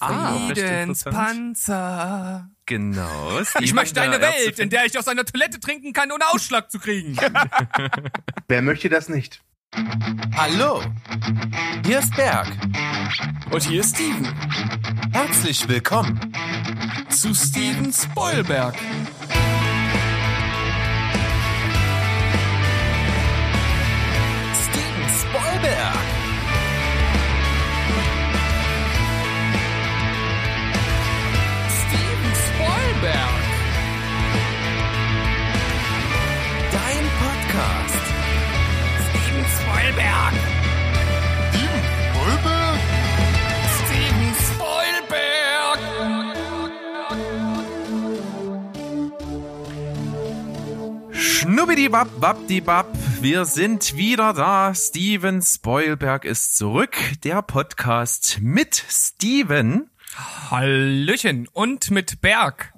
Ah, 0.00 0.46
recht 0.46 0.58
Friedens 0.58 1.02
interessant. 1.04 1.14
Panzer. 1.16 2.50
Genau. 2.66 3.38
Ich 3.40 3.48
Steven, 3.48 3.74
möchte 3.74 4.00
eine 4.00 4.20
Welt, 4.20 4.58
in 4.58 4.70
der 4.70 4.86
ich 4.86 4.98
aus 4.98 5.08
einer 5.08 5.24
Toilette 5.24 5.60
trinken 5.60 5.92
kann, 5.92 6.10
ohne 6.12 6.26
Ausschlag 6.28 6.70
zu 6.70 6.78
kriegen. 6.78 7.16
Wer 8.48 8.62
möchte 8.62 8.88
das 8.88 9.08
nicht? 9.08 9.42
Hallo, 10.36 10.82
hier 11.86 12.00
ist 12.00 12.14
Berg. 12.16 12.48
Und 13.50 13.62
hier 13.62 13.80
ist 13.80 13.94
Steven 13.96 14.26
Herzlich 15.12 15.68
willkommen. 15.68 16.32
zu 17.10 17.34
Steven 17.34 17.92
Spoilberg. 17.92 18.74
Steven 39.90 40.06
Spoilberg. 40.12 40.34
Steven 43.74 44.34
Spoilberg. 44.38 45.78
Schnubbidibab, 51.12 52.20
babdibab. 52.20 52.86
Wir 53.20 53.44
sind 53.44 53.96
wieder 53.96 54.32
da. 54.32 54.72
Steven 54.74 55.42
Spoilberg 55.42 56.24
ist 56.24 56.56
zurück. 56.56 56.96
Der 57.24 57.42
Podcast 57.42 58.38
mit 58.40 58.84
Steven. 58.88 59.90
Hallöchen. 60.50 61.48
Und 61.52 61.90
mit 61.90 62.20
Berg. 62.20 62.72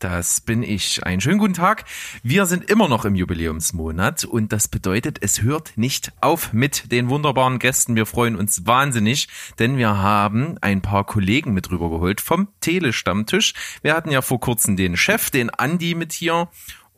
Das 0.00 0.40
bin 0.40 0.62
ich. 0.62 1.04
Einen 1.04 1.20
schönen 1.20 1.36
guten 1.36 1.52
Tag. 1.52 1.84
Wir 2.22 2.46
sind 2.46 2.70
immer 2.70 2.88
noch 2.88 3.04
im 3.04 3.14
Jubiläumsmonat 3.14 4.24
und 4.24 4.50
das 4.50 4.66
bedeutet, 4.66 5.18
es 5.20 5.42
hört 5.42 5.76
nicht 5.76 6.12
auf 6.22 6.54
mit 6.54 6.90
den 6.90 7.10
wunderbaren 7.10 7.58
Gästen. 7.58 7.96
Wir 7.96 8.06
freuen 8.06 8.34
uns 8.34 8.66
wahnsinnig, 8.66 9.28
denn 9.58 9.76
wir 9.76 9.98
haben 9.98 10.56
ein 10.62 10.80
paar 10.80 11.04
Kollegen 11.04 11.52
mit 11.52 11.70
rübergeholt 11.70 12.22
vom 12.22 12.48
Telestammtisch. 12.62 13.52
Wir 13.82 13.92
hatten 13.92 14.10
ja 14.10 14.22
vor 14.22 14.40
kurzem 14.40 14.74
den 14.74 14.96
Chef, 14.96 15.28
den 15.28 15.50
Andi 15.50 15.94
mit 15.94 16.14
hier 16.14 16.48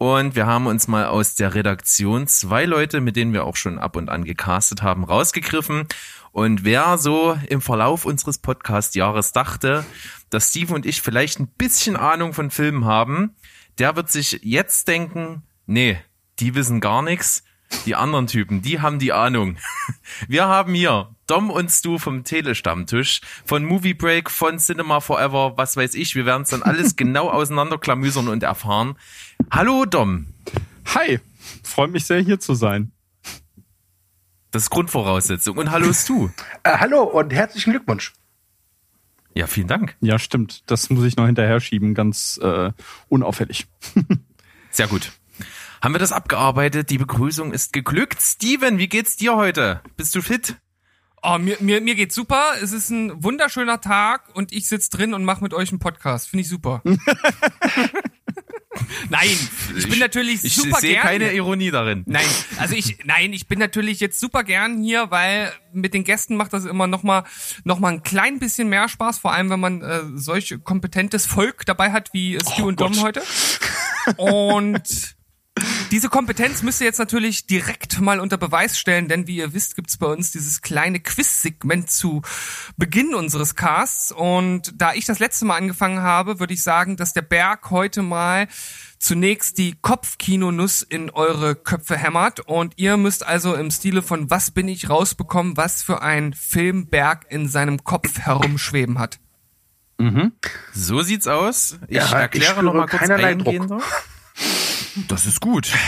und 0.03 0.35
wir 0.35 0.47
haben 0.47 0.67
uns 0.67 0.89
mal 0.89 1.07
aus 1.07 1.37
der 1.37 1.55
Redaktion 1.55 2.27
zwei 2.27 2.65
Leute, 2.65 3.01
mit 3.01 3.15
denen 3.15 3.33
wir 3.33 3.45
auch 3.45 3.55
schon 3.55 3.79
ab 3.79 3.95
und 3.95 4.11
an 4.11 4.25
gecastet 4.25 4.83
haben, 4.83 5.05
rausgegriffen. 5.05 5.87
Und 6.33 6.65
wer 6.65 6.97
so 6.97 7.39
im 7.49 7.61
Verlauf 7.61 8.07
unseres 8.07 8.39
Podcast-Jahres 8.39 9.33
dachte, 9.33 9.85
dass 10.31 10.49
Steve 10.49 10.75
und 10.75 10.87
ich 10.87 11.03
vielleicht 11.03 11.39
ein 11.39 11.47
bisschen 11.47 11.95
Ahnung 11.95 12.33
von 12.33 12.51
Filmen 12.51 12.87
haben, 12.87 13.37
der 13.79 13.97
wird 13.97 14.11
sich 14.11 14.41
jetzt 14.43 14.89
denken, 14.89 15.43
nee, 15.67 15.99
die 16.41 16.55
wissen 16.55 16.81
gar 16.81 17.03
nichts. 17.03 17.45
Die 17.87 17.95
anderen 17.95 18.27
Typen, 18.27 18.61
die 18.61 18.81
haben 18.81 18.99
die 18.99 19.13
Ahnung. 19.13 19.57
Wir 20.29 20.47
haben 20.47 20.75
hier 20.75 21.15
Dom 21.27 21.49
und 21.49 21.71
Stu 21.71 21.99
vom 21.99 22.23
Telestammtisch, 22.23 23.23
von 23.47 23.65
Movie 23.65 23.95
Break, 23.95 24.31
von 24.31 24.59
Cinema 24.59 25.01
Forever, 25.01 25.57
was 25.57 25.75
weiß 25.77 25.95
ich. 25.95 26.15
Wir 26.15 26.27
werden 26.27 26.43
es 26.43 26.51
dann 26.51 26.63
alles 26.63 26.97
genau 26.97 27.31
auseinanderklamüsern 27.31 28.29
und 28.29 28.43
erfahren. 28.43 28.97
Hallo 29.51 29.87
Dom. 29.87 30.27
Hi, 30.95 31.21
freut 31.63 31.93
mich 31.93 32.05
sehr 32.05 32.21
hier 32.21 32.39
zu 32.39 32.53
sein. 32.53 32.93
Das 34.53 34.65
ist 34.65 34.71
Grundvoraussetzung. 34.71 35.57
Und 35.57 35.71
hallo 35.71 35.93
Stu. 35.95 36.29
Äh, 36.63 36.77
hallo 36.77 37.03
und 37.03 37.33
herzlichen 37.33 37.71
Glückwunsch. 37.71 38.13
Ja, 39.35 39.47
vielen 39.47 39.67
Dank. 39.67 39.97
Ja, 40.01 40.19
stimmt. 40.19 40.71
Das 40.71 40.91
muss 40.91 41.05
ich 41.05 41.17
noch 41.17 41.25
hinterher 41.25 41.59
schieben, 41.59 41.95
ganz 41.95 42.39
äh, 42.43 42.71
unauffällig. 43.09 43.67
Sehr 44.71 44.89
gut. 44.89 45.13
Haben 45.81 45.95
wir 45.95 45.99
das 45.99 46.13
abgearbeitet? 46.13 46.91
Die 46.91 46.99
Begrüßung 46.99 47.55
ist 47.55 47.73
geglückt. 47.73 48.21
Steven, 48.21 48.77
wie 48.77 48.89
geht's 48.89 49.17
dir 49.17 49.37
heute? 49.37 49.81
Bist 49.97 50.15
du 50.15 50.21
fit? 50.21 50.57
Oh, 51.23 51.39
mir, 51.39 51.57
mir, 51.61 51.81
mir 51.81 51.95
geht's 51.95 52.15
super. 52.15 52.53
Es 52.61 52.73
ist 52.73 52.91
ein 52.91 53.25
wunderschöner 53.25 53.81
Tag 53.81 54.29
und 54.35 54.53
ich 54.53 54.69
sitz 54.69 54.91
drin 54.91 55.15
und 55.15 55.25
mache 55.25 55.43
mit 55.43 55.55
euch 55.55 55.71
einen 55.71 55.79
Podcast. 55.79 56.29
Finde 56.29 56.43
ich 56.43 56.49
super. 56.51 56.83
Nein, 59.11 59.29
ich 59.77 59.89
bin 59.89 59.99
natürlich 59.99 60.45
Ich 60.45 60.55
super 60.55 60.79
sehe 60.81 60.95
gern. 60.95 61.03
keine 61.03 61.33
Ironie 61.33 61.71
darin. 61.71 62.05
Nein, 62.07 62.25
also 62.59 62.75
ich, 62.75 62.99
nein, 63.05 63.33
ich 63.33 63.47
bin 63.47 63.59
natürlich 63.59 64.01
jetzt 64.01 64.19
super 64.19 64.45
gern 64.45 64.83
hier, 64.83 65.11
weil 65.11 65.53
mit 65.73 65.93
den 65.95 66.05
Gästen 66.05 66.37
macht 66.37 66.53
das 66.53 66.65
immer 66.65 66.87
noch 66.87 67.03
mal, 67.03 67.25
noch 67.65 67.79
mal 67.79 67.93
ein 67.93 68.03
klein 68.03 68.39
bisschen 68.39 68.69
mehr 68.69 68.89
Spaß, 68.89 69.19
vor 69.19 69.33
allem 69.33 69.51
wenn 69.51 69.61
man 69.61 69.83
äh, 69.83 70.01
solch 70.15 70.57
kompetentes 70.65 71.27
Volk 71.27 71.67
dabei 71.67 71.93
hat 71.93 72.11
wie 72.13 72.39
Stu 72.41 72.69
und 72.69 72.81
Dom 72.81 73.01
heute. 73.03 73.23
Und 74.17 75.17
diese 75.93 76.09
Kompetenz 76.09 76.63
müsst 76.63 76.81
ihr 76.81 76.87
jetzt 76.87 76.99
natürlich 76.99 77.47
direkt 77.47 78.01
mal 78.01 78.19
unter 78.19 78.39
Beweis 78.39 78.79
stellen, 78.79 79.09
denn 79.09 79.27
wie 79.27 79.37
ihr 79.37 79.53
wisst, 79.53 79.77
gibt's 79.77 79.99
bei 79.99 80.07
uns 80.07 80.33
dieses 80.33 80.63
kleine 80.63 81.01
Quiz-Segment 81.01 81.91
zu 81.91 82.23
Beginn 82.79 83.15
unseres 83.15 83.57
Casts. 83.57 84.11
Und 84.11 84.73
da 84.75 84.95
ich 84.95 85.05
das 85.05 85.19
letzte 85.19 85.45
Mal 85.45 85.59
angefangen 85.59 86.01
habe, 86.01 86.41
würde 86.41 86.55
ich 86.55 86.63
sagen, 86.63 86.97
dass 86.97 87.13
der 87.13 87.21
Berg 87.21 87.71
heute 87.71 88.01
mal 88.01 88.49
zunächst 88.99 89.59
die 89.59 89.75
Kopfkinonuss 89.83 90.81
in 90.81 91.11
eure 91.11 91.55
Köpfe 91.55 91.99
hämmert. 91.99 92.41
Und 92.41 92.73
ihr 92.77 92.97
müsst 92.97 93.27
also 93.27 93.55
im 93.55 93.71
Stile 93.71 94.01
von 94.01 94.31
Was 94.31 94.51
bin 94.51 94.69
ich 94.69 94.89
rausbekommen, 94.89 95.59
was 95.59 95.83
für 95.83 96.01
ein 96.01 96.33
Film 96.33 96.87
Berg 96.87 97.27
in 97.29 97.49
seinem 97.49 97.85
Kopf 97.85 98.19
herumschweben 98.19 98.99
hat. 98.99 99.21
So 100.73 101.03
sieht's 101.03 101.27
aus. 101.29 101.77
Ich 101.89 101.99
Ja, 101.99 102.19
erkläre 102.19 102.53
spüre 102.53 102.65
noch 102.65 102.73
mal 102.73 102.87
kurz 102.87 103.03
keinerlei 103.03 103.35
Druck. 103.35 103.49
eingehender. 103.49 103.83
Das 105.09 105.27
ist 105.27 105.41
gut. 105.41 105.69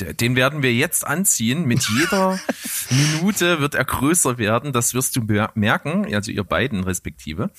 Äh, 0.00 0.14
Den 0.14 0.36
werden 0.36 0.62
wir 0.62 0.72
jetzt 0.72 1.06
anziehen. 1.06 1.64
Mit 1.64 1.88
jeder 1.88 2.38
Minute 2.90 3.60
wird 3.60 3.74
er 3.74 3.84
größer 3.84 4.38
werden. 4.38 4.72
Das 4.72 4.94
wirst 4.94 5.16
du 5.16 5.22
mer- 5.22 5.50
merken. 5.54 6.14
Also 6.14 6.30
ihr 6.30 6.44
beiden 6.44 6.84
respektive. 6.84 7.50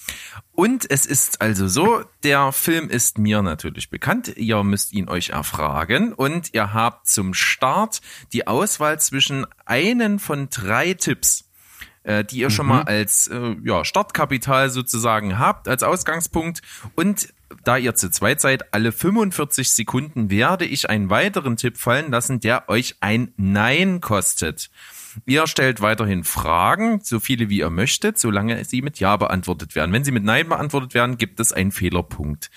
Und 0.53 0.90
es 0.90 1.06
ist 1.06 1.41
also 1.41 1.67
so, 1.67 2.03
der 2.23 2.51
Film 2.51 2.90
ist 2.90 3.17
mir 3.17 3.41
natürlich 3.41 3.90
bekannt. 3.90 4.34
Ihr 4.38 4.63
müsst 4.63 4.94
ihn 4.94 5.09
euch 5.09 5.29
erfragen. 5.29 6.13
Und 6.13 6.53
ihr 6.53 6.73
habt 6.73 7.07
zum 7.07 7.34
Start 7.34 8.01
die 8.34 8.47
Auswahl 8.47 9.00
zwischen 9.00 9.46
einen 9.66 10.19
von 10.19 10.50
drei 10.50 10.94
Tipps 10.94 11.46
äh, 12.03 12.23
die 12.23 12.38
ihr 12.38 12.50
schon 12.50 12.66
mal 12.67 12.84
als 12.84 13.28
äh, 13.28 13.56
ja, 13.63 13.84
Startkapital 13.84 14.69
sozusagen 14.69 15.38
habt, 15.38 15.67
als 15.67 15.84
Ausgangspunkt. 15.84 16.61
Und 16.96 17.34
da 17.64 17.78
ihr 17.78 17.96
zu 17.96 18.09
zweit 18.09 18.42
seid, 18.42 18.74
alle 18.74 18.92
45 18.92 19.72
Sekunden 19.72 20.30
werde 20.30 20.66
ich 20.66 20.90
einen 20.90 21.09
weiteren 21.09 21.58
Tipp 21.58 21.78
fallen 21.78 22.12
lassen, 22.12 22.40
der 22.40 22.70
euch 22.70 22.96
ein 23.00 23.34
Nein 23.38 24.02
kostet. 24.02 24.70
Ihr 25.25 25.47
stellt 25.47 25.81
weiterhin 25.81 26.24
Fragen, 26.24 27.02
so 27.03 27.20
viele 27.20 27.50
wie 27.50 27.59
ihr 27.59 27.70
möchtet, 27.70 28.20
solange 28.20 28.64
sie 28.64 28.81
mit 28.81 29.00
Ja 29.00 29.18
beantwortet 29.18 29.75
werden. 29.75 29.92
Wenn 29.92 30.03
sie 30.03 30.12
mit 30.12 30.24
Nein 30.24 30.50
beantwortet 30.50 30.94
werden, 30.94 31.18
gibt 31.18 31.40
es 31.40 31.52
einen 31.52 31.72
Fehlerpunkt. 31.72 32.50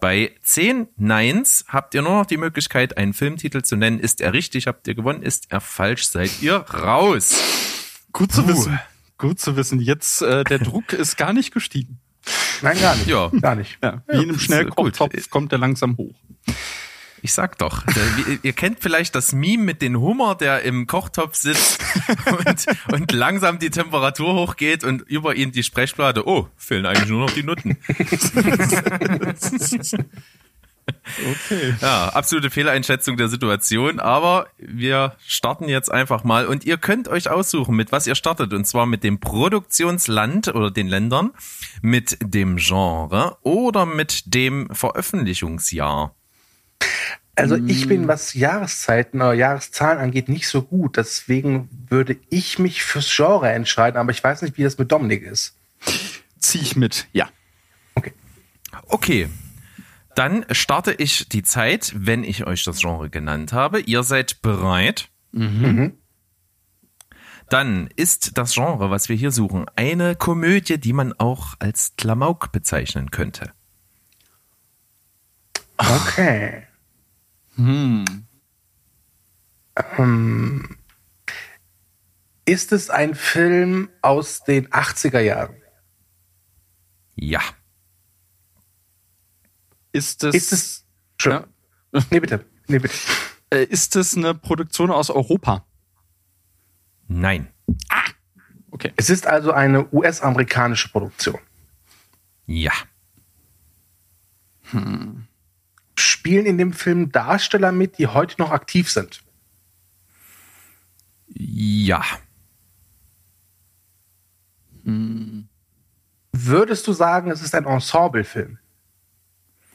Bei 0.00 0.34
10 0.42 0.88
Neins 0.96 1.64
habt 1.68 1.94
ihr 1.94 2.02
nur 2.02 2.12
noch 2.12 2.26
die 2.26 2.38
Möglichkeit, 2.38 2.96
einen 2.96 3.12
Filmtitel 3.12 3.62
zu 3.62 3.76
nennen. 3.76 4.00
Ist 4.00 4.20
er 4.20 4.32
richtig, 4.32 4.66
habt 4.66 4.88
ihr 4.88 4.94
gewonnen. 4.94 5.22
Ist 5.22 5.52
er 5.52 5.60
falsch, 5.60 6.06
seid 6.06 6.42
ihr 6.42 6.56
raus. 6.56 7.34
Gut 8.12 8.32
zu 8.32 8.42
Puh. 8.42 8.48
wissen. 8.48 8.80
Gut 9.18 9.38
zu 9.38 9.56
wissen. 9.56 9.80
Jetzt, 9.80 10.22
äh, 10.22 10.44
der 10.44 10.58
Druck 10.58 10.94
ist 10.94 11.16
gar 11.16 11.34
nicht 11.34 11.52
gestiegen. 11.52 12.00
Nein, 12.62 12.78
gar 12.80 12.94
nicht. 12.96 13.06
Ja. 13.06 13.30
Gar 13.40 13.54
nicht. 13.56 13.78
Ja, 13.82 14.02
wie 14.08 14.16
in 14.16 14.22
einem 14.22 14.36
äh, 14.36 14.38
Schnellkochtopf 14.38 15.30
kommt 15.30 15.52
der 15.52 15.58
langsam 15.58 15.96
hoch. 15.96 16.14
Ich 17.22 17.32
sag 17.34 17.58
doch, 17.58 17.84
der, 17.84 18.02
wie- 18.16 18.38
ihr 18.42 18.52
kennt 18.54 18.80
vielleicht 18.80 19.14
das 19.14 19.32
Meme 19.32 19.62
mit 19.62 19.82
dem 19.82 20.00
Hummer, 20.00 20.34
der 20.34 20.62
im 20.62 20.86
Kochtopf 20.86 21.34
sitzt 21.36 21.82
und, 22.46 22.66
und 22.92 23.12
langsam 23.12 23.58
die 23.58 23.68
Temperatur 23.70 24.34
hochgeht 24.34 24.84
und 24.84 25.02
über 25.02 25.34
ihn 25.34 25.52
die 25.52 25.62
Sprechblase. 25.62 26.26
Oh, 26.26 26.48
fehlen 26.56 26.86
eigentlich 26.86 27.08
nur 27.10 27.20
noch 27.20 27.30
die 27.30 27.42
Nutten. 27.42 27.76
Okay. 31.18 31.74
Ja, 31.80 32.08
absolute 32.08 32.50
Fehleinschätzung 32.50 33.16
der 33.16 33.28
Situation, 33.28 34.00
aber 34.00 34.46
wir 34.58 35.16
starten 35.26 35.68
jetzt 35.68 35.90
einfach 35.90 36.24
mal 36.24 36.46
und 36.46 36.64
ihr 36.64 36.76
könnt 36.76 37.08
euch 37.08 37.30
aussuchen, 37.30 37.74
mit 37.76 37.92
was 37.92 38.06
ihr 38.06 38.14
startet 38.14 38.52
und 38.52 38.66
zwar 38.66 38.86
mit 38.86 39.04
dem 39.04 39.20
Produktionsland 39.20 40.48
oder 40.48 40.70
den 40.70 40.88
Ländern, 40.88 41.32
mit 41.82 42.18
dem 42.20 42.56
Genre 42.56 43.38
oder 43.42 43.86
mit 43.86 44.34
dem 44.34 44.68
Veröffentlichungsjahr. 44.72 46.14
Also 47.36 47.56
ich 47.56 47.88
bin, 47.88 48.06
was 48.06 48.34
Jahreszeiten 48.34 49.22
oder 49.22 49.32
Jahreszahlen 49.32 49.98
angeht, 49.98 50.28
nicht 50.28 50.48
so 50.48 50.62
gut. 50.62 50.98
Deswegen 50.98 51.70
würde 51.88 52.16
ich 52.28 52.58
mich 52.58 52.82
fürs 52.82 53.10
Genre 53.14 53.50
entscheiden, 53.50 53.96
aber 53.96 54.10
ich 54.10 54.22
weiß 54.22 54.42
nicht, 54.42 54.58
wie 54.58 54.62
das 54.62 54.76
mit 54.76 54.92
Dominik 54.92 55.22
ist. 55.22 55.54
Zieh 56.38 56.58
ich 56.58 56.76
mit. 56.76 57.06
Ja. 57.12 57.30
Okay. 58.90 59.28
Dann 60.14 60.44
starte 60.50 60.92
ich 60.92 61.28
die 61.28 61.42
Zeit, 61.42 61.92
wenn 61.96 62.24
ich 62.24 62.46
euch 62.46 62.64
das 62.64 62.80
Genre 62.80 63.10
genannt 63.10 63.52
habe. 63.52 63.80
Ihr 63.80 64.02
seid 64.02 64.42
bereit. 64.42 65.08
Dann 67.48 67.88
ist 67.96 68.38
das 68.38 68.54
Genre, 68.54 68.90
was 68.90 69.08
wir 69.08 69.16
hier 69.16 69.30
suchen, 69.30 69.66
eine 69.76 70.14
Komödie, 70.14 70.78
die 70.78 70.92
man 70.92 71.12
auch 71.12 71.54
als 71.58 71.94
Klamauk 71.96 72.52
bezeichnen 72.52 73.10
könnte. 73.10 73.52
Okay. 75.76 76.66
Hm. 77.56 78.04
Ähm, 79.98 80.76
ist 82.44 82.72
es 82.72 82.90
ein 82.90 83.14
Film 83.14 83.88
aus 84.02 84.44
den 84.44 84.68
80er 84.68 85.20
Jahren? 85.20 85.56
Ja. 87.14 87.40
Ist 89.92 90.24
es, 90.24 90.34
Ist 90.34 90.52
es. 90.52 90.86
Schon. 91.20 91.44
Nee, 92.10 92.20
bitte. 92.20 92.44
Nee, 92.68 92.78
bitte. 92.78 92.94
äh, 93.50 93.64
ist 93.64 93.96
es 93.96 94.16
eine 94.16 94.34
Produktion 94.34 94.90
aus 94.90 95.10
Europa? 95.10 95.66
Nein. 97.08 97.48
Okay. 98.70 98.92
Es 98.96 99.10
ist 99.10 99.26
also 99.26 99.52
eine 99.52 99.92
US-amerikanische 99.92 100.88
Produktion. 100.90 101.38
Ja. 102.46 102.72
Spielen 105.98 106.46
in 106.46 106.56
dem 106.56 106.72
Film 106.72 107.10
Darsteller 107.10 107.72
mit, 107.72 107.98
die 107.98 108.06
heute 108.06 108.36
noch 108.38 108.52
aktiv 108.52 108.88
sind? 108.90 109.22
Ja. 111.34 112.04
Würdest 116.32 116.86
du 116.86 116.92
sagen, 116.92 117.30
es 117.30 117.42
ist 117.42 117.54
ein 117.54 117.66
Ensemble-Film? 117.66 118.59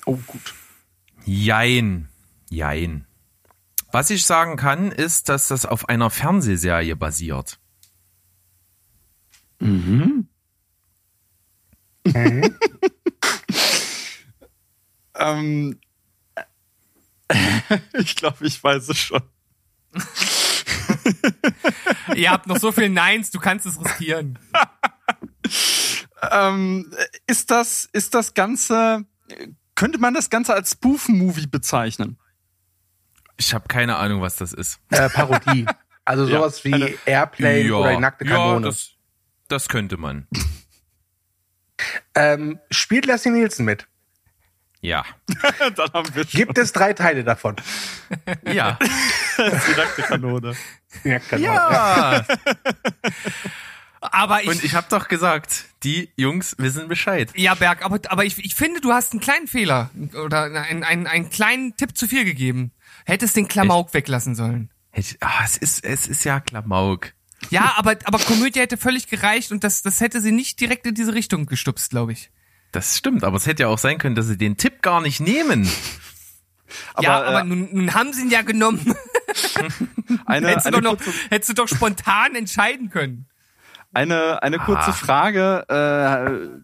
Oh, 0.06 0.18
gut. 0.28 0.54
Jein. 1.26 2.10
Jein. 2.50 3.08
Was 3.92 4.10
ich 4.10 4.26
sagen 4.26 4.58
kann, 4.58 4.92
ist, 4.92 5.30
dass 5.30 5.48
das 5.48 5.66
auf 5.66 5.90
einer 5.90 6.10
Fernsehserie 6.10 6.96
basiert. 6.96 7.60
Ähm, 15.18 15.80
ich 17.94 18.16
glaube, 18.16 18.46
ich 18.46 18.64
weiß 18.64 18.90
es 18.90 18.98
schon. 18.98 19.22
Ihr 22.16 22.32
habt 22.32 22.48
noch 22.48 22.58
so 22.58 22.72
viel 22.72 22.90
Neins, 22.90 23.32
du 23.32 23.40
kannst 23.40 23.66
es 23.66 23.80
riskieren. 23.80 24.38
Ähm, 26.32 26.94
ist 27.28 27.52
das, 27.52 27.90
ist 27.92 28.14
das 28.14 28.34
Ganze, 28.34 29.06
könnte 29.76 29.98
man 30.00 30.14
das 30.14 30.30
Ganze 30.30 30.54
als 30.54 30.72
Spoof-Movie 30.72 31.48
bezeichnen? 31.48 32.18
Ich 33.38 33.54
habe 33.54 33.68
keine 33.68 33.98
Ahnung, 33.98 34.22
was 34.22 34.38
das 34.38 34.54
ist. 34.54 34.80
Äh, 34.90 35.10
Parodie. 35.10 35.66
Also 36.06 36.26
Ja, 36.28 36.38
sowas 36.38 36.64
wie 36.64 36.74
eine- 36.74 36.94
Airplane 37.06 37.74
oder 37.76 37.92
die 37.92 37.98
nackte 38.00 38.26
ja 38.26 38.32
Kanone. 38.36 38.66
das, 38.68 38.92
das 39.50 39.68
könnte 39.68 39.98
man. 39.98 40.28
ähm, 42.16 42.60
spielt 42.72 43.06
Leslie 43.06 43.32
Nielsen 43.32 43.66
mit? 43.66 43.88
Ja. 44.82 45.04
Dann 45.76 45.92
haben 45.94 46.16
wir 46.16 46.24
schon 46.24 46.38
Gibt 46.38 46.58
es 46.58 46.72
drei 46.72 46.94
Teile 46.94 47.24
davon? 47.24 47.56
Ja. 48.46 48.78
die 49.38 49.76
nackte 49.76 50.04
Kanone. 50.04 50.56
Ja, 51.04 51.18
genau. 51.18 51.54
Ja. 51.54 52.26
Aber 54.12 54.42
ich, 54.44 54.50
Und 54.50 54.64
ich 54.64 54.74
habe 54.76 54.88
doch 54.90 55.08
gesagt, 55.08 55.66
die 55.84 56.10
Jungs 56.16 56.56
wissen 56.58 56.88
Bescheid. 56.88 57.32
ja, 57.36 57.54
Berg, 57.56 57.84
aber, 57.86 58.00
aber 58.10 58.26
ich, 58.26 58.38
ich 58.44 58.56
finde, 58.56 58.82
du 58.82 58.92
hast 58.94 59.12
einen 59.12 59.22
kleinen 59.22 59.48
Fehler 59.48 59.90
oder 60.24 60.44
einen, 60.44 60.84
einen, 60.84 61.08
einen 61.08 61.30
kleinen 61.30 61.76
Tipp 61.78 61.98
zu 61.98 62.08
viel 62.08 62.26
gegeben. 62.26 62.72
Hättest 63.06 63.36
den 63.36 63.48
Klamauk 63.48 63.94
weglassen 63.94 64.36
sollen. 64.36 64.70
Ich- 64.94 65.18
Ah, 65.22 65.42
es 65.44 65.58
ist, 65.58 65.84
es 65.84 66.08
ist 66.08 66.24
ja 66.24 66.40
Klamauk. 66.40 67.14
Ja, 67.50 67.74
aber, 67.78 67.96
aber 68.06 68.18
Komödie 68.20 68.60
hätte 68.62 68.78
völlig 68.78 69.08
gereicht 69.08 69.52
und 69.52 69.64
das, 69.64 69.82
das 69.82 70.00
hätte 70.02 70.22
sie 70.22 70.32
nicht 70.32 70.60
direkt 70.60 70.88
in 70.88 70.96
diese 70.96 71.14
Richtung 71.14 71.46
gestupst, 71.46 71.90
glaube 71.92 72.14
ich. 72.14 72.32
Das 72.72 72.98
stimmt, 72.98 73.24
aber 73.24 73.38
es 73.38 73.46
hätte 73.46 73.64
ja 73.64 73.70
auch 73.70 73.78
sein 73.78 73.98
können, 73.98 74.16
dass 74.16 74.28
sie 74.28 74.38
den 74.38 74.58
Tipp 74.58 74.82
gar 74.82 75.02
nicht 75.02 75.20
nehmen. 75.20 75.70
ja, 77.02 77.18
Aber, 77.18 77.28
aber 77.28 77.42
äh, 77.42 77.44
nun, 77.44 77.70
nun 77.72 77.94
haben 77.94 78.12
sie 78.14 78.22
ihn 78.24 78.30
ja 78.32 78.42
genommen. 78.42 78.96
Eine, 80.26 80.48
hättest, 80.50 80.68
du 80.68 80.72
doch 80.72 80.82
noch, 80.82 80.98
hättest 81.30 81.50
du 81.50 81.54
doch 81.54 81.68
spontan 81.68 82.36
entscheiden 82.36 82.90
können. 82.90 83.28
Eine, 83.96 84.42
eine 84.44 84.58
kurze 84.60 84.90
Ah. 84.90 84.94
Frage. 84.94 85.66
Äh, 85.70 86.60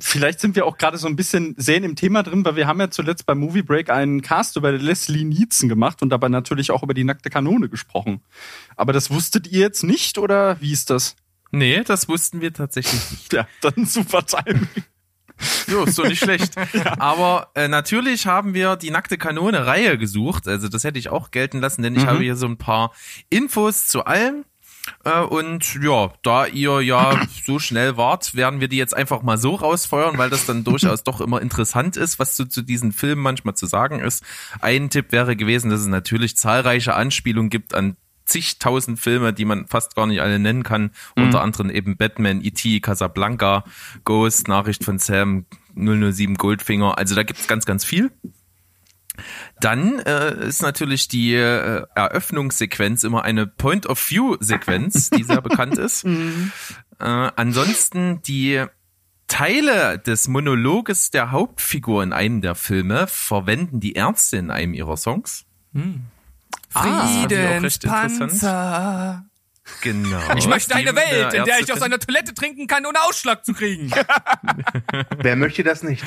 vielleicht 0.00 0.40
sind 0.40 0.56
wir 0.56 0.66
auch 0.66 0.78
gerade 0.78 0.98
so 0.98 1.06
ein 1.06 1.16
bisschen 1.16 1.54
sehen 1.58 1.84
im 1.84 1.96
Thema 1.96 2.22
drin, 2.22 2.44
weil 2.44 2.56
wir 2.56 2.66
haben 2.66 2.80
ja 2.80 2.90
zuletzt 2.90 3.26
beim 3.26 3.38
Movie 3.38 3.62
Break 3.62 3.90
einen 3.90 4.22
Cast 4.22 4.56
über 4.56 4.72
Leslie 4.72 5.24
Nielsen 5.24 5.68
gemacht 5.68 6.02
und 6.02 6.10
dabei 6.10 6.28
natürlich 6.28 6.70
auch 6.70 6.82
über 6.82 6.94
die 6.94 7.04
nackte 7.04 7.30
Kanone 7.30 7.68
gesprochen. 7.68 8.22
Aber 8.76 8.92
das 8.92 9.10
wusstet 9.10 9.46
ihr 9.46 9.60
jetzt 9.60 9.84
nicht 9.84 10.18
oder 10.18 10.60
wie 10.60 10.72
ist 10.72 10.90
das? 10.90 11.16
Nee, 11.52 11.82
das 11.84 12.08
wussten 12.08 12.40
wir 12.40 12.52
tatsächlich 12.52 13.10
nicht. 13.10 13.32
Ja, 13.32 13.46
dann 13.60 13.86
super 13.86 14.24
Timing. 14.26 14.68
Jo, 15.68 15.84
ist 15.84 15.98
doch 15.98 16.08
nicht 16.08 16.18
schlecht. 16.22 16.54
Aber 16.98 17.50
äh, 17.54 17.68
natürlich 17.68 18.26
haben 18.26 18.54
wir 18.54 18.76
die 18.76 18.90
nackte 18.90 19.18
Kanone-Reihe 19.18 19.98
gesucht. 19.98 20.48
Also 20.48 20.68
das 20.68 20.82
hätte 20.82 20.98
ich 20.98 21.10
auch 21.10 21.30
gelten 21.30 21.60
lassen, 21.60 21.82
denn 21.82 21.94
ich 21.94 22.04
Mhm. 22.04 22.06
habe 22.06 22.22
hier 22.22 22.36
so 22.36 22.46
ein 22.46 22.56
paar 22.56 22.92
Infos 23.28 23.86
zu 23.86 24.04
allem. 24.06 24.44
Äh, 25.04 25.20
und 25.20 25.74
ja, 25.82 26.12
da 26.22 26.46
ihr 26.46 26.80
ja 26.80 27.20
so 27.44 27.58
schnell 27.58 27.96
wart, 27.96 28.34
werden 28.34 28.60
wir 28.60 28.68
die 28.68 28.76
jetzt 28.76 28.96
einfach 28.96 29.22
mal 29.22 29.38
so 29.38 29.54
rausfeuern, 29.54 30.18
weil 30.18 30.30
das 30.30 30.46
dann 30.46 30.64
durchaus 30.64 31.04
doch 31.04 31.20
immer 31.20 31.40
interessant 31.40 31.96
ist, 31.96 32.18
was 32.18 32.36
so 32.36 32.44
zu 32.44 32.62
diesen 32.62 32.92
Filmen 32.92 33.22
manchmal 33.22 33.54
zu 33.54 33.66
sagen 33.66 34.00
ist. 34.00 34.24
Ein 34.60 34.90
Tipp 34.90 35.12
wäre 35.12 35.36
gewesen, 35.36 35.70
dass 35.70 35.80
es 35.80 35.86
natürlich 35.86 36.36
zahlreiche 36.36 36.94
Anspielungen 36.94 37.50
gibt 37.50 37.74
an 37.74 37.96
zigtausend 38.26 38.98
Filme, 38.98 39.32
die 39.32 39.44
man 39.44 39.66
fast 39.66 39.94
gar 39.94 40.06
nicht 40.06 40.20
alle 40.20 40.38
nennen 40.38 40.64
kann. 40.64 40.90
Unter 41.14 41.42
anderem 41.42 41.70
eben 41.70 41.96
Batman, 41.96 42.42
E.T., 42.42 42.80
Casablanca, 42.80 43.64
Ghost, 44.04 44.48
Nachricht 44.48 44.84
von 44.84 44.98
Sam, 44.98 45.46
007 45.76 46.34
Goldfinger. 46.34 46.98
Also 46.98 47.14
da 47.14 47.22
gibt's 47.22 47.46
ganz, 47.46 47.64
ganz 47.66 47.84
viel. 47.84 48.10
Dann 49.60 49.98
äh, 50.00 50.46
ist 50.46 50.62
natürlich 50.62 51.08
die 51.08 51.34
äh, 51.34 51.84
Eröffnungssequenz 51.94 53.04
immer 53.04 53.24
eine 53.24 53.46
Point-of-View-Sequenz, 53.46 55.10
die 55.10 55.22
sehr 55.24 55.42
bekannt 55.42 55.78
ist. 55.78 56.06
Äh, 56.98 57.04
ansonsten 57.04 58.22
die 58.22 58.64
Teile 59.28 59.98
des 59.98 60.28
Monologes 60.28 61.10
der 61.10 61.30
Hauptfigur 61.30 62.02
in 62.02 62.14
einem 62.14 62.40
der 62.40 62.54
Filme 62.54 63.06
verwenden 63.06 63.80
die 63.80 63.92
Ärzte 63.92 64.38
in 64.38 64.50
einem 64.50 64.72
ihrer 64.72 64.96
Songs. 64.96 65.44
Ah, 66.72 67.26
recht 67.26 67.84
interessant. 67.84 68.32
Friedenspanzer. 68.32 69.26
Genau. 69.80 70.20
Ich 70.36 70.46
möchte 70.46 70.74
eine 70.74 70.94
Welt, 70.94 71.34
in 71.34 71.44
der 71.44 71.60
ich 71.60 71.72
aus 71.72 71.82
einer 71.82 71.98
Toilette 71.98 72.34
trinken 72.34 72.66
kann, 72.66 72.86
ohne 72.86 73.00
Ausschlag 73.02 73.44
zu 73.44 73.52
kriegen. 73.52 73.90
Wer 75.18 75.36
möchte 75.36 75.64
das 75.64 75.82
nicht? 75.82 76.04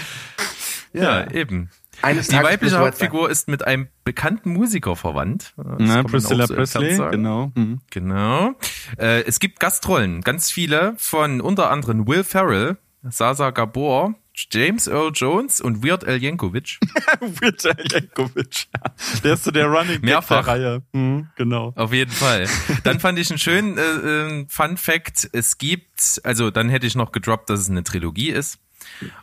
Ja, 0.93 1.29
eben. 1.29 1.69
Eines 2.01 2.27
Die 2.27 2.35
Tages 2.35 2.49
weibliche. 2.51 2.79
Hauptfigur 2.79 3.29
ist 3.29 3.47
mit 3.47 3.65
einem 3.65 3.87
bekannten 4.03 4.51
Musiker 4.53 4.95
verwandt. 4.95 5.53
Das 5.57 5.65
Na, 5.79 6.03
Priscilla 6.03 6.47
so 6.47 6.55
Presley, 6.55 6.97
genau. 7.11 7.51
Hm. 7.55 7.81
Genau. 7.89 8.53
Äh, 8.97 9.23
es 9.23 9.39
gibt 9.39 9.59
Gastrollen, 9.59 10.21
ganz 10.21 10.51
viele 10.51 10.93
von 10.97 11.41
unter 11.41 11.69
anderem 11.71 12.07
Will 12.07 12.23
Ferrell, 12.23 12.77
Sasa 13.03 13.51
Gabor, 13.51 14.15
James 14.51 14.87
Earl 14.87 15.11
Jones 15.13 15.59
und 15.59 15.83
Weird 15.83 16.05
Al 16.05 16.21
Yankovic. 16.21 16.79
Weird 17.19 17.65
Al 17.65 17.85
Yankovic. 17.91 18.67
Ja. 18.73 19.19
Der 19.23 19.33
ist 19.33 19.43
so 19.43 19.51
der 19.51 19.65
Running 19.67 19.95
Gag 19.95 20.03
Mehrfach. 20.03 20.45
der 20.45 20.53
Reihe. 20.53 20.81
Hm, 20.93 21.27
genau. 21.35 21.73
Auf 21.75 21.91
jeden 21.91 22.11
Fall. 22.11 22.47
Dann 22.83 22.99
fand 23.01 23.19
ich 23.19 23.29
einen 23.29 23.39
schönen 23.39 23.77
äh, 23.77 23.81
äh, 23.81 24.45
Fun 24.47 24.77
Fact. 24.77 25.29
Es 25.33 25.57
gibt, 25.57 26.21
also 26.23 26.51
dann 26.51 26.69
hätte 26.69 26.87
ich 26.87 26.95
noch 26.95 27.11
gedroppt, 27.11 27.49
dass 27.49 27.59
es 27.59 27.69
eine 27.69 27.83
Trilogie 27.83 28.29
ist. 28.29 28.59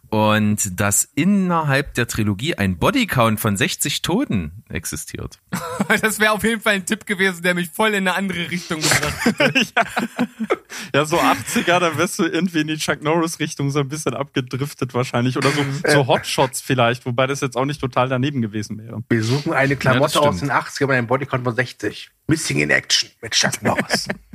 Und 0.09 0.81
dass 0.81 1.05
innerhalb 1.15 1.95
der 1.95 2.07
Trilogie 2.07 2.55
ein 2.55 2.79
Bodycount 2.79 3.41
von 3.41 3.57
60 3.57 4.03
Toten 4.03 4.65
existiert. 4.69 5.39
Das 6.01 6.19
wäre 6.19 6.33
auf 6.33 6.43
jeden 6.43 6.61
Fall 6.61 6.75
ein 6.75 6.87
Tipp 6.87 7.07
gewesen, 7.07 7.43
der 7.43 7.55
mich 7.55 7.69
voll 7.71 7.91
in 7.91 8.09
eine 8.09 8.15
andere 8.15 8.51
Richtung 8.51 8.81
gebracht 8.81 9.39
hat. 9.39 9.55
Ja, 10.95 11.05
so 11.05 11.19
80er, 11.19 11.79
da 11.79 11.97
wärst 11.97 12.19
du 12.19 12.25
irgendwie 12.25 12.61
in 12.61 12.67
die 12.67 12.77
Chuck 12.77 13.03
Norris-Richtung 13.03 13.71
so 13.71 13.81
ein 13.81 13.89
bisschen 13.89 14.15
abgedriftet 14.15 14.95
wahrscheinlich. 14.95 15.37
Oder 15.37 15.51
so, 15.51 15.63
so 15.87 16.07
Hotshots 16.07 16.61
vielleicht, 16.61 17.07
wobei 17.07 17.27
das 17.27 17.41
jetzt 17.41 17.57
auch 17.57 17.65
nicht 17.65 17.81
total 17.81 18.09
daneben 18.09 18.43
gewesen 18.43 18.79
wäre. 18.79 19.03
Wir 19.09 19.23
suchen 19.23 19.53
eine 19.53 19.75
Ja, 19.75 19.79
Klamotte 19.79 20.15
das 20.15 20.23
aus 20.23 20.41
den 20.41 20.51
80ern 20.51 20.87
mit 20.89 20.97
einem 20.97 21.07
Bodycount 21.07 21.45
von 21.45 21.55
60. 21.55 22.11
Missing 22.27 22.59
in 22.61 22.71
Action 22.71 23.11
mit 23.23 23.33
Chuck 23.33 23.63
Norris. 23.63 24.09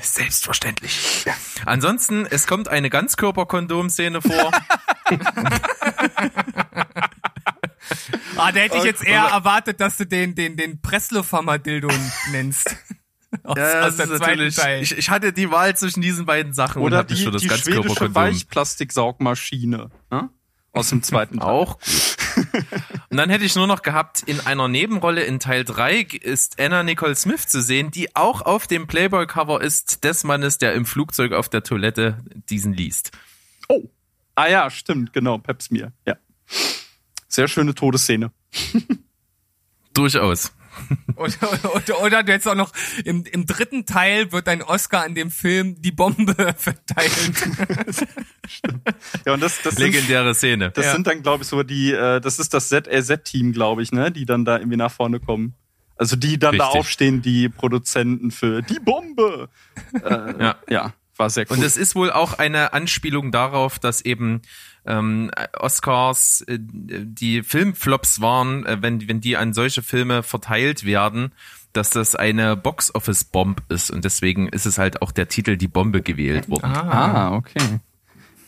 Selbstverständlich. 0.00 1.24
Ansonsten, 1.66 2.26
es 2.26 2.46
kommt 2.46 2.68
eine 2.68 2.88
Ganzkörperkondom-Szene 2.90 4.20
vor. 4.22 4.50
Ah, 8.36 8.52
da 8.52 8.60
hätte 8.60 8.78
ich 8.78 8.84
jetzt 8.84 9.04
eher 9.04 9.24
Und- 9.26 9.32
erwartet, 9.32 9.80
dass 9.80 9.96
du 9.96 10.06
den, 10.06 10.34
den, 10.34 10.56
den 10.56 10.80
Presslufthammer-Dildo 10.80 11.88
nennst. 12.30 12.76
Aus, 13.42 13.56
Ja, 13.58 13.80
aus 13.82 13.88
ist 13.90 13.96
zweiten 13.96 14.12
natürlich, 14.18 14.56
Teil. 14.56 14.82
ich, 14.82 14.96
ich 14.96 15.10
hatte 15.10 15.32
die 15.32 15.50
Wahl 15.50 15.76
zwischen 15.76 16.00
diesen 16.00 16.24
beiden 16.26 16.52
Sachen 16.54 16.80
und 16.80 16.86
Oder 16.88 16.98
habe 16.98 17.10
mich 17.10 17.18
die, 17.20 17.24
für 17.26 17.30
das 17.32 17.42
die 17.42 17.48
schwedische 17.48 17.72
Ganzkörperkondom 17.74 18.14
Weichplastiksaugmaschine. 18.14 19.90
Ne? 20.10 20.30
Aus 20.72 20.88
dem 20.90 21.02
zweiten 21.02 21.38
Teil. 21.40 21.48
auch 21.48 21.78
gut. 21.80 22.16
Und 23.10 23.16
dann 23.16 23.28
hätte 23.28 23.44
ich 23.44 23.56
nur 23.56 23.66
noch 23.66 23.82
gehabt, 23.82 24.22
in 24.22 24.38
einer 24.38 24.68
Nebenrolle 24.68 25.24
in 25.24 25.40
Teil 25.40 25.64
3 25.64 26.02
ist 26.22 26.60
Anna 26.60 26.84
Nicole 26.84 27.16
Smith 27.16 27.48
zu 27.48 27.60
sehen, 27.60 27.90
die 27.90 28.14
auch 28.14 28.42
auf 28.42 28.68
dem 28.68 28.86
Playboy-Cover 28.86 29.60
ist 29.60 30.04
des 30.04 30.22
Mannes, 30.22 30.58
der 30.58 30.74
im 30.74 30.86
Flugzeug 30.86 31.32
auf 31.32 31.48
der 31.48 31.64
Toilette 31.64 32.18
diesen 32.48 32.72
liest. 32.72 33.10
Oh. 33.68 33.88
Ah 34.36 34.46
ja, 34.46 34.70
stimmt, 34.70 35.12
genau, 35.12 35.38
Pepsmir. 35.38 35.92
Ja. 36.06 36.16
Sehr 37.26 37.48
schöne 37.48 37.74
Todesszene. 37.74 38.30
Durchaus. 39.92 40.52
Oder, 41.16 41.34
oder, 41.74 42.02
oder 42.02 42.22
du 42.22 42.32
hättest 42.32 42.48
auch 42.48 42.54
noch, 42.54 42.72
im, 43.04 43.24
im 43.24 43.46
dritten 43.46 43.86
Teil 43.86 44.32
wird 44.32 44.48
ein 44.48 44.62
Oscar 44.62 45.04
an 45.04 45.14
dem 45.14 45.30
Film 45.30 45.80
Die 45.80 45.92
Bombe 45.92 46.34
verteilt. 46.56 47.10
Ja, 49.26 49.34
und 49.34 49.42
das, 49.42 49.62
das 49.62 49.74
sind, 49.76 49.84
Legendäre 49.84 50.34
Szene. 50.34 50.70
das 50.70 50.86
Ja. 50.86 50.92
sind 50.92 51.06
dann, 51.06 51.22
glaube 51.22 51.42
ich, 51.44 51.48
so 51.48 51.62
die, 51.62 51.92
äh, 51.92 52.20
das 52.20 52.38
ist 52.38 52.54
das 52.54 52.68
ZRZ-Team, 52.68 53.52
glaube 53.52 53.82
ich, 53.82 53.92
ne, 53.92 54.10
die 54.10 54.24
dann 54.26 54.44
da 54.44 54.58
irgendwie 54.58 54.76
nach 54.76 54.92
vorne 54.92 55.20
kommen. 55.20 55.54
Also 55.96 56.16
die 56.16 56.38
dann 56.38 56.56
da 56.56 56.64
Richtig. 56.66 56.80
aufstehen, 56.80 57.22
die 57.22 57.48
Produzenten 57.48 58.30
für 58.30 58.62
die 58.62 58.80
Bombe. 58.80 59.48
Äh, 60.02 60.42
Ja. 60.42 60.56
ja, 60.68 60.94
war 61.16 61.28
sehr 61.28 61.44
cool. 61.50 61.58
Und 61.58 61.62
es 61.62 61.76
ist 61.76 61.94
wohl 61.94 62.10
auch 62.10 62.38
eine 62.38 62.72
Anspielung 62.72 63.30
darauf, 63.32 63.78
dass 63.78 64.00
eben 64.00 64.40
ähm, 64.86 65.30
Oscars 65.58 66.42
äh, 66.42 66.58
die 66.60 67.42
Filmflops 67.42 68.20
waren, 68.20 68.66
äh, 68.66 68.78
wenn, 68.80 69.08
wenn 69.08 69.20
die 69.20 69.36
an 69.36 69.52
solche 69.52 69.82
Filme 69.82 70.22
verteilt 70.22 70.84
werden, 70.84 71.32
dass 71.72 71.90
das 71.90 72.16
eine 72.16 72.56
Box-Office-Bomb 72.56 73.62
ist. 73.68 73.90
Und 73.90 74.04
deswegen 74.04 74.48
ist 74.48 74.66
es 74.66 74.78
halt 74.78 75.02
auch 75.02 75.12
der 75.12 75.28
Titel 75.28 75.56
Die 75.56 75.68
Bombe 75.68 76.02
gewählt 76.02 76.48
worden. 76.48 76.72
Ah, 76.74 77.34
okay. 77.34 77.80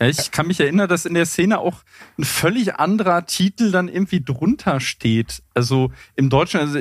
Ja, 0.03 0.09
ich 0.09 0.33
kann 0.33 0.49
mich 0.49 0.59
erinnern, 0.59 0.89
dass 0.89 1.07
in 1.07 1.15
der 1.15 1.27
Szene 1.27 1.61
auch 1.61 1.85
ein 2.19 2.25
völlig 2.25 2.75
anderer 2.75 3.25
Titel 3.25 3.71
dann 3.71 3.87
irgendwie 3.87 4.21
drunter 4.21 4.81
steht. 4.81 5.45
Also 5.55 5.93
im 6.17 6.29
Deutschen, 6.29 6.59
also 6.59 6.79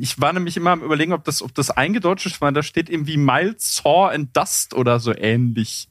ich 0.00 0.20
war 0.20 0.32
nämlich 0.32 0.56
immer 0.56 0.70
am 0.70 0.82
überlegen, 0.82 1.12
ob 1.12 1.24
das, 1.24 1.42
ob 1.42 1.54
das 1.54 1.70
eingedeutscht 1.70 2.40
war. 2.40 2.52
Da 2.52 2.62
steht 2.62 2.88
irgendwie 2.88 3.18
Mild 3.18 3.60
Saw 3.60 4.14
and 4.14 4.34
Dust 4.34 4.72
oder 4.72 5.00
so 5.00 5.14
ähnlich. 5.14 5.88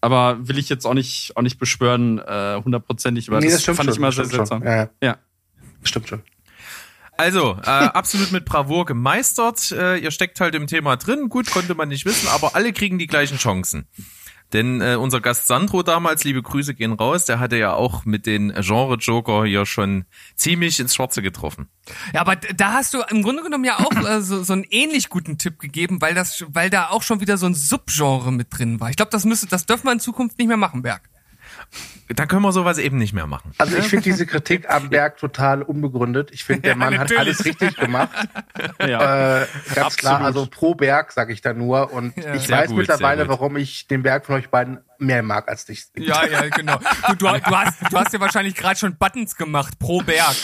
Aber 0.00 0.48
will 0.48 0.58
ich 0.58 0.68
jetzt 0.68 0.86
auch 0.86 0.94
nicht, 0.94 1.32
auch 1.36 1.42
nicht 1.42 1.58
beschwören, 1.58 2.18
äh, 2.18 2.60
hundertprozentig, 2.64 3.28
aber 3.28 3.40
das, 3.40 3.64
fand 3.64 3.90
ich 3.90 3.96
immer 3.96 4.12
sehr 4.12 4.24
stimmt 4.24 4.30
seltsam. 4.48 4.60
schon. 4.62 4.66
Ja, 4.68 4.76
ja, 4.76 4.90
Ja. 5.02 5.18
stimmt 5.82 6.08
schon. 6.08 6.22
Also, 7.18 7.58
äh, 7.62 7.66
absolut 7.66 8.32
mit 8.32 8.46
Bravour 8.46 8.86
gemeistert. 8.86 9.72
Äh, 9.72 9.98
ihr 9.98 10.10
steckt 10.10 10.40
halt 10.40 10.54
im 10.54 10.66
Thema 10.66 10.96
drin. 10.96 11.28
Gut, 11.28 11.50
konnte 11.50 11.74
man 11.74 11.90
nicht 11.90 12.06
wissen, 12.06 12.28
aber 12.28 12.54
alle 12.56 12.72
kriegen 12.72 12.98
die 12.98 13.06
gleichen 13.06 13.36
Chancen. 13.36 13.86
Denn 14.52 14.80
äh, 14.80 14.96
unser 14.96 15.20
Gast 15.20 15.46
Sandro 15.46 15.82
damals, 15.82 16.24
liebe 16.24 16.42
Grüße 16.42 16.74
gehen 16.74 16.92
raus, 16.92 17.24
der 17.24 17.38
hatte 17.38 17.56
ja 17.56 17.74
auch 17.74 18.04
mit 18.04 18.26
den 18.26 18.52
Genre-Joker 18.52 19.44
hier 19.44 19.64
schon 19.64 20.04
ziemlich 20.34 20.80
ins 20.80 20.94
Schwarze 20.94 21.22
getroffen. 21.22 21.68
Ja, 22.12 22.20
aber 22.20 22.36
da 22.36 22.72
hast 22.72 22.94
du 22.94 23.02
im 23.10 23.22
Grunde 23.22 23.42
genommen 23.42 23.64
ja 23.64 23.78
auch 23.78 23.92
äh, 24.04 24.20
so, 24.20 24.42
so 24.42 24.52
einen 24.52 24.64
ähnlich 24.70 25.08
guten 25.08 25.38
Tipp 25.38 25.58
gegeben, 25.58 26.00
weil 26.00 26.14
das, 26.14 26.44
weil 26.48 26.70
da 26.70 26.88
auch 26.88 27.02
schon 27.02 27.20
wieder 27.20 27.36
so 27.36 27.46
ein 27.46 27.54
Subgenre 27.54 28.32
mit 28.32 28.48
drin 28.50 28.80
war. 28.80 28.90
Ich 28.90 28.96
glaube, 28.96 29.10
das 29.12 29.24
müsste, 29.24 29.46
das 29.46 29.66
dürfen 29.66 29.86
wir 29.86 29.92
in 29.92 30.00
Zukunft 30.00 30.38
nicht 30.38 30.48
mehr 30.48 30.56
machen, 30.56 30.82
Berg. 30.82 31.08
Da 32.14 32.26
können 32.26 32.42
wir 32.42 32.50
sowas 32.52 32.78
eben 32.78 32.98
nicht 32.98 33.12
mehr 33.12 33.26
machen. 33.28 33.52
Also 33.58 33.76
ich 33.76 33.86
finde 33.86 34.02
diese 34.04 34.26
Kritik 34.26 34.68
am 34.68 34.88
Berg 34.90 35.18
total 35.18 35.62
unbegründet. 35.62 36.30
Ich 36.32 36.42
finde, 36.44 36.62
der 36.62 36.70
Ja, 36.72 36.76
Mann 36.76 36.92
hat 36.94 37.08
natürlich. 37.10 37.20
alles 37.20 37.44
richtig 37.44 37.76
gemacht. 37.76 38.10
Ja. 38.86 39.42
Äh, 39.42 39.46
ganz 39.74 39.96
klar, 39.96 40.14
Absolut. 40.20 40.26
also 40.26 40.46
pro 40.46 40.74
Berg 40.74 41.12
sage 41.12 41.32
ich 41.32 41.40
da 41.42 41.52
nur. 41.52 41.92
Und 41.92 42.16
Ja. 42.16 42.34
ich 42.34 42.46
Sehr 42.46 42.58
weiß 42.58 42.68
gut, 42.68 42.78
mittlerweile, 42.78 43.28
warum 43.28 43.56
ich 43.56 43.86
den 43.86 44.02
Berg 44.02 44.26
von 44.26 44.34
euch 44.36 44.48
beiden 44.48 44.80
mehr 44.98 45.22
mag 45.22 45.48
als 45.48 45.66
dich. 45.66 45.86
Ja, 45.96 46.24
ja, 46.26 46.48
genau. 46.48 46.78
Du, 47.08 47.14
du, 47.14 47.26
du, 47.26 47.26
hast, 47.56 47.78
du 47.90 47.96
hast 47.98 48.12
ja 48.12 48.20
wahrscheinlich 48.20 48.54
gerade 48.54 48.78
schon 48.78 48.96
Buttons 48.96 49.36
gemacht 49.36 49.78
pro 49.78 50.00
Berg. 50.02 50.34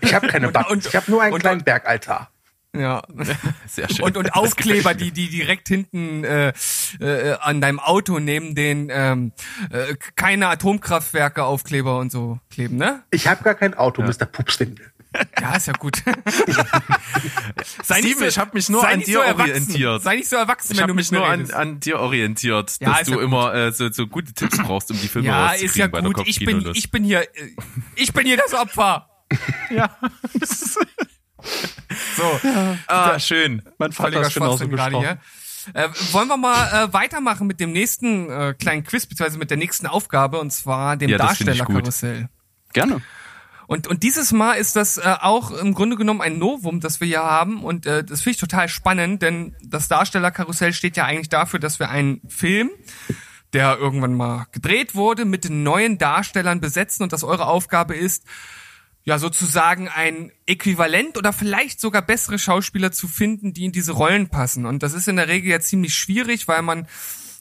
Ich 0.00 0.14
habe 0.14 0.26
keine 0.28 0.48
Buttons. 0.48 0.70
und- 0.70 0.86
ich 0.86 0.96
habe 0.96 1.10
nur 1.10 1.22
einen 1.22 1.32
und- 1.34 1.40
kleinen 1.40 1.62
Bergaltar. 1.64 2.30
Ja. 2.78 3.02
Sehr 3.66 3.88
schön. 3.88 4.04
Und, 4.04 4.16
und 4.16 4.34
Aufkleber, 4.34 4.94
die, 4.94 5.10
die 5.10 5.28
direkt 5.28 5.68
hinten 5.68 6.24
äh, 6.24 6.52
äh, 7.00 7.36
an 7.40 7.60
deinem 7.60 7.80
Auto 7.80 8.18
neben 8.18 8.54
den 8.54 8.88
ähm, 8.90 9.32
äh, 9.70 9.94
keine 10.16 10.48
Atomkraftwerke 10.48 11.44
Aufkleber 11.44 11.98
und 11.98 12.12
so 12.12 12.38
kleben, 12.50 12.76
ne? 12.76 13.02
Ich 13.10 13.26
habe 13.26 13.42
gar 13.42 13.54
kein 13.54 13.74
Auto, 13.74 14.02
Mr. 14.02 14.26
Pupswindel. 14.26 14.92
Ja, 15.40 15.56
ist 15.56 15.66
ja 15.66 15.72
gut. 15.72 16.02
sei 17.82 18.00
Steven, 18.00 18.28
ich 18.28 18.38
hab 18.38 18.52
mich 18.52 18.68
nur 18.68 18.86
an 18.86 18.98
nicht 18.98 19.08
dir 19.08 19.20
erwachsen. 19.22 19.52
orientiert. 19.52 20.02
Sei 20.02 20.16
nicht 20.16 20.28
so 20.28 20.36
erwachsen, 20.36 20.72
ich 20.72 20.78
wenn 20.78 20.82
habe 20.82 20.92
du 20.92 20.96
mich 20.96 21.10
nur 21.10 21.26
an, 21.26 21.50
an 21.50 21.80
dir 21.80 21.98
orientiert, 21.98 22.76
Ja, 22.80 22.92
dass 22.92 23.06
du 23.06 23.14
ja 23.14 23.22
immer 23.22 23.54
äh, 23.54 23.72
so, 23.72 23.90
so 23.90 24.06
gute 24.06 24.34
Tipps 24.34 24.58
brauchst, 24.58 24.90
um 24.90 25.00
die 25.00 25.08
Filme 25.08 25.28
Ja, 25.28 25.46
rauszukriegen 25.46 25.70
ist 25.70 25.76
ja 25.76 25.86
bei 25.86 26.00
gut. 26.02 26.22
Ich 26.26 26.44
bin, 26.44 26.70
ich 26.74 26.90
bin 26.90 27.04
hier, 27.04 27.22
äh, 27.22 27.26
ich 27.96 28.12
bin 28.12 28.26
hier 28.26 28.36
das 28.36 28.52
Opfer. 28.52 29.08
ja. 29.70 29.96
So, 32.18 32.40
Ah, 32.88 33.18
schön. 33.18 33.62
mein 33.78 33.92
Vater 33.92 34.20
ist 34.22 34.34
genauso 34.34 34.68
gerade 34.68 34.98
hier. 34.98 35.18
Äh, 35.74 35.88
wollen 36.12 36.28
wir 36.28 36.36
mal 36.36 36.84
äh, 36.88 36.92
weitermachen 36.92 37.46
mit 37.46 37.60
dem 37.60 37.72
nächsten 37.72 38.30
äh, 38.30 38.54
kleinen 38.58 38.84
Quiz, 38.84 39.06
beziehungsweise 39.06 39.38
mit 39.38 39.50
der 39.50 39.56
nächsten 39.58 39.86
Aufgabe, 39.86 40.38
und 40.40 40.50
zwar 40.52 40.96
dem 40.96 41.10
Ja. 41.10 41.18
Darstellerkarussell. 41.18 42.28
Gerne. 42.72 43.02
Und, 43.66 43.86
und 43.86 44.02
dieses 44.02 44.32
Mal 44.32 44.54
ist 44.54 44.76
das 44.76 44.96
äh, 44.96 45.16
auch 45.20 45.50
im 45.50 45.74
Grunde 45.74 45.96
genommen 45.96 46.22
ein 46.22 46.38
Novum, 46.38 46.80
das 46.80 47.00
wir 47.00 47.06
hier 47.06 47.22
haben. 47.22 47.62
Und 47.62 47.84
äh, 47.84 48.02
das 48.02 48.22
finde 48.22 48.30
ich 48.36 48.40
total 48.40 48.68
spannend, 48.70 49.20
denn 49.20 49.54
das 49.62 49.88
Darstellerkarussell 49.88 50.72
steht 50.72 50.96
ja 50.96 51.04
eigentlich 51.04 51.28
dafür, 51.28 51.60
dass 51.60 51.78
wir 51.78 51.90
einen 51.90 52.22
Film, 52.28 52.70
der 53.52 53.76
irgendwann 53.76 54.14
mal 54.14 54.46
gedreht 54.52 54.94
wurde, 54.94 55.26
mit 55.26 55.44
den 55.44 55.62
neuen 55.64 55.98
Darstellern 55.98 56.60
besetzen 56.62 57.02
und 57.02 57.12
dass 57.12 57.24
eure 57.24 57.46
Aufgabe 57.46 57.94
ist, 57.94 58.24
ja 59.08 59.18
sozusagen 59.18 59.88
ein 59.88 60.30
Äquivalent 60.44 61.16
oder 61.16 61.32
vielleicht 61.32 61.80
sogar 61.80 62.02
bessere 62.02 62.38
Schauspieler 62.38 62.92
zu 62.92 63.08
finden, 63.08 63.54
die 63.54 63.64
in 63.64 63.72
diese 63.72 63.92
Rollen 63.92 64.28
passen. 64.28 64.66
Und 64.66 64.82
das 64.82 64.92
ist 64.92 65.08
in 65.08 65.16
der 65.16 65.28
Regel 65.28 65.50
ja 65.50 65.60
ziemlich 65.60 65.94
schwierig, 65.94 66.46
weil 66.46 66.60
man 66.60 66.86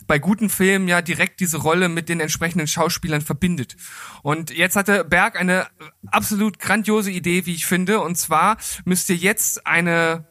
bei 0.08 0.18
guten 0.18 0.50
Filmen 0.50 0.88
ja 0.88 1.02
direkt 1.02 1.42
diese 1.42 1.58
Rolle 1.58 1.90
mit 1.90 2.08
den 2.08 2.22
entsprechenden 2.22 2.68
Schauspielern 2.68 3.20
verbindet. 3.20 3.76
Und 4.24 4.52
jetzt 4.52 4.78
hatte 4.78 5.04
Berg 5.04 5.38
eine 5.38 5.68
absolut 6.06 6.58
grandiose 6.60 7.12
Idee, 7.12 7.46
wie 7.46 7.56
ich 7.56 7.66
finde. 7.66 8.00
Und 8.00 8.18
zwar 8.18 8.56
müsst 8.86 9.10
ihr 9.10 9.18
jetzt 9.18 9.68
eine, 9.68 10.26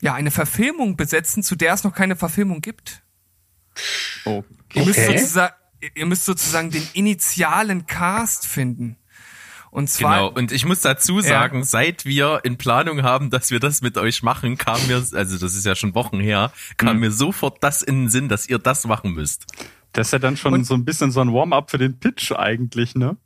ja, 0.00 0.14
eine 0.14 0.30
Verfilmung 0.30 0.96
besetzen, 0.96 1.42
zu 1.42 1.56
der 1.56 1.74
es 1.74 1.84
noch 1.84 1.94
keine 1.94 2.16
Verfilmung 2.16 2.62
gibt. 2.62 3.02
Oh. 4.24 4.44
Ihr 4.72 4.86
müsst, 4.86 4.98
Okay. 4.98 5.18
sozusagen, 5.18 5.54
ihr 5.94 6.06
müsst 6.06 6.24
sozusagen 6.24 6.70
den 6.70 6.88
initialen 6.94 7.84
Cast 7.86 8.46
finden. 8.46 8.96
Und 9.72 9.88
zwar, 9.88 10.28
Genau, 10.28 10.38
und 10.38 10.52
ich 10.52 10.66
muss 10.66 10.80
dazu 10.82 11.20
sagen, 11.22 11.60
Ja. 11.60 11.64
seit 11.64 12.04
wir 12.04 12.40
in 12.44 12.58
Planung 12.58 13.02
haben, 13.02 13.30
dass 13.30 13.50
wir 13.50 13.58
das 13.58 13.80
mit 13.80 13.96
euch 13.96 14.22
machen, 14.22 14.58
kam 14.58 14.86
mir, 14.86 14.96
also 14.96 15.38
das 15.38 15.54
ist 15.54 15.64
ja 15.64 15.74
schon 15.74 15.94
Wochen 15.94 16.20
her, 16.20 16.52
Mhm. 16.72 16.76
kam 16.76 17.00
mir 17.00 17.10
sofort 17.10 17.56
das 17.64 17.80
in 17.82 18.02
den 18.02 18.08
Sinn, 18.10 18.28
dass 18.28 18.46
ihr 18.46 18.58
das 18.58 18.86
machen 18.86 19.12
müsst. 19.14 19.46
Das 19.94 20.08
ist 20.08 20.12
ja 20.12 20.18
dann 20.18 20.36
schon 20.36 20.62
so 20.64 20.74
ein 20.74 20.84
bisschen 20.84 21.10
so 21.10 21.20
ein 21.20 21.32
Warm-up 21.32 21.70
für 21.70 21.78
den 21.78 21.98
Pitch 21.98 22.32
eigentlich, 22.32 22.94
ne? 22.94 23.16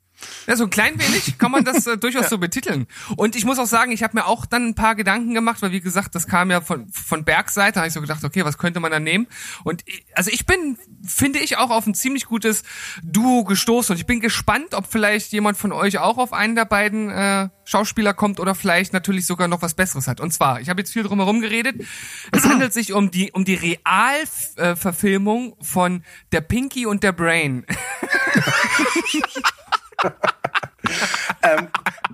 Ja, 0.47 0.57
so 0.57 0.65
ein 0.65 0.71
klein 0.71 0.99
wenig 0.99 1.39
kann 1.39 1.51
man 1.51 1.65
das 1.65 1.87
äh, 1.87 1.97
durchaus 1.99 2.29
so 2.29 2.39
betiteln. 2.39 2.87
Und 3.17 3.37
ich 3.37 3.45
muss 3.45 3.59
auch 3.59 3.67
sagen, 3.67 3.93
ich 3.93 4.03
habe 4.03 4.17
mir 4.17 4.27
auch 4.27 4.47
dann 4.47 4.69
ein 4.69 4.75
paar 4.75 4.95
Gedanken 4.95 5.35
gemacht, 5.35 5.63
weil 5.63 5.73
wie 5.73 5.81
gesagt, 5.81 6.15
das 6.15 6.27
kam 6.27 6.51
ja 6.51 6.61
von, 6.61 6.89
von 6.91 7.25
Bergseite, 7.25 7.75
da 7.75 7.81
habe 7.81 7.89
ich 7.89 7.95
so 7.95 8.01
gedacht, 8.01 8.25
okay, 8.25 8.45
was 8.45 8.59
könnte 8.59 8.81
man 8.81 8.91
da 8.91 9.01
nehmen? 9.01 9.27
Und 9.65 9.83
ich, 9.87 10.07
also 10.15 10.31
ich 10.33 10.47
bin, 10.47 10.79
finde 11.07 11.41
ich, 11.41 11.59
auch 11.59 11.71
auf 11.71 11.87
ein 11.87 11.95
ziemlich 11.95 12.27
gutes 12.27 12.63
Duo 13.03 13.45
gestoßen. 13.45 13.93
Und 13.93 13.99
ich 13.99 14.07
bin 14.07 14.21
gespannt, 14.21 14.75
ob 14.75 14.91
vielleicht 14.91 15.33
jemand 15.33 15.59
von 15.59 15.73
euch 15.73 15.99
auch 15.99 16.19
auf 16.19 16.33
einen 16.33 16.55
der 16.55 16.65
beiden 16.65 17.11
äh, 17.11 17.49
Schauspieler 17.65 18.15
kommt 18.15 18.41
oder 18.41 18.55
vielleicht 18.55 18.93
natürlich 18.93 19.27
sogar 19.27 19.49
noch 19.49 19.63
was 19.63 19.75
Besseres 19.75 20.09
hat. 20.09 20.21
Und 20.21 20.33
zwar, 20.33 20.61
ich 20.61 20.69
habe 20.69 20.81
jetzt 20.81 20.93
viel 20.93 21.03
drum 21.03 21.19
herum 21.19 21.41
geredet. 21.41 21.85
Es 22.33 22.45
handelt 22.45 22.73
sich 22.73 22.93
um 22.93 23.11
die 23.11 23.33
um 23.33 23.45
die 23.45 23.55
Realverfilmung 23.55 25.57
von 25.61 26.05
der 26.33 26.41
Pinky 26.41 26.87
und 26.87 27.03
der 27.03 27.13
Brain. 27.13 27.67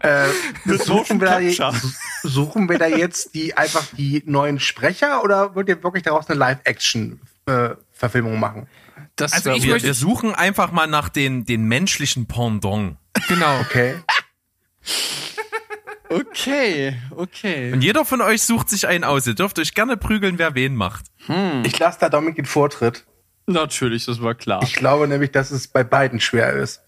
Äh, 0.01 0.29
suchen, 0.79 1.21
wir 1.21 1.55
da, 1.57 1.73
suchen 2.23 2.69
wir 2.69 2.79
da 2.79 2.87
jetzt 2.87 3.35
die 3.35 3.57
einfach 3.57 3.85
die 3.97 4.23
neuen 4.27 4.59
Sprecher 4.61 5.23
oder 5.23 5.55
wollt 5.55 5.69
ihr 5.69 5.83
wirklich 5.83 6.03
daraus 6.03 6.29
eine 6.29 6.39
Live-Action-Verfilmung 6.39 8.39
machen? 8.41 8.67
Das 9.17 9.33
Also 9.33 9.53
ich 9.53 9.65
Wir, 9.65 9.73
möchte- 9.73 9.89
wir 9.89 9.95
suchen 9.95 10.35
einfach 10.35 10.73
mal 10.73 10.87
nach 10.87 11.09
den, 11.09 11.45
den 11.45 11.65
menschlichen 11.65 12.27
Pendant. 12.27 12.97
Genau. 13.29 13.61
Okay. 13.61 13.97
Okay, 16.15 16.95
okay. 17.17 17.73
Und 17.73 17.81
jeder 17.83 18.05
von 18.05 18.21
euch 18.21 18.43
sucht 18.43 18.69
sich 18.69 18.87
einen 18.87 19.03
aus. 19.03 19.27
Ihr 19.27 19.33
dürft 19.35 19.59
euch 19.59 19.73
gerne 19.73 19.97
prügeln, 19.97 20.37
wer 20.39 20.55
wen 20.55 20.77
macht. 20.77 21.07
Ich 21.63 21.79
lasse 21.79 22.01
da 22.01 22.11
Dominik 22.11 22.37
den 22.37 22.45
Vortritt. 22.45 23.07
Natürlich, 23.47 24.05
das 24.05 24.21
war 24.21 24.35
klar. 24.35 24.63
Ich 24.63 24.75
glaube 24.75 25.09
nämlich, 25.09 25.31
dass 25.33 25.51
es 25.51 25.69
bei 25.69 25.85
beiden 25.85 26.21
schwer 26.21 26.53
ist. 26.53 26.83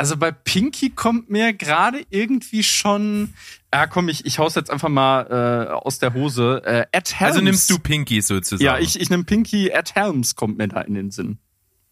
Also 0.00 0.16
bei 0.16 0.30
Pinky 0.30 0.90
kommt 0.90 1.28
mir 1.28 1.52
gerade 1.52 2.06
irgendwie 2.08 2.62
schon. 2.62 3.34
Ja, 3.74 3.88
komm, 3.88 4.08
ich, 4.08 4.24
ich 4.24 4.38
hau's 4.38 4.54
jetzt 4.54 4.70
einfach 4.70 4.88
mal 4.88 5.66
äh, 5.68 5.72
aus 5.72 5.98
der 5.98 6.14
Hose. 6.14 6.62
Äh, 6.64 6.86
Ed 6.92 7.18
Helms. 7.18 7.32
Also 7.34 7.40
nimmst 7.44 7.68
du 7.68 7.78
Pinky 7.80 8.22
sozusagen. 8.22 8.64
Ja, 8.64 8.78
ich, 8.78 8.98
ich 9.00 9.10
nehme 9.10 9.24
Pinky. 9.24 9.70
Ed 9.70 9.96
Helms 9.96 10.36
kommt 10.36 10.56
mir 10.56 10.68
da 10.68 10.80
in 10.82 10.94
den 10.94 11.10
Sinn. 11.10 11.38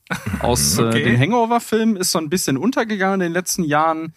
Aus 0.41 0.79
Okay. 0.79 1.01
äh, 1.01 1.05
den 1.05 1.19
Hangover-Filmen 1.19 1.97
ist 1.97 2.13
so 2.13 2.19
ein 2.21 2.31
bisschen 2.31 2.57
untergegangen 2.57 3.21
in 3.21 3.25
den 3.27 3.33
letzten 3.33 3.65
Jahren. 3.65 4.15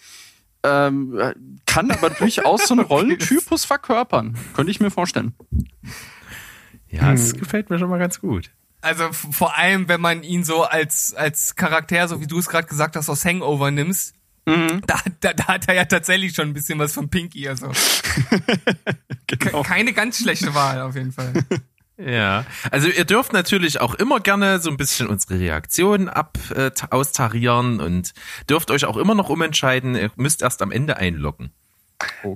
Ähm, 0.61 1.17
äh, 1.17 1.33
kann 1.65 1.89
aber 1.89 2.09
durchaus 2.19 2.67
so 2.67 2.75
einen 2.75 2.83
Rollentypus 2.85 3.65
verkörpern. 3.65 4.37
Könnte 4.53 4.69
ich 4.71 4.79
mir 4.79 4.91
vorstellen. 4.91 5.33
Ja, 6.89 7.09
das 7.11 7.33
gefällt 7.33 7.71
mir 7.71 7.79
schon 7.79 7.89
mal 7.89 7.97
ganz 7.97 8.19
gut. 8.19 8.51
Also 8.81 9.11
vor 9.11 9.57
allem, 9.57 9.87
wenn 9.89 9.99
man 10.01 10.23
ihn 10.23 10.43
so 10.43 10.63
als, 10.63 11.13
als 11.13 11.55
Charakter, 11.55 12.07
so 12.07 12.21
wie 12.21 12.27
du 12.27 12.39
es 12.39 12.47
gerade 12.47 12.67
gesagt 12.67 12.95
hast, 12.95 13.09
aus 13.09 13.25
Hangover 13.25 13.71
nimmst, 13.71 14.15
da, 14.45 14.97
da, 15.19 15.33
da 15.33 15.47
hat 15.47 15.67
er 15.67 15.75
ja 15.75 15.85
tatsächlich 15.85 16.33
schon 16.33 16.47
ein 16.47 16.53
bisschen 16.53 16.79
was 16.79 16.93
von 16.93 17.07
Pinky. 17.09 17.47
Also 17.47 17.71
Genau. 19.27 19.61
keine 19.63 19.93
ganz 19.93 20.17
schlechte 20.19 20.53
Wahl 20.55 20.81
auf 20.81 20.95
jeden 20.95 21.11
Fall. 21.11 21.33
Ja, 22.01 22.45
also 22.71 22.87
ihr 22.87 23.03
dürft 23.03 23.33
natürlich 23.33 23.81
auch 23.81 23.93
immer 23.93 24.21
gerne 24.21 24.59
so 24.61 24.69
ein 24.69 24.77
bisschen 24.77 25.07
unsere 25.07 25.37
Reaktionen 25.37 26.07
ab 26.07 26.37
äh, 26.55 26.71
ta- 26.71 26.87
austarieren 26.91 27.81
und 27.81 28.13
dürft 28.49 28.71
euch 28.71 28.85
auch 28.85 28.95
immer 28.95 29.15
noch 29.15 29.27
umentscheiden. 29.27 29.95
Ihr 29.95 30.09
müsst 30.15 30.41
erst 30.41 30.61
am 30.61 30.71
Ende 30.71 30.95
einloggen. 30.95 31.51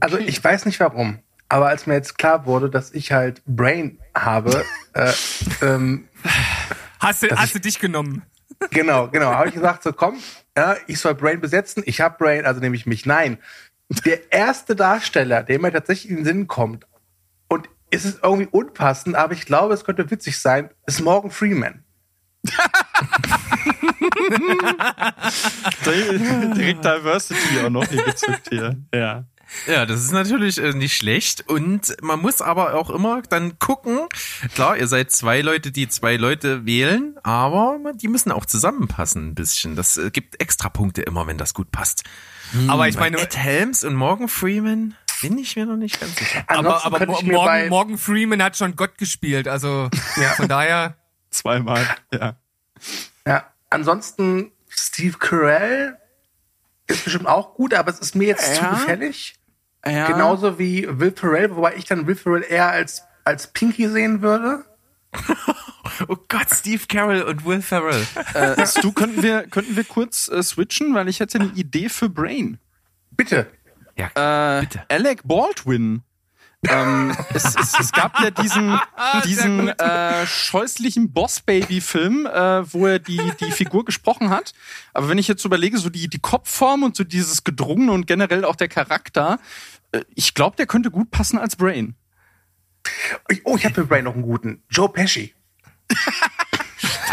Also 0.01 0.17
ich 0.17 0.43
weiß 0.43 0.65
nicht 0.65 0.81
warum, 0.81 1.19
aber 1.53 1.67
als 1.67 1.85
mir 1.85 1.93
jetzt 1.93 2.17
klar 2.17 2.47
wurde, 2.47 2.67
dass 2.67 2.91
ich 2.95 3.11
halt 3.11 3.43
Brain 3.45 3.99
habe, 4.15 4.65
äh, 4.93 5.13
ähm, 5.61 6.07
Hast 6.99 7.21
du, 7.21 7.29
hast 7.29 7.53
du 7.53 7.59
dich 7.59 7.77
genommen? 7.79 8.23
genau, 8.71 9.07
genau, 9.09 9.27
habe 9.27 9.49
ich 9.49 9.53
gesagt, 9.53 9.83
so 9.83 9.93
komm, 9.93 10.17
ja, 10.57 10.77
ich 10.87 10.99
soll 10.99 11.13
Brain 11.13 11.41
besetzen, 11.41 11.83
ich 11.85 12.01
habe 12.01 12.17
Brain, 12.17 12.47
also 12.47 12.59
nehme 12.59 12.75
ich 12.75 12.87
mich. 12.87 13.05
Nein, 13.05 13.37
der 14.03 14.31
erste 14.33 14.75
Darsteller, 14.75 15.43
der 15.43 15.59
mir 15.59 15.71
tatsächlich 15.71 16.09
in 16.09 16.15
den 16.17 16.25
Sinn 16.25 16.47
kommt, 16.47 16.87
und 17.49 17.69
es 17.91 18.03
ist 18.03 18.23
irgendwie 18.23 18.47
unpassend, 18.49 19.15
aber 19.15 19.33
ich 19.33 19.45
glaube, 19.45 19.75
es 19.75 19.83
könnte 19.83 20.09
witzig 20.09 20.39
sein, 20.39 20.71
ist 20.87 21.01
Morgan 21.01 21.29
Freeman. 21.29 21.83
Direkt 25.85 26.83
Diversity 26.83 27.59
auch 27.63 27.69
noch 27.69 27.85
hier 27.85 28.03
gezückt 28.03 28.49
hier. 28.49 28.75
Ja. 28.91 29.25
Ja, 29.67 29.85
das 29.85 30.01
ist 30.03 30.11
natürlich 30.11 30.57
äh, 30.57 30.73
nicht 30.73 30.95
schlecht 30.95 31.47
und 31.47 31.95
man 32.01 32.19
muss 32.19 32.41
aber 32.41 32.73
auch 32.75 32.89
immer 32.89 33.21
dann 33.23 33.59
gucken. 33.59 33.99
Klar, 34.55 34.77
ihr 34.77 34.87
seid 34.87 35.11
zwei 35.11 35.41
Leute, 35.41 35.71
die 35.71 35.87
zwei 35.87 36.17
Leute 36.17 36.65
wählen, 36.65 37.15
aber 37.23 37.79
die 37.95 38.07
müssen 38.07 38.31
auch 38.31 38.45
zusammenpassen 38.45 39.29
ein 39.29 39.35
bisschen. 39.35 39.75
Das 39.75 39.97
äh, 39.97 40.11
gibt 40.11 40.41
extra 40.41 40.69
Punkte 40.69 41.01
immer, 41.03 41.27
wenn 41.27 41.37
das 41.37 41.53
gut 41.53 41.71
passt. 41.71 42.03
Aber 42.67 42.87
ich 42.87 42.97
meine, 42.97 43.17
Ed 43.19 43.35
Helms 43.35 43.83
und 43.83 43.95
Morgan 43.95 44.27
Freeman 44.27 44.95
bin 45.21 45.37
ich 45.37 45.55
mir 45.55 45.65
noch 45.65 45.77
nicht 45.77 45.99
ganz 45.99 46.15
sicher. 46.17 46.43
aber, 46.47 46.83
Ansonsten 46.83 46.87
aber 46.87 47.05
Mo- 47.07 47.21
Morgan, 47.23 47.69
Morgan 47.69 47.97
Freeman 47.97 48.43
hat 48.43 48.57
schon 48.57 48.75
Gott 48.75 48.97
gespielt. 48.97 49.47
Also 49.47 49.89
von 50.35 50.47
daher. 50.47 50.97
Zweimal. 51.31 51.87
Ja. 52.13 52.35
ja, 53.25 53.47
ansonsten 53.71 54.51
Steve 54.69 55.17
Carell 55.17 55.97
ist 56.87 57.05
bestimmt 57.05 57.25
auch 57.27 57.55
gut, 57.55 57.73
aber 57.73 57.89
es 57.89 57.99
ist 57.99 58.13
mir 58.15 58.27
jetzt 58.27 58.55
zu 58.55 58.61
Ja. 58.61 58.71
gefällig. 58.71 59.35
Ja. 59.85 60.07
Genauso 60.07 60.57
wie 60.59 60.87
Will 60.89 61.11
Ferrell, 61.15 61.55
wobei 61.55 61.75
ich 61.75 61.85
dann 61.85 62.07
Will 62.07 62.15
Ferrell 62.15 62.45
eher 62.47 62.69
als, 62.69 63.03
als 63.23 63.47
Pinky 63.47 63.87
sehen 63.89 64.21
würde. 64.21 64.65
Oh 66.07 66.15
Gott, 66.27 66.47
Steve 66.51 66.81
Carroll 66.87 67.21
und 67.21 67.45
Will 67.45 67.61
Ferrell. 67.61 68.03
Äh, 68.33 68.65
Stu, 68.65 68.93
könnten 68.93 69.21
wir, 69.21 69.43
könnten 69.45 69.75
wir 69.75 69.83
kurz 69.83 70.27
äh, 70.27 70.41
switchen, 70.41 70.95
weil 70.95 71.07
ich 71.07 71.19
hätte 71.19 71.39
eine 71.39 71.51
Idee 71.53 71.87
für 71.87 72.09
Brain. 72.09 72.57
Bitte. 73.11 73.45
Ja, 73.95 74.57
Äh, 74.57 74.61
Bitte. 74.61 74.81
Alec 74.89 75.21
Baldwin. 75.23 76.01
Ähm, 76.69 77.15
es, 77.33 77.55
es, 77.55 77.79
es 77.79 77.91
gab 77.91 78.19
ja 78.21 78.31
diesen, 78.31 78.79
diesen 79.25 79.69
äh, 79.69 80.25
scheußlichen 80.25 81.11
Boss-Baby-Film, 81.11 82.25
äh, 82.25 82.73
wo 82.73 82.87
er 82.87 82.99
die, 82.99 83.21
die 83.39 83.51
Figur 83.51 83.85
gesprochen 83.85 84.29
hat. 84.29 84.53
Aber 84.93 85.09
wenn 85.09 85.17
ich 85.17 85.27
jetzt 85.27 85.43
überlege, 85.45 85.77
so 85.77 85.89
die, 85.89 86.07
die 86.07 86.19
Kopfform 86.19 86.83
und 86.83 86.95
so 86.95 87.03
dieses 87.03 87.43
Gedrungene 87.43 87.91
und 87.91 88.07
generell 88.07 88.45
auch 88.45 88.55
der 88.55 88.67
Charakter, 88.69 89.39
äh, 89.91 90.01
ich 90.15 90.33
glaube, 90.33 90.55
der 90.55 90.65
könnte 90.65 90.91
gut 90.91 91.11
passen 91.11 91.37
als 91.37 91.55
Brain. 91.55 91.95
Oh, 93.45 93.55
ich 93.57 93.65
habe 93.65 93.75
für 93.75 93.85
Brain 93.85 94.03
noch 94.03 94.13
einen 94.13 94.23
guten. 94.23 94.63
Joe 94.69 94.89
Pesci. 94.89 95.33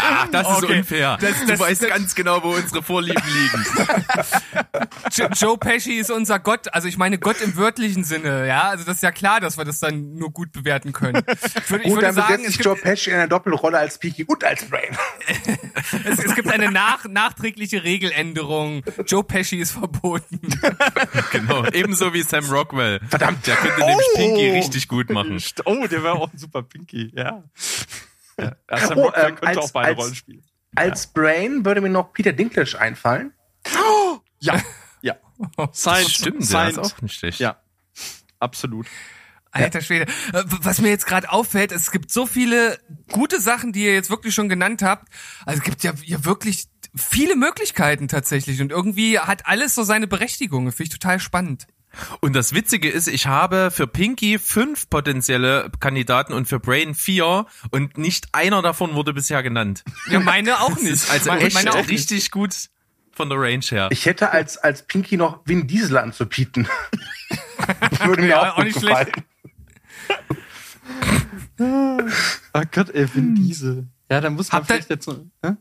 Ach, 0.03 0.27
das 0.31 0.49
ist 0.57 0.63
Okay. 0.63 0.77
unfair. 0.79 1.17
Das- 1.21 1.39
du 1.39 1.45
das- 1.47 1.59
weißt 1.59 1.83
das- 1.83 1.89
ganz 1.89 2.15
genau, 2.15 2.43
wo 2.43 2.49
unsere 2.55 2.81
Vorlieben 2.83 3.21
liegen. 3.25 3.65
Jo- 5.13 5.27
Joe 5.33 5.57
Pesci 5.57 5.93
ist 5.95 6.09
unser 6.11 6.39
Gott, 6.39 6.73
also 6.73 6.87
ich 6.87 6.97
meine 6.97 7.17
Gott 7.19 7.41
im 7.41 7.55
wörtlichen 7.57 8.03
Sinne, 8.03 8.47
ja. 8.47 8.63
Also 8.69 8.85
das 8.85 8.95
ist 8.97 9.03
ja 9.03 9.11
klar, 9.11 9.39
dass 9.39 9.57
wir 9.57 9.65
das 9.65 9.79
dann 9.79 10.15
nur 10.15 10.31
gut 10.31 10.51
bewerten 10.51 10.93
können. 10.93 11.21
Ich 11.27 11.69
würde, 11.69 11.83
ich 11.83 11.89
Gut, 11.89 11.97
würde 12.01 12.01
dann 12.07 12.15
sagen, 12.15 12.43
es 12.43 12.51
ich 12.51 12.57
gibt, 12.57 12.65
Joe 12.65 12.75
Pesci 12.75 13.09
in 13.09 13.15
einer 13.17 13.27
Doppelrolle 13.27 13.77
als 13.77 13.97
Pinky 13.97 14.23
und 14.25 14.43
als 14.43 14.65
Brain. 14.65 14.97
es, 16.05 16.19
es 16.23 16.35
gibt 16.35 16.49
eine 16.49 16.71
nach, 16.71 17.05
nachträgliche 17.05 17.83
Regeländerung. 17.83 18.83
Joe 19.05 19.23
Pesci 19.23 19.57
ist 19.57 19.71
verboten. 19.71 20.39
genau. 21.31 21.65
Ebenso 21.67 22.13
wie 22.13 22.21
Sam 22.23 22.45
Rockwell. 22.45 22.99
Verdammt. 23.09 23.45
Der 23.47 23.55
könnte 23.55 23.79
nämlich 23.85 24.07
Pinky 24.15 24.51
richtig 24.51 24.87
gut 24.87 25.09
machen. 25.09 25.41
Oh, 25.65 25.85
der 25.87 26.03
wäre 26.03 26.13
auch 26.13 26.31
ein 26.31 26.37
super 26.37 26.63
Pinky, 26.63 27.11
ja. 27.15 27.43
Ja. 28.41 28.77
Sam 28.87 28.97
Oh, 28.97 29.03
Rockwell 29.03 29.23
ähm, 29.29 29.35
könnte 29.35 29.47
als- 29.47 29.57
auch 29.57 29.71
beide 29.71 29.87
als- 29.89 29.97
Rollen 29.99 30.15
spielen. 30.15 30.43
Als 30.75 31.07
Brain 31.07 31.65
würde 31.65 31.81
mir 31.81 31.89
noch 31.89 32.13
Peter 32.13 32.31
Dinklage 32.31 32.79
einfallen. 32.79 33.33
Ja, 34.39 34.61
ja. 35.01 35.15
Sein, 35.73 36.07
Stimmt, 36.07 36.39
der 36.41 36.45
sein, 36.47 36.69
ist 36.71 36.77
auch 36.79 37.01
nicht 37.01 37.15
schlecht. 37.15 37.39
Ja, 37.39 37.61
absolut. 38.39 38.87
Alter 39.51 39.81
Schwede. 39.81 40.05
Äh, 40.31 40.43
Was 40.45 40.79
mir 40.79 40.87
jetzt 40.87 41.05
gerade 41.05 41.29
auffällt, 41.29 41.73
es 41.73 41.91
gibt 41.91 42.09
so 42.09 42.25
viele 42.25 42.79
gute 43.11 43.41
Sachen, 43.41 43.73
die 43.73 43.83
ihr 43.83 43.93
jetzt 43.93 44.09
wirklich 44.09 44.33
schon 44.33 44.47
genannt 44.47 44.81
habt. 44.81 45.09
Also 45.45 45.59
es 45.59 45.65
gibt 45.65 45.83
ja, 45.83 45.91
ja 46.05 46.23
wirklich 46.23 46.67
viele 46.95 47.35
Möglichkeiten 47.35 48.07
tatsächlich 48.07 48.61
und 48.61 48.71
irgendwie 48.71 49.19
hat 49.19 49.45
alles 49.47 49.75
so 49.75 49.83
seine 49.83 50.07
Berechtigung. 50.07 50.71
Finde 50.71 50.83
ich 50.83 50.89
total 50.89 51.19
spannend. 51.19 51.67
Und 52.21 52.33
das 52.35 52.53
Witzige 52.53 52.89
ist, 52.89 53.07
ich 53.07 53.27
habe 53.27 53.69
für 53.71 53.85
Pinky 53.87 54.39
fünf 54.39 54.89
potenzielle 54.89 55.69
Kandidaten 55.79 56.31
und 56.33 56.47
für 56.47 56.59
Brain 56.59 56.95
vier 56.95 57.45
und 57.71 57.97
nicht 57.97 58.29
einer 58.33 58.61
davon 58.61 58.93
wurde 58.93 59.13
bisher 59.13 59.43
genannt. 59.43 59.83
Ja, 60.09 60.19
meine 60.19 60.61
auch 60.61 60.77
nicht. 60.81 61.09
Also 61.11 61.29
meine, 61.29 61.43
echt 61.43 61.53
meine 61.55 61.71
auch 61.71 61.75
nicht. 61.77 61.89
richtig 61.89 62.31
gut 62.31 62.53
von 63.13 63.27
der 63.29 63.37
Range 63.39 63.63
her. 63.69 63.89
Ich 63.91 64.05
hätte 64.05 64.31
als, 64.31 64.57
als 64.57 64.83
Pinky 64.87 65.17
noch 65.17 65.41
Vin 65.45 65.67
Diesel 65.67 65.97
anzubieten. 65.97 66.67
würde 68.05 68.21
mir 68.21 68.27
Ja, 68.29 68.53
auch, 68.53 68.57
auch 68.59 68.63
nicht 68.63 68.79
gefallen. 68.81 69.11
Oh 71.59 71.99
Gott, 72.71 72.89
ey, 72.91 73.13
Vin 73.13 73.35
Diesel. 73.35 73.87
Ja, 74.09 74.21
da 74.21 74.29
muss 74.29 74.51
man 74.51 74.59
Habt 74.61 74.69
ihr- 74.69 74.75
vielleicht 74.75 74.89
jetzt 74.89 75.05
so. 75.05 75.25
Hä? 75.43 75.55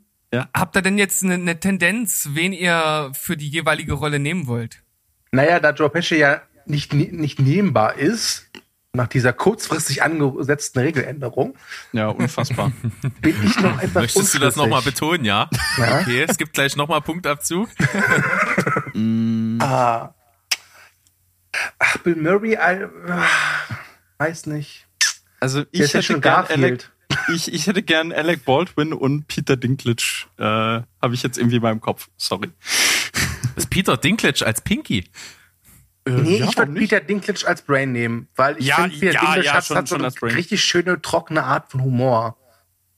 Habt 0.54 0.76
ihr 0.76 0.82
denn 0.82 0.96
jetzt 0.96 1.24
eine, 1.24 1.34
eine 1.34 1.58
Tendenz, 1.58 2.28
wen 2.34 2.52
ihr 2.52 3.10
für 3.18 3.36
die 3.36 3.48
jeweilige 3.48 3.94
Rolle 3.94 4.20
nehmen 4.20 4.46
wollt? 4.46 4.82
Naja, 5.32 5.60
da 5.60 5.70
Joe 5.70 5.90
Pesci 5.90 6.16
ja 6.16 6.42
nicht, 6.66 6.92
nicht 6.92 7.38
nehmbar 7.38 7.96
ist, 7.96 8.50
nach 8.92 9.06
dieser 9.06 9.32
kurzfristig 9.32 10.02
angesetzten 10.02 10.80
Regeländerung, 10.80 11.56
Ja, 11.92 12.08
unfassbar. 12.08 12.72
bin 13.20 13.36
ich 13.44 13.58
noch 13.60 13.80
etwas 13.80 14.02
Möchtest 14.02 14.34
du 14.34 14.38
das 14.40 14.56
nochmal 14.56 14.82
betonen, 14.82 15.24
ja? 15.24 15.48
Ja. 15.78 16.00
Okay, 16.00 16.24
es 16.28 16.36
gibt 16.36 16.54
gleich 16.54 16.76
nochmal 16.76 17.00
Punktabzug. 17.00 17.68
Ah. 19.62 20.14
Ach, 21.78 21.96
Bill 21.98 22.16
Murray, 22.16 22.54
äh, 22.54 22.88
weiß 24.18 24.46
nicht. 24.46 24.86
Also 25.38 25.64
ich 25.70 25.80
ja 25.80 25.86
hätte 25.86 26.02
schon 26.02 26.20
gern 26.20 26.46
Alec, 26.46 26.90
ich, 27.34 27.52
ich 27.52 27.66
hätte 27.66 27.82
gern 27.82 28.12
Alec 28.12 28.44
Baldwin 28.44 28.92
und 28.92 29.26
Peter 29.28 29.56
Dinklage. 29.56 30.26
Äh, 30.38 30.42
Habe 30.44 31.14
ich 31.14 31.22
jetzt 31.22 31.38
irgendwie 31.38 31.56
in 31.56 31.62
meinem 31.62 31.80
Kopf. 31.80 32.08
Sorry. 32.16 32.50
Ist 33.60 33.70
Peter 33.70 33.96
Dinklage 33.96 34.44
als 34.46 34.60
Pinky. 34.60 34.98
Äh, 36.06 36.10
Nee, 36.12 36.38
ja, 36.38 36.46
ich 36.48 36.56
würde? 36.56 36.72
Peter 36.72 37.00
Dinklage 37.00 37.46
als 37.46 37.62
Brain 37.62 37.92
nehmen, 37.92 38.28
weil 38.34 38.56
ich 38.58 38.66
Ja, 38.66 38.76
finde, 38.76 38.90
Peter 38.98 39.12
ja, 39.12 39.20
Dinklage 39.20 39.44
ja, 39.46 39.52
hat, 39.54 39.64
schon- 39.66 39.76
hat 39.76 39.88
so 39.88 39.96
schon 39.98 40.04
eine 40.04 40.36
richtig 40.36 40.64
schöne, 40.64 41.00
trockene 41.02 41.44
Art 41.44 41.70
von 41.70 41.82
Humor. 41.82 42.36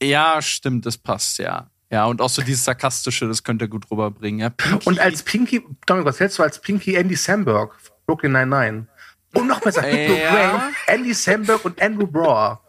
Ja, 0.01 0.41
stimmt, 0.41 0.85
das 0.85 0.97
passt, 0.97 1.37
ja. 1.39 1.69
Ja, 1.91 2.05
und 2.05 2.21
auch 2.21 2.29
so 2.29 2.41
dieses 2.41 2.63
Sarkastische, 2.65 3.27
das 3.27 3.43
könnte 3.43 3.65
er 3.65 3.67
gut 3.67 3.89
rüberbringen. 3.91 4.39
Ja, 4.39 4.49
Pinky, 4.49 4.87
Und 4.89 4.99
als 4.99 5.21
Pinky, 5.21 5.63
Dominik, 5.85 6.07
was 6.07 6.19
hältst 6.19 6.39
du 6.39 6.43
als 6.43 6.59
Pinky 6.59 6.95
Andy 6.95 7.15
Samberg, 7.15 7.77
Brooklyn 8.07 8.31
Nine-Nine? 8.31 8.87
Und 9.35 9.47
noch 9.47 9.59
besser, 9.61 9.81
Hugo 9.83 10.13
ja. 10.15 10.31
Brain, 10.31 10.73
Andy 10.87 11.13
Samberg 11.13 11.63
und 11.65 11.79
Andrew 11.81 12.07
Brower. 12.07 12.61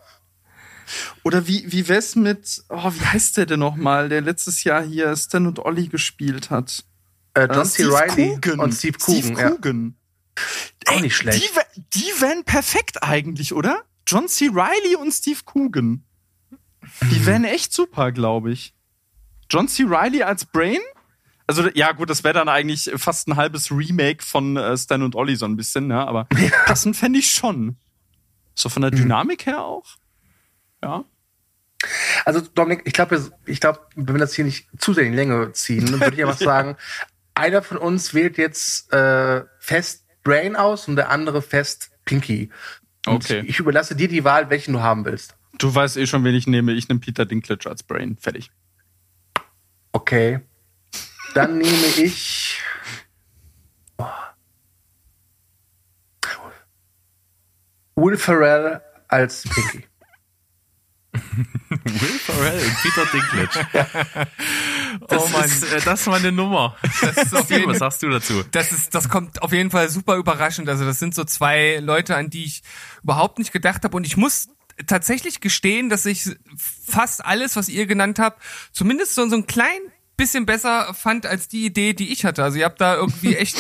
Oder 1.23 1.47
wie, 1.47 1.65
wie 1.73 1.89
wär's 1.89 2.15
mit, 2.17 2.63
oh, 2.69 2.91
wie 2.93 3.05
heißt 3.07 3.39
der 3.39 3.47
denn 3.47 3.61
nochmal, 3.61 4.09
der 4.11 4.21
letztes 4.21 4.65
Jahr 4.65 4.83
hier 4.83 5.17
Stan 5.17 5.47
und 5.47 5.59
Ollie 5.59 5.89
gespielt 5.89 6.51
hat? 6.51 6.85
Äh, 7.35 7.47
John 7.47 7.63
Äh, 7.63 7.65
C. 7.65 7.85
Reilly 7.85 8.39
und 8.59 8.73
Steve 8.73 8.99
Coogan. 8.99 9.23
Steve 9.23 9.41
ja. 9.41 9.51
Coogan. 9.51 9.97
Auch 10.87 11.01
nicht 11.01 11.17
schlecht. 11.17 11.43
Die, 11.75 11.81
die 12.01 12.21
wären 12.21 12.45
perfekt 12.45 13.03
eigentlich, 13.03 13.53
oder? 13.53 13.83
John 14.07 14.29
C. 14.29 14.51
Reilly 14.53 14.97
und 14.97 15.13
Steve 15.13 15.41
Coogan. 15.47 16.05
Die 17.11 17.27
wären 17.27 17.45
echt 17.45 17.73
super, 17.73 18.13
glaube 18.13 18.53
ich. 18.53 18.75
John 19.51 19.69
C. 19.69 19.85
Reilly 19.87 20.23
als 20.23 20.45
Brain? 20.45 20.81
Also, 21.47 21.69
ja, 21.75 21.93
gut, 21.93 22.09
das 22.09 22.25
wäre 22.25 22.35
dann 22.35 22.49
eigentlich 22.49 22.91
fast 22.97 23.29
ein 23.29 23.37
halbes 23.37 23.71
Remake 23.71 24.25
von 24.25 24.57
äh, 24.57 24.77
Stan 24.79 25.03
und 25.03 25.15
Ollie 25.15 25.37
so 25.37 25.45
ein 25.45 25.57
bisschen, 25.57 25.89
ne? 25.89 26.07
Aber 26.07 26.27
passend 26.65 26.97
fände 26.97 27.19
ich 27.19 27.31
schon. 27.31 27.77
So 28.55 28.69
von 28.69 28.83
der 28.83 28.91
Hm. 28.93 28.99
Dynamik 28.99 29.45
her 29.47 29.63
auch. 29.63 29.97
Ja. 30.83 31.05
Also, 32.25 32.41
Dominik, 32.41 32.83
ich 32.87 32.95
glaube, 32.95 33.31
ich 33.45 33.61
glaube, 33.61 33.81
wenn 33.95 34.15
wir 34.15 34.21
das 34.21 34.35
hier 34.35 34.45
nicht 34.47 34.69
zu 34.79 34.95
sehr 34.95 35.05
in 35.05 35.13
die 35.13 35.17
Länge 35.17 35.53
ziehen, 35.53 35.85
dann 35.85 36.01
würde 36.01 36.17
ich 36.17 36.23
einfach 36.25 36.39
sagen, 36.39 36.77
einer 37.35 37.63
von 37.63 37.77
uns 37.77 38.15
wählt 38.15 38.39
jetzt 38.39 38.93
äh, 38.93 39.45
fest 39.59 40.07
Brain 40.23 40.57
aus 40.57 40.89
und 40.89 40.97
der 40.97 41.11
andere 41.11 41.43
fest 41.43 41.91
Pinky. 42.05 42.51
Und 43.07 43.25
Okay. 43.25 43.45
Ich 43.47 43.59
überlasse 43.59 43.95
dir 43.95 44.09
die 44.09 44.25
Wahl, 44.25 44.51
welchen 44.51 44.73
du 44.73 44.81
haben 44.81 45.05
willst. 45.05 45.37
Du 45.59 45.73
weißt 45.73 45.97
eh 45.99 46.07
schon, 46.07 46.25
wen 46.25 46.35
ich 46.35 46.47
nehme. 46.47 46.73
Ich 46.73 46.89
nehme 46.89 47.01
Peter 47.01 47.27
Dinklage 47.27 47.69
als 47.69 47.83
Brain. 47.83 48.17
Fertig. 48.19 48.51
Okay. 49.93 50.41
Dann 51.35 51.59
nehme 51.59 51.87
ich. 51.97 52.61
Oh. 53.99 54.07
Will 57.97 58.17
Ferrell 58.17 58.81
als 59.09 59.45
Pinky. 59.45 59.85
Will 61.85 62.19
Ferrell 62.19 62.61
und 62.61 62.77
Peter 62.83 63.07
Dinklage. 63.13 64.29
Das, 65.09 65.23
Oh 65.23 65.29
Mann. 65.29 65.45
ist, 65.45 65.65
äh, 65.73 65.81
das 65.81 66.07
war 66.07 66.17
eine 66.17 66.33
Nummer. 66.33 66.77
Das 67.01 67.17
ist 67.17 67.35
auf 67.35 67.51
jeden 67.51 67.67
was 67.71 67.79
sagst 67.79 68.03
du 68.03 68.09
dazu? 68.11 68.43
Das 68.51 68.73
ist, 68.73 68.95
das 68.95 69.09
kommt 69.09 69.43
auf 69.43 69.53
jeden 69.53 69.71
Fall 69.71 69.89
super 69.89 70.17
überraschend. 70.17 70.69
Also 70.69 70.85
das 70.85 70.99
sind 70.99 71.15
so 71.15 71.25
zwei 71.25 71.79
Leute, 71.81 72.17
an 72.17 72.31
die 72.31 72.45
ich 72.45 72.63
überhaupt 73.03 73.39
nicht 73.39 73.53
gedacht 73.53 73.85
habe. 73.85 73.97
Und 73.97 74.07
ich 74.07 74.17
muss 74.17 74.49
tatsächlich 74.87 75.41
gestehen, 75.41 75.89
dass 75.89 76.05
ich 76.07 76.29
fast 76.57 77.25
alles, 77.25 77.57
was 77.57 77.69
ihr 77.69 77.87
genannt 77.87 78.19
habt, 78.19 78.43
zumindest 78.73 79.15
so, 79.15 79.29
so 79.29 79.37
ein 79.37 79.47
klein 79.47 79.81
bisschen 80.17 80.47
besser 80.47 80.95
fand 80.95 81.27
als 81.27 81.49
die 81.49 81.67
Idee, 81.67 81.93
die 81.93 82.13
ich 82.13 82.25
hatte. 82.25 82.43
Also 82.43 82.59
ihr 82.59 82.65
habt 82.65 82.81
da 82.81 82.97
irgendwie 82.97 83.37
echt, 83.37 83.57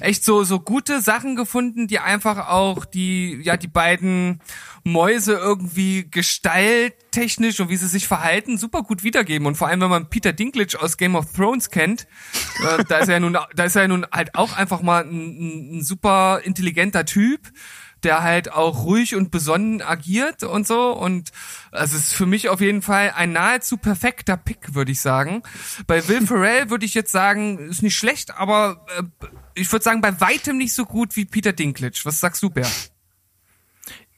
echt 0.00 0.24
so, 0.24 0.44
so 0.44 0.60
gute 0.60 1.00
Sachen 1.00 1.36
gefunden, 1.36 1.86
die 1.86 1.98
einfach 1.98 2.48
auch 2.48 2.84
die, 2.84 3.40
ja, 3.42 3.56
die 3.56 3.68
beiden 3.68 4.40
Mäuse 4.84 5.34
irgendwie 5.34 6.08
gestalttechnisch 6.08 7.58
und 7.60 7.68
wie 7.68 7.76
sie 7.76 7.88
sich 7.88 8.06
verhalten, 8.06 8.56
super 8.56 8.82
gut 8.82 9.02
wiedergeben. 9.02 9.46
Und 9.46 9.56
vor 9.56 9.68
allem, 9.68 9.80
wenn 9.80 9.90
man 9.90 10.08
Peter 10.08 10.32
Dinklage 10.32 10.80
aus 10.80 10.96
Game 10.96 11.16
of 11.16 11.32
Thrones 11.32 11.70
kennt, 11.70 12.06
äh, 12.62 12.84
da 12.84 12.98
ist 12.98 13.08
er 13.08 13.14
ja 13.14 13.20
nun, 13.20 13.32
da 13.32 13.64
ist 13.64 13.74
er 13.74 13.82
ja 13.82 13.88
nun 13.88 14.06
halt 14.12 14.34
auch 14.36 14.56
einfach 14.56 14.82
mal 14.82 15.04
ein, 15.04 15.10
ein, 15.10 15.78
ein 15.78 15.82
super 15.82 16.40
intelligenter 16.44 17.04
Typ 17.04 17.40
der 18.06 18.22
halt 18.22 18.50
auch 18.52 18.84
ruhig 18.84 19.14
und 19.14 19.30
besonnen 19.30 19.82
agiert 19.82 20.42
und 20.44 20.66
so. 20.66 20.92
Und 20.92 21.30
es 21.72 21.92
ist 21.92 22.14
für 22.14 22.24
mich 22.24 22.48
auf 22.48 22.60
jeden 22.62 22.80
Fall 22.80 23.12
ein 23.14 23.32
nahezu 23.32 23.76
perfekter 23.76 24.36
Pick, 24.38 24.74
würde 24.74 24.92
ich 24.92 25.00
sagen. 25.02 25.42
Bei 25.86 26.08
Will 26.08 26.26
Ferrell 26.26 26.70
würde 26.70 26.86
ich 26.86 26.94
jetzt 26.94 27.12
sagen, 27.12 27.58
ist 27.68 27.82
nicht 27.82 27.96
schlecht, 27.96 28.30
aber 28.38 28.86
äh, 28.96 29.02
ich 29.54 29.70
würde 29.70 29.82
sagen, 29.82 30.00
bei 30.00 30.18
weitem 30.20 30.56
nicht 30.56 30.72
so 30.72 30.86
gut 30.86 31.16
wie 31.16 31.24
Peter 31.26 31.52
Dinklage. 31.52 32.00
Was 32.04 32.20
sagst 32.20 32.42
du, 32.42 32.48
Bär? 32.50 32.66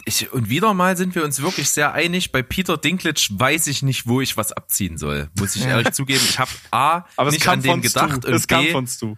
Ich, 0.04 0.32
und 0.32 0.48
wieder 0.48 0.72
mal 0.72 0.96
sind 0.96 1.14
wir 1.14 1.24
uns 1.24 1.42
wirklich 1.42 1.68
sehr 1.70 1.92
einig. 1.92 2.32
Bei 2.32 2.42
Peter 2.42 2.76
Dinklage 2.78 3.26
weiß 3.30 3.66
ich 3.66 3.82
nicht, 3.82 4.06
wo 4.06 4.20
ich 4.20 4.36
was 4.36 4.52
abziehen 4.52 4.96
soll. 4.96 5.28
Muss 5.38 5.54
ich 5.56 5.66
ehrlich 5.66 5.92
zugeben. 5.92 6.24
Ich 6.28 6.38
habe 6.38 6.50
A, 6.70 7.04
Aber 7.16 7.28
es 7.28 7.34
nicht 7.34 7.44
kam 7.44 7.54
an 7.54 7.62
den 7.62 7.82
gedacht 7.82 8.18
Stu. 8.22 8.28
und 8.28 8.34
Es 8.34 8.46
kam 8.46 8.64
B, 8.64 8.72
von 8.72 8.86
Stu. 8.86 9.16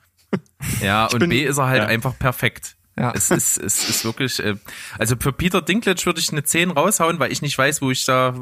ja, 0.80 1.06
und 1.06 1.18
bin- 1.20 1.30
B 1.30 1.44
ist 1.44 1.58
er 1.58 1.66
halt 1.66 1.82
ja. 1.82 1.88
einfach 1.88 2.18
perfekt. 2.18 2.76
Ja. 2.98 3.12
Es 3.14 3.30
ist, 3.30 3.56
es 3.58 3.88
ist 3.88 4.04
wirklich, 4.04 4.40
äh, 4.40 4.56
also 4.98 5.14
für 5.18 5.32
Peter 5.32 5.62
Dinklage 5.62 6.04
würde 6.06 6.20
ich 6.20 6.30
eine 6.32 6.42
10 6.44 6.70
raushauen, 6.70 7.18
weil 7.18 7.32
ich 7.32 7.40
nicht 7.40 7.56
weiß, 7.56 7.80
wo 7.82 7.90
ich 7.90 8.04
da 8.04 8.34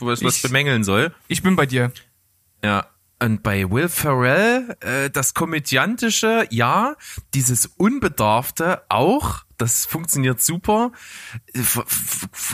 was, 0.00 0.22
was 0.22 0.36
Ich- 0.36 0.42
bemängeln 0.42 0.84
soll. 0.84 1.14
Ich 1.28 1.42
bin 1.42 1.56
bei 1.56 1.66
dir. 1.66 1.92
Ja. 2.62 2.86
Und 3.22 3.42
bei 3.42 3.70
Will 3.70 3.88
Ferrell, 3.88 4.76
äh, 4.80 5.08
das 5.08 5.32
Komödiantische, 5.34 6.46
ja, 6.50 6.96
dieses 7.32 7.66
Unbedarfte 7.66 8.82
auch, 8.90 9.44
das 9.56 9.86
funktioniert 9.86 10.42
super. 10.42 10.90
Äh, 11.54 11.62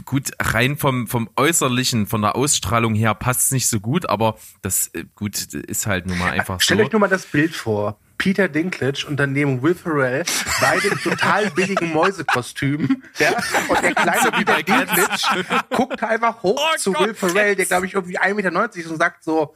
Gut, 0.04 0.30
rein 0.40 0.76
vom, 0.76 1.08
vom 1.08 1.30
Äußerlichen, 1.36 2.06
von 2.06 2.20
der 2.22 2.36
Ausstrahlung 2.36 2.94
her 2.94 3.14
passt 3.14 3.46
es 3.46 3.50
nicht 3.52 3.68
so 3.68 3.80
gut, 3.80 4.08
aber 4.08 4.36
das, 4.62 4.88
äh, 4.88 5.04
gut, 5.16 5.38
ist 5.54 5.86
halt 5.86 6.06
nun 6.06 6.18
mal 6.18 6.30
einfach 6.30 6.60
Stellt 6.60 6.80
so. 6.80 6.86
euch 6.86 6.92
nur 6.92 7.00
mal 7.00 7.08
das 7.08 7.26
Bild 7.26 7.54
vor. 7.56 7.98
Peter 8.20 8.48
Dinklage 8.48 9.06
und 9.08 9.16
daneben 9.16 9.62
Will 9.62 9.74
Ferrell, 9.74 10.24
beide 10.60 10.88
in 10.88 10.98
total 10.98 11.50
billigen 11.52 11.90
Mäusekostümen. 11.94 13.02
Ja? 13.18 13.30
Und 13.66 13.82
der 13.82 13.94
kleine 13.94 14.30
Peter 14.30 14.62
Dinklage 14.62 15.64
guckt 15.70 16.02
einfach 16.02 16.42
hoch 16.42 16.60
Oh 16.60 16.76
zu 16.76 16.92
Gott, 16.92 17.06
Will 17.06 17.14
Ferrell, 17.14 17.56
der 17.56 17.64
glaube 17.64 17.86
ich 17.86 17.94
irgendwie 17.94 18.18
1,90 18.18 18.34
Meter 18.34 18.76
ist 18.76 18.86
und 18.88 18.98
sagt 18.98 19.24
so, 19.24 19.54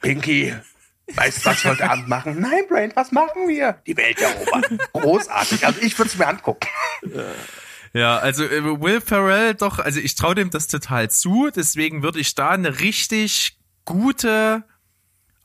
Pinky, 0.00 0.52
weißt 1.14 1.46
du, 1.46 1.50
was 1.50 1.62
wir 1.62 1.70
heute 1.70 1.88
Abend 1.88 2.08
machen? 2.08 2.40
Nein, 2.40 2.64
Brain, 2.68 2.90
was 2.96 3.12
machen 3.12 3.46
wir? 3.46 3.80
Die 3.86 3.96
Welt 3.96 4.20
erobern. 4.20 4.80
Großartig. 4.92 5.64
Also 5.64 5.80
ich 5.80 5.96
würde 5.96 6.10
es 6.10 6.18
mir 6.18 6.26
angucken. 6.26 6.66
Ja, 7.92 8.18
also 8.18 8.42
äh, 8.44 8.80
Will 8.80 9.00
Ferrell 9.00 9.54
doch, 9.54 9.78
also 9.78 10.00
ich 10.00 10.16
traue 10.16 10.34
dem 10.34 10.50
das 10.50 10.66
total 10.66 11.08
zu, 11.08 11.50
deswegen 11.54 12.02
würde 12.02 12.18
ich 12.18 12.34
da 12.34 12.48
eine 12.50 12.80
richtig 12.80 13.58
gute 13.84 14.64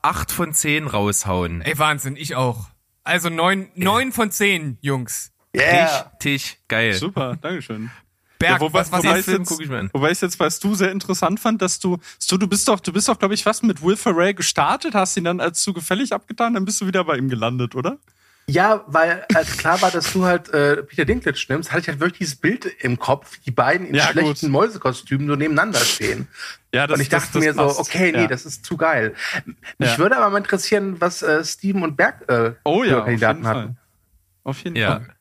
8 0.07 0.31
von 0.31 0.53
10 0.53 0.87
raushauen. 0.87 1.61
Ey, 1.61 1.77
Wahnsinn, 1.77 2.15
ich 2.15 2.35
auch. 2.35 2.69
Also 3.03 3.29
neun, 3.29 3.69
neun 3.75 4.13
von 4.13 4.31
zehn, 4.31 4.77
Jungs. 4.79 5.33
Yeah. 5.53 6.11
Richtig 6.13 6.59
geil. 6.69 6.93
Super, 6.93 7.35
Dankeschön. 7.41 7.91
Berg, 8.39 8.61
wobei, 8.61 8.79
was, 8.79 8.91
was 8.91 9.03
wobei, 9.03 9.17
jetzt, 9.17 9.49
guck 9.49 9.61
ich 9.61 9.67
mir 9.67 9.79
an. 9.79 9.89
wobei 9.91 10.11
ich 10.11 10.21
jetzt 10.21 10.37
bei 10.37 10.49
Stu 10.49 10.75
sehr 10.75 10.91
interessant 10.91 11.41
fand, 11.41 11.61
dass 11.61 11.79
du, 11.79 11.97
Stu, 12.21 12.37
du 12.37 12.47
bist 12.47 12.67
doch, 12.69 12.79
du 12.79 12.93
bist 12.93 13.09
doch, 13.09 13.19
glaube 13.19 13.33
ich, 13.33 13.43
fast 13.43 13.63
mit 13.63 13.81
Will 13.81 13.97
Ferrell 13.97 14.33
gestartet, 14.33 14.93
hast 14.93 15.17
ihn 15.17 15.25
dann 15.25 15.41
als 15.41 15.61
zu 15.61 15.73
gefällig 15.73 16.13
abgetan, 16.13 16.53
dann 16.53 16.63
bist 16.63 16.79
du 16.79 16.87
wieder 16.87 17.03
bei 17.03 17.17
ihm 17.17 17.27
gelandet, 17.27 17.75
oder? 17.75 17.97
Ja, 18.49 18.85
weil 18.87 19.25
als 19.33 19.57
klar 19.57 19.81
war, 19.81 19.91
dass 19.91 20.13
du 20.13 20.23
halt 20.23 20.47
äh, 20.53 20.77
Peter 20.83 21.03
Dinklage 21.03 21.37
nimmst, 21.49 21.71
hatte 21.71 21.81
ich 21.81 21.87
halt 21.89 21.99
wirklich 21.99 22.19
dieses 22.19 22.35
Bild 22.37 22.65
im 22.65 22.97
Kopf, 22.97 23.37
die 23.45 23.51
beiden 23.51 23.87
in 23.87 23.95
Ja, 23.95 24.07
schlechten 24.07 24.47
gut. 24.47 24.51
Mäusekostümen 24.51 25.27
so 25.27 25.35
nebeneinander 25.35 25.79
stehen. 25.79 26.29
Ja, 26.73 26.85
und 26.85 26.99
ich 27.01 27.09
dachte 27.09 27.39
mir 27.39 27.53
so, 27.53 27.59
passt. 27.65 27.79
okay, 27.79 28.11
nee, 28.13 28.21
ja. 28.21 28.27
das 28.27 28.45
ist 28.45 28.65
zu 28.65 28.77
geil. 28.77 29.13
Mich 29.77 29.89
Ja. 29.91 29.97
würde 29.97 30.15
aber 30.17 30.29
mal 30.29 30.37
interessieren, 30.37 30.95
was 31.01 31.21
äh, 31.23 31.43
Steven 31.43 31.83
und 31.83 31.97
Berg 31.97 32.23
äh, 32.29 32.53
Oh 32.63 32.83
ja, 32.83 32.89
für 32.89 32.99
auf 32.99 33.05
Kandidaten 33.05 33.37
jeden 33.39 33.47
hatten. 33.47 33.59
Fall. 33.59 33.75
Auf 34.45 34.63
jeden 34.63 34.75
Ja. 34.77 34.87
Fall. 35.01 35.13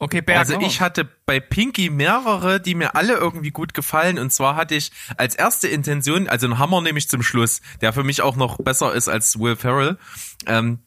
Okay, 0.00 0.20
Berg. 0.20 0.38
Also 0.38 0.60
ich 0.60 0.80
hatte 0.80 1.08
bei 1.26 1.40
Pinky 1.40 1.90
mehrere, 1.90 2.60
die 2.60 2.74
mir 2.76 2.94
alle 2.94 3.14
irgendwie 3.14 3.50
gut 3.50 3.74
gefallen. 3.74 4.18
Und 4.18 4.30
zwar 4.32 4.54
hatte 4.56 4.74
ich 4.76 4.92
als 5.16 5.34
erste 5.34 5.66
Intention, 5.68 6.28
also 6.28 6.46
einen 6.46 6.58
Hammer 6.58 6.82
nehme 6.82 6.98
ich 6.98 7.08
zum 7.08 7.22
Schluss, 7.22 7.62
der 7.80 7.92
für 7.92 8.04
mich 8.04 8.22
auch 8.22 8.36
noch 8.36 8.58
besser 8.58 8.94
ist 8.94 9.08
als 9.08 9.38
Will 9.40 9.56
Ferrell. 9.56 9.96
Ähm, 10.46 10.78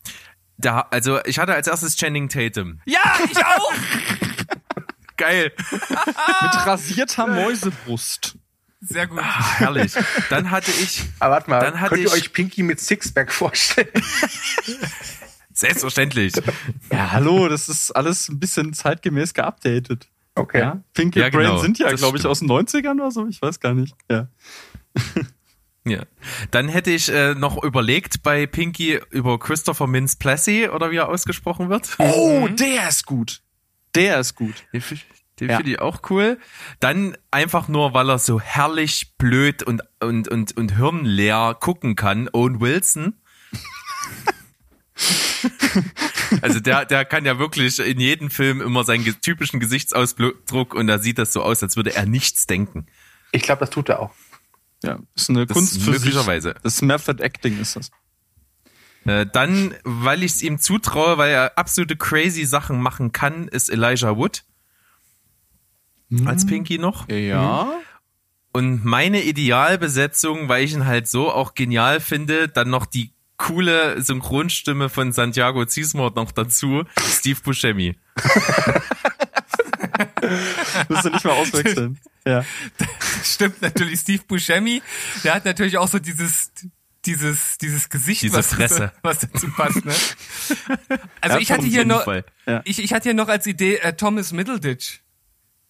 da, 0.62 0.88
also 0.91 1.19
ich 1.26 1.39
hatte 1.39 1.54
als 1.54 1.67
erstes 1.67 1.95
Channing 1.97 2.30
Tatum. 2.30 2.80
ja, 2.86 3.00
ich 3.30 3.38
auch. 3.45 3.74
Geil. 5.17 5.52
Mit 5.71 6.65
rasierter 6.65 7.28
Mäusebrust. 7.28 8.38
Sehr 8.80 9.06
gut. 9.06 9.19
Ah, 9.21 9.60
herrlich. 9.60 9.93
Dann 10.32 10.50
hatte 10.50 10.71
ich, 10.71 11.04
Aber 11.19 11.36
warte 11.36 11.50
mal, 11.52 11.60
Dann 11.60 11.80
hatte 11.80 11.89
könnt 11.95 12.02
ihr 12.02 12.08
ich- 12.08 12.13
euch 12.13 12.34
Pinky 12.34 12.63
mit 12.63 12.80
Sixpack 12.80 13.32
vorstellen? 13.32 13.89
selbstverständlich. 15.54 16.34
Ja, 16.91 17.12
hallo, 17.12 17.47
das 17.47 17.69
ist 17.69 17.91
alles 17.91 18.30
ein 18.30 18.39
bisschen 18.39 18.74
zeitgemäß 18.74 19.34
geupdatet. 19.36 20.08
Okay. 20.34 20.60
Ja? 20.60 20.82
Pinky 20.93 21.19
Ja, 21.19 21.26
und 21.26 21.32
Brain 21.34 21.43
genau, 21.45 21.58
sind 21.60 21.78
ja, 21.78 21.91
glaube 21.93 22.17
ich, 22.17 22.26
aus 22.26 22.39
den 22.39 22.50
90ern 22.50 22.93
oder 22.95 23.12
so. 23.12 23.28
Ich 23.28 23.41
weiß 23.41 23.60
gar 23.60 23.74
nicht. 23.74 23.95
Ja. 24.10 24.28
Ja. 25.86 26.04
Dann 26.52 26.70
hätte 26.70 26.91
ich 26.91 27.10
äh, 27.10 27.34
noch 27.34 27.63
überlegt 27.63 28.22
bei 28.22 28.46
Pinky 28.46 29.00
über 29.10 29.39
Christopher 29.39 29.88
Mintz 29.88 30.15
Plessy 30.15 30.70
oder 30.70 30.91
wie 30.91 30.98
er 30.98 31.10
ausgesprochen 31.10 31.70
wird. 31.70 31.96
Oh, 31.98 32.48
der 32.48 32.89
ist 32.89 33.06
gut. 33.06 33.41
Der 33.96 34.20
ist 34.20 34.36
gut. 34.36 34.56
Den, 35.39 35.50
Ja. 35.50 35.58
finde 35.58 35.72
ich 35.72 35.80
auch 35.80 36.02
cool. 36.12 36.38
Dann 36.80 37.17
einfach 37.32 37.67
nur, 37.67 37.96
weil 37.96 38.10
er 38.10 38.20
so 38.20 38.39
herrlich 38.39 39.13
blöd 39.17 39.63
und, 39.63 39.82
und, 40.00 40.28
und, 40.28 40.56
und 40.56 40.76
hirnleer 40.78 41.56
gucken 41.60 41.96
kann, 41.96 42.30
Owen 42.32 42.62
Wilson. 42.62 43.15
also 46.41 46.60
der, 46.60 46.86
der 46.86 47.06
kann 47.06 47.26
ja 47.26 47.39
wirklich 47.39 47.80
in 47.80 48.00
jedem 48.00 48.30
Film 48.30 48.62
immer 48.62 48.84
seinen 48.84 49.04
typischen 49.22 49.60
Gesichtsausdruck 49.60 50.74
und 50.76 50.88
da 50.88 51.00
sieht 51.00 51.17
das 51.17 51.34
so 51.34 51.41
aus, 51.41 51.63
als 51.63 51.76
würde 51.76 51.96
er 51.96 52.06
nichts 52.06 52.46
denken. 52.46 52.86
Ich 53.32 53.41
glaube, 53.44 53.62
das 53.62 53.70
tut 53.72 53.89
er 53.89 54.00
auch. 54.00 54.12
Ja, 54.84 55.00
ist 55.15 55.30
eine 55.30 55.46
Das 55.46 55.56
Kunst 55.56 55.74
für 55.76 55.84
sich. 55.94 55.94
möglicherweise. 55.94 56.56
Das 56.63 56.76
ist 56.76 56.82
Method 56.82 57.24
Acting 57.24 57.60
ist 57.60 57.76
das. 57.76 57.91
Äh, 59.06 59.26
dann, 59.32 59.76
weil 59.84 60.24
ich 60.24 60.34
es 60.34 60.41
ihm 60.41 60.60
zutraue, 60.60 61.17
weil 61.17 61.32
er 61.32 61.58
absolute 61.58 61.96
crazy 61.96 62.46
Sachen 62.46 62.82
machen 62.82 63.12
kann, 63.12 63.48
ist 63.48 63.70
Elijah 63.70 64.17
Wood. 64.17 64.44
Als 66.26 66.46
Pinky 66.46 66.78
noch. 66.78 67.08
Ja. 67.10 67.72
Und 68.52 68.84
meine 68.84 69.24
Idealbesetzung, 69.24 70.50
weil 70.50 70.65
ich 70.65 70.74
ihn 70.74 70.86
halt 70.86 71.08
so 71.08 71.32
auch 71.32 71.54
genial 71.54 72.02
finde, 72.02 72.50
dann 72.50 72.70
noch 72.70 72.86
die 72.86 73.13
coole 73.38 74.02
Synchronstimme 74.02 74.89
von 74.89 75.13
Santiago 75.13 75.65
Ziesmort 75.65 76.17
noch 76.17 76.34
dazu, 76.34 76.84
Steve 77.08 77.39
Buscemi. 77.41 77.96
Musst 80.89 81.06
du 81.06 81.10
nicht 81.10 81.26
mal 81.26 81.34
auswechseln. 81.34 82.00
ja. 82.25 82.45
Stimmt 83.23 83.62
natürlich. 83.62 83.99
Steve 83.99 84.23
Buscemi, 84.27 84.81
der 85.23 85.36
hat 85.36 85.45
natürlich 85.45 85.77
auch 85.77 85.88
so 85.88 85.99
dieses 85.99 86.51
dieses 87.05 87.57
dieses 87.57 87.89
Gesicht, 87.89 88.21
Diese 88.21 88.36
was, 88.38 88.47
Fresse. 88.53 88.91
was 89.01 89.19
dazu 89.19 89.47
passt. 89.51 89.84
Ne? 89.86 89.93
Also 91.21 91.36
Ja, 91.36 91.41
ich 91.41 91.51
hatte 91.51 91.65
hier 91.65 91.86
noch. 91.86 92.05
Ja. 92.45 92.62
ich, 92.63 92.77
ich 92.84 92.93
hatte 92.93 93.03
hier 93.10 93.13
noch 93.15 93.27
als 93.27 93.47
Idee 93.47 93.77
äh, 93.77 93.93
Thomas 93.93 94.31
Middleditch. 94.31 95.01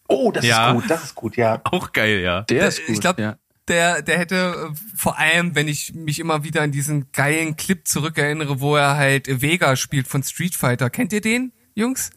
Oh, 0.10 0.32
das 0.32 0.44
Ja. 0.46 0.72
ist 0.72 0.74
gut, 0.82 0.90
das 0.90 1.04
ist 1.06 1.16
gut, 1.16 1.38
ja. 1.38 1.62
Auch 1.64 1.94
geil, 1.94 2.20
ja. 2.20 2.42
Der 2.42 2.68
ist 2.68 2.80
Äh, 2.80 2.84
gut. 2.88 2.96
ich 2.96 3.00
glaub, 3.02 3.18
ja. 3.18 3.38
der, 3.70 4.02
der 4.02 4.18
hätte 4.20 4.72
äh, 4.74 4.76
vor 4.98 5.18
allem, 5.18 5.56
wenn 5.56 5.70
ich 5.70 5.94
mich 5.94 6.20
immer 6.20 6.44
wieder 6.44 6.64
an 6.64 6.74
diesen 6.74 7.14
geilen 7.14 7.56
Clip 7.56 7.88
zurückerinnere, 7.88 8.60
wo 8.60 8.76
er 8.76 8.98
halt 8.98 9.42
Vega 9.42 9.78
spielt 9.78 10.10
von 10.10 10.24
Street 10.24 10.54
Fighter. 10.56 10.90
Kennt 10.90 11.14
ihr 11.14 11.22
den, 11.22 11.54
Jungs? 11.76 12.10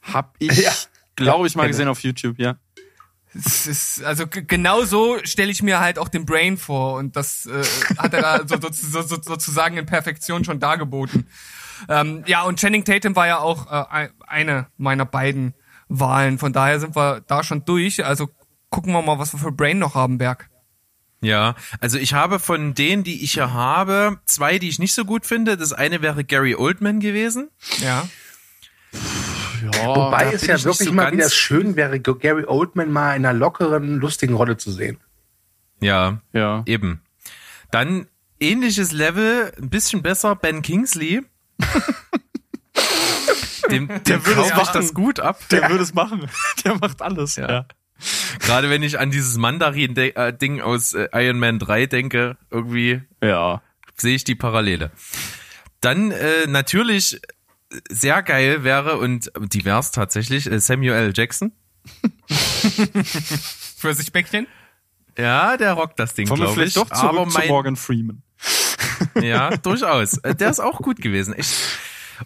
Hab 0.00 0.36
ich, 0.38 0.56
Ja. 0.58 0.70
glaube 1.16 1.48
ich, 1.48 1.56
mal 1.56 1.66
gesehen 1.66 1.88
auf 1.88 2.04
YouTube, 2.04 2.38
ja. 2.38 2.56
Es 3.34 3.66
ist, 3.66 4.02
also 4.02 4.24
genau 4.28 4.84
so 4.84 5.18
stelle 5.24 5.52
ich 5.52 5.62
mir 5.62 5.78
halt 5.80 5.98
auch 5.98 6.08
den 6.08 6.26
Brain 6.26 6.56
vor 6.56 6.94
und 6.96 7.14
das 7.14 7.46
äh, 7.46 7.62
hat 7.96 8.12
er 8.12 8.22
da 8.22 8.38
so, 8.46 8.56
so, 8.60 8.70
so, 8.72 9.02
so, 9.02 9.22
sozusagen 9.22 9.76
in 9.76 9.86
Perfektion 9.86 10.44
schon 10.44 10.58
dargeboten. 10.58 11.28
Ähm, 11.88 12.24
ja, 12.26 12.42
und 12.42 12.58
Channing 12.58 12.84
Tatum 12.84 13.14
war 13.16 13.26
ja 13.28 13.38
auch 13.38 13.70
äh, 13.70 13.84
ein- 13.90 14.10
eine 14.26 14.66
meiner 14.76 15.06
beiden 15.06 15.54
Wahlen. 15.88 16.38
Von 16.38 16.52
daher 16.52 16.80
sind 16.80 16.94
wir 16.96 17.20
da 17.26 17.42
schon 17.44 17.64
durch. 17.64 18.04
Also 18.04 18.28
gucken 18.68 18.92
wir 18.92 19.00
mal, 19.02 19.18
was 19.18 19.32
wir 19.32 19.38
für 19.38 19.52
Brain 19.52 19.78
noch 19.78 19.94
haben, 19.94 20.18
Berg. 20.18 20.50
Ja, 21.22 21.54
also 21.80 21.98
ich 21.98 22.14
habe 22.14 22.38
von 22.38 22.74
denen, 22.74 23.04
die 23.04 23.22
ich 23.22 23.32
hier 23.34 23.52
habe, 23.52 24.18
zwei, 24.26 24.58
die 24.58 24.68
ich 24.68 24.78
nicht 24.78 24.94
so 24.94 25.04
gut 25.04 25.24
finde. 25.26 25.56
Das 25.56 25.72
eine 25.72 26.02
wäre 26.02 26.24
Gary 26.24 26.54
Oldman 26.54 26.98
gewesen. 27.00 27.48
Ja. 27.80 28.08
Ja, 29.74 29.86
Wobei 29.86 30.32
es 30.32 30.46
ja 30.46 30.62
wirklich 30.62 30.88
so 30.88 30.94
mal 30.94 31.12
wieder 31.12 31.30
schön 31.30 31.76
wäre, 31.76 32.00
Gary 32.00 32.44
Oldman 32.46 32.90
mal 32.90 33.16
in 33.16 33.24
einer 33.26 33.38
lockeren, 33.38 33.96
lustigen 33.98 34.34
Rolle 34.34 34.56
zu 34.56 34.70
sehen. 34.72 34.98
Ja, 35.80 36.20
ja. 36.32 36.62
eben. 36.66 37.02
Dann 37.70 38.06
ähnliches 38.40 38.92
Level, 38.92 39.52
ein 39.60 39.70
bisschen 39.70 40.02
besser, 40.02 40.36
Ben 40.36 40.62
Kingsley. 40.62 41.22
Dem, 43.70 43.86
dem 44.02 44.26
würde 44.26 44.40
es 44.42 44.72
das 44.72 44.94
gut 44.94 45.20
ab. 45.20 45.38
Der 45.50 45.68
würde 45.70 45.84
es 45.84 45.94
machen. 45.94 46.28
Der 46.64 46.76
macht 46.78 47.02
alles, 47.02 47.36
Ja. 47.36 47.48
ja. 47.48 47.66
Gerade 48.40 48.70
wenn 48.70 48.82
ich 48.82 48.98
an 48.98 49.10
dieses 49.10 49.36
Mandarin-Ding 49.36 50.60
aus 50.60 50.94
äh, 50.94 51.08
Iron 51.12 51.38
Man 51.38 51.58
3 51.58 51.86
denke, 51.86 52.36
irgendwie 52.50 53.02
Ja. 53.22 53.62
sehe 53.94 54.14
ich 54.16 54.24
die 54.24 54.34
Parallele. 54.34 54.90
Dann 55.80 56.10
äh, 56.10 56.46
natürlich 56.48 57.20
sehr 57.88 58.22
geil 58.22 58.64
wäre 58.64 58.98
und 58.98 59.30
divers 59.38 59.90
tatsächlich 59.92 60.50
äh, 60.50 60.60
Samuel 60.60 60.94
L. 60.94 61.12
Jackson. 61.14 61.52
Für 62.28 63.94
sich 63.94 64.12
Bäckchen? 64.12 64.46
Ja, 65.16 65.56
der 65.56 65.72
rockt 65.72 65.98
das 65.98 66.14
Ding, 66.14 66.26
glaube 66.26 66.44
ich. 66.44 66.50
vielleicht 66.50 66.76
doch 66.76 66.88
zurück 66.88 67.02
Aber 67.02 67.28
zu 67.28 67.38
mein, 67.38 67.48
Morgan 67.48 67.76
Freeman. 67.76 68.22
Ja, 69.22 69.56
durchaus. 69.56 70.18
Äh, 70.18 70.34
Der 70.34 70.50
ist 70.50 70.60
auch 70.60 70.78
gut 70.82 71.00
gewesen. 71.00 71.32
Echt. 71.32 71.54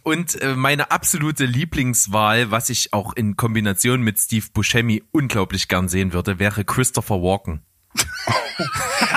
Und 0.02 0.40
äh, 0.42 0.56
meine 0.56 0.90
absolute 0.90 1.44
Lieblingswahl, 1.44 2.50
was 2.50 2.68
ich 2.68 2.92
auch 2.92 3.12
in 3.14 3.36
Kombination 3.36 4.02
mit 4.02 4.18
Steve 4.18 4.46
Buscemi 4.52 5.04
unglaublich 5.12 5.68
gern 5.68 5.88
sehen 5.88 6.12
würde, 6.12 6.40
wäre 6.40 6.64
Christopher 6.64 7.22
Walken. 7.22 7.62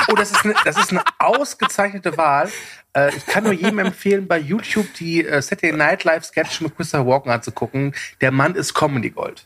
Oh, 0.10 0.16
das 0.16 0.32
ist 0.32 0.46
eine, 0.46 0.56
das 0.64 0.78
ist 0.78 0.92
eine 0.92 1.04
ausgezeichnete 1.20 2.18
Wahl. 2.18 2.50
Äh, 2.94 3.16
ich 3.16 3.26
kann 3.26 3.44
nur 3.44 3.54
jedem 3.54 3.80
empfehlen, 3.80 4.28
bei 4.28 4.40
YouTube 4.40 4.94
die 4.96 5.26
äh, 5.26 5.42
Saturday 5.42 5.76
Night 5.76 6.04
Live 6.04 6.24
Sketch 6.26 6.62
mit 6.62 6.76
Christopher 6.76 7.06
Walken 7.06 7.32
anzugucken. 7.32 7.94
Der 8.22 8.32
Mann 8.32 8.56
ist 8.56 8.74
Comedy 8.74 9.10
Gold. 9.10 9.46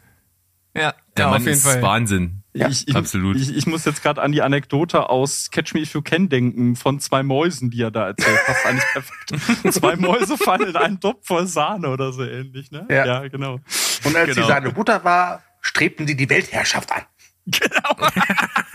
Ja, 0.74 0.94
Der 1.18 1.26
ja, 1.26 1.32
Mann 1.32 1.38
auf 1.42 1.46
jeden 1.46 1.54
ist 1.58 1.64
Fall. 1.64 1.82
Wahnsinn. 1.82 2.38
Ja, 2.54 2.68
ich, 2.70 2.88
ich, 2.88 2.96
absolut. 2.96 3.38
Ich, 3.38 3.56
ich 3.56 3.66
muss 3.66 3.86
jetzt 3.86 4.04
gerade 4.04 4.22
an 4.22 4.32
die 4.32 4.42
Anekdote 4.42 5.10
aus 5.10 5.52
Catch 5.52 5.74
Me 5.74 5.82
If 5.82 5.94
You 5.94 6.02
Can 6.02 6.30
denken 6.30 6.76
von 6.76 7.00
zwei 7.00 7.24
Mäusen, 7.24 7.72
die 7.72 7.82
er 7.82 7.92
da 7.92 8.08
erzählt. 8.08 8.40
Passt 8.46 8.66
eigentlich 8.66 8.86
perfekt. 8.94 9.74
zwei 9.74 9.96
Mäuse 9.96 10.38
fallen 10.38 10.70
in 10.70 10.76
einen 10.76 11.00
Topf 11.00 11.26
voll 11.26 11.48
Sahne 11.48 11.90
oder 11.90 12.12
so 12.14 12.24
ähnlich, 12.24 12.72
ne? 12.72 12.86
Ja. 12.90 13.26
genau. 13.28 13.60
Und 14.04 14.16
als 14.16 14.30
Genau. 14.36 14.42
sie 14.42 14.48
seine 14.48 14.70
Mutter 14.72 15.04
war, 15.04 15.42
strebten 15.62 16.08
sie 16.08 16.16
die 16.16 16.30
Weltherrschaft 16.30 16.92
an. 16.92 17.02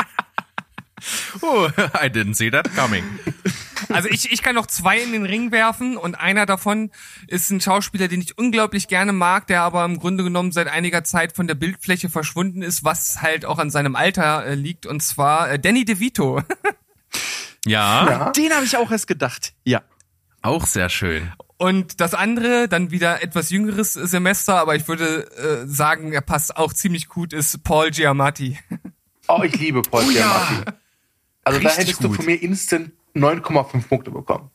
Oh, 1.43 1.69
I 1.95 2.09
didn't 2.09 2.35
see 2.35 2.51
that 2.51 2.75
coming. 2.75 3.05
Also 3.91 4.09
ich, 4.09 4.33
ich 4.33 4.43
kann 4.43 4.55
noch 4.55 4.67
zwei 4.67 4.99
in 4.99 5.13
den 5.13 5.25
Ring 5.25 5.53
werfen 5.53 5.97
und 5.97 6.15
einer 6.15 6.47
davon 6.47 6.91
ist 7.29 7.51
ein 7.51 7.61
Schauspieler, 7.61 8.09
den 8.09 8.21
ich 8.21 8.37
unglaublich 8.39 8.89
gerne 8.89 9.13
mag, 9.13 9.47
der 9.47 9.63
aber 9.63 9.85
im 9.85 9.99
Grunde 9.99 10.25
genommen 10.25 10.51
seit 10.53 10.69
einiger 10.69 11.05
Zeit 11.05 11.35
von 11.37 11.47
der 11.47 11.55
Bildfläche 11.55 12.09
verschwunden 12.09 12.63
ist, 12.63 12.85
was 12.85 13.21
halt 13.23 13.45
auch 13.45 13.59
an 13.59 13.71
seinem 13.71 13.95
Alter 13.95 14.45
äh, 14.47 14.55
liegt 14.55 14.87
und 14.87 15.03
zwar 15.03 15.51
äh, 15.51 15.59
Danny 15.59 15.85
DeVito. 15.85 16.43
Ja, 17.67 18.07
Ja. 18.09 18.31
Den 18.31 18.53
habe 18.53 18.65
ich 18.65 18.77
auch 18.77 18.91
erst 18.93 19.09
gedacht. 19.09 19.53
Ja. 19.65 19.83
auch 20.43 20.67
sehr 20.67 20.89
schön. 20.89 21.33
Und 21.59 22.01
das 22.01 22.15
andere, 22.15 22.69
dann 22.69 22.91
wieder 22.91 23.23
etwas 23.23 23.51
jüngeres 23.51 23.95
Semester, 23.95 24.61
aber 24.61 24.77
ich 24.77 24.87
würde 24.87 25.29
äh, 25.37 25.67
sagen, 25.67 26.13
er 26.13 26.21
passt 26.21 26.57
auch 26.57 26.73
ziemlich 26.73 27.09
gut, 27.09 27.33
ist 27.33 27.65
Paul 27.65 27.91
Giamatti. 27.91 28.59
Oh, 29.27 29.43
ich 29.43 29.57
liebe 29.57 29.83
Paul 29.83 30.05
Giamatti. 30.13 30.71
Also 31.47 31.61
da 31.61 31.69
Richtig 31.69 31.87
hättest 31.87 32.03
du 32.03 32.09
gut. 32.09 32.17
von 32.17 32.27
mir 32.27 32.43
instant 32.43 32.91
9,5 33.15 33.87
Punkte 33.89 34.11
bekommen. 34.11 34.51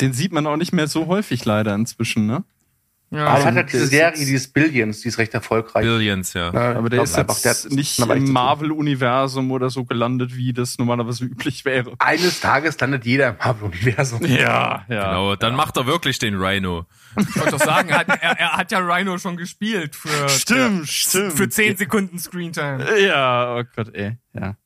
Den 0.00 0.14
sieht 0.14 0.32
man 0.32 0.46
auch 0.46 0.56
nicht 0.56 0.72
mehr 0.72 0.86
so 0.86 1.06
häufig 1.06 1.44
leider 1.44 1.74
inzwischen, 1.74 2.26
ne? 2.26 2.44
Ja. 3.10 3.26
Aber 3.26 3.40
er 3.40 3.44
hat 3.44 3.54
halt 3.56 3.56
der 3.56 3.64
diese 3.64 3.84
ist 3.84 3.90
Serie, 3.90 4.18
dieses 4.18 4.48
Billions, 4.48 5.00
die 5.02 5.08
ist 5.08 5.18
recht 5.18 5.34
erfolgreich. 5.34 5.84
Billions, 5.84 6.32
ja. 6.32 6.50
Ja, 6.52 6.78
Aber 6.78 6.88
der 6.88 7.02
ist 7.02 7.18
einfach, 7.18 7.36
jetzt 7.42 7.64
der 7.64 7.72
nicht 7.72 7.98
im. 7.98 8.32
Marvel-Universum 8.32 9.50
oder 9.50 9.68
so 9.68 9.84
gelandet, 9.84 10.34
wie 10.34 10.54
das 10.54 10.78
normalerweise 10.78 11.24
üblich 11.26 11.66
wäre. 11.66 11.92
Eines 11.98 12.40
Tages 12.40 12.80
landet 12.80 13.04
jeder 13.04 13.30
im 13.30 13.36
Marvel-Universum. 13.38 14.24
Ja, 14.24 14.86
ja. 14.88 15.08
Genau, 15.10 15.36
dann 15.36 15.54
macht 15.56 15.76
er 15.76 15.86
wirklich 15.86 16.18
den 16.20 16.36
Rhino. 16.40 16.86
Ich 17.18 17.36
wollte 17.36 17.50
doch 17.50 17.60
sagen, 17.60 17.90
er 17.90 17.98
hat, 17.98 18.08
er, 18.08 18.38
er 18.38 18.56
hat 18.56 18.72
ja 18.72 18.78
Rhino 18.78 19.18
schon 19.18 19.36
gespielt 19.36 19.94
für, 19.94 20.28
Stimmt, 20.30 20.88
stimmt. 20.88 21.32
für 21.34 21.48
10 21.50 21.76
Sekunden 21.76 22.18
Screentime. 22.18 22.98
Ja, 23.00 23.56
oh 23.58 23.64
Gott, 23.76 23.94
ey. 23.94 24.16
Ja. 24.32 24.56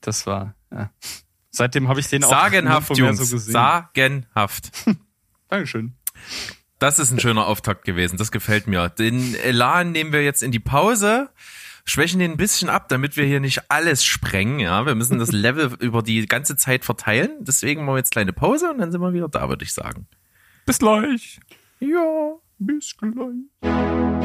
Das 0.00 0.26
war, 0.26 0.54
ja. 0.70 0.90
Seitdem 1.50 1.88
habe 1.88 2.00
ich 2.00 2.08
den 2.08 2.22
auch 2.22 2.30
Sagenhaft, 2.30 2.96
Jungs. 2.98 3.18
so 3.18 3.34
gesehen. 3.34 3.52
Sagenhaft. 3.52 4.70
Dankeschön. 5.48 5.94
Das 6.78 6.98
ist 6.98 7.10
ein 7.10 7.20
schöner 7.20 7.46
Auftakt 7.46 7.84
gewesen. 7.84 8.18
Das 8.18 8.30
gefällt 8.30 8.66
mir. 8.66 8.90
Den 8.90 9.34
Elan 9.36 9.92
nehmen 9.92 10.12
wir 10.12 10.22
jetzt 10.22 10.42
in 10.42 10.52
die 10.52 10.58
Pause, 10.58 11.30
schwächen 11.86 12.18
den 12.18 12.32
ein 12.32 12.36
bisschen 12.36 12.68
ab, 12.68 12.90
damit 12.90 13.16
wir 13.16 13.24
hier 13.24 13.40
nicht 13.40 13.70
alles 13.70 14.04
sprengen. 14.04 14.60
Ja, 14.60 14.84
wir 14.84 14.94
müssen 14.94 15.18
das 15.18 15.32
Level 15.32 15.72
über 15.80 16.02
die 16.02 16.26
ganze 16.26 16.56
Zeit 16.56 16.84
verteilen. 16.84 17.30
Deswegen 17.40 17.84
machen 17.84 17.94
wir 17.94 17.98
jetzt 17.98 18.12
kleine 18.12 18.34
Pause 18.34 18.70
und 18.70 18.78
dann 18.78 18.92
sind 18.92 19.00
wir 19.00 19.14
wieder 19.14 19.28
da, 19.28 19.48
würde 19.48 19.64
ich 19.64 19.72
sagen. 19.72 20.06
Bis 20.66 20.78
gleich. 20.78 21.40
Ja. 21.80 22.34
Bis 22.58 22.96
gleich. 22.96 24.15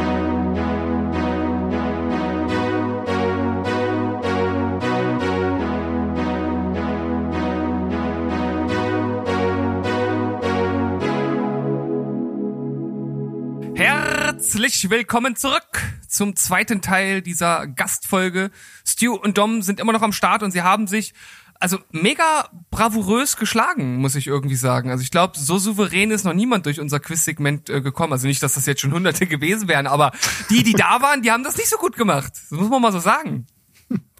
Herzlich 13.94 14.90
willkommen 14.90 15.36
zurück 15.36 15.84
zum 16.08 16.38
zweiten 16.38 16.82
Teil 16.82 17.22
dieser 17.22 17.68
Gastfolge. 17.68 18.50
Stu 18.88 19.14
und 19.16 19.38
Dom 19.38 19.62
sind 19.62 19.82
immer 19.82 19.92
noch 19.92 20.02
am 20.02 20.14
Start 20.14 20.44
und 20.44 20.52
sie 20.52 20.62
haben 20.62 20.88
sich 20.88 21.14
also 21.60 21.78
mega 21.92 22.48
bravourös 22.70 23.36
geschlagen, 23.36 23.98
muss 23.98 24.16
ich 24.16 24.28
irgendwie 24.28 24.56
sagen. 24.56 24.92
Also 24.92 25.04
ich 25.04 25.12
glaube, 25.12 25.38
so 25.38 25.58
souverän 25.58 26.10
ist 26.10 26.24
noch 26.24 26.34
niemand 26.34 26.68
durch 26.68 26.80
unser 26.80 27.02
Quiz-Segment 27.02 27.70
äh, 27.70 27.82
gekommen. 27.82 28.14
Also 28.14 28.28
nicht, 28.28 28.42
dass 28.42 28.54
das 28.54 28.66
jetzt 28.66 28.80
schon 28.80 28.94
hunderte 28.94 29.28
gewesen 29.28 29.68
wären, 29.68 29.88
aber 29.88 30.14
die, 30.50 30.64
die 30.64 30.74
da 30.74 31.02
waren, 31.02 31.22
die 31.22 31.30
haben 31.30 31.44
das 31.44 31.58
nicht 31.58 31.70
so 31.70 31.78
gut 31.78 31.98
gemacht. 31.98 32.32
Das 32.32 32.58
muss 32.58 32.70
man 32.70 32.82
mal 32.82 32.94
so 32.94 33.00
sagen. 33.00 33.46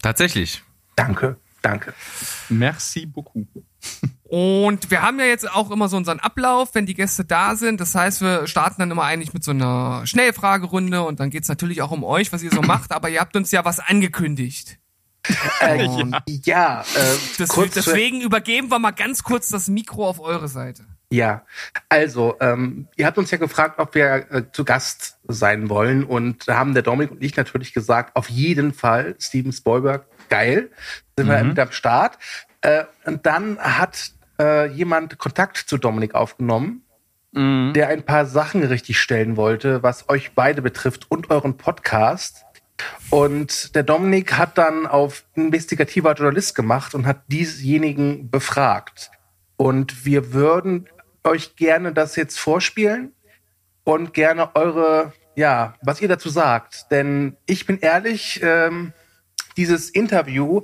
Tatsächlich. 0.02 0.62
Danke, 0.96 1.38
danke. 1.62 1.94
Merci 2.50 3.06
beaucoup. 3.06 3.48
Und 4.34 4.90
wir 4.90 5.02
haben 5.02 5.18
ja 5.18 5.26
jetzt 5.26 5.46
auch 5.54 5.70
immer 5.70 5.90
so 5.90 5.98
unseren 5.98 6.18
Ablauf, 6.18 6.70
wenn 6.74 6.86
die 6.86 6.94
Gäste 6.94 7.22
da 7.22 7.54
sind. 7.54 7.82
Das 7.82 7.94
heißt, 7.94 8.22
wir 8.22 8.46
starten 8.46 8.76
dann 8.78 8.90
immer 8.90 9.02
eigentlich 9.02 9.34
mit 9.34 9.44
so 9.44 9.50
einer 9.50 10.06
Schnellfragerunde 10.06 11.02
und 11.02 11.20
dann 11.20 11.28
geht's 11.28 11.48
natürlich 11.48 11.82
auch 11.82 11.90
um 11.90 12.02
euch, 12.02 12.32
was 12.32 12.42
ihr 12.42 12.50
so 12.50 12.62
macht. 12.62 12.92
Aber 12.92 13.10
ihr 13.10 13.20
habt 13.20 13.36
uns 13.36 13.50
ja 13.50 13.66
was 13.66 13.78
angekündigt. 13.78 14.78
Äh, 15.60 15.86
ja, 16.44 16.80
äh, 16.80 17.16
Das, 17.36 17.50
deswegen 17.74 18.22
übergeben 18.22 18.70
wir 18.70 18.78
mal 18.78 18.92
ganz 18.92 19.22
kurz 19.22 19.50
das 19.50 19.68
Mikro 19.68 20.08
auf 20.08 20.18
eure 20.18 20.48
Seite. 20.48 20.86
Ja, 21.10 21.42
also 21.90 22.36
ähm, 22.40 22.88
ihr 22.96 23.04
habt 23.04 23.18
uns 23.18 23.30
ja 23.30 23.36
gefragt, 23.36 23.78
ob 23.80 23.94
wir 23.94 24.32
äh, 24.32 24.44
zu 24.50 24.64
Gast 24.64 25.18
sein 25.28 25.68
wollen 25.68 26.04
und 26.04 26.48
da 26.48 26.56
haben 26.56 26.72
der 26.72 26.82
Dominik 26.82 27.10
und 27.10 27.22
ich 27.22 27.36
natürlich 27.36 27.74
gesagt, 27.74 28.16
auf 28.16 28.30
jeden 28.30 28.72
Fall 28.72 29.14
Steven 29.18 29.52
Spielberg, 29.52 30.06
geil, 30.30 30.70
sind 31.18 31.28
wir 31.28 31.44
mit 31.44 31.58
am 31.58 31.70
Start. 31.70 32.16
Äh, 32.62 32.84
und 33.04 33.26
dann 33.26 33.58
hat 33.58 34.12
äh, 34.38 34.66
jemand 34.68 35.18
Kontakt 35.18 35.56
zu 35.56 35.78
Dominik 35.78 36.14
aufgenommen, 36.14 36.84
der 37.34 37.88
ein 37.88 38.02
paar 38.02 38.26
Sachen 38.26 38.62
richtig 38.62 39.00
stellen 39.00 39.38
wollte, 39.38 39.82
was 39.82 40.10
euch 40.10 40.32
beide 40.34 40.60
betrifft 40.60 41.10
und 41.10 41.30
euren 41.30 41.56
Podcast. 41.56 42.44
Und 43.08 43.74
der 43.74 43.84
Dominik 43.84 44.36
hat 44.36 44.58
dann 44.58 44.86
auf 44.86 45.24
investigativer 45.34 46.12
Journalist 46.12 46.54
gemacht 46.54 46.94
und 46.94 47.06
hat 47.06 47.22
diesjenigen 47.28 48.30
befragt. 48.30 49.10
Und 49.56 50.04
wir 50.04 50.34
würden 50.34 50.88
euch 51.24 51.56
gerne 51.56 51.92
das 51.92 52.16
jetzt 52.16 52.38
vorspielen 52.38 53.12
und 53.84 54.12
gerne 54.12 54.54
eure, 54.54 55.12
ja, 55.34 55.74
was 55.82 56.00
ihr 56.00 56.08
dazu 56.08 56.28
sagt. 56.28 56.90
Denn 56.90 57.36
ich 57.46 57.66
bin 57.66 57.78
ehrlich, 57.78 58.40
ähm, 58.42 58.92
dieses 59.56 59.90
Interview 59.90 60.62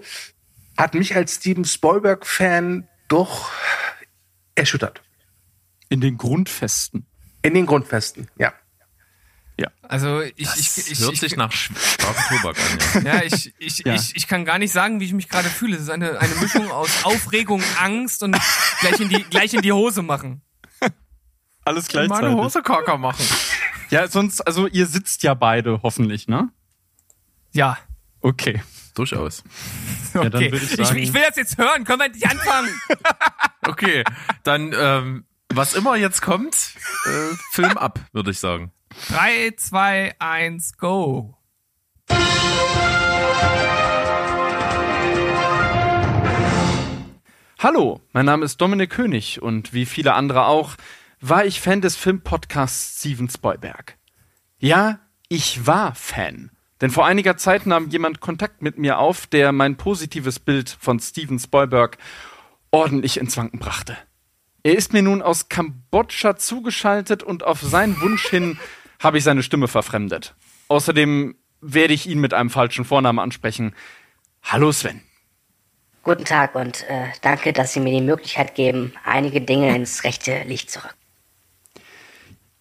hat 0.77 0.95
mich 0.95 1.15
als 1.17 1.37
Steven 1.37 1.65
Spielberg-Fan 1.65 2.89
doch 3.09 3.51
erschüttert. 4.55 5.03
In 5.89 6.01
den 6.01 6.19
Grundfesten. 6.19 7.07
In 7.43 7.55
den 7.55 7.67
Grundfesten, 7.67 8.29
ja. 8.39 8.53
Also 9.89 10.21
ich, 10.21 10.47
Das 10.47 10.59
ich, 10.59 10.93
ich, 10.93 11.01
hört 11.01 11.15
ich, 11.15 11.21
sich 11.21 11.37
nach 11.37 11.51
schwarzem 11.51 12.37
Tobak 12.37 12.57
an. 12.59 13.05
Ja. 13.05 13.15
Ja, 13.15 13.23
ich, 13.23 13.55
ich, 13.59 13.79
Ja. 13.79 13.95
ich, 13.95 14.15
ich 14.15 14.29
kann 14.29 14.45
gar 14.45 14.59
nicht 14.59 14.71
sagen, 14.71 15.01
wie 15.01 15.07
ich 15.07 15.15
mich 15.15 15.29
gerade 15.31 15.49
fühle. 15.49 15.77
Es 15.77 15.83
ist 15.83 15.89
eine, 15.91 16.19
eine 16.21 16.35
Mischung 16.37 16.71
aus 16.71 17.05
Aufregung, 17.05 17.63
Angst 17.81 18.23
und 18.23 18.37
gleich 18.81 19.01
in 19.01 19.09
die, 19.09 19.23
gleich 19.25 19.55
in 19.55 19.63
die 19.63 19.73
Hose 19.73 20.03
machen. 20.03 20.43
Alles 21.65 21.93
Meine 21.93 22.33
Hose 22.35 22.63
Kaka 22.63 22.97
machen. 22.99 23.25
Ja, 23.91 24.09
sonst, 24.09 24.43
also 24.43 24.67
ihr 24.67 24.87
sitzt 24.87 25.23
ja 25.23 25.33
beide 25.35 25.81
hoffentlich, 25.83 26.29
ne? 26.29 26.51
Ja. 27.53 27.79
Okay. 28.21 28.63
Durchaus. 28.99 29.45
Okay. 30.13 30.31
dann 30.31 30.41
würde 30.43 30.57
ich 30.57 30.73
ich, 30.79 30.87
sagen- 30.87 30.99
ich 30.99 31.13
will 31.15 31.23
das 31.27 31.37
jetzt 31.37 31.57
hören. 31.59 31.85
Können 31.85 32.01
wir 32.01 32.09
nicht 32.09 32.29
anfangen? 32.29 32.69
Okay, 33.67 34.03
dann 34.45 34.73
ähm, 34.75 35.25
was 35.53 35.75
immer 35.75 35.95
jetzt 35.95 36.23
kommt, 36.23 36.55
äh, 37.05 37.35
Film 37.53 37.77
ab, 37.77 38.01
würde 38.13 38.31
ich 38.31 38.39
sagen. 38.41 38.73
Drei, 39.11 39.53
zwei, 39.59 40.15
eins, 40.19 40.79
go. 40.79 41.37
Hallo, 47.59 48.01
mein 48.13 48.27
Name 48.27 48.45
ist 48.45 48.61
Dominik 48.61 48.91
König 48.91 49.43
und 49.43 49.73
wie 49.73 49.85
viele 49.87 50.15
andere 50.15 50.47
auch, 50.47 50.77
war 51.21 51.45
ich 51.45 51.61
Fan 51.61 51.81
des 51.81 51.97
Filmpodcasts 51.97 53.01
Steven 53.01 53.29
Spielberg. 53.29 53.97
Ja, 54.59 55.01
ich 55.29 55.67
war 55.67 55.95
Fan. 55.95 56.51
Denn 56.81 56.91
vor 56.91 57.07
einiger 57.07 57.37
Zeit 57.37 57.67
nahm 57.67 57.89
jemand 57.89 58.21
Kontakt 58.21 58.63
mit 58.63 58.79
mir 58.79 58.99
auf, 58.99 59.27
der 59.27 59.53
mein 59.53 59.77
positives 59.77 60.39
Bild 60.39 60.77
von 60.81 61.01
Steven 61.01 61.39
Spielberg 61.39 61.99
ordentlich 62.71 63.19
ins 63.19 63.37
Wanken 63.37 63.59
brachte. 63.59 63.97
Er 64.63 64.77
ist 64.77 64.93
mir 64.93 65.03
nun 65.03 65.23
aus 65.23 65.49
Kambodscha 65.49 66.37
zugeschaltet 66.37 67.23
und 67.23 67.45
auf 67.45 67.61
seinen 67.61 68.01
Wunsch 68.01 68.29
hin 68.29 68.59
habe 69.01 69.19
ich 69.19 69.25
seine 69.25 69.43
Stimme 69.43 69.69
verfremdet. 69.69 70.35
Außerdem 70.69 71.37
werde 71.61 71.95
ich 71.95 72.07
ihn 72.07 72.21
mit 72.21 72.35
einem 72.35 72.51
falschen 72.51 72.85
Vornamen 72.85 73.19
ansprechen. 73.19 73.75
Hallo 74.43 74.71
Sven. 74.71 75.03
Guten 76.03 76.25
Tag 76.25 76.55
und 76.55 76.89
äh, 76.89 77.09
danke, 77.23 77.53
dass 77.53 77.73
Sie 77.73 77.81
mir 77.81 77.93
die 77.93 78.05
Möglichkeit 78.05 78.55
geben, 78.55 78.93
einige 79.05 79.41
Dinge 79.41 79.75
ins 79.75 80.05
rechte 80.05 80.43
Licht 80.45 80.71
zu 80.71 80.79
rücken. 80.83 80.95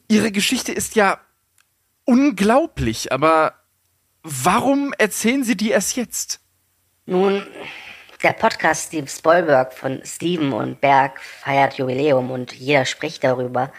Ihre 0.10 0.32
Geschichte 0.32 0.72
ist 0.72 0.96
ja 0.96 1.20
unglaublich, 2.06 3.12
aber 3.12 3.54
warum 4.30 4.94
erzählen 4.98 5.44
Sie 5.44 5.56
die 5.56 5.72
erst 5.72 5.96
jetzt? 5.96 6.40
Nun, 7.06 7.44
der 8.24 8.34
Podcast 8.34 8.88
Steve 8.88 9.08
Spielberg 9.08 9.74
von 9.74 10.02
Steven 10.04 10.52
und 10.52 10.82
Berg 10.82 11.22
feiert 11.22 11.76
Jubiläum 11.76 12.32
und 12.32 12.54
jeder 12.54 12.86
spricht 12.86 13.24
darüber. 13.24 13.72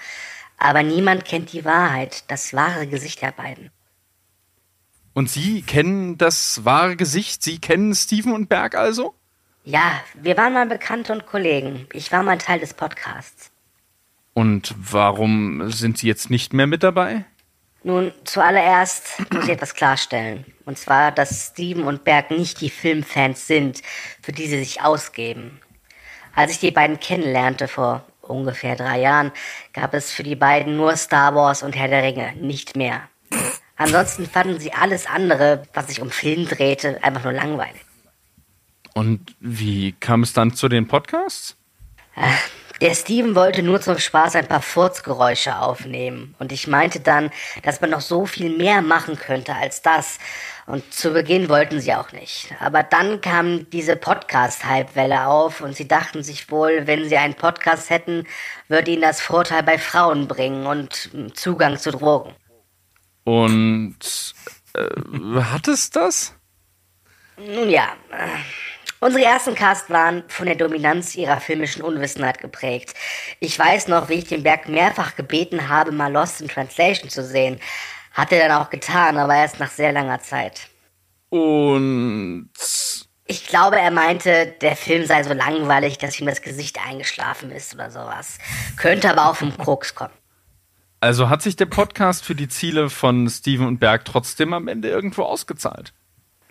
Aber 0.57 0.83
niemand 0.83 1.25
kennt 1.25 1.53
die 1.53 1.65
Wahrheit, 1.65 2.25
das 2.31 2.55
wahre 2.55 2.87
Gesicht 2.87 3.23
der 3.23 3.33
beiden. 3.33 3.71
Und 5.13 5.31
Sie 5.31 5.63
kennen 5.63 6.17
das 6.17 6.65
wahre 6.65 6.97
Gesicht? 6.97 7.43
Sie 7.43 7.59
kennen 7.59 7.95
Steven 7.95 8.33
und 8.33 8.49
Berg 8.49 8.75
also? 8.75 9.15
Ja, 9.65 10.01
wir 10.15 10.37
waren 10.37 10.55
mal 10.55 10.67
Bekannte 10.67 11.13
und 11.13 11.27
Kollegen. 11.27 11.87
Ich 11.93 12.11
war 12.11 12.23
mal 12.23 12.39
Teil 12.39 12.61
des 12.61 12.73
Podcasts. 12.73 13.51
Und 14.33 14.75
warum 14.79 15.71
sind 15.71 15.99
Sie 15.99 16.07
jetzt 16.07 16.31
nicht 16.31 16.53
mehr 16.53 16.67
mit 16.67 16.83
dabei? 16.83 17.25
Nun, 17.89 18.13
zuallererst 18.25 19.33
muss 19.33 19.45
ich 19.45 19.51
etwas 19.51 19.73
klarstellen. 19.73 20.45
Und 20.67 20.77
zwar, 20.77 21.11
dass 21.11 21.47
Steven 21.47 21.85
und 21.85 22.05
Berg 22.05 22.31
nicht 22.31 22.61
die 22.61 22.69
Filmfans 22.69 23.47
sind, 23.47 23.81
für 24.21 24.33
die 24.33 24.47
sie 24.47 24.59
sich 24.59 24.83
ausgeben. 24.83 25.59
Als 26.35 26.53
ich 26.53 26.59
die 26.59 26.71
beiden 26.71 27.01
kennenlernte 27.01 27.67
vor 27.67 28.05
ungefähr 28.21 28.77
drei 28.77 29.01
Jahren, 29.01 29.33
gab 29.73 29.95
es 29.95 30.13
für 30.13 30.23
die 30.23 30.37
beiden 30.37 30.77
nur 30.77 30.99
Star 30.99 31.35
Wars 31.35 31.63
und 31.63 31.77
Herr 31.77 31.89
der 31.89 32.03
Ringe, 32.03 32.35
nicht 32.37 32.77
mehr. 32.77 33.09
Ansonsten 33.77 34.27
fanden 34.27 34.61
sie 34.61 34.75
alles 34.75 35.07
andere, 35.07 35.63
was 35.73 35.87
sich 35.87 36.03
um 36.03 36.11
Film 36.11 36.47
drehte, 36.47 37.03
einfach 37.03 37.25
nur 37.25 37.33
langweilig. 37.33 37.81
Und 38.93 39.35
wie 39.41 39.93
kam 39.93 40.25
es 40.25 40.35
dann 40.35 40.53
zu 40.53 40.69
den 40.69 40.89
Podcasts? 40.89 41.57
Der 42.81 42.95
Steven 42.95 43.35
wollte 43.35 43.65
nur 43.65 43.81
zum 43.81 43.99
Spaß 43.99 44.37
ein 44.37 44.47
paar 44.47 44.63
Furzgeräusche 44.63 45.59
aufnehmen. 45.59 46.37
Und 46.39 46.53
ich 46.53 46.69
meinte 46.69 47.01
dann, 47.01 47.31
dass 47.65 47.81
man 47.81 47.91
noch 47.91 48.01
so 48.01 48.25
viel 48.25 48.57
mehr 48.57 48.83
machen 48.83 49.17
könnte 49.17 49.55
als 49.57 49.83
das. 49.83 50.19
Und 50.67 50.93
zu 50.95 51.13
Beginn 51.13 51.49
wollten 51.49 51.81
sie 51.81 51.93
auch 51.95 52.13
nicht. 52.13 52.55
Aber 52.61 52.85
dann 52.85 53.21
kam 53.21 53.69
diese 53.71 53.97
Podcast-Hype-Welle 53.97 55.27
auf 55.27 55.61
und 55.61 55.75
sie 55.75 55.89
dachten 55.89 56.23
sich 56.23 56.53
wohl, 56.53 56.87
wenn 56.87 57.09
sie 57.09 57.17
einen 57.17 57.35
Podcast 57.35 57.91
hätten, 57.91 58.27
würde 58.69 58.93
ihnen 58.93 59.03
das 59.03 59.21
Vorteil 59.21 59.65
bei 59.65 59.79
Frauen 59.79 60.29
bringen 60.29 60.67
und 60.67 61.11
mm, 61.13 61.35
Zugang 61.35 61.79
zu 61.79 61.91
Drogen. 61.91 62.33
Und 63.25 64.35
äh, 64.75 65.41
hat 65.41 65.67
es 65.67 65.91
das? 65.91 66.37
Nun 67.39 67.71
ja, 67.71 67.89
äh, 68.11 68.29
unsere 69.01 69.25
ersten 69.25 69.55
Cast 69.55 69.91
waren 69.91 70.25
von 70.29 70.47
der 70.47 70.57
Dominanz 70.57 71.15
ihrer 71.15 71.41
filmischen 71.41 71.83
Unwissenheit 71.83 72.39
geprägt. 72.39 72.95
Ich 73.41 73.59
weiß 73.59 73.89
noch, 73.89 74.09
wie 74.09 74.15
ich 74.15 74.25
den 74.25 74.43
Berg 74.43 74.69
mehrfach 74.69 75.17
gebeten 75.17 75.69
habe, 75.69 75.93
mal 75.93 76.13
Lost 76.13 76.41
in 76.41 76.49
Translation 76.49 77.11
zu 77.11 77.25
sehen. 77.25 77.61
Hat 78.13 78.33
er 78.33 78.49
dann 78.49 78.61
auch 78.61 78.71
getan, 78.71 79.17
aber 79.17 79.35
erst 79.37 79.61
nach 79.61 79.71
sehr 79.71 79.93
langer 79.93 80.21
Zeit. 80.21 80.69
Und 81.31 82.51
Ich 83.27 83.47
glaube, 83.47 83.79
er 83.79 83.91
meinte, 83.91 84.55
der 84.63 84.75
Film 84.75 85.05
sei 85.07 85.23
so 85.23 85.35
langweilig, 85.35 85.99
dass 85.99 86.19
ihm 86.19 86.27
das 86.27 86.41
Gesicht 86.41 86.79
eingeschlafen 86.85 87.51
ist 87.51 87.75
oder 87.75 87.91
sowas. 87.91 88.39
Könnte 88.77 89.11
aber 89.11 89.29
auch 89.31 89.37
vom 89.37 89.57
Krux 89.57 89.95
kommen. 89.95 90.15
also 91.01 91.29
hat 91.29 91.43
sich 91.43 91.55
der 91.55 91.67
Podcast 91.67 92.25
für 92.25 92.35
die 92.35 92.49
Ziele 92.49 92.89
von 92.91 93.29
Steven 93.29 93.67
und 93.67 93.79
Berg 93.79 94.05
trotzdem 94.07 94.53
am 94.55 94.67
Ende 94.67 94.89
irgendwo 94.89 95.23
ausgezahlt? 95.23 95.93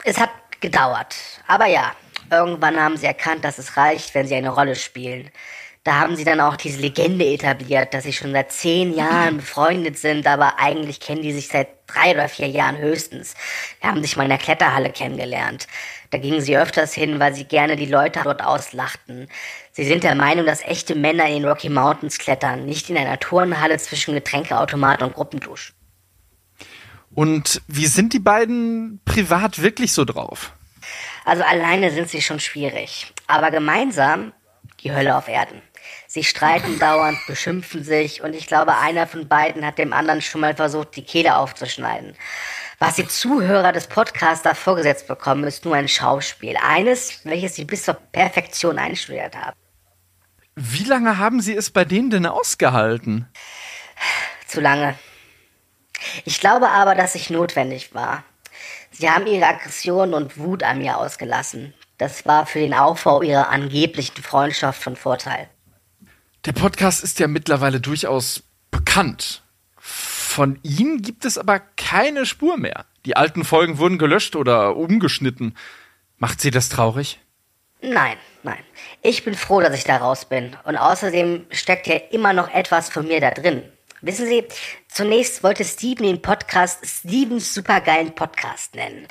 Es 0.03 0.19
hat 0.19 0.29
gedauert. 0.61 1.15
Aber 1.47 1.65
ja, 1.65 1.91
irgendwann 2.31 2.79
haben 2.79 2.97
sie 2.97 3.05
erkannt, 3.05 3.43
dass 3.43 3.57
es 3.57 3.77
reicht, 3.77 4.13
wenn 4.15 4.27
sie 4.27 4.35
eine 4.35 4.49
Rolle 4.49 4.75
spielen. 4.75 5.29
Da 5.83 6.01
haben 6.01 6.17
sie 6.17 6.25
dann 6.25 6.41
auch 6.41 6.57
diese 6.57 6.81
Legende 6.81 7.25
etabliert, 7.25 7.93
dass 7.93 8.03
sie 8.03 8.11
schon 8.11 8.33
seit 8.33 8.51
zehn 8.51 8.93
Jahren 8.93 9.37
befreundet 9.37 9.97
sind, 9.97 10.27
aber 10.27 10.59
eigentlich 10.59 10.99
kennen 10.99 11.21
die 11.21 11.31
sich 11.31 11.47
seit 11.47 11.69
drei 11.87 12.11
oder 12.11 12.27
vier 12.27 12.49
Jahren 12.49 12.77
höchstens. 12.77 13.35
Die 13.81 13.87
haben 13.87 14.01
sich 14.01 14.17
mal 14.17 14.23
in 14.23 14.29
der 14.29 14.37
Kletterhalle 14.37 14.89
kennengelernt. 14.89 15.67
Da 16.09 16.17
gingen 16.17 16.41
sie 16.41 16.57
öfters 16.57 16.93
hin, 16.93 17.19
weil 17.19 17.33
sie 17.33 17.45
gerne 17.45 17.77
die 17.77 17.85
Leute 17.85 18.19
dort 18.23 18.43
auslachten. 18.43 19.29
Sie 19.71 19.85
sind 19.85 20.03
der 20.03 20.15
Meinung, 20.15 20.45
dass 20.45 20.61
echte 20.61 20.93
Männer 20.93 21.25
in 21.27 21.43
den 21.43 21.45
Rocky 21.45 21.69
Mountains 21.69 22.17
klettern, 22.17 22.65
nicht 22.65 22.89
in 22.89 22.97
einer 22.97 23.19
Turnhalle 23.19 23.77
zwischen 23.77 24.13
Getränkeautomat 24.13 25.01
und 25.01 25.13
Gruppendusch. 25.13 25.73
Und 27.13 27.61
wie 27.67 27.87
sind 27.87 28.11
die 28.11 28.19
beiden 28.19 28.99
privat 29.05 29.61
wirklich 29.61 29.93
so 29.93 30.03
drauf? 30.03 30.51
Also 31.27 31.43
alleine 31.43 31.91
sind 31.91 32.09
sie 32.09 32.21
schon 32.21 32.39
schwierig. 32.39 33.13
Aber 33.27 33.51
gemeinsam 33.51 34.31
die 34.79 34.93
Hölle 34.93 35.17
auf 35.17 35.27
Erden. 35.27 35.61
Sie 36.07 36.23
streiten 36.23 36.79
dauernd, 36.79 37.17
beschimpfen 37.27 37.83
sich 37.83 38.21
und 38.21 38.33
ich 38.33 38.47
glaube, 38.47 38.77
einer 38.77 39.07
von 39.07 39.27
beiden 39.27 39.65
hat 39.65 39.77
dem 39.77 39.91
anderen 39.91 40.21
schon 40.21 40.39
mal 40.39 40.55
versucht, 40.55 40.95
die 40.95 41.03
Kehle 41.03 41.35
aufzuschneiden. 41.35 42.15
Was 42.79 42.95
die 42.95 43.07
Zuhörer 43.07 43.73
des 43.73 43.87
Podcasts 43.87 44.43
da 44.43 44.53
vorgesetzt 44.53 45.07
bekommen, 45.07 45.43
ist 45.43 45.65
nur 45.65 45.75
ein 45.75 45.89
Schauspiel. 45.89 46.55
Eines, 46.65 47.19
welches 47.25 47.55
sie 47.55 47.65
bis 47.65 47.83
zur 47.83 47.95
Perfektion 47.95 48.79
einstudiert 48.79 49.35
haben. 49.35 49.57
Wie 50.55 50.85
lange 50.85 51.17
haben 51.17 51.41
Sie 51.41 51.55
es 51.55 51.71
bei 51.71 51.83
denen 51.83 52.09
denn 52.09 52.25
ausgehalten? 52.25 53.27
Zu 54.47 54.61
lange. 54.61 54.95
Ich 56.23 56.39
glaube 56.39 56.69
aber, 56.69 56.95
dass 56.95 57.15
ich 57.15 57.29
notwendig 57.29 57.93
war. 57.93 58.23
Sie 58.99 59.07
haben 59.07 59.27
ihre 59.27 59.45
Aggression 59.45 60.15
und 60.15 60.39
Wut 60.39 60.63
an 60.63 60.79
mir 60.79 60.97
ausgelassen. 60.97 61.75
Das 61.99 62.25
war 62.25 62.47
für 62.47 62.57
den 62.57 62.73
Aufbau 62.73 63.21
ihrer 63.21 63.49
angeblichen 63.49 64.23
Freundschaft 64.23 64.81
von 64.81 64.95
Vorteil. 64.95 65.47
Der 66.45 66.53
Podcast 66.53 67.03
ist 67.03 67.19
ja 67.19 67.27
mittlerweile 67.27 67.79
durchaus 67.79 68.41
bekannt. 68.71 69.43
Von 69.77 70.57
Ihnen 70.63 71.03
gibt 71.03 71.25
es 71.25 71.37
aber 71.37 71.59
keine 71.59 72.25
Spur 72.25 72.57
mehr. 72.57 72.85
Die 73.05 73.15
alten 73.15 73.43
Folgen 73.43 73.77
wurden 73.77 73.99
gelöscht 73.99 74.35
oder 74.35 74.75
umgeschnitten. 74.75 75.55
Macht 76.17 76.41
Sie 76.41 76.49
das 76.49 76.69
traurig? 76.69 77.19
Nein, 77.81 78.17
nein. 78.41 78.63
Ich 79.03 79.23
bin 79.23 79.35
froh, 79.35 79.61
dass 79.61 79.75
ich 79.75 79.83
da 79.83 79.97
raus 79.97 80.25
bin. 80.25 80.55
Und 80.63 80.75
außerdem 80.75 81.45
steckt 81.51 81.85
ja 81.85 81.97
immer 82.09 82.33
noch 82.33 82.51
etwas 82.51 82.89
von 82.89 83.07
mir 83.07 83.21
da 83.21 83.29
drin. 83.29 83.61
Wissen 84.01 84.27
Sie, 84.27 84.43
zunächst 84.89 85.43
wollte 85.43 85.65
Steven 85.65 86.05
den 86.05 86.21
Podcast 86.21 86.85
Stevens 86.85 87.53
supergeilen 87.53 88.13
Podcast 88.13 88.75
nennen. 88.75 89.07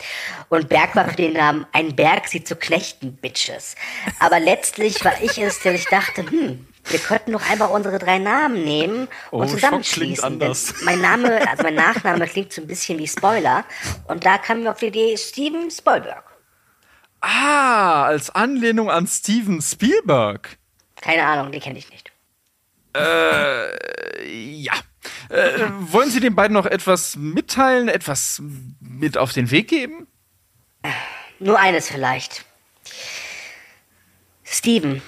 Und 0.49 0.69
Berg 0.69 0.95
war 0.95 1.09
für 1.09 1.17
den 1.17 1.33
Namen 1.33 1.67
Ein 1.73 1.97
Berg 1.97 2.29
sie 2.29 2.45
zu 2.45 2.55
knechten, 2.55 3.17
Bitches. 3.17 3.75
Aber 4.21 4.39
letztlich 4.39 5.05
war 5.05 5.21
ich 5.21 5.39
es, 5.39 5.59
der 5.61 5.75
ich 5.75 5.87
dachte, 5.87 6.23
hm, 6.31 6.69
wir 6.85 6.99
könnten 7.01 7.33
doch 7.33 7.51
einfach 7.51 7.71
unsere 7.71 7.99
drei 7.99 8.19
Namen 8.19 8.63
nehmen 8.63 9.09
und 9.33 9.43
Oh, 9.49 9.51
zusammenschließen. 9.51 10.39
mein 10.85 11.01
Name, 11.01 11.49
also 11.49 11.65
mein 11.65 11.75
Nachname 11.75 12.27
klingt 12.29 12.53
so 12.53 12.61
ein 12.63 12.69
bisschen 12.69 12.99
wie 13.01 13.09
Spoiler. 13.09 13.65
Und 14.07 14.25
da 14.25 14.39
kam 14.39 14.63
mir 14.63 14.71
auf 14.71 14.79
die 14.79 14.87
Idee 14.87 15.17
Steven 15.17 15.69
Spielberg. 15.69 16.23
Ah, 17.21 18.05
als 18.05 18.31
Anlehnung 18.31 18.89
an 18.89 19.09
Steven 19.09 19.61
Spielberg. 19.61 20.59
Keine 21.01 21.25
Ahnung, 21.27 21.51
die 21.51 21.59
kenne 21.59 21.79
ich 21.79 21.91
nicht. 21.91 22.13
Ja. 24.25 24.75
Äh, 25.29 25.69
wollen 25.81 26.11
Sie 26.11 26.21
den 26.21 26.35
beiden 26.35 26.55
noch 26.55 26.67
etwas 26.67 27.17
mitteilen, 27.17 27.89
etwas 27.89 28.41
mit 28.81 29.19
auf 29.19 29.33
den 29.33 29.51
Weg 29.51 29.69
geben? 29.69 30.07
Nur 31.39 31.59
eines 31.59 31.89
vielleicht. 31.89 32.45
Steven, 34.45 35.03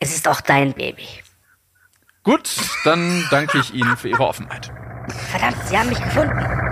es 0.00 0.14
ist 0.14 0.26
auch 0.28 0.40
dein 0.40 0.72
Baby. 0.72 1.06
Gut, 2.24 2.50
dann 2.84 3.26
danke 3.30 3.58
ich 3.58 3.72
Ihnen 3.72 3.96
für 3.96 4.08
Ihre 4.08 4.26
Offenheit. 4.26 4.72
Verdammt, 5.30 5.56
sie 5.68 5.76
haben 5.76 5.88
mich 5.88 6.02
gefunden. 6.02 6.71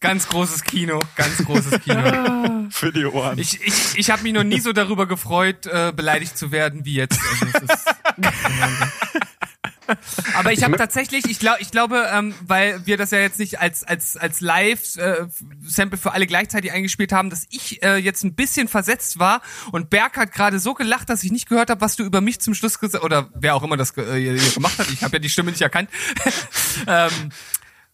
Ganz 0.00 0.28
großes 0.28 0.64
Kino, 0.64 1.00
ganz 1.14 1.38
großes 1.44 1.80
Kino. 1.82 2.66
Für 2.70 2.92
die 2.92 3.04
Ohren. 3.06 3.38
Ich, 3.38 3.60
ich, 3.64 3.96
ich 3.96 4.10
habe 4.10 4.24
mich 4.24 4.32
noch 4.32 4.42
nie 4.42 4.58
so 4.58 4.72
darüber 4.72 5.06
gefreut, 5.06 5.66
äh, 5.66 5.92
beleidigt 5.94 6.36
zu 6.36 6.50
werden 6.50 6.84
wie 6.84 6.94
jetzt. 6.94 7.20
Also 7.52 7.66
Aber 10.34 10.52
ich 10.52 10.62
habe 10.62 10.76
tatsächlich, 10.76 11.24
ich 11.28 11.38
glaube, 11.38 11.58
ich 11.60 11.70
glaube, 11.70 12.08
ähm, 12.12 12.34
weil 12.46 12.86
wir 12.86 12.96
das 12.96 13.10
ja 13.10 13.18
jetzt 13.18 13.38
nicht 13.38 13.60
als 13.60 13.84
als 13.84 14.16
als 14.16 14.40
Live-Sample 14.40 15.98
für 15.98 16.12
alle 16.12 16.26
gleichzeitig 16.26 16.72
eingespielt 16.72 17.12
haben, 17.12 17.30
dass 17.30 17.46
ich 17.50 17.82
äh, 17.82 17.96
jetzt 17.96 18.24
ein 18.24 18.34
bisschen 18.34 18.68
versetzt 18.68 19.18
war 19.18 19.42
und 19.72 19.90
Berg 19.90 20.16
hat 20.16 20.32
gerade 20.32 20.58
so 20.58 20.74
gelacht, 20.74 21.08
dass 21.10 21.22
ich 21.24 21.32
nicht 21.32 21.48
gehört 21.48 21.70
habe, 21.70 21.80
was 21.80 21.96
du 21.96 22.04
über 22.04 22.20
mich 22.20 22.40
zum 22.40 22.54
Schluss 22.54 22.78
gesagt 22.78 23.04
oder 23.04 23.28
wer 23.34 23.54
auch 23.54 23.62
immer 23.62 23.76
das 23.76 23.96
äh, 23.96 24.36
gemacht 24.54 24.78
hat. 24.78 24.88
Ich 24.90 25.02
habe 25.02 25.16
ja 25.16 25.18
die 25.18 25.30
Stimme 25.30 25.50
nicht 25.50 25.62
erkannt. 25.62 25.90
ähm, 26.86 27.10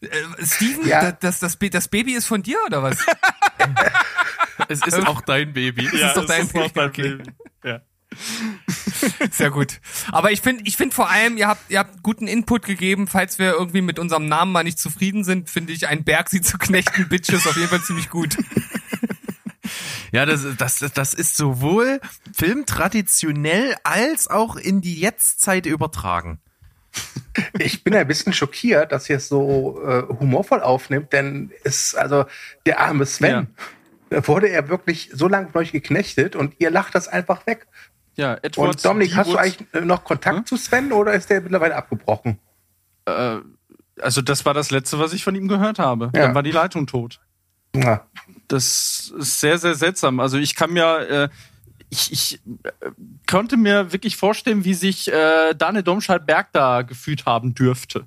äh, 0.00 0.08
Steven, 0.44 0.86
Ja. 0.86 1.12
das, 1.12 1.40
das, 1.40 1.58
das 1.58 1.88
Baby 1.88 2.14
ist 2.14 2.26
von 2.26 2.42
dir 2.42 2.58
oder 2.66 2.82
was? 2.82 2.98
Es 4.68 4.84
ist 4.84 5.06
auch 5.06 5.20
dein 5.20 5.52
Baby. 5.52 5.84
ist 5.86 6.16
doch 6.16 6.26
dein 6.26 6.48
Baby, 6.48 6.80
okay. 6.80 7.18
Ja. 7.62 7.80
Sehr 9.30 9.50
gut. 9.50 9.80
Aber 10.10 10.32
ich 10.32 10.40
finde, 10.40 10.64
ich 10.66 10.76
finde 10.76 10.94
vor 10.94 11.10
allem, 11.10 11.36
ihr 11.36 11.46
habt, 11.46 11.70
ihr 11.70 11.78
habt 11.78 12.02
guten 12.02 12.26
Input 12.26 12.64
gegeben. 12.64 13.06
Falls 13.06 13.38
wir 13.38 13.52
irgendwie 13.52 13.82
mit 13.82 13.98
unserem 13.98 14.26
Namen 14.26 14.52
mal 14.52 14.64
nicht 14.64 14.78
zufrieden 14.78 15.24
sind, 15.24 15.50
finde 15.50 15.72
ich, 15.72 15.88
ein 15.88 16.04
Berg 16.04 16.28
sie 16.30 16.40
zu 16.40 16.58
knechten, 16.58 17.08
Bitches 17.08 17.46
auf 17.46 17.56
jeden 17.56 17.68
Fall 17.68 17.82
ziemlich 17.82 18.10
gut. 18.10 18.36
Ja, 20.10 20.24
das, 20.24 20.46
das, 20.56 20.78
das 20.94 21.12
ist 21.12 21.36
sowohl 21.36 22.00
filmtraditionell 22.32 23.76
als 23.84 24.28
auch 24.28 24.56
in 24.56 24.80
die 24.80 24.98
Jetztzeit 24.98 25.66
übertragen. 25.66 26.40
Ich 27.58 27.84
bin 27.84 27.94
ein 27.94 28.08
bisschen 28.08 28.32
schockiert, 28.32 28.90
dass 28.90 29.08
ihr 29.10 29.16
es 29.16 29.28
so 29.28 29.82
äh, 29.84 30.02
humorvoll 30.08 30.60
aufnimmt, 30.60 31.12
denn 31.12 31.52
es, 31.62 31.94
also 31.94 32.24
der 32.64 32.80
arme 32.80 33.06
Sven, 33.06 33.48
da 34.10 34.26
wurde 34.26 34.48
er 34.48 34.68
wirklich 34.68 35.10
so 35.12 35.28
lange 35.28 35.50
von 35.50 35.60
euch 35.60 35.72
geknechtet 35.72 36.34
und 36.34 36.54
ihr 36.58 36.70
lacht 36.70 36.94
das 36.94 37.06
einfach 37.06 37.46
weg. 37.46 37.66
Ja, 38.18 38.36
Edward 38.42 38.70
Und 38.70 38.84
Dominik, 38.84 39.14
hast 39.14 39.30
du 39.30 39.36
eigentlich 39.36 39.66
äh, 39.72 39.80
noch 39.80 40.02
Kontakt 40.02 40.48
zu 40.48 40.56
Sven 40.56 40.92
oder 40.92 41.12
ist 41.12 41.30
der 41.30 41.40
mittlerweile 41.40 41.76
abgebrochen? 41.76 42.38
Also 44.00 44.20
das 44.20 44.44
war 44.44 44.52
das 44.52 44.70
letzte, 44.70 44.98
was 44.98 45.12
ich 45.12 45.24
von 45.24 45.34
ihm 45.34 45.48
gehört 45.48 45.78
habe. 45.78 46.10
Ja. 46.14 46.26
Dann 46.26 46.34
war 46.34 46.42
die 46.42 46.50
Leitung 46.50 46.86
tot. 46.86 47.20
Ja. 47.74 48.06
Das 48.48 49.12
ist 49.16 49.40
sehr, 49.40 49.58
sehr 49.58 49.74
seltsam. 49.74 50.20
Also 50.20 50.36
ich 50.36 50.54
kann 50.56 50.72
mir, 50.72 51.08
äh, 51.08 51.28
ich, 51.90 52.12
ich 52.12 52.40
äh, 52.64 52.90
konnte 53.26 53.56
mir 53.56 53.92
wirklich 53.92 54.16
vorstellen, 54.16 54.64
wie 54.64 54.74
sich 54.74 55.12
äh, 55.12 55.54
Daniel 55.56 55.84
Domscheit-Berg 55.84 56.48
da 56.52 56.82
gefühlt 56.82 57.24
haben 57.24 57.54
dürfte. 57.54 58.06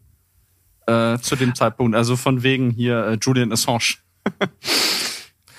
Äh, 0.88 1.20
zu 1.20 1.36
dem 1.36 1.56
Zeitpunkt. 1.56 1.96
Also 1.96 2.18
von 2.18 2.44
wegen 2.44 2.72
hier 2.72 3.06
äh, 3.06 3.18
Julian 3.22 3.52
Assange. 3.52 3.98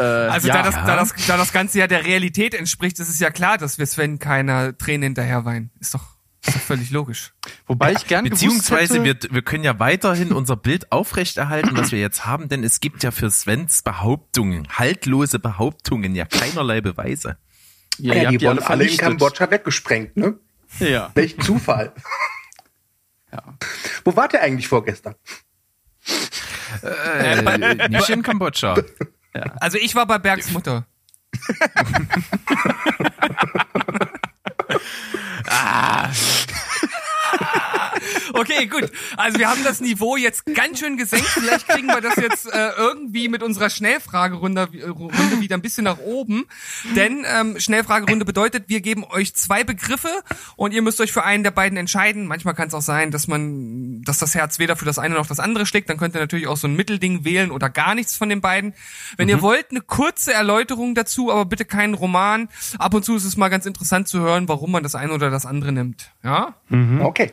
äh, 0.02 0.28
Also 0.30 0.48
ja, 0.48 0.54
da, 0.54 0.62
das, 0.62 0.74
da, 0.74 0.96
das, 0.96 1.14
da 1.26 1.36
das 1.36 1.52
Ganze 1.52 1.78
ja 1.78 1.86
der 1.86 2.04
Realität 2.04 2.54
entspricht, 2.54 2.98
ist 2.98 3.08
es 3.08 3.18
ja 3.20 3.30
klar, 3.30 3.58
dass 3.58 3.78
wir 3.78 3.86
Sven 3.86 4.18
keiner 4.18 4.76
Tränen 4.76 5.02
hinterher 5.02 5.44
weinen. 5.44 5.70
Ist 5.80 5.94
doch, 5.94 6.04
ist 6.46 6.56
doch 6.56 6.60
völlig 6.62 6.90
logisch. 6.90 7.32
Wobei 7.66 7.92
ich 7.92 8.06
gern 8.06 8.24
Beziehungsweise 8.24 8.94
gewusst 9.00 9.08
hätte, 9.08 9.28
wir, 9.30 9.34
wir 9.34 9.42
können 9.42 9.64
ja 9.64 9.78
weiterhin 9.78 10.32
unser 10.32 10.56
Bild 10.56 10.90
aufrechterhalten, 10.92 11.76
was 11.76 11.92
wir 11.92 12.00
jetzt 12.00 12.26
haben, 12.26 12.48
denn 12.48 12.64
es 12.64 12.80
gibt 12.80 13.02
ja 13.02 13.10
für 13.10 13.30
Svens 13.30 13.82
Behauptungen, 13.82 14.68
haltlose 14.70 15.38
Behauptungen, 15.38 16.14
ja 16.14 16.24
keinerlei 16.26 16.80
Beweise. 16.80 17.36
ja, 17.98 18.14
Ja, 18.14 18.22
habt 18.24 18.32
die 18.40 18.44
wurden 18.46 18.58
alle 18.58 18.58
in 18.58 18.62
vernichtet. 18.66 19.00
Kambodscha 19.00 19.50
weggesprengt, 19.50 20.16
ne? 20.16 20.38
Ja. 20.78 21.10
Welch 21.14 21.38
Zufall. 21.40 21.92
Ja. 23.34 23.42
Wo 24.04 24.14
wart 24.14 24.34
ihr 24.34 24.42
eigentlich 24.42 24.68
vorgestern? 24.68 25.14
Äh, 26.82 27.88
nicht 27.88 28.10
in 28.10 28.22
Kambodscha. 28.22 28.74
Also 29.60 29.78
ich 29.78 29.94
war 29.94 30.06
bei 30.06 30.18
Bergs 30.18 30.50
Mutter. 30.50 30.84
Okay, 38.32 38.66
gut. 38.66 38.90
Also 39.16 39.38
wir 39.38 39.48
haben 39.48 39.62
das 39.64 39.80
Niveau 39.80 40.16
jetzt 40.16 40.46
ganz 40.54 40.80
schön 40.80 40.96
gesenkt. 40.96 41.26
Vielleicht 41.26 41.68
kriegen 41.68 41.86
wir 41.86 42.00
das 42.00 42.16
jetzt 42.16 42.52
äh, 42.52 42.70
irgendwie 42.76 43.28
mit 43.28 43.42
unserer 43.42 43.70
Schnellfragerunde 43.70 44.68
äh, 44.72 44.88
Runde 44.88 45.40
wieder 45.40 45.56
ein 45.56 45.62
bisschen 45.62 45.84
nach 45.84 45.98
oben. 45.98 46.46
Denn 46.96 47.24
ähm, 47.26 47.58
Schnellfragerunde 47.58 48.24
bedeutet, 48.24 48.64
wir 48.68 48.80
geben 48.80 49.04
euch 49.04 49.34
zwei 49.34 49.64
Begriffe 49.64 50.08
und 50.56 50.72
ihr 50.72 50.82
müsst 50.82 51.00
euch 51.00 51.12
für 51.12 51.24
einen 51.24 51.44
der 51.44 51.50
beiden 51.50 51.76
entscheiden. 51.78 52.26
Manchmal 52.26 52.54
kann 52.54 52.68
es 52.68 52.74
auch 52.74 52.82
sein, 52.82 53.10
dass 53.10 53.28
man, 53.28 54.02
dass 54.02 54.18
das 54.18 54.34
Herz 54.34 54.58
weder 54.58 54.76
für 54.76 54.84
das 54.84 54.98
eine 54.98 55.14
noch 55.14 55.26
das 55.26 55.40
andere 55.40 55.66
schlägt. 55.66 55.90
Dann 55.90 55.96
könnt 55.96 56.14
ihr 56.14 56.20
natürlich 56.20 56.46
auch 56.46 56.56
so 56.56 56.68
ein 56.68 56.76
Mittelding 56.76 57.24
wählen 57.24 57.50
oder 57.50 57.70
gar 57.70 57.94
nichts 57.94 58.16
von 58.16 58.28
den 58.28 58.40
beiden. 58.40 58.74
Wenn 59.16 59.28
ihr 59.28 59.42
wollt, 59.42 59.70
eine 59.70 59.80
kurze 59.80 60.32
Erläuterung 60.32 60.94
dazu, 60.94 61.30
aber 61.30 61.44
bitte 61.44 61.64
keinen 61.64 61.94
Roman. 61.94 62.48
Ab 62.78 62.94
und 62.94 63.04
zu 63.04 63.16
ist 63.16 63.24
es 63.24 63.36
mal 63.36 63.48
ganz 63.48 63.66
interessant 63.66 64.08
zu 64.08 64.20
hören, 64.20 64.48
warum 64.48 64.70
man 64.72 64.82
das 64.82 64.94
eine 64.94 65.12
oder 65.12 65.30
das 65.30 65.46
andere 65.46 65.72
nimmt. 65.72 66.12
Ja? 66.22 66.54
Okay. 67.04 67.32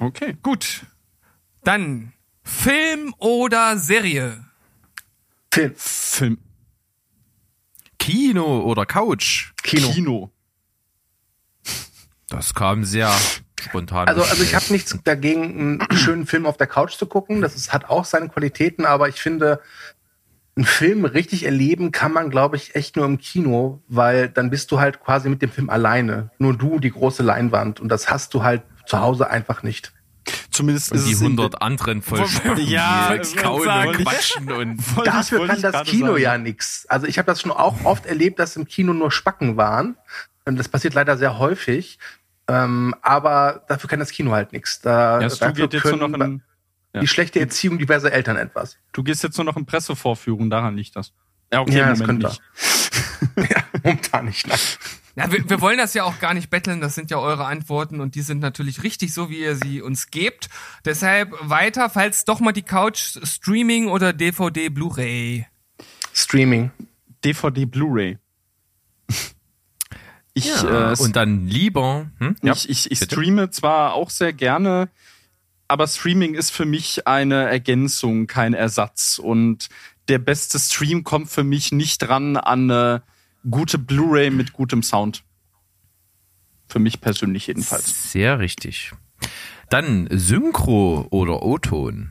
Okay. 0.00 0.36
Gut. 0.42 0.86
Dann 1.62 2.12
Film 2.42 3.14
oder 3.18 3.76
Serie? 3.76 4.44
Film. 5.52 5.74
Film. 5.76 6.38
Kino 7.98 8.62
oder 8.62 8.86
Couch? 8.86 9.52
Kino. 9.62 9.90
Kino. 9.90 10.32
Das 12.28 12.54
kam 12.54 12.84
sehr 12.84 13.12
spontan. 13.60 14.08
Also, 14.08 14.22
also 14.22 14.42
ich 14.42 14.54
habe 14.54 14.64
nichts 14.70 14.96
dagegen, 15.04 15.82
einen 15.82 15.96
schönen 15.98 16.26
Film 16.26 16.46
auf 16.46 16.56
der 16.56 16.66
Couch 16.66 16.94
zu 16.96 17.06
gucken. 17.06 17.42
Das 17.42 17.54
ist, 17.54 17.72
hat 17.72 17.90
auch 17.90 18.06
seine 18.06 18.28
Qualitäten, 18.28 18.86
aber 18.86 19.08
ich 19.08 19.20
finde, 19.20 19.60
einen 20.56 20.64
Film 20.64 21.04
richtig 21.04 21.44
erleben 21.44 21.92
kann 21.92 22.12
man, 22.12 22.30
glaube 22.30 22.56
ich, 22.56 22.74
echt 22.74 22.96
nur 22.96 23.04
im 23.04 23.18
Kino, 23.18 23.82
weil 23.88 24.28
dann 24.28 24.48
bist 24.48 24.70
du 24.70 24.80
halt 24.80 25.00
quasi 25.00 25.28
mit 25.28 25.42
dem 25.42 25.50
Film 25.50 25.68
alleine. 25.68 26.30
Nur 26.38 26.56
du, 26.56 26.78
die 26.78 26.90
große 26.90 27.22
Leinwand. 27.22 27.80
Und 27.80 27.88
das 27.88 28.10
hast 28.10 28.32
du 28.32 28.42
halt 28.42 28.62
zu 28.90 29.00
Hause 29.00 29.30
einfach 29.30 29.62
nicht. 29.62 29.92
Zumindest 30.50 30.92
und 30.92 30.98
ist 30.98 31.08
die 31.08 31.14
100 31.14 31.62
anderen 31.62 32.02
voll 32.02 32.24
Ja, 32.58 33.16
kauen 33.36 33.64
sagen, 33.64 33.88
und 33.96 34.04
quatschen 34.04 34.52
und 34.52 34.82
Dafür 35.04 35.46
kann 35.46 35.62
das 35.62 35.86
Kino 35.86 36.08
sagen. 36.08 36.22
ja 36.22 36.38
nix. 36.38 36.86
Also 36.88 37.06
ich 37.06 37.18
habe 37.18 37.26
das 37.26 37.40
schon 37.40 37.52
auch 37.52 37.84
oft 37.84 38.04
erlebt, 38.06 38.38
dass 38.38 38.56
im 38.56 38.66
Kino 38.66 38.92
nur 38.92 39.10
Spacken 39.10 39.56
waren. 39.56 39.96
Und 40.44 40.58
das 40.58 40.68
passiert 40.68 40.94
leider 40.94 41.16
sehr 41.16 41.38
häufig. 41.38 41.98
Ähm, 42.48 42.94
aber 43.00 43.64
dafür 43.68 43.88
kann 43.88 44.00
das 44.00 44.10
Kino 44.10 44.32
halt 44.32 44.52
nichts. 44.52 44.80
Da, 44.80 45.20
Ja, 45.20 45.28
du, 45.28 45.36
dafür 45.36 45.52
geht 45.68 45.72
jetzt 45.72 45.84
nur 45.84 46.08
noch 46.08 46.18
können 46.18 46.42
in, 46.92 47.00
die 47.00 47.06
schlechte 47.06 47.38
Erziehung 47.40 47.78
diverser 47.78 48.12
Eltern 48.12 48.36
etwas. 48.36 48.76
du 48.92 49.02
gehst 49.04 49.22
jetzt 49.22 49.38
nur 49.38 49.44
noch 49.44 49.56
in 49.56 49.64
Pressevorführung, 49.64 50.50
daran 50.50 50.76
liegt 50.76 50.96
das. 50.96 51.12
Ja, 51.52 51.60
okay, 51.60 51.78
Ja, 51.78 51.90
das 51.90 52.00
könnte. 52.00 52.26
nicht. 52.26 52.42
ja, 53.50 53.62
momentan 53.82 54.24
nicht. 54.24 54.48
Nein. 54.48 54.58
Ja, 55.20 55.30
wir, 55.30 55.50
wir 55.50 55.60
wollen 55.60 55.76
das 55.76 55.92
ja 55.92 56.04
auch 56.04 56.18
gar 56.18 56.32
nicht 56.32 56.48
betteln, 56.48 56.80
das 56.80 56.94
sind 56.94 57.10
ja 57.10 57.18
eure 57.18 57.44
Antworten 57.44 58.00
und 58.00 58.14
die 58.14 58.22
sind 58.22 58.38
natürlich 58.38 58.82
richtig, 58.82 59.12
so 59.12 59.28
wie 59.28 59.40
ihr 59.40 59.54
sie 59.54 59.82
uns 59.82 60.10
gebt. 60.10 60.48
Deshalb 60.86 61.34
weiter, 61.42 61.90
falls 61.90 62.24
doch 62.24 62.40
mal 62.40 62.52
die 62.52 62.62
Couch 62.62 63.18
Streaming 63.22 63.88
oder 63.88 64.14
DVD 64.14 64.70
Blu-ray. 64.70 65.46
Streaming. 66.14 66.70
DVD 67.24 67.66
Blu-ray. 67.66 68.18
Ich, 70.32 70.46
ja, 70.46 70.92
äh, 70.92 70.96
und 70.96 71.16
dann 71.16 71.48
lieber. 71.48 72.08
Hm? 72.18 72.36
Ja, 72.40 72.52
ich, 72.52 72.70
ich, 72.70 72.92
ich 72.92 73.00
streame 73.00 73.50
zwar 73.50 73.94
auch 73.94 74.10
sehr 74.10 74.32
gerne, 74.32 74.88
aber 75.66 75.88
Streaming 75.88 76.34
ist 76.34 76.50
für 76.50 76.64
mich 76.64 77.08
eine 77.08 77.50
Ergänzung, 77.50 78.28
kein 78.28 78.54
Ersatz. 78.54 79.18
Und 79.18 79.68
der 80.08 80.20
beste 80.20 80.60
Stream 80.60 81.02
kommt 81.02 81.30
für 81.30 81.42
mich 81.42 81.72
nicht 81.72 81.98
dran 81.98 82.36
an 82.36 82.70
eine 82.70 83.02
gute 83.48 83.78
Blu-ray 83.78 84.30
mit 84.30 84.52
gutem 84.52 84.82
Sound. 84.82 85.22
Für 86.68 86.78
mich 86.78 87.00
persönlich 87.00 87.46
jedenfalls. 87.46 88.12
Sehr 88.12 88.38
richtig. 88.38 88.92
Dann 89.70 90.08
Synchro 90.10 91.06
oder 91.10 91.42
O-Ton. 91.42 92.10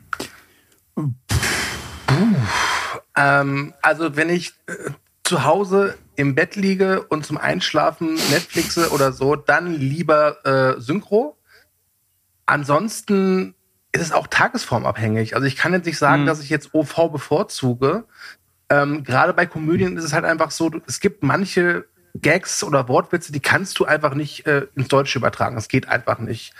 Ähm, 3.16 3.74
also 3.82 4.16
wenn 4.16 4.30
ich 4.30 4.54
äh, 4.68 4.92
zu 5.24 5.44
Hause 5.44 5.98
im 6.16 6.36
Bett 6.36 6.56
liege 6.56 7.04
und 7.04 7.26
zum 7.26 7.38
Einschlafen 7.38 8.16
Netflixe 8.16 8.92
oder 8.92 9.12
so, 9.14 9.36
dann 9.36 9.74
lieber 9.74 10.46
äh, 10.46 10.80
Synchro. 10.82 11.38
Ansonsten 12.46 13.56
ist 13.92 14.02
es 14.02 14.12
auch 14.12 14.28
tagesformabhängig. 14.28 15.36
Also 15.36 15.48
ich 15.48 15.56
kann 15.56 15.74
jetzt 15.74 15.86
nicht 15.86 15.98
sagen, 15.98 16.24
Mhm. 16.24 16.28
dass 16.28 16.42
ich 16.42 16.50
jetzt 16.50 16.74
OV 16.74 17.12
bevorzuge. 17.12 18.06
Ähm, 18.70 19.04
Gerade 19.04 19.34
bei 19.34 19.46
Komödien 19.46 19.98
ist 19.98 20.04
es 20.04 20.14
halt 20.14 20.26
einfach 20.26 20.52
so, 20.52 20.72
es 20.88 21.00
gibt 21.00 21.24
manche 21.24 21.86
Gags 22.16 22.64
oder 22.64 22.88
Wortwitze, 22.88 23.32
die 23.32 23.40
kannst 23.40 23.80
du 23.80 23.86
einfach 23.86 24.14
nicht 24.14 24.46
äh, 24.46 24.68
ins 24.76 24.88
Deutsche 24.88 25.20
übertragen. 25.20 25.56
Das 25.56 25.68
geht 25.68 25.88
einfach 25.88 26.20
nicht. 26.20 26.54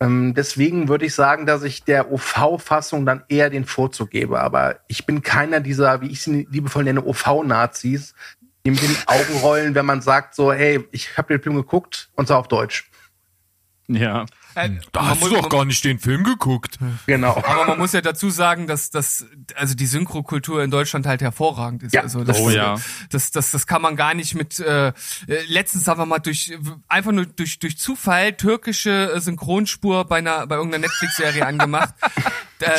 Ähm, 0.00 0.34
deswegen 0.34 0.88
würde 0.88 1.06
ich 1.06 1.14
sagen, 1.14 1.46
dass 1.46 1.62
ich 1.62 1.84
der 1.84 2.10
OV-Fassung 2.12 3.06
dann 3.06 3.24
eher 3.28 3.50
den 3.50 3.64
Vorzug 3.64 4.10
gebe. 4.10 4.40
Aber 4.40 4.80
ich 4.88 5.06
bin 5.06 5.22
keiner 5.22 5.60
dieser, 5.60 6.00
wie 6.00 6.10
ich 6.10 6.22
sie 6.22 6.46
liebevoll 6.50 6.84
nenne, 6.84 7.04
OV-Nazis, 7.04 8.14
die 8.66 8.70
mit 8.70 8.82
den 8.82 8.96
Augen 9.06 9.38
rollen, 9.40 9.74
wenn 9.74 9.86
man 9.86 10.00
sagt 10.00 10.34
so, 10.34 10.52
hey, 10.52 10.84
ich 10.90 11.16
habe 11.16 11.34
den 11.34 11.42
Film 11.42 11.56
geguckt 11.56 12.10
und 12.16 12.26
zwar 12.26 12.38
auf 12.38 12.48
Deutsch. 12.48 12.90
Ja. 13.88 14.24
Äh, 14.54 14.70
Da 14.92 15.00
man 15.02 15.10
hast 15.10 15.22
du 15.22 15.28
muss- 15.30 15.40
doch 15.40 15.48
gar 15.48 15.64
nicht 15.64 15.84
den 15.84 15.98
Film 15.98 16.24
geguckt. 16.24 16.78
Genau. 17.06 17.36
Aber 17.36 17.66
man 17.66 17.78
muss 17.78 17.92
ja 17.92 18.00
dazu 18.00 18.30
sagen, 18.30 18.66
dass 18.66 18.90
dass 18.90 19.26
also 19.54 19.74
die 19.74 19.86
Synchrokultur 19.86 20.62
in 20.62 20.70
Deutschland 20.70 21.06
halt 21.06 21.22
hervorragend 21.22 21.82
ist. 21.82 21.92
Ja, 21.94 22.02
also 22.02 22.24
das, 22.24 22.38
oh 22.40 22.50
ja. 22.50 22.76
das, 23.10 23.30
das, 23.30 23.50
das 23.50 23.66
kann 23.66 23.82
man 23.82 23.96
gar 23.96 24.14
nicht 24.14 24.34
mit. 24.34 24.58
Äh, 24.60 24.88
äh, 24.88 24.92
letztens 25.48 25.86
haben 25.88 26.00
wir 26.00 26.06
mal 26.06 26.18
durch 26.18 26.56
einfach 26.88 27.12
nur 27.12 27.26
durch 27.26 27.58
durch 27.58 27.78
Zufall 27.78 28.32
türkische 28.34 29.12
äh, 29.14 29.20
Synchronspur 29.20 30.04
bei 30.04 30.18
einer 30.18 30.46
bei 30.46 30.56
irgendeiner 30.56 30.82
Netflix-Serie 30.86 31.44
angemacht. 31.46 31.94
Da, 32.64 32.72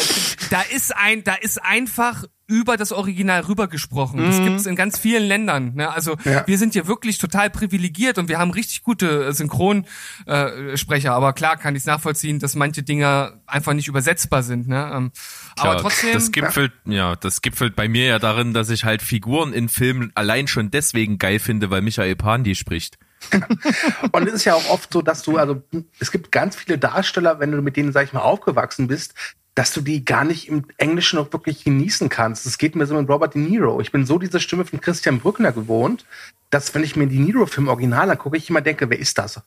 da 0.49 0.61
ist 0.73 0.95
ein 0.95 1.23
da 1.23 1.35
ist 1.35 1.61
einfach 1.63 2.23
über 2.47 2.77
das 2.77 2.91
Original 2.91 3.41
rübergesprochen. 3.41 4.23
Das 4.23 4.39
gibt's 4.39 4.65
in 4.67 4.75
ganz 4.75 4.99
vielen 4.99 5.23
Ländern. 5.23 5.73
Ne? 5.73 5.89
Also 5.91 6.15
Ja. 6.25 6.45
wir 6.45 6.57
sind 6.59 6.73
hier 6.73 6.85
wirklich 6.85 7.17
total 7.17 7.49
privilegiert 7.49 8.19
und 8.19 8.29
wir 8.29 8.37
haben 8.37 8.51
richtig 8.51 8.83
gute 8.83 9.25
äh, 9.25 9.33
Synchronsprecher. 9.33 11.09
Äh, 11.09 11.11
aber 11.11 11.33
klar 11.33 11.57
kann 11.57 11.75
ich 11.75 11.81
es 11.81 11.85
nachvollziehen, 11.87 12.37
dass 12.37 12.53
manche 12.55 12.83
Dinge 12.83 13.41
einfach 13.47 13.73
nicht 13.73 13.87
übersetzbar 13.87 14.43
sind. 14.43 14.67
Ne? 14.67 14.91
Ähm, 14.93 15.11
aber 15.57 15.71
Klar, 15.71 15.77
trotzdem. 15.81 16.13
Das 16.13 16.31
gipfelt, 16.31 16.71
ja, 16.85 17.15
das 17.15 17.41
gipfelt 17.41 17.75
bei 17.75 17.87
mir 17.87 18.05
ja 18.05 18.19
darin, 18.19 18.53
dass 18.53 18.69
ich 18.69 18.85
halt 18.85 19.01
Figuren 19.01 19.51
in 19.51 19.67
Filmen 19.67 20.11
allein 20.13 20.47
schon 20.47 20.69
deswegen 20.69 21.17
geil 21.17 21.39
finde, 21.39 21.71
weil 21.71 21.81
Michael 21.81 22.15
Pandi 22.15 22.53
spricht. 22.53 22.99
Und 24.11 24.27
es 24.27 24.33
ist 24.33 24.45
ja 24.45 24.53
auch 24.53 24.69
oft 24.69 24.93
so, 24.93 25.01
dass 25.01 25.23
du, 25.23 25.37
also 25.37 25.63
es 25.99 26.11
gibt 26.11 26.31
ganz 26.31 26.55
viele 26.55 26.77
Darsteller, 26.77 27.39
wenn 27.39 27.51
du 27.51 27.61
mit 27.63 27.75
denen, 27.75 27.91
sag 27.91 28.05
ich 28.05 28.13
mal, 28.13 28.21
aufgewachsen 28.21 28.87
bist, 28.87 29.15
dass 29.55 29.73
du 29.73 29.81
die 29.81 30.03
gar 30.03 30.25
nicht 30.25 30.49
im 30.49 30.65
Englischen 30.77 31.17
auch 31.17 31.31
wirklich 31.31 31.63
genießen 31.63 32.09
kannst. 32.09 32.45
Das 32.45 32.57
geht 32.57 32.75
mir 32.75 32.85
so 32.85 32.95
mit 32.95 33.09
Robert 33.09 33.35
De 33.35 33.41
Niro. 33.41 33.79
Ich 33.79 33.91
bin 33.91 34.05
so 34.05 34.19
diese 34.19 34.41
Stimme 34.41 34.65
von 34.65 34.81
Christian 34.81 35.19
Brückner 35.19 35.53
gewohnt, 35.53 36.05
dass 36.49 36.75
wenn 36.75 36.83
ich 36.83 36.95
mir 36.95 37.07
die 37.07 37.19
Niro-Film 37.19 37.69
original 37.69 38.11
angucke, 38.11 38.37
ich 38.37 38.49
immer 38.49 38.61
denke, 38.61 38.89
wer 38.89 38.99
ist 38.99 39.17
das? 39.17 39.41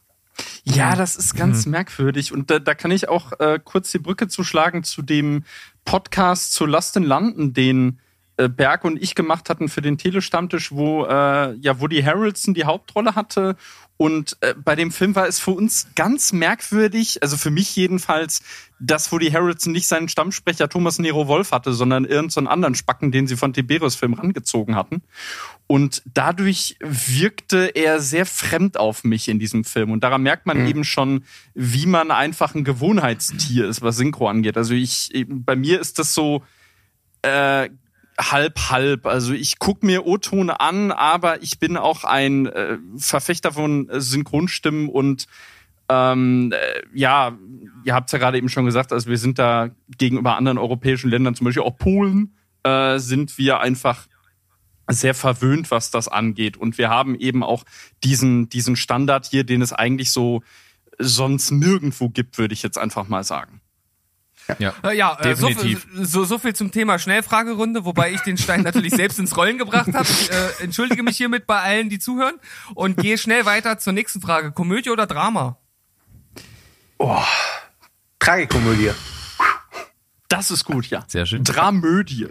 Ja, 0.64 0.96
das 0.96 1.16
ist 1.16 1.36
ganz 1.36 1.66
merkwürdig. 1.66 2.32
Und 2.32 2.50
da, 2.50 2.58
da 2.58 2.74
kann 2.74 2.90
ich 2.90 3.08
auch 3.08 3.38
äh, 3.40 3.58
kurz 3.62 3.90
die 3.90 3.98
Brücke 3.98 4.28
zuschlagen 4.28 4.82
zu 4.82 5.02
dem 5.02 5.44
Podcast 5.84 6.52
zu 6.54 6.64
Last 6.64 6.96
in 6.96 7.04
London, 7.04 7.52
den 7.52 7.88
äh, 7.88 8.07
Berg 8.46 8.84
und 8.84 9.02
ich 9.02 9.16
gemacht 9.16 9.50
hatten 9.50 9.68
für 9.68 9.82
den 9.82 9.98
Telestammtisch, 9.98 10.70
wo 10.70 11.04
äh, 11.04 11.54
ja 11.54 11.80
Woody 11.80 12.02
Harrelson 12.02 12.54
die 12.54 12.64
Hauptrolle 12.64 13.16
hatte. 13.16 13.56
Und 13.96 14.36
äh, 14.42 14.54
bei 14.54 14.76
dem 14.76 14.92
Film 14.92 15.16
war 15.16 15.26
es 15.26 15.40
für 15.40 15.50
uns 15.50 15.88
ganz 15.96 16.32
merkwürdig, 16.32 17.20
also 17.20 17.36
für 17.36 17.50
mich 17.50 17.74
jedenfalls, 17.74 18.42
dass 18.78 19.10
Woody 19.10 19.32
Harrelson 19.32 19.72
nicht 19.72 19.88
seinen 19.88 20.08
Stammsprecher 20.08 20.68
Thomas 20.68 21.00
Nero 21.00 21.26
Wolf 21.26 21.50
hatte, 21.50 21.72
sondern 21.72 22.04
irgendeinen 22.04 22.46
so 22.46 22.50
anderen 22.52 22.74
Spacken, 22.76 23.10
den 23.10 23.26
sie 23.26 23.36
von 23.36 23.52
Tiberius 23.52 23.96
Film 23.96 24.14
rangezogen 24.14 24.76
hatten. 24.76 25.02
Und 25.66 26.02
dadurch 26.14 26.76
wirkte 26.78 27.72
er 27.74 28.00
sehr 28.00 28.24
fremd 28.24 28.78
auf 28.78 29.02
mich 29.02 29.28
in 29.28 29.40
diesem 29.40 29.64
Film. 29.64 29.90
Und 29.90 30.04
daran 30.04 30.22
merkt 30.22 30.46
man 30.46 30.64
eben 30.68 30.84
schon, 30.84 31.24
wie 31.54 31.86
man 31.86 32.12
einfach 32.12 32.54
ein 32.54 32.62
Gewohnheitstier 32.62 33.66
ist, 33.66 33.82
was 33.82 33.96
Synchro 33.96 34.28
angeht. 34.28 34.56
Also 34.56 34.74
ich, 34.74 35.26
bei 35.26 35.56
mir 35.56 35.80
ist 35.80 35.98
das 35.98 36.14
so 36.14 36.44
äh, 37.22 37.68
halb 38.18 38.70
halb. 38.70 39.06
Also 39.06 39.32
ich 39.32 39.58
guck 39.58 39.82
mir 39.82 40.06
O-Tone 40.06 40.60
an, 40.60 40.90
aber 40.92 41.42
ich 41.42 41.58
bin 41.58 41.76
auch 41.76 42.04
ein 42.04 42.46
äh, 42.46 42.78
Verfechter 42.96 43.52
von 43.52 43.88
Synchronstimmen 43.90 44.88
und 44.88 45.26
ähm, 45.88 46.52
äh, 46.52 46.82
ja, 46.92 47.38
ihr 47.84 47.94
habt 47.94 48.08
es 48.08 48.12
ja 48.12 48.18
gerade 48.18 48.36
eben 48.36 48.48
schon 48.48 48.66
gesagt, 48.66 48.92
also 48.92 49.08
wir 49.08 49.18
sind 49.18 49.38
da 49.38 49.70
gegenüber 49.96 50.36
anderen 50.36 50.58
europäischen 50.58 51.08
Ländern, 51.10 51.34
zum 51.34 51.46
Beispiel 51.46 51.62
auch 51.62 51.78
Polen, 51.78 52.34
äh, 52.62 52.98
sind 52.98 53.38
wir 53.38 53.60
einfach 53.60 54.06
sehr 54.88 55.14
verwöhnt, 55.14 55.70
was 55.70 55.90
das 55.90 56.08
angeht. 56.08 56.56
Und 56.56 56.78
wir 56.78 56.90
haben 56.90 57.14
eben 57.14 57.42
auch 57.42 57.64
diesen, 58.04 58.48
diesen 58.48 58.76
Standard 58.76 59.26
hier, 59.26 59.44
den 59.44 59.62
es 59.62 59.72
eigentlich 59.72 60.10
so 60.10 60.42
sonst 60.98 61.50
nirgendwo 61.50 62.08
gibt, 62.08 62.38
würde 62.38 62.54
ich 62.54 62.62
jetzt 62.62 62.78
einfach 62.78 63.08
mal 63.08 63.24
sagen. 63.24 63.57
Ja, 64.58 64.72
Äh, 64.82 64.96
ja, 64.96 65.18
äh, 65.20 65.34
so, 65.36 65.48
definitiv. 65.48 65.84
viel- 65.92 66.06
so, 66.06 66.24
so 66.24 66.38
viel 66.38 66.54
zum 66.54 66.70
Thema 66.70 66.98
Schnellfragerunde, 66.98 67.84
wobei 67.84 68.12
ich 68.12 68.20
den 68.22 68.38
Stein 68.38 68.62
natürlich 68.62 68.94
selbst 68.94 69.18
ins 69.18 69.36
Rollen 69.36 69.58
gebracht 69.58 69.92
habe. 69.92 70.06
Ich 70.08 70.30
äh, 70.30 70.62
entschuldige 70.64 71.02
mich 71.02 71.16
hiermit 71.18 71.46
bei 71.46 71.60
allen, 71.60 71.88
die 71.90 71.98
zuhören 71.98 72.36
und 72.74 72.96
gehe 72.96 73.18
schnell 73.18 73.44
weiter 73.44 73.78
zur 73.78 73.92
nächsten 73.92 74.20
Frage. 74.20 74.52
Komödie 74.52 74.90
oder 74.90 75.06
Drama? 75.06 75.58
Tragikomödie. 78.18 78.90
Das 80.28 80.50
ist 80.50 80.64
gut, 80.64 80.86
ja. 80.88 81.04
Sehr 81.06 81.24
schön. 81.24 81.42
Dramödie. 81.44 82.28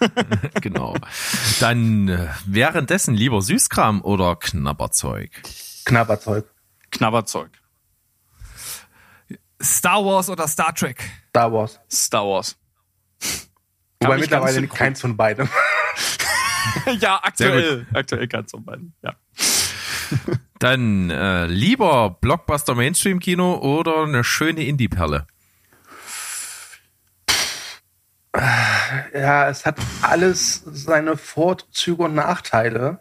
genau. 0.60 0.96
Dann 1.60 2.08
äh, 2.08 2.28
währenddessen 2.44 3.14
lieber 3.14 3.40
Süßkram 3.40 4.02
oder 4.02 4.34
Knabberzeug. 4.36 5.30
Knabberzeug. 5.84 6.44
Knabberzeug. 6.90 7.50
Star 9.62 10.04
Wars 10.04 10.28
oder 10.28 10.48
Star 10.48 10.74
Trek? 10.74 11.02
Star 11.36 11.52
Wars. 11.52 11.78
Star 11.92 12.26
Wars. 12.26 12.56
Wobei 14.00 14.16
mittlerweile 14.16 14.66
keins 14.68 15.02
von 15.02 15.18
beidem. 15.18 15.50
ja, 16.98 17.20
aktuell. 17.22 17.86
Aktuell 17.92 18.26
ganz 18.26 18.52
von 18.52 18.64
beiden. 18.64 18.94
Ja. 19.02 19.16
Dann 20.58 21.10
äh, 21.10 21.44
lieber 21.44 22.16
Blockbuster 22.22 22.74
Mainstream 22.74 23.20
Kino 23.20 23.56
oder 23.56 24.04
eine 24.04 24.24
schöne 24.24 24.64
Indie-Perle. 24.64 25.26
Ja, 29.12 29.50
es 29.50 29.66
hat 29.66 29.78
alles 30.00 30.62
seine 30.64 31.18
Vorzüge 31.18 32.04
und 32.04 32.14
Nachteile. 32.14 33.00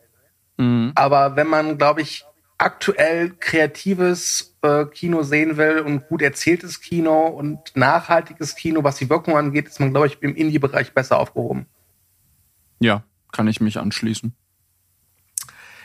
Mhm. 0.57 0.91
Aber 0.95 1.37
wenn 1.37 1.47
man, 1.47 1.77
glaube 1.77 2.01
ich, 2.01 2.25
aktuell 2.57 3.31
kreatives 3.39 4.55
äh, 4.61 4.85
Kino 4.85 5.23
sehen 5.23 5.57
will 5.57 5.79
und 5.79 6.07
gut 6.07 6.21
erzähltes 6.21 6.81
Kino 6.81 7.27
und 7.27 7.75
nachhaltiges 7.75 8.55
Kino, 8.55 8.83
was 8.83 8.97
die 8.97 9.09
Wirkung 9.09 9.37
angeht, 9.37 9.67
ist 9.67 9.79
man, 9.79 9.91
glaube 9.91 10.07
ich, 10.07 10.21
im 10.21 10.35
Indie-Bereich 10.35 10.93
besser 10.93 11.19
aufgehoben. 11.19 11.65
Ja, 12.79 13.03
kann 13.31 13.47
ich 13.47 13.61
mich 13.61 13.77
anschließen. 13.77 14.33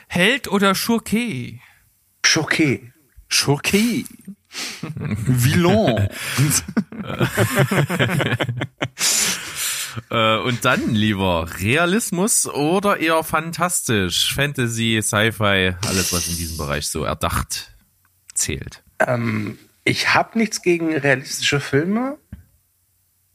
Held 0.07 0.47
oder 0.47 0.75
Schurke? 0.75 1.59
Schoqué. 2.23 2.91
Schurke. 3.27 4.05
Villain. 4.81 6.09
Äh, 10.09 10.37
und 10.37 10.65
dann 10.65 10.93
lieber 10.93 11.47
Realismus 11.59 12.47
oder 12.47 12.97
eher 12.99 13.23
fantastisch? 13.23 14.33
Fantasy, 14.33 14.99
Sci-Fi, 15.01 15.75
alles 15.87 16.13
was 16.13 16.27
in 16.27 16.37
diesem 16.37 16.57
Bereich 16.57 16.87
so 16.87 17.03
erdacht 17.03 17.75
zählt. 18.33 18.83
Ähm, 18.99 19.57
ich 19.83 20.13
habe 20.13 20.37
nichts 20.37 20.61
gegen 20.61 20.95
realistische 20.95 21.59
Filme, 21.59 22.17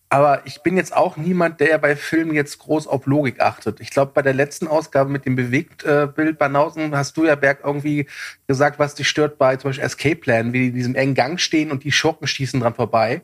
aber 0.09 0.47
ich 0.47 0.63
bin 0.63 0.77
jetzt 0.77 0.95
auch 0.95 1.17
niemand, 1.17 1.61
der 1.61 1.79
bei 1.79 1.97
Filmen 1.97 2.33
jetzt 2.33 2.59
groß 2.61 2.87
auf 2.87 3.07
Logik 3.07 3.41
achtet. 3.41 3.81
Ich 3.81 3.91
glaube, 3.91 4.13
bei 4.15 4.23
der 4.23 4.35
letzten 4.35 4.69
Ausgabe 4.69 5.11
mit 5.11 5.27
dem 5.27 5.35
Bewegtbild 5.35 6.39
Banausen 6.39 6.95
hast 6.97 7.17
du 7.17 7.25
ja 7.25 7.35
Berg 7.35 7.61
irgendwie 7.65 8.07
gesagt, 8.47 8.79
was 8.79 8.95
dich 8.95 9.09
stört 9.09 9.37
bei 9.37 9.57
zum 9.57 9.71
Beispiel 9.71 9.85
Escape 9.85 10.17
Plan, 10.17 10.53
wie 10.53 10.61
die 10.61 10.69
in 10.69 10.75
diesem 10.75 10.95
engen 10.95 11.15
Gang 11.15 11.41
stehen 11.41 11.73
und 11.73 11.83
die 11.83 11.93
Schurken 11.93 12.29
schießen 12.29 12.61
dran 12.61 12.75
vorbei. 12.75 13.23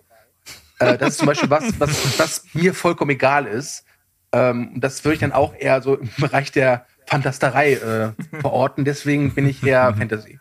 Äh, 0.83 0.99
das 0.99 1.11
ist 1.11 1.19
zum 1.19 1.27
Beispiel 1.27 1.51
was, 1.51 1.65
was, 1.79 2.19
was 2.19 2.45
mir 2.53 2.75
vollkommen 2.75 3.11
egal 3.11 3.47
ist. 3.47 3.85
Ähm, 4.33 4.73
das 4.77 5.05
würde 5.05 5.15
ich 5.15 5.21
dann 5.21 5.33
auch 5.33 5.55
eher 5.55 5.83
so 5.83 5.97
im 5.97 6.09
Bereich 6.19 6.53
der 6.53 6.87
Fantasterei 7.07 7.75
äh, 7.75 8.13
verorten. 8.41 8.85
Deswegen 8.85 9.35
bin 9.35 9.47
ich 9.47 9.63
eher 9.63 9.95
Fantasy. 9.95 10.39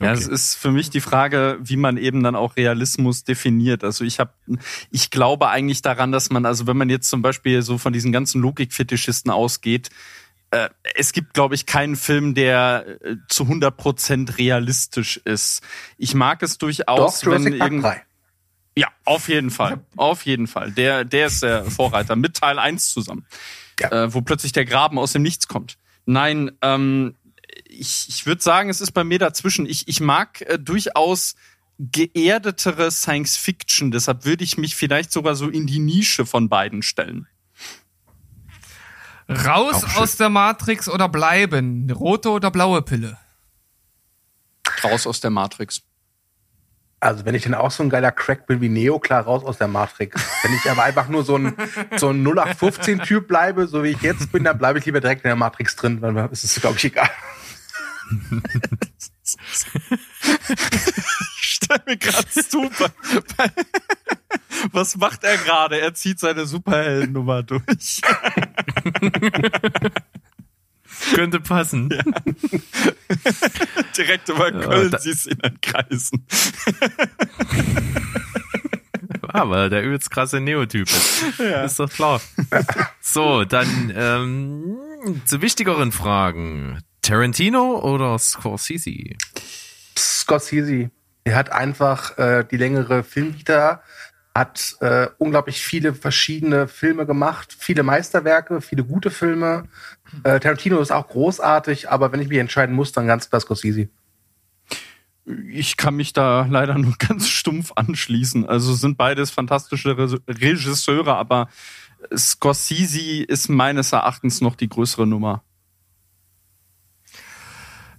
Ja, 0.00 0.10
Okay. 0.10 0.12
es 0.12 0.26
ist 0.26 0.56
für 0.56 0.72
mich 0.72 0.90
die 0.90 1.00
Frage, 1.00 1.58
wie 1.62 1.76
man 1.76 1.96
eben 1.96 2.22
dann 2.22 2.34
auch 2.34 2.56
Realismus 2.56 3.22
definiert. 3.24 3.84
Also 3.84 4.04
ich 4.04 4.18
habe, 4.18 4.32
ich 4.90 5.10
glaube 5.10 5.48
eigentlich 5.48 5.82
daran, 5.82 6.10
dass 6.10 6.30
man, 6.30 6.46
also 6.46 6.66
wenn 6.66 6.76
man 6.76 6.90
jetzt 6.90 7.08
zum 7.08 7.22
Beispiel 7.22 7.62
so 7.62 7.78
von 7.78 7.92
diesen 7.92 8.10
ganzen 8.10 8.42
Logikfetischisten 8.42 9.30
ausgeht, 9.30 9.90
äh, 10.50 10.68
es 10.96 11.12
gibt, 11.12 11.34
glaube 11.34 11.54
ich, 11.54 11.66
keinen 11.66 11.96
Film, 11.96 12.34
der 12.34 12.84
äh, 13.02 13.16
zu 13.28 13.44
100% 13.44 14.36
realistisch 14.38 15.16
ist. 15.24 15.62
Ich 15.96 16.14
mag 16.14 16.42
es 16.42 16.58
durchaus, 16.58 17.20
Doch, 17.20 17.30
wenn 17.30 17.52
irgend 17.52 17.84
3. 17.84 18.02
ja, 18.76 18.88
auf 19.04 19.28
jeden 19.28 19.50
Fall. 19.50 19.84
Auf 19.96 20.26
jeden 20.26 20.46
Fall. 20.46 20.72
Der, 20.72 21.04
der 21.04 21.26
ist 21.26 21.42
der 21.42 21.64
Vorreiter 21.64 22.16
mit 22.16 22.36
Teil 22.36 22.58
1 22.58 22.90
zusammen. 22.90 23.26
Ja. 23.80 23.90
Äh, 24.04 24.14
wo 24.14 24.20
plötzlich 24.20 24.52
der 24.52 24.64
Graben 24.64 24.98
aus 24.98 25.12
dem 25.12 25.22
Nichts 25.22 25.48
kommt. 25.48 25.78
Nein, 26.06 26.52
ähm, 26.60 27.14
ich, 27.68 28.08
ich 28.08 28.26
würde 28.26 28.42
sagen, 28.42 28.68
es 28.68 28.80
ist 28.80 28.92
bei 28.92 29.04
mir 29.04 29.18
dazwischen. 29.18 29.66
Ich, 29.66 29.88
ich 29.88 30.00
mag 30.00 30.40
äh, 30.42 30.58
durchaus 30.58 31.34
geerdetere 31.78 32.90
Science 32.90 33.36
Fiction. 33.36 33.90
Deshalb 33.90 34.24
würde 34.24 34.44
ich 34.44 34.58
mich 34.58 34.76
vielleicht 34.76 35.12
sogar 35.12 35.34
so 35.34 35.48
in 35.48 35.66
die 35.66 35.80
Nische 35.80 36.26
von 36.26 36.48
beiden 36.48 36.82
stellen. 36.82 37.26
Raus 39.28 39.84
aus 39.96 40.16
der 40.16 40.28
Matrix 40.28 40.88
oder 40.88 41.08
bleiben? 41.08 41.90
Rote 41.90 42.30
oder 42.30 42.50
blaue 42.50 42.82
Pille? 42.82 43.18
Raus 44.82 45.06
aus 45.06 45.20
der 45.20 45.30
Matrix. 45.30 45.82
Also 47.04 47.26
wenn 47.26 47.34
ich 47.34 47.42
dann 47.42 47.52
auch 47.52 47.70
so 47.70 47.82
ein 47.82 47.90
geiler 47.90 48.12
Crack 48.12 48.46
bin 48.46 48.62
wie 48.62 48.70
Neo, 48.70 48.98
klar 48.98 49.24
raus 49.24 49.44
aus 49.44 49.58
der 49.58 49.68
Matrix. 49.68 50.24
Wenn 50.42 50.54
ich 50.54 50.70
aber 50.70 50.84
einfach 50.84 51.06
nur 51.08 51.22
so 51.22 51.36
ein, 51.36 51.54
so 51.96 52.08
ein 52.08 52.26
0815-Typ 52.26 53.28
bleibe, 53.28 53.66
so 53.66 53.84
wie 53.84 53.90
ich 53.90 54.00
jetzt 54.00 54.32
bin, 54.32 54.42
dann 54.42 54.56
bleibe 54.56 54.78
ich 54.78 54.86
lieber 54.86 55.00
direkt 55.00 55.22
in 55.22 55.28
der 55.28 55.36
Matrix 55.36 55.76
drin, 55.76 56.00
weil 56.00 56.12
mir 56.12 56.32
ist 56.32 56.44
es, 56.44 56.58
glaube 56.58 56.78
ich, 56.78 56.86
egal. 56.86 57.10
Ich 61.40 61.40
stell 61.40 61.80
mir 61.86 61.96
gerade 61.96 62.28
super. 62.30 62.90
Was 64.70 64.96
macht 64.96 65.24
er 65.24 65.38
gerade? 65.38 65.80
Er 65.80 65.94
zieht 65.94 66.20
seine 66.20 66.44
Superheldennummer 66.44 67.42
durch. 67.42 68.02
Könnte 71.14 71.40
passen. 71.40 71.88
Direkt 73.96 74.28
über 74.28 74.50
Köln 74.52 74.90
da- 74.90 74.98
siehst 74.98 75.26
du 75.26 75.30
ihn 75.30 75.38
dann 75.42 75.60
kreisen. 75.60 76.26
Aber 79.28 79.68
der 79.68 79.82
übelst 79.82 80.10
krasse 80.10 80.40
Neotyp 80.40 80.86
ist. 80.88 81.40
Ist 81.40 81.80
doch 81.80 81.90
klar. 81.90 82.20
So, 83.00 83.44
dann 83.44 83.92
ähm, 83.96 84.76
zu 85.24 85.42
wichtigeren 85.42 85.92
Fragen. 85.92 86.80
Tarantino 87.02 87.80
oder 87.80 88.18
Scorsese? 88.18 89.16
Scorsese. 89.98 90.90
Er 91.24 91.36
hat 91.36 91.52
einfach 91.52 92.16
äh, 92.18 92.44
die 92.50 92.56
längere 92.56 93.02
Filmvita, 93.02 93.82
hat 94.34 94.76
äh, 94.80 95.08
unglaublich 95.18 95.62
viele 95.62 95.94
verschiedene 95.94 96.68
Filme 96.68 97.06
gemacht, 97.06 97.54
viele 97.58 97.82
Meisterwerke, 97.82 98.60
viele 98.60 98.84
gute 98.84 99.10
Filme. 99.10 99.64
Äh, 100.22 100.40
Tarantino 100.40 100.80
ist 100.80 100.92
auch 100.92 101.08
großartig, 101.08 101.90
aber 101.90 102.12
wenn 102.12 102.20
ich 102.20 102.28
mich 102.28 102.38
entscheiden 102.38 102.74
muss, 102.74 102.92
dann 102.92 103.06
ganz 103.06 103.28
klar 103.28 103.40
Scorsese. 103.40 103.88
Ich 105.48 105.76
kann 105.76 105.96
mich 105.96 106.12
da 106.12 106.46
leider 106.48 106.76
nur 106.78 106.94
ganz 106.98 107.28
stumpf 107.28 107.72
anschließen. 107.74 108.46
Also 108.46 108.74
sind 108.74 108.96
beides 108.96 109.30
fantastische 109.30 109.96
Re 109.96 110.20
Regisseure, 110.28 111.16
aber 111.16 111.48
Scorsese 112.14 113.22
ist 113.22 113.48
meines 113.48 113.92
Erachtens 113.92 114.40
noch 114.40 114.56
die 114.56 114.68
größere 114.68 115.06
Nummer. 115.06 115.42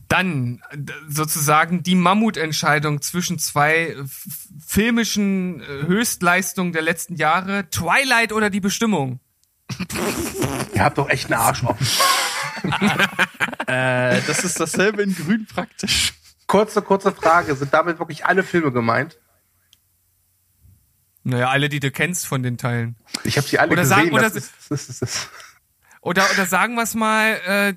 Dann 0.08 0.62
sozusagen 1.08 1.82
die 1.82 1.96
Mammutentscheidung 1.96 3.02
zwischen 3.02 3.40
zwei 3.40 3.96
filmischen 4.66 5.62
äh, 5.62 5.88
Höchstleistungen 5.88 6.74
der 6.74 6.84
letzten 6.84 7.16
Jahre. 7.16 7.70
Twilight 7.72 8.32
oder 8.32 8.52
die 8.52 8.60
Bestimmung? 8.60 9.20
Ihr 10.74 10.84
habt 10.84 10.98
doch 10.98 11.10
echt 11.10 11.32
einen 11.32 11.40
Arsch 11.42 11.64
offen. 11.64 11.88
Äh, 13.68 14.22
das 14.28 14.44
ist 14.44 14.60
dasselbe 14.60 15.02
in 15.02 15.16
Grün 15.16 15.48
praktisch. 15.48 16.14
Kurze, 16.46 16.82
kurze 16.84 17.12
Frage. 17.12 17.56
Sind 17.56 17.74
damit 17.74 17.98
wirklich 17.98 18.24
alle 18.26 18.44
Filme 18.44 18.72
gemeint? 18.72 19.20
Naja, 21.24 21.50
alle, 21.50 21.68
die 21.70 21.80
du 21.80 21.90
kennst 21.90 22.28
von 22.28 22.44
den 22.44 22.58
Teilen. 22.58 22.96
Ich 23.24 23.38
habe 23.38 23.48
sie 23.48 23.58
alle 23.58 23.72
Oder 23.72 23.82
gesehen. 23.82 23.98
sagen- 23.98 24.12
oder 24.14 24.28
ist, 24.28 24.36
das 24.36 24.88
ist, 24.88 25.02
das 25.02 25.02
ist. 25.02 25.30
Oder, 26.02 26.24
oder 26.32 26.46
sagen 26.46 26.76
wir 26.76 26.84
es 26.84 26.94
mal, 26.94 27.32
äh, 27.48 27.74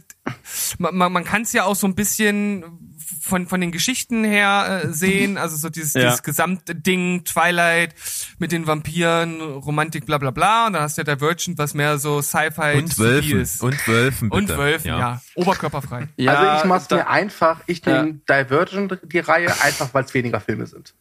man, 0.78 0.94
man, 0.94 1.12
man 1.12 1.24
kann 1.24 1.42
es 1.42 1.52
ja 1.54 1.64
auch 1.64 1.76
so 1.76 1.86
ein 1.86 1.94
bisschen 1.94 2.87
von, 3.20 3.46
von 3.46 3.60
den 3.60 3.70
Geschichten 3.72 4.24
her 4.24 4.82
äh, 4.84 4.92
sehen, 4.92 5.38
also 5.38 5.56
so 5.56 5.68
dieses, 5.68 5.94
Ja. 5.94 6.02
dieses 6.02 6.22
gesamte 6.22 6.74
Ding, 6.74 7.24
Twilight 7.24 7.94
mit 8.38 8.52
den 8.52 8.66
Vampiren, 8.66 9.40
Romantik, 9.40 10.04
bla 10.06 10.18
bla 10.18 10.30
bla, 10.30 10.66
und 10.66 10.72
dann 10.74 10.82
hast 10.82 10.98
du 10.98 11.02
ja 11.02 11.14
Divergent, 11.14 11.58
was 11.58 11.74
mehr 11.74 11.98
so 11.98 12.20
Sci-Fi 12.22 12.76
Und 12.78 12.98
Wölfen. 12.98 13.40
ist. 13.40 13.62
Und 13.62 13.86
Wölfen, 13.88 14.30
bitte. 14.30 14.52
Und 14.52 14.58
Wölfen, 14.58 14.88
ja. 14.88 15.20
Oberkörperfrei. 15.34 16.08
also 16.26 16.58
ich 16.58 16.64
mach's 16.64 16.88
da- 16.88 16.96
mir 16.96 17.08
einfach. 17.08 17.60
Ich 17.66 17.84
Ja. 17.84 18.02
nehme 18.02 18.20
Divergent 18.28 18.98
die 19.04 19.18
Reihe 19.20 19.48
einfach, 19.62 19.94
weil 19.94 20.04
es 20.04 20.14
weniger 20.14 20.40
Filme 20.40 20.66
sind. 20.66 20.94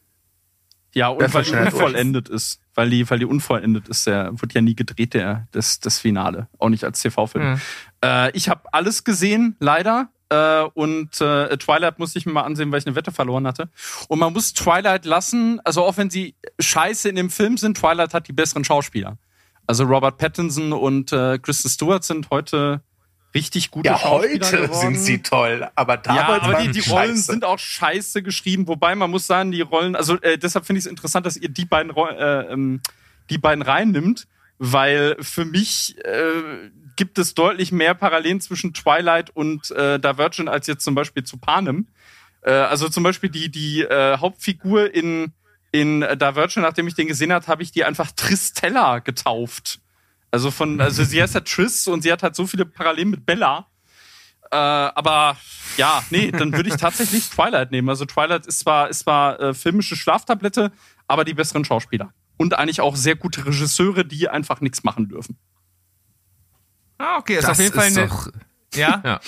Ja, 0.94 1.10
und 1.10 1.22
Das 1.22 1.34
weil 1.34 1.44
die 1.44 1.50
schnell 1.50 1.64
durch. 1.66 1.74
unvollendet 1.76 2.30
ist. 2.30 2.60
Weil 2.74 2.90
die, 2.90 3.08
weil 3.10 3.20
die 3.20 3.26
unvollendet 3.26 3.88
ist, 3.88 4.08
der 4.08 4.32
wird 4.40 4.54
ja 4.54 4.62
nie 4.62 4.76
gedreht, 4.76 5.14
der, 5.14 5.48
das, 5.52 5.80
das 5.80 6.00
Finale. 6.00 6.48
Auch 6.60 6.70
nicht 6.70 6.84
als 6.84 7.02
TV-Film. 7.02 7.60
Äh, 8.04 8.32
ich 8.32 8.50
habe 8.50 8.62
alles 8.72 9.04
gesehen, 9.04 9.56
leider. 9.60 10.10
Äh, 10.30 10.64
und 10.74 11.22
äh, 11.22 11.56
Twilight 11.58 12.00
musste 12.00 12.20
ich 12.20 12.26
mir 12.26 12.34
mal 12.34 12.44
ansehen, 12.44 12.72
weil 12.72 12.80
ich 12.80 12.86
eine 12.88 12.96
Wette 12.96 13.12
verloren 13.12 13.48
hatte. 13.48 13.70
Und 14.10 14.20
man 14.20 14.34
muss 14.34 14.54
Twilight 14.54 15.06
lassen, 15.06 15.60
also 15.64 15.84
auch 15.84 15.98
wenn 15.98 16.10
sie 16.10 16.36
scheiße 16.60 17.08
in 17.10 17.16
dem 17.16 17.30
Film 17.30 17.58
sind, 17.58 17.78
Twilight 17.78 18.14
hat 18.14 18.28
die 18.28 18.34
besseren 18.34 18.64
Schauspieler. 18.66 19.18
Also 19.68 19.84
Robert 19.86 20.18
Pattinson 20.18 20.74
und 20.74 21.12
äh, 21.12 21.40
Kristen 21.40 21.70
Stewart 21.70 22.04
sind 22.04 22.30
heute 22.30 22.82
richtig 23.36 23.72
gute 23.72 23.90
Ja, 23.90 23.98
Schauspieler 24.00 24.46
heute 24.46 24.62
geworden. 24.64 24.80
sind 24.96 25.00
sie 25.00 25.22
toll, 25.22 25.68
aber 25.76 25.98
damals 25.98 26.22
Ja, 26.22 26.28
aber 26.36 26.54
waren 26.54 26.64
die, 26.66 26.72
die 26.72 26.82
sie 26.82 26.90
Rollen 26.90 27.10
scheiße. 27.12 27.32
sind 27.32 27.46
auch 27.46 27.60
scheiße 27.60 28.24
geschrieben, 28.24 28.68
wobei 28.68 28.96
man 28.96 29.12
muss 29.12 29.28
sagen, 29.28 29.52
die 29.52 29.62
Rollen, 29.62 29.96
also 29.96 30.20
äh, 30.22 30.38
deshalb 30.38 30.66
finde 30.66 30.80
ich 30.80 30.86
es 30.86 30.90
interessant, 30.90 31.26
dass 31.26 31.38
ihr 31.38 31.50
die 31.50 31.66
beiden 31.66 31.92
äh, 31.96 32.42
ähm, 32.54 32.82
die 33.30 33.38
beiden 33.38 33.62
reinnimmt, 33.62 34.28
weil 34.58 35.18
für 35.20 35.44
mich 35.46 35.98
äh, 36.04 36.70
gibt 36.98 37.18
es 37.18 37.34
deutlich 37.34 37.72
mehr 37.72 37.94
Parallelen 37.94 38.42
zwischen 38.42 38.74
Twilight 38.74 39.30
und 39.30 39.72
äh, 39.72 40.00
Divergent 40.00 40.50
als 40.50 40.68
jetzt 40.68 40.84
zum 40.84 40.96
Beispiel 40.96 41.24
zu 41.24 41.38
Panem. 41.38 41.88
Äh, 42.42 42.52
also 42.52 42.90
zum 42.90 43.04
Beispiel 43.04 43.30
die 43.30 43.50
die 43.50 43.84
äh, 43.84 44.18
Hauptfigur 44.18 44.94
in 44.94 45.34
in 45.72 46.02
Divergent, 46.02 46.64
nachdem 46.64 46.88
ich 46.88 46.96
den 46.96 47.08
gesehen 47.08 47.32
habe, 47.32 47.48
habe 47.48 47.64
ich 47.64 47.72
die 47.72 47.84
einfach 47.86 48.12
Tristella 48.12 49.00
getauft. 49.00 49.80
Also 50.32 50.52
von, 50.52 50.82
also 50.82 51.04
sie 51.04 51.22
heißt 51.22 51.36
ja 51.36 51.42
Tris 51.42 51.88
und 51.88 52.02
sie 52.02 52.12
hat 52.12 52.24
halt 52.24 52.36
so 52.36 52.48
viele 52.48 52.66
Parallelen 52.66 53.10
mit 53.10 53.26
Bella. 53.26 53.68
Äh, 54.52 54.56
aber 54.56 55.38
ja, 55.78 56.04
nee, 56.10 56.32
dann 56.32 56.54
würde 56.54 56.70
ich 56.70 56.78
tatsächlich 56.78 57.30
Twilight 57.30 57.72
nehmen. 57.72 57.90
Also 57.90 58.06
Twilight 58.06 58.48
ist 58.48 58.60
zwar, 58.60 58.90
ist 58.90 59.00
zwar 59.00 59.40
äh, 59.40 59.54
filmische 59.54 59.96
Schlaftablette, 59.96 60.72
aber 61.08 61.26
die 61.26 61.34
besseren 61.34 61.66
Schauspieler. 61.66 62.14
Und 62.38 62.58
eigentlich 62.58 62.82
auch 62.82 62.96
sehr 62.96 63.16
gute 63.16 63.46
Regisseure, 63.46 64.06
die 64.06 64.30
einfach 64.30 64.62
nichts 64.62 64.84
machen 64.84 65.10
dürfen. 65.10 65.38
Ah, 66.98 67.18
okay, 67.18 67.36
ist 67.36 67.44
Das 67.44 67.52
auf 67.52 67.60
jeden 67.60 67.74
Fall 67.76 67.88
ist 67.90 67.98
eine. 67.98 68.08
doch, 68.08 68.28
Ja. 68.76 69.02
ja. 69.06 69.20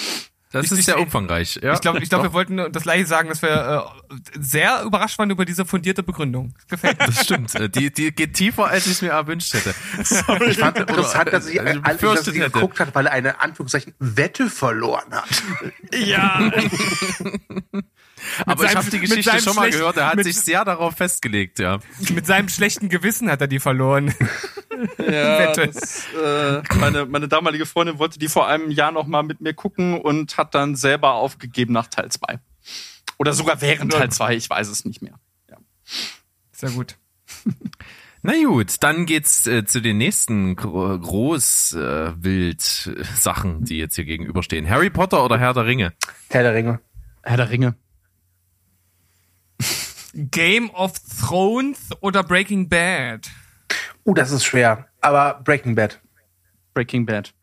Das 0.52 0.66
Ich- 0.66 0.72
ist 0.72 0.80
ich- 0.80 0.86
sehr 0.86 1.00
umfangreich. 1.00 1.60
Ja, 1.62 1.74
Ich 1.74 1.82
glaube, 1.82 2.00
ich 2.02 2.10
glaub, 2.10 2.24
wir 2.24 2.34
wollten 2.34 2.72
das 2.72 2.82
gleiche 2.82 3.06
sagen, 3.06 3.30
dass 3.30 3.44
wir 3.44 3.86
äh, 4.10 4.16
sehr 4.40 4.82
überrascht 4.82 5.20
waren 5.20 5.30
über 5.30 5.46
diese 5.46 5.64
fundierte 5.64 6.02
Begründung. 6.02 6.56
Gefällt 6.68 6.98
mir. 7.00 7.06
das 7.06 7.24
stimmt. 7.24 7.54
Äh, 7.54 7.70
Die, 7.70 7.94
die 7.94 8.12
geht 8.12 8.34
tiefer, 8.34 8.66
als 8.66 8.88
ich 8.88 8.94
es 8.94 9.02
mir 9.04 9.10
erwünscht 9.12 9.54
hätte. 9.54 9.76
Ich 10.50 10.58
fand 10.58 10.80
interessant, 10.80 11.32
dass 11.32 11.46
sie, 11.46 11.60
Also, 11.60 11.82
alle, 11.84 11.98
dass 12.16 12.26
sie 12.26 12.32
hätte. 12.42 12.50
geguckt 12.50 12.80
hat, 12.80 12.96
weil 12.96 13.06
er 13.06 13.12
eine 13.12 13.40
Anführungszeichen 13.42 13.94
Wette 14.00 14.50
verloren 14.50 15.14
hat. 15.14 15.30
Ja, 15.94 16.52
Aber 18.46 18.64
ich 18.64 18.72
seinem- 18.72 18.78
habe 18.84 18.92
die 18.92 19.00
Geschichte 19.00 19.40
schon 19.42 19.56
mal 19.56 19.70
gehört. 19.70 19.98
Er 19.98 20.08
hat 20.08 20.16
mit- 20.16 20.26
sich 20.26 20.38
sehr 20.40 20.66
darauf 20.66 20.96
festgelegt, 20.96 21.60
ja. 21.60 21.80
Mit 22.14 22.26
seinem 22.26 22.50
schlechten 22.50 22.90
Gewissen 22.90 23.30
hat 23.30 23.42
er 23.42 23.48
die 23.48 23.60
verloren. 23.60 24.14
ja 24.98 25.52
das, 25.54 26.06
äh, 26.14 26.62
meine, 26.80 27.06
meine 27.06 27.28
damalige 27.28 27.66
Freundin 27.66 28.00
wollte 28.00 28.20
die 28.20 28.28
vor 28.30 28.48
einem 28.48 28.72
Jahr 28.72 28.92
noch 28.92 29.08
mal 29.08 29.24
mit 29.24 29.42
mir 29.42 29.54
gucken 29.54 30.00
und 30.00 30.38
hat 30.38 30.56
dann 30.56 30.76
selber 30.76 31.14
aufgegeben 31.14 31.74
nach 31.74 31.88
Teil 31.88 32.10
2. 32.10 32.40
Oder 33.18 33.34
sogar 33.34 33.62
während 33.62 33.92
Teil 33.92 34.10
2, 34.10 34.36
ich 34.36 34.50
weiß 34.50 34.70
es 34.70 34.86
nicht 34.86 35.02
mehr. 35.02 35.20
Sehr 36.52 36.70
gut. 36.72 36.98
Na 38.22 38.34
gut, 38.46 38.76
dann 38.82 39.06
geht's 39.06 39.48
äh, 39.48 39.64
zu 39.66 39.82
den 39.82 39.98
nächsten 39.98 40.58
gro 40.58 41.00
groß 41.00 41.74
äh, 41.74 42.12
wild 42.22 42.92
äh, 42.94 43.04
Sachen, 43.16 43.64
die 43.64 43.78
jetzt 43.78 43.96
hier 43.96 44.04
gegenüberstehen. 44.04 44.70
Harry 44.70 44.90
Potter 44.90 45.24
oder 45.24 45.38
Herr 45.40 45.54
der 45.54 45.66
Ringe? 45.66 45.94
Herr 46.30 46.44
der 46.44 46.54
Ringe. 46.54 46.82
Herr 47.24 47.38
der 47.38 47.50
Ringe. 47.50 47.76
Game 50.14 50.70
of 50.72 50.94
Thrones 51.00 51.90
oder 52.02 52.24
Breaking 52.24 52.70
Bad? 52.70 53.30
Uh, 54.06 54.14
das 54.14 54.32
ist 54.32 54.44
schwer. 54.44 54.88
Aber 55.02 55.42
Breaking 55.44 55.76
Bad. 55.76 56.00
Breaking 56.74 57.06
Bad. 57.06 57.34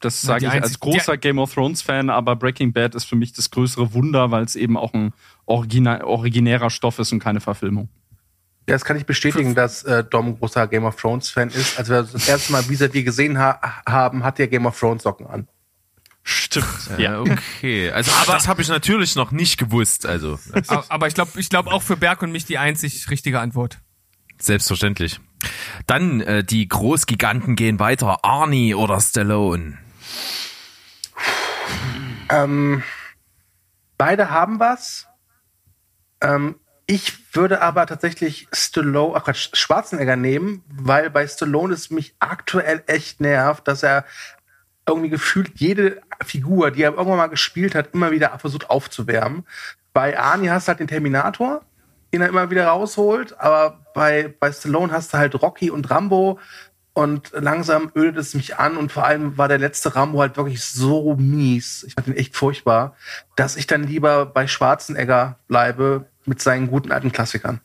Das 0.00 0.20
sage 0.20 0.46
ich 0.46 0.52
als 0.52 0.80
großer 0.80 1.16
Game 1.16 1.38
of 1.38 1.54
Thrones 1.54 1.80
Fan, 1.80 2.10
aber 2.10 2.34
Breaking 2.34 2.72
Bad 2.72 2.94
ist 2.96 3.04
für 3.04 3.14
mich 3.14 3.32
das 3.32 3.50
größere 3.50 3.94
Wunder, 3.94 4.32
weil 4.32 4.42
es 4.42 4.56
eben 4.56 4.76
auch 4.76 4.92
ein 4.94 5.12
originärer 5.46 6.70
Stoff 6.70 6.98
ist 6.98 7.12
und 7.12 7.20
keine 7.20 7.40
Verfilmung. 7.40 7.88
Ja, 8.68 8.74
das 8.74 8.84
kann 8.84 8.96
ich 8.96 9.06
bestätigen, 9.06 9.54
dass 9.54 9.82
äh, 9.84 10.04
Dom 10.04 10.28
ein 10.28 10.38
großer 10.38 10.66
Game 10.68 10.84
of 10.84 10.96
Thrones 10.96 11.30
Fan 11.30 11.48
ist. 11.48 11.78
Als 11.78 11.88
wir 11.88 12.02
das 12.02 12.28
erste 12.28 12.52
Mal 12.52 12.62
vis-à-vis 12.62 13.04
gesehen 13.04 13.38
ha 13.38 13.60
haben, 13.88 14.24
hat 14.24 14.38
er 14.38 14.48
Game 14.48 14.66
of 14.66 14.78
Thrones 14.78 15.02
Socken 15.02 15.26
an. 15.26 15.48
Stimmt. 16.24 16.66
Ja, 16.98 17.20
okay. 17.20 17.90
Also 17.90 18.12
das 18.26 18.46
habe 18.46 18.62
ich 18.62 18.68
natürlich 18.68 19.16
noch 19.16 19.32
nicht 19.32 19.58
gewusst. 19.58 20.06
Also 20.06 20.38
Aber, 20.68 20.84
aber 20.88 21.06
ich 21.08 21.14
glaube, 21.14 21.32
ich 21.40 21.48
glaube 21.48 21.72
auch 21.72 21.82
für 21.82 21.96
Berg 21.96 22.22
und 22.22 22.30
mich 22.30 22.44
die 22.44 22.58
einzig 22.58 23.10
richtige 23.10 23.40
Antwort. 23.40 23.78
selbstverständlich. 24.38 25.20
Dann 25.86 26.20
äh, 26.20 26.44
die 26.44 26.68
Großgiganten 26.68 27.56
gehen 27.56 27.80
weiter. 27.80 28.24
Arnie 28.24 28.74
oder 28.74 29.00
Stallone? 29.00 29.78
Ähm, 32.28 32.82
beide 33.98 34.30
haben 34.30 34.60
was. 34.60 35.08
Ähm, 36.20 36.56
ich 36.86 37.34
würde 37.34 37.62
aber 37.62 37.86
tatsächlich 37.86 38.46
Stallone, 38.52 39.16
ach 39.16 39.24
Quatsch, 39.24 39.48
Schwarzenegger 39.54 40.16
nehmen, 40.16 40.62
weil 40.68 41.10
bei 41.10 41.26
Stallone 41.26 41.74
es 41.74 41.90
mich 41.90 42.14
aktuell 42.20 42.82
echt 42.86 43.20
nervt, 43.20 43.66
dass 43.66 43.82
er 43.82 44.04
irgendwie 44.86 45.10
gefühlt 45.10 45.52
jede 45.54 46.00
Figur, 46.24 46.70
die 46.70 46.82
er 46.82 46.92
irgendwann 46.92 47.18
mal 47.18 47.26
gespielt 47.28 47.74
hat, 47.74 47.94
immer 47.94 48.10
wieder 48.10 48.36
versucht 48.38 48.70
aufzuwärmen. 48.70 49.44
Bei 49.92 50.18
Arnie 50.18 50.50
hast 50.50 50.66
du 50.66 50.70
halt 50.70 50.80
den 50.80 50.88
Terminator, 50.88 51.62
den 52.12 52.22
er 52.22 52.28
immer 52.28 52.50
wieder 52.50 52.66
rausholt, 52.66 53.38
aber 53.38 53.80
bei, 53.94 54.34
bei 54.40 54.50
Stallone 54.50 54.92
hast 54.92 55.12
du 55.12 55.18
halt 55.18 55.40
Rocky 55.40 55.70
und 55.70 55.90
Rambo 55.90 56.38
und 56.94 57.30
langsam 57.32 57.90
ödet 57.94 58.18
es 58.18 58.34
mich 58.34 58.58
an 58.58 58.76
und 58.76 58.92
vor 58.92 59.04
allem 59.04 59.38
war 59.38 59.48
der 59.48 59.58
letzte 59.58 59.94
Rambo 59.94 60.20
halt 60.20 60.36
wirklich 60.36 60.62
so 60.62 61.16
mies, 61.16 61.84
ich 61.84 61.94
fand 61.94 62.08
ihn 62.08 62.16
echt 62.16 62.36
furchtbar, 62.36 62.96
dass 63.36 63.56
ich 63.56 63.66
dann 63.66 63.84
lieber 63.84 64.26
bei 64.26 64.46
Schwarzenegger 64.46 65.38
bleibe 65.48 66.06
mit 66.26 66.40
seinen 66.40 66.68
guten 66.68 66.92
alten 66.92 67.12
Klassikern. 67.12 67.60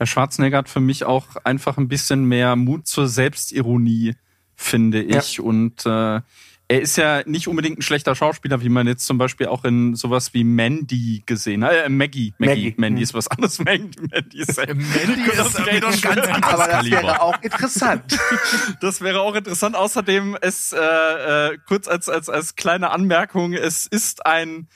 Ja, 0.00 0.06
Schwarzenegger 0.06 0.58
hat 0.58 0.68
für 0.68 0.80
mich 0.80 1.04
auch 1.04 1.36
einfach 1.44 1.78
ein 1.78 1.88
bisschen 1.88 2.24
mehr 2.24 2.56
Mut 2.56 2.86
zur 2.86 3.08
Selbstironie, 3.08 4.16
finde 4.56 5.02
ich. 5.02 5.40
Und 5.40 5.86
äh, 5.86 6.20
er 6.66 6.80
ist 6.80 6.96
ja 6.96 7.22
nicht 7.26 7.46
unbedingt 7.46 7.78
ein 7.78 7.82
schlechter 7.82 8.14
Schauspieler, 8.14 8.62
wie 8.62 8.70
man 8.70 8.86
jetzt 8.86 9.04
zum 9.04 9.18
Beispiel 9.18 9.48
auch 9.48 9.64
in 9.64 9.94
sowas 9.94 10.32
wie 10.32 10.44
Mandy 10.44 11.22
gesehen 11.26 11.62
hat. 11.62 11.72
Äh, 11.72 11.88
Maggie. 11.90 12.32
Maggie. 12.38 12.64
Maggie. 12.64 12.74
Mandy 12.78 13.02
ist 13.02 13.12
was 13.12 13.28
anderes. 13.28 13.58
Mandy, 13.64 14.00
Mandy 14.10 14.38
ist 14.38 14.56
Mandy 14.56 14.82
ist 15.28 16.06
ein 16.06 16.14
ganz 16.14 16.26
anderes 16.26 16.42
Aber 16.42 16.64
das 16.64 16.68
Kaliber. 16.68 17.02
wäre 17.02 17.22
auch 17.22 17.42
interessant. 17.42 18.18
Das 18.80 19.00
wäre 19.00 19.20
auch 19.20 19.34
interessant. 19.34 19.76
Außerdem 19.76 20.36
ist 20.40 20.72
äh, 20.72 20.78
äh, 21.52 21.58
kurz 21.66 21.86
als 21.86 22.08
als 22.08 22.28
als 22.28 22.56
kleine 22.56 22.90
Anmerkung: 22.90 23.52
Es 23.52 23.86
ist 23.86 24.24
ein 24.26 24.68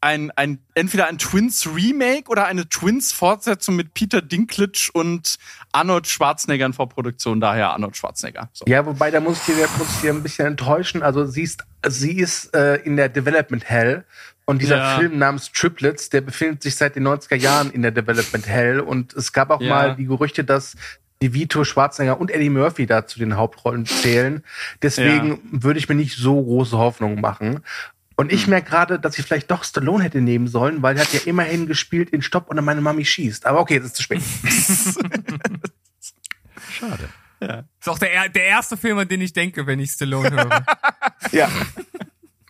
ein 0.00 0.30
ein 0.36 0.58
entweder 0.74 1.08
ein 1.08 1.18
Twins 1.18 1.66
Remake 1.66 2.28
oder 2.30 2.46
eine 2.46 2.68
Twins 2.68 3.12
Fortsetzung 3.12 3.76
mit 3.76 3.94
Peter 3.94 4.22
Dinklage 4.22 4.90
und 4.92 5.36
Arnold 5.72 6.06
Schwarzenegger 6.06 6.66
in 6.66 6.72
Vorproduktion. 6.72 7.40
Daher 7.40 7.70
Arnold 7.70 7.96
Schwarzenegger. 7.96 8.48
So. 8.52 8.64
Ja, 8.68 8.86
wobei, 8.86 9.10
da 9.10 9.20
muss 9.20 9.38
ich 9.48 9.54
dir, 9.56 9.68
muss 9.78 9.90
ich 9.96 10.00
dir 10.00 10.12
ein 10.12 10.22
bisschen 10.22 10.46
enttäuschen. 10.46 11.02
Also 11.02 11.26
sie 11.26 11.42
ist, 11.42 11.64
sie 11.86 12.18
ist 12.18 12.54
äh, 12.54 12.76
in 12.76 12.96
der 12.96 13.08
Development 13.08 13.64
Hell. 13.68 14.04
Und 14.44 14.62
dieser 14.62 14.78
Ja. 14.78 14.98
Film 14.98 15.18
namens 15.18 15.52
Triplets, 15.52 16.08
der 16.08 16.22
befindet 16.22 16.62
sich 16.62 16.76
seit 16.76 16.96
den 16.96 17.06
90er 17.06 17.34
Jahren 17.36 17.70
in 17.70 17.82
der 17.82 17.90
Development 17.90 18.46
Hell. 18.46 18.80
Und 18.80 19.12
es 19.14 19.32
gab 19.32 19.50
auch 19.50 19.60
Ja. 19.60 19.68
mal 19.68 19.96
die 19.96 20.06
Gerüchte, 20.06 20.42
dass 20.44 20.74
die 21.20 21.34
Vito 21.34 21.64
Schwarzenegger 21.64 22.20
und 22.20 22.30
Eddie 22.30 22.48
Murphy 22.48 22.86
da 22.86 23.04
zu 23.06 23.18
den 23.18 23.36
Hauptrollen 23.36 23.84
zählen. 23.84 24.44
Deswegen 24.82 25.40
würde 25.50 25.78
ich 25.80 25.88
mir 25.88 25.96
nicht 25.96 26.16
so 26.16 26.40
große 26.42 26.78
Hoffnungen 26.78 27.20
machen. 27.20 27.60
Und 28.20 28.32
ich 28.32 28.48
merke 28.48 28.68
gerade, 28.68 28.98
dass 28.98 29.16
ich 29.16 29.24
vielleicht 29.24 29.48
doch 29.48 29.62
Stallone 29.62 30.02
hätte 30.02 30.20
nehmen 30.20 30.48
sollen, 30.48 30.82
weil 30.82 30.96
er 30.96 31.02
hat 31.04 31.12
ja 31.12 31.20
immerhin 31.26 31.68
gespielt 31.68 32.10
in 32.10 32.20
Stopp 32.20 32.50
und 32.50 32.60
meine 32.64 32.80
Mami 32.80 33.04
schießt. 33.04 33.46
Aber 33.46 33.60
okay, 33.60 33.74
jetzt 33.74 33.84
ist 33.84 33.94
zu 33.94 34.02
spät. 34.02 34.20
Schade. 36.70 37.08
Ist 37.80 37.88
auch 37.88 37.98
der, 38.00 38.12
er- 38.12 38.28
der 38.28 38.44
erste 38.44 38.76
Film, 38.76 38.98
an 38.98 39.06
den 39.06 39.20
ich 39.20 39.32
denke, 39.32 39.66
wenn 39.68 39.78
ich 39.78 39.92
Stallone 39.92 40.30
höre. 40.32 40.64
ja. 41.32 41.48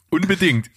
Unbedingt. 0.08 0.70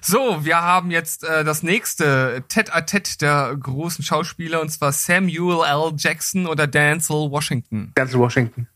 So, 0.00 0.42
wir 0.44 0.62
haben 0.62 0.90
jetzt 0.90 1.24
äh, 1.24 1.44
das 1.44 1.62
nächste 1.62 2.42
Tête-à-Tête 2.48 3.18
der 3.20 3.54
großen 3.60 4.02
Schauspieler, 4.04 4.62
und 4.62 4.70
zwar 4.70 4.92
Samuel 4.92 5.64
L. 5.66 5.92
Jackson 5.98 6.46
oder 6.46 6.66
Denzel 6.66 7.30
Washington. 7.30 7.92
Denzel 7.96 8.20
Washington. 8.20 8.68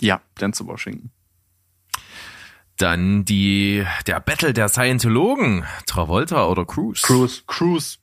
Ja, 0.00 0.20
Denzel 0.40 0.66
Washington. 0.68 1.10
Dann 2.80 3.26
die 3.26 3.84
der 4.06 4.20
Battle 4.20 4.54
der 4.54 4.70
Scientologen. 4.70 5.66
Travolta 5.86 6.46
oder 6.46 6.64
Cruise? 6.64 7.02
Cruise. 7.02 7.42
Cruise. 7.46 7.98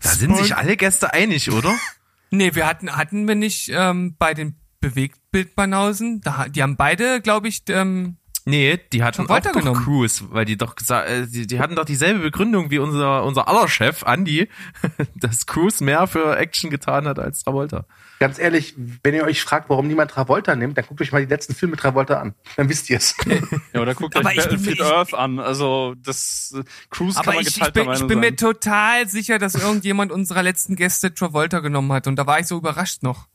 Da 0.00 0.10
sind 0.10 0.36
sich 0.36 0.54
alle 0.54 0.76
Gäste 0.76 1.12
einig, 1.12 1.50
oder? 1.50 1.74
Nee, 2.30 2.54
wir 2.54 2.66
hatten, 2.66 2.94
hatten 2.94 3.26
wir 3.26 3.36
nicht 3.36 3.70
ähm, 3.72 4.14
bei 4.18 4.34
den 4.34 4.60
Bewegtbildbanausen, 4.80 6.20
da, 6.20 6.46
die 6.46 6.62
haben 6.62 6.76
beide, 6.76 7.22
glaube 7.22 7.48
ich, 7.48 7.62
ähm, 7.70 8.18
Nee, 8.48 8.80
die 8.92 9.02
hatten 9.02 9.22
auch 9.22 9.26
Travolta 9.26 9.52
doch 9.52 9.60
genommen. 9.60 9.84
Cruise, 9.84 10.24
weil 10.30 10.46
die 10.46 10.56
doch 10.56 10.74
gesagt, 10.74 11.08
äh, 11.08 11.26
die, 11.26 11.46
die 11.46 11.60
hatten 11.60 11.76
doch 11.76 11.84
dieselbe 11.84 12.20
Begründung 12.20 12.70
wie 12.70 12.78
unser 12.78 13.24
unser 13.24 13.46
aller 13.46 13.68
Chef 13.68 14.02
Andy, 14.06 14.48
dass 15.14 15.44
Cruise 15.46 15.84
mehr 15.84 16.06
für 16.06 16.34
Action 16.36 16.70
getan 16.70 17.06
hat 17.06 17.18
als 17.18 17.44
Travolta. 17.44 17.84
Ganz 18.20 18.38
ehrlich, 18.38 18.74
wenn 19.02 19.14
ihr 19.14 19.24
euch 19.24 19.42
fragt, 19.42 19.68
warum 19.68 19.86
niemand 19.86 20.10
Travolta 20.10 20.56
nimmt, 20.56 20.78
dann 20.78 20.86
guckt 20.86 21.02
euch 21.02 21.12
mal 21.12 21.20
die 21.20 21.28
letzten 21.32 21.54
Filme 21.54 21.72
mit 21.72 21.80
Travolta 21.80 22.20
an. 22.20 22.34
Dann 22.56 22.70
wisst 22.70 22.88
ihr 22.88 22.96
es. 22.96 23.14
Ja, 23.72 23.82
oder 23.82 23.94
guckt 23.94 24.16
Aber 24.16 24.30
euch 24.30 24.36
Battlefield 24.36 24.80
Earth 24.80 25.12
an. 25.12 25.38
Also 25.38 25.94
das 26.02 26.54
äh, 26.56 26.62
Cruise 26.88 27.16
kann 27.16 27.26
aber 27.26 27.34
man 27.34 27.42
ich, 27.42 27.60
ich 27.60 27.72
bin, 27.72 27.90
ich 27.92 28.06
bin 28.06 28.20
mir 28.20 28.34
total 28.34 29.06
sicher, 29.08 29.38
dass 29.38 29.54
irgendjemand 29.54 30.10
unserer 30.10 30.42
letzten 30.42 30.74
Gäste 30.74 31.12
Travolta 31.12 31.60
genommen 31.60 31.92
hat 31.92 32.06
und 32.06 32.16
da 32.16 32.26
war 32.26 32.40
ich 32.40 32.46
so 32.46 32.56
überrascht 32.56 33.02
noch. 33.02 33.28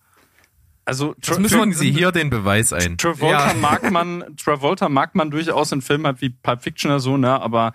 Also 0.85 1.15
Das 1.21 1.39
müssen 1.39 1.79
wir 1.79 1.91
hier 1.91 2.11
den 2.11 2.29
Beweis 2.29 2.73
ein. 2.73 2.97
Travolta 2.97 3.49
Ja. 3.49 3.53
mag 3.53 3.89
man, 3.89 4.35
Travolta 4.37 4.89
mag 4.89 5.15
man 5.15 5.31
durchaus 5.31 5.71
in 5.71 5.81
Filmen 5.81 6.05
halt 6.05 6.21
wie 6.21 6.29
Pulp 6.29 6.61
Fiction 6.61 6.91
oder 6.91 6.99
so, 6.99 7.15
ne, 7.15 7.41
aber 7.41 7.73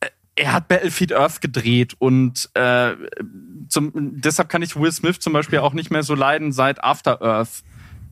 äh, 0.00 0.08
er 0.36 0.52
hat 0.54 0.68
Battlefield 0.68 1.12
Earth 1.12 1.40
gedreht 1.42 1.94
und 1.98 2.48
äh, 2.54 2.94
zum, 3.68 3.92
deshalb 3.94 4.48
kann 4.48 4.62
ich 4.62 4.76
Will 4.76 4.92
Smith 4.92 5.20
zum 5.20 5.34
Beispiel 5.34 5.58
auch 5.58 5.74
nicht 5.74 5.90
mehr 5.90 6.02
so 6.02 6.14
leiden 6.14 6.52
seit 6.52 6.82
After 6.82 7.20
Earth, 7.20 7.64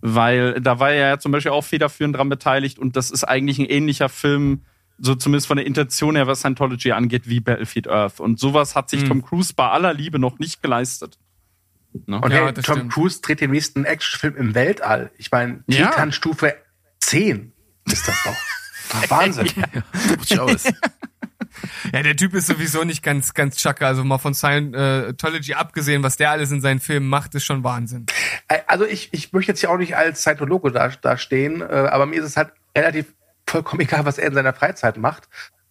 weil 0.02 0.60
da 0.60 0.78
war 0.78 0.90
er 0.90 1.08
ja 1.08 1.18
zum 1.18 1.32
Beispiel 1.32 1.52
auch 1.52 1.64
federführend 1.64 2.16
dran 2.16 2.28
beteiligt 2.28 2.78
und 2.78 2.96
das 2.96 3.10
ist 3.10 3.24
eigentlich 3.24 3.58
ein 3.58 3.66
ähnlicher 3.66 4.10
Film, 4.10 4.60
so 4.98 5.14
zumindest 5.14 5.46
von 5.46 5.56
der 5.56 5.64
Intention 5.66 6.14
her, 6.14 6.26
was 6.26 6.40
Scientology 6.40 6.92
angeht, 6.92 7.26
wie 7.26 7.40
Battlefield 7.40 7.88
Earth. 7.88 8.20
Und 8.20 8.38
sowas 8.38 8.76
hat 8.76 8.90
sich 8.90 9.04
Tom 9.04 9.22
Cruise 9.22 9.54
bei 9.56 9.66
aller 9.66 9.94
Liebe 9.94 10.18
noch 10.18 10.38
nicht 10.38 10.62
geleistet. 10.62 11.18
Ne? 12.06 12.20
Und 12.20 12.32
Ja, 12.32 12.44
hey, 12.46 12.54
Tom 12.54 12.62
stimmt. 12.76 12.92
Cruise 12.92 13.20
dreht 13.20 13.40
den 13.40 13.50
nächsten 13.50 13.84
Actionfilm 13.84 14.36
im 14.36 14.54
Weltall. 14.54 15.10
Ich 15.18 15.30
meine, 15.30 15.62
Ja. 15.66 15.88
Titan 15.90 16.12
Stufe 16.12 16.54
10 17.00 17.52
ist 17.86 18.06
das 18.08 18.16
doch. 18.24 19.10
Wahnsinn. 19.10 19.48
Durchaus. 20.16 20.64
Ja, 21.92 22.02
der 22.02 22.16
Typ 22.16 22.34
ist 22.34 22.46
sowieso 22.46 22.84
nicht 22.84 23.02
ganz, 23.02 23.34
ganz 23.34 23.56
chaka. 23.56 23.86
Also 23.86 24.04
mal 24.04 24.18
von 24.18 24.34
Scientology 24.34 25.54
abgesehen, 25.54 26.02
was 26.02 26.16
der 26.16 26.30
alles 26.30 26.50
in 26.50 26.60
seinen 26.60 26.80
Filmen 26.80 27.08
macht, 27.08 27.34
ist 27.34 27.44
schon 27.44 27.64
Wahnsinn. 27.64 28.06
Also 28.66 28.84
ich, 28.84 29.12
ich 29.12 29.32
möchte 29.32 29.52
jetzt 29.52 29.62
ja 29.62 29.70
auch 29.70 29.76
nicht 29.76 29.96
als 29.96 30.20
Scientologe 30.22 30.70
da, 30.72 30.88
da 30.88 31.16
stehen, 31.16 31.60
äh, 31.60 31.64
aber 31.64 32.06
mir 32.06 32.20
ist 32.20 32.26
es 32.26 32.36
halt 32.36 32.52
relativ 32.76 33.06
vollkommen 33.46 33.80
egal, 33.82 34.04
was 34.04 34.18
er 34.18 34.28
in 34.28 34.34
seiner 34.34 34.52
Freizeit 34.52 34.96
macht. 34.96 35.28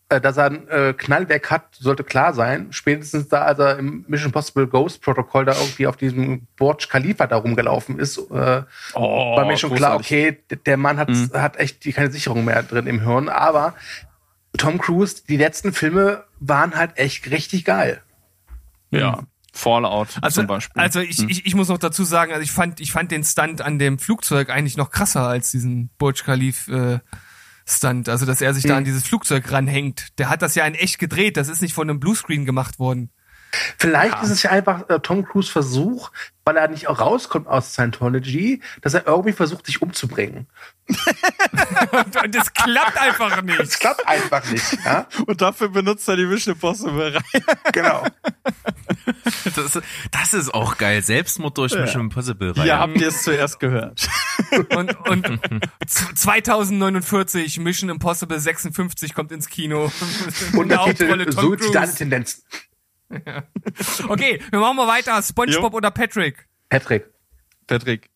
Äh, 0.10 0.20
Dass 0.20 0.38
er 0.38 0.46
ein 0.46 0.68
äh, 0.70 0.94
Knallwerk 0.98 1.52
hat, 1.52 1.76
sollte 1.76 2.04
klar 2.04 2.34
sein. 2.34 2.68
Spätestens 2.72 3.28
da, 3.28 3.44
als 3.44 3.60
er 3.60 3.78
im 3.78 4.06
Mission 4.08 4.32
Possible 4.32 4.68
Ghost 4.68 5.02
Protocol 5.04 5.46
da 5.46 5.54
irgendwie 5.54 5.86
auf 5.86 5.98
diesem 5.98 6.48
Burj 6.58 6.88
Khalifa 6.90 7.28
da 7.28 7.38
rumgelaufen 7.38 8.00
ist, 8.00 8.18
äh, 8.18 8.64
Oh, 8.96 9.36
war 9.38 9.46
mir 9.46 9.58
schon 9.58 9.74
klar, 9.76 9.98
großartig. 9.98 10.08
okay, 10.08 10.38
d- 10.50 10.56
der 10.66 10.78
Mann 10.78 10.98
hat, 10.98 11.10
hat 11.34 11.58
echt 11.58 11.86
die, 11.86 11.94
keine 11.94 12.10
Sicherung 12.12 12.44
mehr 12.44 12.64
drin 12.64 12.88
im 12.88 13.02
Hirn. 13.02 13.30
Aber 13.30 13.76
Tom 14.58 14.80
Cruise, 14.80 15.22
die 15.30 15.38
letzten 15.38 15.74
Filme 15.74 16.24
waren 16.40 16.76
halt 16.76 16.98
echt 16.98 17.30
richtig 17.30 17.64
geil. 17.66 18.02
Ja. 18.90 19.20
Fallout 19.54 20.10
Also, 20.22 20.42
zum 20.42 20.48
Beispiel. 20.48 20.82
also 20.82 21.00
ich, 21.02 21.20
ich, 21.28 21.46
ich 21.46 21.56
muss 21.56 21.68
noch 21.70 21.80
dazu 21.80 22.04
sagen, 22.04 22.32
also 22.32 22.44
ich 22.44 22.52
fand, 22.52 22.80
ich 22.80 22.92
fand 22.92 23.12
den 23.12 23.24
Stunt 23.24 23.62
an 23.62 23.78
dem 23.80 24.00
Flugzeug 24.00 24.50
eigentlich 24.50 24.78
noch 24.78 24.90
krasser 24.92 25.28
als 25.28 25.52
diesen 25.52 25.90
Burj 25.98 26.24
Khalif 26.24 26.68
äh, 26.68 27.00
Stunt. 27.70 28.10
Also, 28.10 28.26
dass 28.26 28.42
er 28.42 28.54
sich 28.54 28.64
da 28.64 28.78
an 28.78 28.84
dieses 28.84 29.04
Flugzeug 29.04 29.52
ranhängt. 29.52 30.08
Der 30.18 30.30
hat 30.30 30.42
das 30.42 30.56
ja 30.56 30.66
in 30.66 30.76
echt 30.76 31.00
gedreht. 31.00 31.38
Das 31.38 31.48
ist 31.48 31.62
nicht 31.62 31.74
von 31.74 31.90
einem 31.90 32.00
Bluescreen 32.00 32.46
gemacht 32.46 32.80
worden. 32.80 33.12
Vielleicht 33.78 34.22
ist 34.24 34.30
es 34.30 34.44
ja 34.44 34.52
einfach 34.52 34.88
äh, 34.90 35.00
Tom 35.00 35.26
Cruise 35.26 35.52
Versuch, 35.52 36.12
weil 36.46 36.58
er 36.58 36.68
nicht 36.68 36.88
auch 36.88 37.00
rauskommt 37.00 37.48
aus 37.48 37.74
Scientology, 37.74 38.62
dass 38.82 38.94
er 38.94 39.08
irgendwie 39.08 39.32
versucht, 39.34 39.66
sich 39.66 39.82
umzubringen. 39.82 40.48
Und, 41.92 42.16
und 42.24 42.36
das 42.36 42.54
klappt 42.54 42.98
einfach 43.00 43.36
Das 43.36 43.44
nicht. 43.46 43.80
klappt 43.80 44.08
einfach 44.08 44.50
nicht. 44.50 44.78
Ja? 44.86 45.08
Und 45.28 45.42
dafür 45.42 45.70
benutzt 45.70 46.08
er 46.10 46.16
die 46.18 46.26
Mission 46.26 46.56
Impossible 46.56 47.16
Reihe. 47.16 47.44
Genau. 47.74 48.04
Das, 49.46 49.58
ist- 49.76 49.82
das 50.12 50.34
ist 50.34 50.54
auch 50.54 50.78
geil. 50.78 51.02
Selbstmord 51.04 51.58
durch 51.58 51.74
Mission 51.76 52.04
Impossible 52.04 52.52
Reihe. 52.52 52.64
Hier 52.64 52.80
habt 52.80 52.98
ihr 53.00 53.08
es 53.10 53.24
zuerst 53.24 53.60
gehört. 53.60 54.08
Und, 54.76 54.96
und 55.08 55.40
z- 55.86 56.18
2049 56.18 57.60
Mission 57.60 57.90
Impossible 57.90 58.40
56 58.40 59.14
kommt 59.14 59.32
ins 59.32 59.48
Kino. 59.50 59.92
In 60.54 60.70
der 60.70 60.80
Hauptrolle 60.86 61.26
Untertitel 61.28 62.26
Tendenzen. 63.10 63.46
Okay, 64.10 64.42
wir 64.52 64.60
machen 64.60 64.78
mal 64.78 64.88
weiter. 64.88 65.22
SpongeBob 65.22 65.72
Jo. 65.74 65.78
oder 65.78 65.92
Patrick? 65.92 66.48
Patrick. 66.70 67.06
Patrick. 67.68 68.10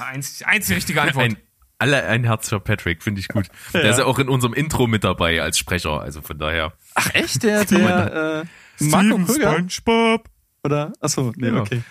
Einzig, 0.00 0.46
einzig 0.46 0.76
richtige 0.76 1.02
Antwort. 1.02 1.24
Ein 1.24 1.36
Alle 1.78 2.04
ein 2.04 2.24
Herz 2.24 2.48
für 2.48 2.60
Patrick, 2.60 3.02
finde 3.02 3.20
ich 3.20 3.28
gut. 3.28 3.46
Der 3.72 3.90
ist 3.90 3.98
ja 3.98 4.04
auch 4.06 4.18
in 4.18 4.28
unserem 4.28 4.54
Intro 4.54 4.86
mit 4.86 5.04
dabei 5.04 5.42
als 5.42 5.58
Sprecher, 5.58 6.00
also 6.00 6.22
von 6.22 6.38
daher. 6.38 6.72
Ach 6.94 7.14
echt, 7.14 7.42
der, 7.42 7.64
der 7.64 8.44
äh, 8.80 8.84
Marco 8.84 9.18
Krüger? 9.24 9.52
SpongeBob. 9.68 10.28
Oder? 10.64 10.92
Achso, 11.00 11.32
nee, 11.36 11.48
Ja. 11.48 11.60
okay. 11.60 11.82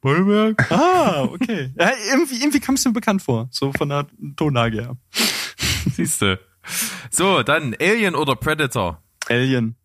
Bollwerk. 0.00 0.66
Ah, 0.70 1.22
okay. 1.24 1.70
Ja, 1.78 1.92
irgendwie, 2.10 2.38
irgendwie 2.40 2.60
kam 2.60 2.76
es 2.76 2.84
mir 2.84 2.92
bekannt 2.92 3.20
vor, 3.22 3.48
so 3.50 3.72
von 3.72 3.88
der 3.90 4.06
Tonlage 4.36 4.80
her. 4.82 4.96
Siehste. 5.92 6.40
So, 7.10 7.42
dann 7.42 7.76
Alien 7.78 8.14
oder 8.14 8.36
Predator? 8.36 9.02
Alien. 9.28 9.76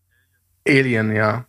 Alien, 0.68 1.16
ja. 1.16 1.46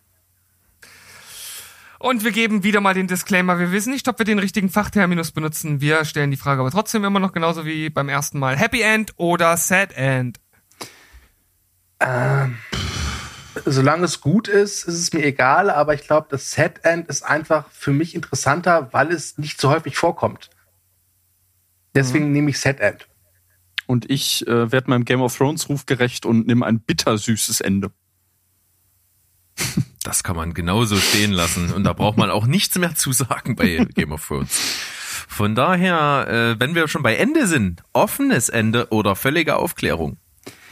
Und 1.99 2.23
wir 2.23 2.31
geben 2.31 2.63
wieder 2.63 2.81
mal 2.81 2.95
den 2.95 3.07
Disclaimer. 3.07 3.59
Wir 3.59 3.71
wissen 3.71 3.91
nicht, 3.91 4.07
ob 4.07 4.17
wir 4.17 4.25
den 4.25 4.39
richtigen 4.39 4.69
Fachterminus 4.69 5.31
benutzen. 5.31 5.81
Wir 5.81 6.03
stellen 6.03 6.31
die 6.31 6.37
Frage 6.37 6.61
aber 6.61 6.71
trotzdem 6.71 7.03
immer 7.03 7.19
noch 7.19 7.31
genauso 7.31 7.63
wie 7.65 7.91
beim 7.91 8.09
ersten 8.09 8.39
Mal. 8.39 8.57
Happy 8.57 8.81
End 8.81 9.13
oder 9.17 9.55
Sad 9.55 9.93
End? 9.93 10.39
Solange 13.65 14.05
es 14.05 14.21
gut 14.21 14.47
ist, 14.47 14.85
ist 14.85 14.95
es 14.95 15.13
mir 15.13 15.23
egal, 15.23 15.69
aber 15.69 15.93
ich 15.93 16.01
glaube, 16.01 16.27
das 16.31 16.49
Set 16.51 16.83
End 16.83 17.07
ist 17.07 17.21
einfach 17.21 17.69
für 17.69 17.91
mich 17.91 18.15
interessanter, 18.15 18.91
weil 18.93 19.11
es 19.11 19.37
nicht 19.37 19.61
so 19.61 19.69
häufig 19.69 19.95
vorkommt. 19.95 20.49
Deswegen 21.93 22.31
nehme 22.31 22.49
ich 22.49 22.59
Set 22.59 22.79
End. 22.79 23.07
Und 23.85 24.09
ich 24.09 24.47
äh, 24.47 24.71
werde 24.71 24.89
meinem 24.89 25.05
Game 25.05 25.21
of 25.21 25.37
Thrones 25.37 25.69
Ruf 25.69 25.85
gerecht 25.85 26.25
und 26.25 26.47
nehme 26.47 26.65
ein 26.65 26.79
bittersüßes 26.79 27.61
Ende. 27.61 27.91
Das 30.03 30.23
kann 30.23 30.35
man 30.35 30.55
genauso 30.55 30.95
stehen 30.95 31.31
lassen. 31.31 31.71
Und 31.71 31.83
da 31.83 31.93
braucht 31.93 32.17
man 32.17 32.31
auch 32.31 32.47
nichts 32.47 32.75
mehr 32.77 32.95
zu 32.95 33.11
sagen 33.11 33.55
bei 33.55 33.85
Game 33.93 34.11
of 34.11 34.25
Thrones. 34.27 34.49
Von 35.27 35.53
daher, 35.53 36.27
äh, 36.27 36.59
wenn 36.59 36.73
wir 36.73 36.87
schon 36.87 37.03
bei 37.03 37.15
Ende 37.15 37.45
sind, 37.45 37.83
offenes 37.93 38.49
Ende 38.49 38.87
oder 38.89 39.15
völlige 39.15 39.57
Aufklärung? 39.57 40.17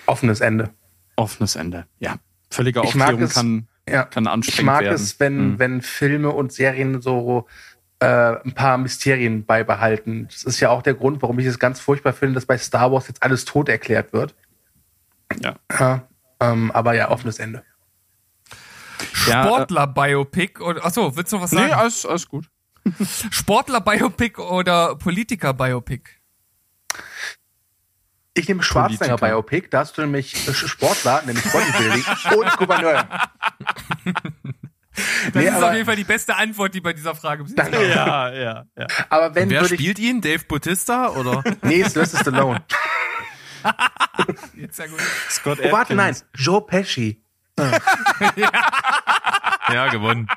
Offenes 0.07 0.41
Ende. 0.41 0.71
Offenes 1.15 1.55
Ende. 1.55 1.85
Ja. 1.99 2.15
Völlige 2.49 2.81
Ich 2.83 2.95
mag 2.95 3.09
Aufklärung 3.09 3.21
es- 3.23 3.33
kann, 3.35 3.67
Ja. 3.87 4.03
kann 4.05 4.23
Ich 4.23 4.29
anstrengend 4.31 4.65
mag 4.65 4.81
werden. 4.81 4.95
es, 4.95 5.19
wenn, 5.19 5.37
Hm. 5.37 5.59
wenn 5.59 5.81
Filme 5.83 6.29
und 6.31 6.51
Serien 6.51 6.99
so 7.01 7.47
äh, 8.01 8.05
ein 8.45 8.53
paar 8.53 8.77
Mysterien 8.77 9.45
beibehalten. 9.45 10.27
Das 10.31 10.43
ist 10.43 10.59
ja 10.61 10.69
auch 10.69 10.81
der 10.81 10.93
Grund, 10.95 11.21
warum 11.21 11.37
ich 11.37 11.45
es 11.45 11.59
ganz 11.59 11.79
furchtbar 11.81 12.13
finde, 12.13 12.35
dass 12.35 12.45
bei 12.45 12.57
Star 12.57 12.91
Wars 12.93 13.09
jetzt 13.09 13.21
alles 13.21 13.43
tot 13.45 13.67
erklärt 13.69 14.13
wird. 14.13 14.33
Ja. 15.43 15.55
Ja, 15.77 16.07
ähm, 16.39 16.71
aber 16.71 16.93
ja, 16.95 17.11
offenes 17.11 17.39
Ende. 17.39 17.61
Ja, 19.27 19.41
äh, 19.43 19.45
Sportler-Biopic 19.47 20.59
oder, 20.61 20.85
achso, 20.85 21.15
willst 21.15 21.31
du 21.31 21.37
noch 21.37 21.43
was 21.43 21.51
Nee, 21.51 21.59
sagen? 21.59 21.73
alles, 21.73 22.05
alles 22.05 22.27
gut. 22.27 22.49
Sportler-Biopic 23.31 24.39
oder 24.41 24.95
Politiker-Biopic? 24.95 26.01
Ich 28.33 28.47
nehme 28.47 28.63
Schwarzenegger 28.63 29.17
Politiker. 29.17 29.27
Biopic, 29.41 29.67
da 29.69 29.79
hast 29.79 29.97
du 29.97 30.01
nämlich 30.01 30.35
Sportler, 30.55 31.23
nämlich 31.25 31.43
Bodybuilding 31.51 32.05
und 32.39 32.57
Gouverneur. 32.57 33.07
Das 34.13 35.33
Nee, 35.33 35.45
ist 35.47 35.53
aber- 35.53 35.67
auf 35.69 35.73
jeden 35.73 35.85
Fall 35.85 35.95
die 35.95 36.03
beste 36.03 36.35
Antwort, 36.35 36.73
die 36.73 36.81
bei 36.81 36.93
dieser 36.93 37.15
Frage 37.15 37.43
bis 37.43 37.53
jetzt 37.53 37.59
Danke. 37.59 37.87
Ja, 37.89 38.31
ja, 38.33 38.65
ja. 38.77 38.87
Aber 39.09 39.33
wenn 39.35 39.49
Wer 39.49 39.65
spielt 39.65 39.97
ihn? 39.99 40.21
Dave 40.21 40.43
Bautista 40.45 41.09
oder? 41.09 41.43
Nee, 41.61 41.83
Sylvester 41.83 42.19
Stallone. 42.19 42.61
Jetzt 44.55 44.77
sehr 44.77 44.87
gut. 44.89 44.99
Scott 45.29 45.59
Oh, 45.63 45.71
warte, 45.71 45.95
nein. 45.95 46.15
Joe 46.35 46.61
Pesci. 46.65 47.21
Ja, 49.73 49.87
gewonnen. 49.89 50.27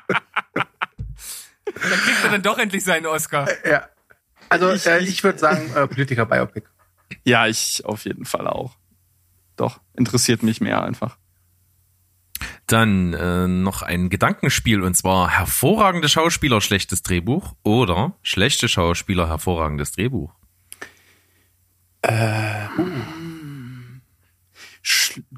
Dann 1.65 1.75
kriegt 1.75 2.25
er 2.25 2.31
dann 2.31 2.43
doch 2.43 2.59
endlich 2.59 2.85
seinen 2.85 3.07
Oscar. 3.07 3.49
Ja. 3.67 3.89
Also 4.49 4.71
ich, 4.73 4.87
äh, 4.87 4.99
ich 4.99 5.25
würde 5.25 5.39
sagen, 5.39 5.75
äh, 5.75 5.87
Politiker 5.87 6.27
Biopic. 6.27 6.67
Ja, 7.25 7.47
ich 7.47 7.83
auf 7.85 8.05
jeden 8.05 8.25
Fall 8.25 8.47
auch. 8.47 8.77
Doch, 9.57 9.81
interessiert 9.95 10.43
mich 10.43 10.61
mehr 10.61 10.83
einfach. 10.83 11.17
Dann 12.67 13.15
äh, 13.15 13.47
noch 13.47 13.83
ein 13.83 14.11
Gedankenspiel 14.11 14.83
und 14.83 14.95
zwar 14.97 15.31
hervorragende 15.31 16.09
Schauspieler, 16.09 16.61
schlechtes 16.61 17.03
Drehbuch 17.03 17.55
oder 17.63 18.17
schlechte 18.23 18.69
Schauspieler, 18.69 19.29
hervorragendes 19.29 19.93
Drehbuch. 19.93 20.33
Sch 22.05 22.11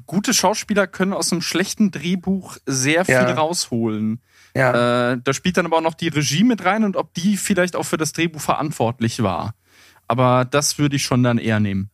gute 0.05 0.33
Schauspieler 0.33 0.87
können 0.87 1.13
aus 1.13 1.31
einem 1.31 1.41
schlechten 1.41 1.91
Drehbuch 1.91 2.57
sehr 2.65 3.05
viel 3.05 3.13
Ja. 3.15 3.33
rausholen. 3.33 4.21
Ja. 4.55 5.11
Äh, 5.13 5.17
da 5.23 5.33
spielt 5.33 5.57
dann 5.57 5.65
aber 5.65 5.77
auch 5.77 5.81
noch 5.81 5.93
die 5.95 6.07
Regie 6.07 6.43
mit 6.43 6.63
rein 6.65 6.83
und 6.83 6.95
ob 6.95 7.13
die 7.13 7.37
vielleicht 7.37 7.75
auch 7.75 7.83
für 7.83 7.97
das 7.97 8.13
Drehbuch 8.13 8.41
verantwortlich 8.41 9.21
war. 9.23 9.53
Aber 10.07 10.45
das 10.45 10.77
würde 10.77 10.95
ich 10.95 11.03
schon 11.03 11.23
dann 11.23 11.37
eher 11.37 11.59
nehmen. 11.59 11.89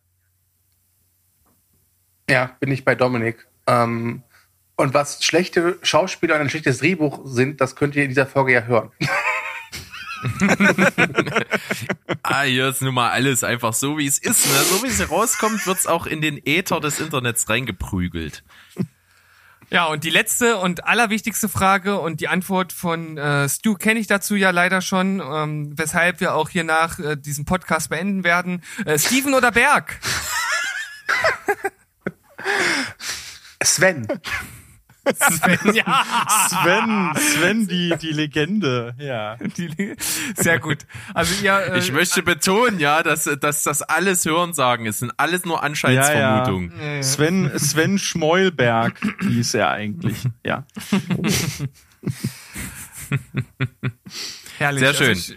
Ja, 2.29 2.55
bin 2.59 2.71
ich 2.71 2.85
bei 2.85 2.95
Dominik. 2.95 3.47
Ähm, 3.67 4.23
und 4.75 4.93
was 4.93 5.23
schlechte 5.23 5.77
Schauspieler 5.81 6.35
und 6.35 6.41
ein 6.41 6.49
schlechtes 6.49 6.79
Drehbuch 6.79 7.21
sind, 7.25 7.61
das 7.61 7.75
könnt 7.75 7.95
ihr 7.95 8.03
in 8.03 8.09
dieser 8.09 8.25
Folge 8.25 8.53
ja 8.53 8.61
hören. 8.63 8.91
Ah, 12.23 12.43
hier 12.43 12.69
ist 12.69 12.81
nun 12.81 12.93
mal 12.93 13.09
alles 13.09 13.43
einfach 13.43 13.73
so, 13.73 13.97
wie 13.97 14.05
es 14.05 14.17
ist. 14.17 14.45
Ne? 14.45 14.53
So 14.69 14.83
wie 14.83 14.87
es 14.87 15.09
rauskommt, 15.09 15.65
wird's 15.65 15.87
auch 15.87 16.05
in 16.05 16.21
den 16.21 16.39
Äther 16.45 16.79
des 16.79 16.99
Internets 16.99 17.49
reingeprügelt. 17.49 18.43
Ja, 19.71 19.85
und 19.85 20.03
die 20.03 20.09
letzte 20.09 20.57
und 20.57 20.85
allerwichtigste 20.85 21.47
Frage 21.47 21.97
und 21.99 22.19
die 22.19 22.27
Antwort 22.27 22.73
von 22.73 23.17
äh, 23.17 23.47
Stu 23.47 23.75
kenne 23.75 24.01
ich 24.01 24.07
dazu 24.07 24.35
ja 24.35 24.49
leider 24.49 24.81
schon, 24.81 25.21
ähm, 25.21 25.71
weshalb 25.77 26.19
wir 26.19 26.35
auch 26.35 26.49
hier 26.49 26.65
nach 26.65 26.99
äh, 26.99 27.15
diesem 27.15 27.45
Podcast 27.45 27.89
beenden 27.89 28.25
werden. 28.25 28.63
Äh, 28.85 28.99
Steven 28.99 29.33
oder 29.33 29.51
Berg? 29.51 29.97
Sven. 33.63 34.07
Sven, 35.03 35.73
ja. 35.73 36.05
Sven, 36.49 37.13
Sven, 37.15 37.67
die, 37.67 37.95
die 37.97 38.11
Legende, 38.11 38.93
ja. 38.99 39.35
Die, 39.37 39.95
sehr 40.35 40.59
gut. 40.59 40.79
Also 41.13 41.33
ihr, 41.43 41.57
äh, 41.57 41.79
Ich 41.79 41.91
möchte 41.91 42.21
betonen, 42.21 42.79
ja, 42.79 43.01
dass, 43.01 43.23
dass 43.39 43.63
das 43.63 43.81
alles 43.81 44.25
Hörensagen 44.25 44.85
ist. 44.85 44.99
Sind 44.99 45.11
alles 45.17 45.45
nur 45.45 45.63
Anscheinsvermutungen. 45.63 46.73
Ja, 46.79 46.93
ja. 46.95 47.03
Sven, 47.03 47.51
Sven 47.57 47.97
Schmeulberg 47.97 48.93
hieß 49.21 49.55
er 49.55 49.71
eigentlich, 49.71 50.17
ja. 50.45 50.65
herrlich. 54.57 54.81
Sehr 54.81 54.93
schön. 54.93 55.09
Also 55.09 55.33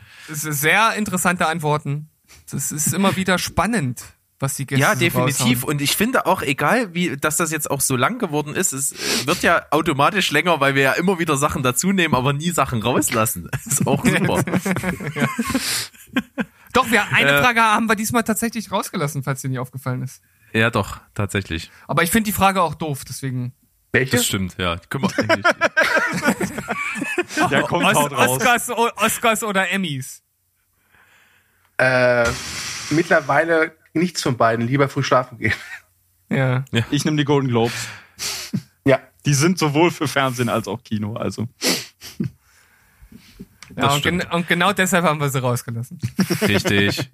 ich, 0.51 0.57
sehr 0.57 0.95
interessante 0.95 1.47
Antworten. 1.47 2.11
Das 2.51 2.71
ist 2.71 2.93
immer 2.93 3.17
wieder 3.17 3.39
spannend, 3.39 4.03
was 4.41 4.55
die 4.57 4.67
Gäste 4.67 4.83
Ja, 4.83 4.95
so 4.95 5.01
definitiv. 5.01 5.63
raushauen. 5.63 5.65
Und 5.65 5.81
ich 5.81 5.97
finde 5.97 6.27
auch, 6.27 6.43
egal 6.43 6.93
wie, 6.95 7.17
dass 7.17 7.37
das 7.37 7.51
jetzt 7.51 7.71
auch 7.71 7.81
so 7.81 7.97
lang 7.97 8.19
geworden 8.19 8.55
ist, 8.55 8.73
es 8.73 8.93
äh, 8.93 9.27
wird 9.27 9.43
ja 9.43 9.63
automatisch 9.71 10.31
länger, 10.31 10.61
weil 10.61 10.75
wir 10.75 10.83
ja 10.83 10.93
immer 10.93 11.19
wieder 11.19 11.37
Sachen 11.37 11.63
dazu 11.63 11.93
nehmen, 11.93 12.15
aber 12.15 12.33
nie 12.33 12.51
Sachen 12.51 12.83
rauslassen. 12.83 13.49
Ist 13.67 13.87
auch 13.87 14.05
super. 14.05 14.43
Doch, 16.73 16.91
wir 16.91 17.05
eine 17.13 17.31
Äh, 17.31 17.43
Frage 17.43 17.61
haben 17.63 17.89
wir 17.89 17.95
diesmal 17.97 18.25
tatsächlich 18.25 18.71
rausgelassen, 18.73 19.23
falls 19.23 19.41
dir 19.43 19.49
nicht 19.49 19.61
aufgefallen 19.61 20.03
ist. 20.03 20.23
ja, 20.53 20.71
doch, 20.71 20.99
tatsächlich. 21.15 21.71
Aber 21.87 22.03
ich 22.03 22.11
finde 22.11 22.25
die 22.27 22.33
Frage 22.33 22.63
auch 22.63 22.75
doof, 22.75 23.05
deswegen. 23.09 23.53
Welche? 23.93 24.17
Das 24.17 24.27
stimmt, 24.27 24.57
ja. 24.59 24.77
Können 24.89 25.05
wir. 25.05 25.39
Ja, 27.51 27.63
kommt, 27.63 27.85
Os. 27.85 27.97
Oscars, 28.13 28.71
Oscars 28.71 29.43
oder 29.45 29.71
Emmys? 29.71 30.23
Äh, 31.79 32.29
mittlerweile 32.91 33.77
nichts 33.95 34.23
von 34.23 34.37
beiden. 34.37 34.67
Lieber 34.67 34.89
früh 34.89 35.03
schlafen 35.03 35.39
gehen. 35.39 35.55
Ja. 36.31 36.65
Ich 36.91 37.05
nehme 37.05 37.17
die 37.17 37.25
Golden 37.25 37.49
Globes. 37.49 37.89
Ja. 38.85 39.01
Die 39.25 39.35
sind 39.35 39.59
sowohl 39.59 39.91
für 39.91 40.09
Fernsehen 40.09 40.49
als 40.49 40.69
auch 40.69 40.83
Kino, 40.83 41.15
also. 41.15 41.49
Ja 43.77 43.93
und, 43.93 44.03
gen 44.03 44.23
und 44.31 44.49
genau 44.49 44.73
deshalb 44.73 45.05
haben 45.05 45.21
wir 45.21 45.29
sie 45.29 45.41
rausgelassen. 45.41 45.99
Richtig. 46.43 47.11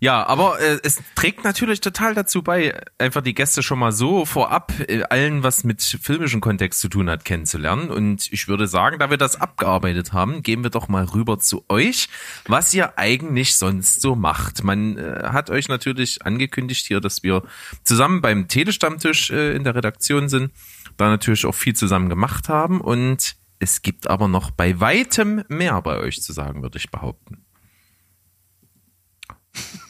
Ja, 0.00 0.26
aber 0.26 0.60
äh, 0.60 0.78
es 0.82 1.00
trägt 1.14 1.44
natürlich 1.44 1.80
total 1.80 2.14
dazu 2.14 2.42
bei, 2.42 2.78
einfach 2.98 3.22
die 3.22 3.34
Gäste 3.34 3.62
schon 3.62 3.78
mal 3.78 3.92
so 3.92 4.24
vorab 4.24 4.72
äh, 4.88 5.02
allen, 5.04 5.42
was 5.42 5.64
mit 5.64 5.82
filmischem 5.82 6.40
Kontext 6.40 6.80
zu 6.80 6.88
tun 6.88 7.10
hat, 7.10 7.24
kennenzulernen. 7.24 7.90
Und 7.90 8.32
ich 8.32 8.48
würde 8.48 8.66
sagen, 8.66 8.98
da 8.98 9.10
wir 9.10 9.16
das 9.16 9.40
abgearbeitet 9.40 10.12
haben, 10.12 10.42
gehen 10.42 10.62
wir 10.62 10.70
doch 10.70 10.88
mal 10.88 11.04
rüber 11.04 11.38
zu 11.38 11.64
euch, 11.68 12.08
was 12.46 12.72
ihr 12.74 12.98
eigentlich 12.98 13.56
sonst 13.56 14.00
so 14.00 14.14
macht. 14.14 14.64
Man 14.64 14.98
äh, 14.98 15.28
hat 15.32 15.50
euch 15.50 15.68
natürlich 15.68 16.24
angekündigt 16.24 16.86
hier, 16.86 17.00
dass 17.00 17.22
wir 17.22 17.42
zusammen 17.84 18.20
beim 18.20 18.48
Telestammtisch 18.48 19.30
äh, 19.30 19.54
in 19.54 19.64
der 19.64 19.74
Redaktion 19.74 20.28
sind, 20.28 20.52
da 20.96 21.08
natürlich 21.08 21.46
auch 21.46 21.54
viel 21.54 21.74
zusammen 21.74 22.08
gemacht 22.08 22.48
haben 22.48 22.80
und 22.80 23.36
es 23.58 23.82
gibt 23.82 24.08
aber 24.08 24.28
noch 24.28 24.50
bei 24.50 24.80
weitem 24.80 25.44
mehr 25.48 25.80
bei 25.82 25.98
euch 25.98 26.22
zu 26.22 26.32
sagen, 26.32 26.62
würde 26.62 26.78
ich 26.78 26.90
behaupten. 26.90 27.44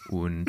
Und 0.08 0.46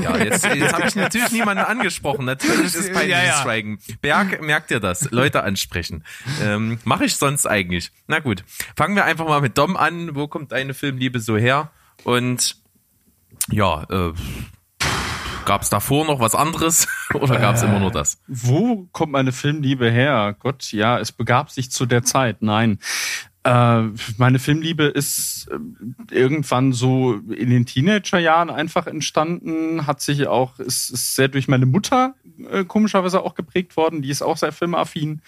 ja, 0.00 0.16
jetzt, 0.16 0.44
jetzt 0.44 0.72
habe 0.72 0.88
ich 0.88 0.94
natürlich 0.94 1.32
niemanden 1.32 1.64
angesprochen. 1.64 2.24
Natürlich 2.24 2.74
ist 2.74 2.92
peinliches 2.92 3.08
Ja, 3.08 3.24
ja. 3.24 3.42
Schweigen. 3.42 3.78
Berg, 4.00 4.40
merkt 4.40 4.70
ihr 4.70 4.80
das? 4.80 5.10
Leute 5.10 5.42
ansprechen. 5.42 6.04
Ähm, 6.42 6.78
Mache 6.84 7.04
ich 7.04 7.16
sonst 7.16 7.46
eigentlich? 7.46 7.90
Na 8.06 8.20
gut, 8.20 8.44
fangen 8.76 8.96
wir 8.96 9.04
einfach 9.04 9.26
mal 9.26 9.40
mit 9.40 9.58
Dom 9.58 9.76
an. 9.76 10.14
Wo 10.14 10.28
kommt 10.28 10.52
deine 10.52 10.72
Filmliebe 10.72 11.20
so 11.20 11.36
her? 11.36 11.70
Und 12.04 12.56
ja, 13.50 13.84
äh, 13.90 14.12
Gab 15.44 15.62
es 15.62 15.70
davor 15.70 16.06
noch 16.06 16.20
was 16.20 16.34
anderes 16.34 16.88
oder 17.14 17.38
gab 17.38 17.56
es 17.56 17.62
immer 17.62 17.78
nur 17.78 17.90
das? 17.90 18.18
Wo 18.26 18.88
kommt 18.92 19.12
meine 19.12 19.32
Filmliebe 19.32 19.90
her? 19.90 20.34
Gott, 20.38 20.72
ja, 20.72 20.98
es 20.98 21.12
begab 21.12 21.50
sich 21.50 21.70
zu 21.70 21.86
der 21.86 22.02
Zeit. 22.02 22.40
Nein. 22.40 22.78
Äh, 23.44 23.90
meine 24.16 24.38
Filmliebe 24.38 24.84
ist 24.84 25.48
äh, 25.50 26.14
irgendwann 26.14 26.72
so 26.72 27.12
in 27.14 27.50
den 27.50 27.66
Teenagerjahren 27.66 28.48
einfach 28.48 28.86
entstanden, 28.86 29.86
hat 29.86 30.00
sich 30.00 30.26
auch, 30.28 30.58
ist, 30.58 30.88
ist 30.88 31.14
sehr 31.14 31.28
durch 31.28 31.46
meine 31.46 31.66
Mutter 31.66 32.14
äh, 32.50 32.64
komischerweise 32.64 33.22
auch 33.22 33.34
geprägt 33.34 33.76
worden, 33.76 34.00
die 34.00 34.08
ist 34.08 34.22
auch 34.22 34.38
sehr 34.38 34.52
filmaffin. 34.52 35.20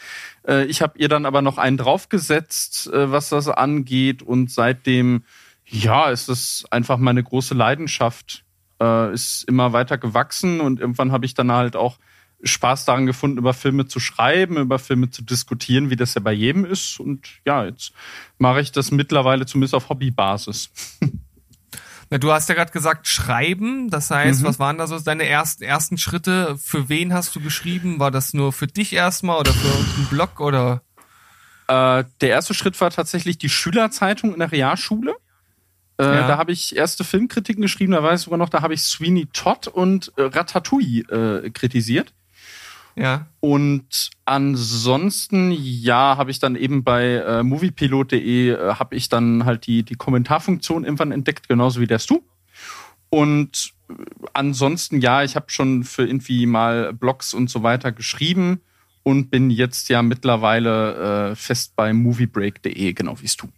Äh, 0.48 0.64
ich 0.64 0.80
habe 0.80 0.98
ihr 0.98 1.08
dann 1.08 1.26
aber 1.26 1.42
noch 1.42 1.58
einen 1.58 1.76
draufgesetzt, 1.76 2.86
äh, 2.86 3.12
was 3.12 3.28
das 3.28 3.48
angeht 3.48 4.22
und 4.22 4.50
seitdem, 4.50 5.24
ja, 5.66 6.08
ist 6.08 6.30
es 6.30 6.64
einfach 6.70 6.96
meine 6.96 7.22
große 7.22 7.52
Leidenschaft, 7.52 8.45
äh, 8.80 9.12
ist 9.12 9.44
immer 9.44 9.72
weiter 9.72 9.98
gewachsen 9.98 10.60
und 10.60 10.80
irgendwann 10.80 11.12
habe 11.12 11.26
ich 11.26 11.34
dann 11.34 11.52
halt 11.52 11.76
auch 11.76 11.98
Spaß 12.42 12.84
daran 12.84 13.06
gefunden, 13.06 13.38
über 13.38 13.54
Filme 13.54 13.86
zu 13.86 13.98
schreiben, 13.98 14.58
über 14.58 14.78
Filme 14.78 15.10
zu 15.10 15.22
diskutieren, 15.22 15.88
wie 15.90 15.96
das 15.96 16.14
ja 16.14 16.20
bei 16.20 16.32
jedem 16.32 16.64
ist. 16.66 17.00
Und 17.00 17.26
ja, 17.46 17.64
jetzt 17.64 17.92
mache 18.38 18.60
ich 18.60 18.72
das 18.72 18.90
mittlerweile 18.90 19.46
zumindest 19.46 19.74
auf 19.74 19.88
Hobbybasis. 19.88 20.70
Na, 22.10 22.18
du 22.18 22.30
hast 22.30 22.48
ja 22.48 22.54
gerade 22.54 22.70
gesagt, 22.72 23.08
schreiben. 23.08 23.90
Das 23.90 24.10
heißt, 24.10 24.42
Mhm. 24.42 24.46
was 24.46 24.58
waren 24.60 24.78
da 24.78 24.86
so 24.86 24.98
deine 24.98 25.26
ersten, 25.26 25.64
ersten 25.64 25.98
Schritte? 25.98 26.56
Für 26.56 26.88
wen 26.88 27.12
hast 27.12 27.34
du 27.34 27.40
geschrieben? 27.40 27.98
War 27.98 28.10
das 28.12 28.32
nur 28.32 28.52
für 28.52 28.68
dich 28.68 28.92
erstmal 28.92 29.40
oder 29.40 29.52
für 29.52 29.74
einen 29.96 30.06
Blog 30.08 30.38
oder? 30.40 30.82
Äh, 31.66 32.04
der 32.20 32.28
erste 32.28 32.54
Schritt 32.54 32.80
war 32.80 32.90
tatsächlich 32.90 33.38
die 33.38 33.48
Schülerzeitung 33.48 34.32
in 34.34 34.38
der 34.38 34.52
Realschule. 34.52 35.16
Äh, 35.98 36.04
Ja. 36.04 36.28
Da 36.28 36.38
habe 36.38 36.52
ich 36.52 36.76
erste 36.76 37.04
Filmkritiken 37.04 37.62
geschrieben, 37.62 37.92
da 37.92 38.02
weiß 38.02 38.20
ich 38.20 38.24
sogar 38.24 38.38
noch, 38.38 38.48
da 38.48 38.62
habe 38.62 38.74
ich 38.74 38.82
Sweeney 38.82 39.26
Todd 39.32 39.68
und 39.68 40.12
äh, 40.16 40.22
Ratatouille 40.22 41.02
äh, 41.44 41.50
kritisiert. 41.50 42.12
Ja. 42.96 43.26
Und 43.40 44.10
ansonsten, 44.24 45.50
ja, 45.52 46.16
habe 46.16 46.30
ich 46.30 46.38
dann 46.38 46.56
eben 46.56 46.82
bei 46.82 47.16
äh, 47.16 47.42
moviepilot.de 47.42 48.50
äh, 48.50 48.74
habe 48.74 48.96
ich 48.96 49.08
dann 49.10 49.44
halt 49.44 49.66
die, 49.66 49.82
die 49.82 49.96
Kommentarfunktion 49.96 50.84
irgendwann 50.84 51.12
entdeckt, 51.12 51.48
genauso 51.48 51.80
wie 51.80 51.86
der 51.86 51.98
Stu. 51.98 52.20
Und 53.10 53.72
äh, 53.90 53.94
ansonsten, 54.32 55.00
ja, 55.00 55.22
ich 55.22 55.36
habe 55.36 55.46
schon 55.50 55.84
für 55.84 56.06
irgendwie 56.06 56.46
mal 56.46 56.94
Blogs 56.94 57.34
und 57.34 57.50
so 57.50 57.62
weiter 57.62 57.92
geschrieben 57.92 58.60
und 59.02 59.30
bin 59.30 59.50
jetzt 59.50 59.88
ja 59.90 60.02
mittlerweile 60.02 61.30
äh, 61.30 61.36
fest 61.36 61.76
bei 61.76 61.92
moviebreak.de, 61.92 62.92
genau 62.94 63.20
wie 63.20 63.28
Stu. 63.28 63.48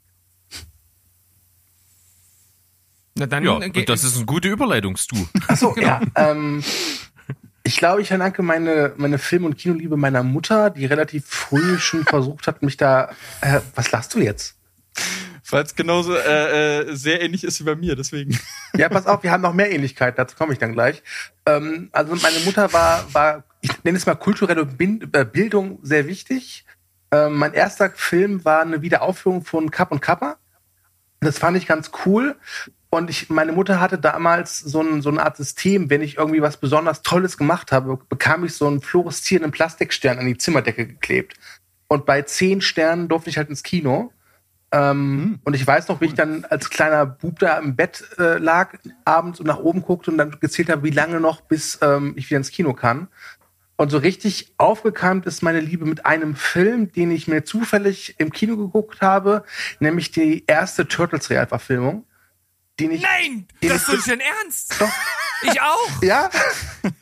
Na 3.18 3.26
dann 3.26 3.44
Ja, 3.44 3.60
äh, 3.60 3.84
das 3.84 4.04
ist 4.04 4.16
eine 4.16 4.26
gute 4.26 4.48
Überleitung, 4.48 4.96
Stu. 4.96 5.16
Achso, 5.48 5.74
ja. 5.76 6.00
Ähm, 6.14 6.62
ich 7.64 7.76
glaube, 7.76 8.00
ich 8.00 8.08
verdanke 8.08 8.42
meine, 8.42 8.94
meine 8.96 9.18
Film- 9.18 9.44
und 9.44 9.58
Kinoliebe 9.58 9.96
meiner 9.96 10.22
Mutter, 10.22 10.70
die 10.70 10.86
relativ 10.86 11.26
früh 11.26 11.78
schon 11.78 12.04
versucht 12.06 12.46
hat, 12.46 12.62
mich 12.62 12.76
da. 12.76 13.10
Äh, 13.40 13.60
was 13.74 13.90
lachst 13.90 14.14
du 14.14 14.20
jetzt? 14.20 14.56
Weil 15.50 15.64
es 15.64 15.74
genauso 15.74 16.14
äh, 16.14 16.80
äh, 16.80 16.94
sehr 16.94 17.22
ähnlich 17.22 17.42
ist 17.42 17.60
wie 17.60 17.64
bei 17.64 17.74
mir, 17.74 17.96
deswegen. 17.96 18.38
Ja, 18.76 18.88
pass 18.88 19.06
auf, 19.06 19.22
wir 19.22 19.32
haben 19.32 19.40
noch 19.40 19.54
mehr 19.54 19.72
Ähnlichkeit, 19.72 20.18
dazu 20.18 20.36
komme 20.36 20.52
ich 20.52 20.58
dann 20.58 20.72
gleich. 20.72 21.02
Ähm, 21.46 21.88
also 21.92 22.14
meine 22.16 22.38
Mutter 22.40 22.72
war, 22.72 23.12
war, 23.14 23.44
ich 23.62 23.82
nenne 23.82 23.96
es 23.96 24.06
mal 24.06 24.14
kulturelle 24.14 24.68
äh, 24.78 25.24
Bildung 25.24 25.78
sehr 25.82 26.06
wichtig. 26.06 26.66
Ähm, 27.10 27.36
mein 27.36 27.54
erster 27.54 27.90
Film 27.90 28.44
war 28.44 28.60
eine 28.60 28.82
Wiederaufführung 28.82 29.44
von 29.44 29.70
Kapp 29.70 29.90
und 29.90 30.00
Kappa. 30.00 30.36
Das 31.20 31.38
fand 31.38 31.56
ich 31.56 31.66
ganz 31.66 31.90
cool. 32.04 32.36
Und 32.90 33.10
ich, 33.10 33.28
meine 33.28 33.52
Mutter 33.52 33.80
hatte 33.80 33.98
damals 33.98 34.60
so, 34.60 34.80
ein, 34.80 35.02
so 35.02 35.10
eine 35.10 35.22
Art 35.22 35.36
System, 35.36 35.90
wenn 35.90 36.00
ich 36.00 36.16
irgendwie 36.16 36.40
was 36.40 36.56
besonders 36.56 37.02
Tolles 37.02 37.36
gemacht 37.36 37.70
habe, 37.70 37.98
bekam 38.08 38.44
ich 38.44 38.54
so 38.54 38.66
einen 38.66 38.80
fluoreszierenden 38.80 39.52
Plastikstern 39.52 40.18
an 40.18 40.26
die 40.26 40.38
Zimmerdecke 40.38 40.86
geklebt. 40.86 41.34
Und 41.88 42.06
bei 42.06 42.22
zehn 42.22 42.60
Sternen 42.60 43.08
durfte 43.08 43.28
ich 43.28 43.36
halt 43.36 43.50
ins 43.50 43.62
Kino. 43.62 44.12
Ähm, 44.72 45.38
Und 45.44 45.54
ich 45.54 45.66
weiß 45.66 45.88
noch, 45.88 46.00
wie 46.00 46.06
ich 46.06 46.14
dann 46.14 46.44
als 46.46 46.70
kleiner 46.70 47.04
Bub 47.06 47.38
da 47.38 47.58
im 47.58 47.76
Bett 47.76 48.04
äh, 48.18 48.38
lag 48.38 48.74
abends 49.04 49.40
und 49.40 49.46
nach 49.46 49.58
oben 49.58 49.82
guckte 49.82 50.10
und 50.10 50.18
dann 50.18 50.38
gezählt 50.40 50.70
habe, 50.70 50.82
wie 50.82 50.90
lange 50.90 51.20
noch, 51.20 51.42
bis 51.42 51.78
ähm, 51.82 52.14
ich 52.16 52.28
wieder 52.28 52.38
ins 52.38 52.50
Kino 52.50 52.74
kann. 52.74 53.08
Und 53.76 53.90
so 53.90 53.98
richtig 53.98 54.52
aufgekeimt 54.56 55.24
ist 55.24 55.42
meine 55.42 55.60
Liebe 55.60 55.86
mit 55.86 56.04
einem 56.04 56.34
Film, 56.34 56.90
den 56.90 57.10
ich 57.10 57.28
mir 57.28 57.44
zufällig 57.44 58.16
im 58.18 58.32
Kino 58.32 58.56
geguckt 58.56 59.00
habe, 59.00 59.44
nämlich 59.78 60.10
die 60.10 60.44
erste 60.46 60.88
Turtles-Realverfilmung. 60.88 62.04
Den 62.80 62.92
ich. 62.92 63.02
Nein! 63.02 63.46
Den 63.62 63.70
Das 63.70 63.88
ich- 63.88 63.94
ist 63.94 64.06
doch 64.06 64.12
dein 64.12 64.20
Ernst! 64.20 64.74
Doch. 64.80 64.90
Ich 65.42 65.60
auch! 65.60 66.02
Ja, 66.02 66.30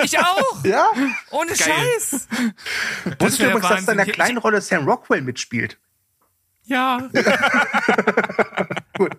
Ich 0.03 0.19
auch! 0.19 0.65
ja. 0.65 0.91
Ohne 1.31 1.55
Scheiß! 1.57 2.29
Wusstest 3.19 3.41
du 3.41 3.47
übrigens, 3.51 3.69
dass 3.69 3.85
da 3.87 3.93
in 3.93 3.99
der 3.99 4.07
kleinen 4.07 4.39
Rolle 4.39 4.61
Sam 4.61 4.89
Rockwell 4.89 5.23
mitspielt? 5.23 5.79
Ja. 6.65 7.09
Gut. 8.99 9.17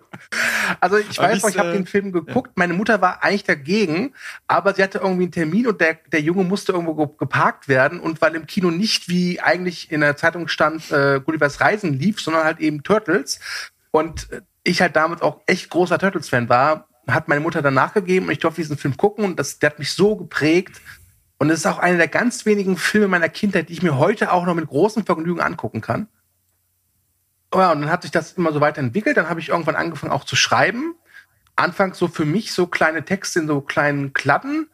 Also 0.80 0.98
ich 0.98 1.16
weiß 1.18 1.38
ich, 1.38 1.42
noch, 1.42 1.50
ich 1.50 1.58
habe 1.58 1.70
äh, 1.70 1.72
den 1.72 1.86
Film 1.86 2.12
geguckt. 2.12 2.52
Meine 2.56 2.74
Mutter 2.74 3.00
war 3.00 3.22
eigentlich 3.24 3.44
dagegen, 3.44 4.14
aber 4.46 4.74
sie 4.74 4.82
hatte 4.82 4.98
irgendwie 4.98 5.22
einen 5.24 5.32
Termin 5.32 5.66
und 5.66 5.80
der, 5.80 5.94
der 6.12 6.20
Junge 6.20 6.44
musste 6.44 6.72
irgendwo 6.72 6.94
ge- 6.94 7.16
geparkt 7.18 7.68
werden. 7.68 8.00
Und 8.00 8.20
weil 8.20 8.34
im 8.34 8.46
Kino 8.46 8.70
nicht 8.70 9.08
wie 9.08 9.40
eigentlich 9.40 9.90
in 9.90 10.00
der 10.02 10.16
Zeitung 10.16 10.48
stand, 10.48 10.90
äh, 10.90 11.20
Gullivers 11.24 11.60
Reisen 11.60 11.94
lief, 11.98 12.20
sondern 12.20 12.44
halt 12.44 12.58
eben 12.60 12.82
Turtles. 12.82 13.40
Und 13.92 14.30
äh, 14.30 14.42
ich 14.68 14.80
halt 14.80 14.96
damals 14.96 15.22
auch 15.22 15.40
echt 15.46 15.70
großer 15.70 15.98
Turtles-Fan 15.98 16.48
war, 16.48 16.88
hat 17.08 17.28
meine 17.28 17.40
Mutter 17.40 17.62
dann 17.62 17.74
nachgegeben 17.74 18.26
und 18.26 18.32
ich 18.32 18.38
durfte 18.38 18.60
diesen 18.60 18.76
Film 18.76 18.96
gucken 18.96 19.24
und 19.24 19.38
das, 19.38 19.58
der 19.58 19.70
hat 19.70 19.78
mich 19.78 19.92
so 19.92 20.16
geprägt. 20.16 20.80
Und 21.38 21.50
es 21.50 21.60
ist 21.60 21.66
auch 21.66 21.78
einer 21.78 21.98
der 21.98 22.08
ganz 22.08 22.46
wenigen 22.46 22.76
Filme 22.76 23.08
meiner 23.08 23.28
Kindheit, 23.28 23.68
die 23.68 23.72
ich 23.72 23.82
mir 23.82 23.96
heute 23.96 24.32
auch 24.32 24.44
noch 24.44 24.54
mit 24.54 24.66
großem 24.66 25.06
Vergnügen 25.06 25.40
angucken 25.40 25.80
kann. 25.80 26.08
Ja, 27.54 27.72
und 27.72 27.80
dann 27.80 27.90
hat 27.90 28.02
sich 28.02 28.10
das 28.10 28.32
immer 28.32 28.52
so 28.52 28.60
weiterentwickelt. 28.60 29.16
Dann 29.16 29.28
habe 29.28 29.40
ich 29.40 29.48
irgendwann 29.48 29.76
angefangen 29.76 30.12
auch 30.12 30.24
zu 30.24 30.36
schreiben. 30.36 30.94
Anfangs 31.56 31.98
so 31.98 32.08
für 32.08 32.24
mich 32.24 32.52
so 32.52 32.66
kleine 32.66 33.04
Texte 33.04 33.38
in 33.38 33.46
so 33.46 33.60
kleinen 33.60 34.12
Kladden. 34.12 34.68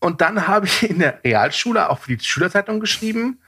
Und 0.00 0.20
dann 0.20 0.46
habe 0.46 0.66
ich 0.66 0.88
in 0.90 0.98
der 0.98 1.22
Realschule 1.24 1.88
auch 1.88 2.00
für 2.00 2.16
die 2.16 2.24
Schülerzeitung 2.24 2.80
geschrieben. 2.80 3.40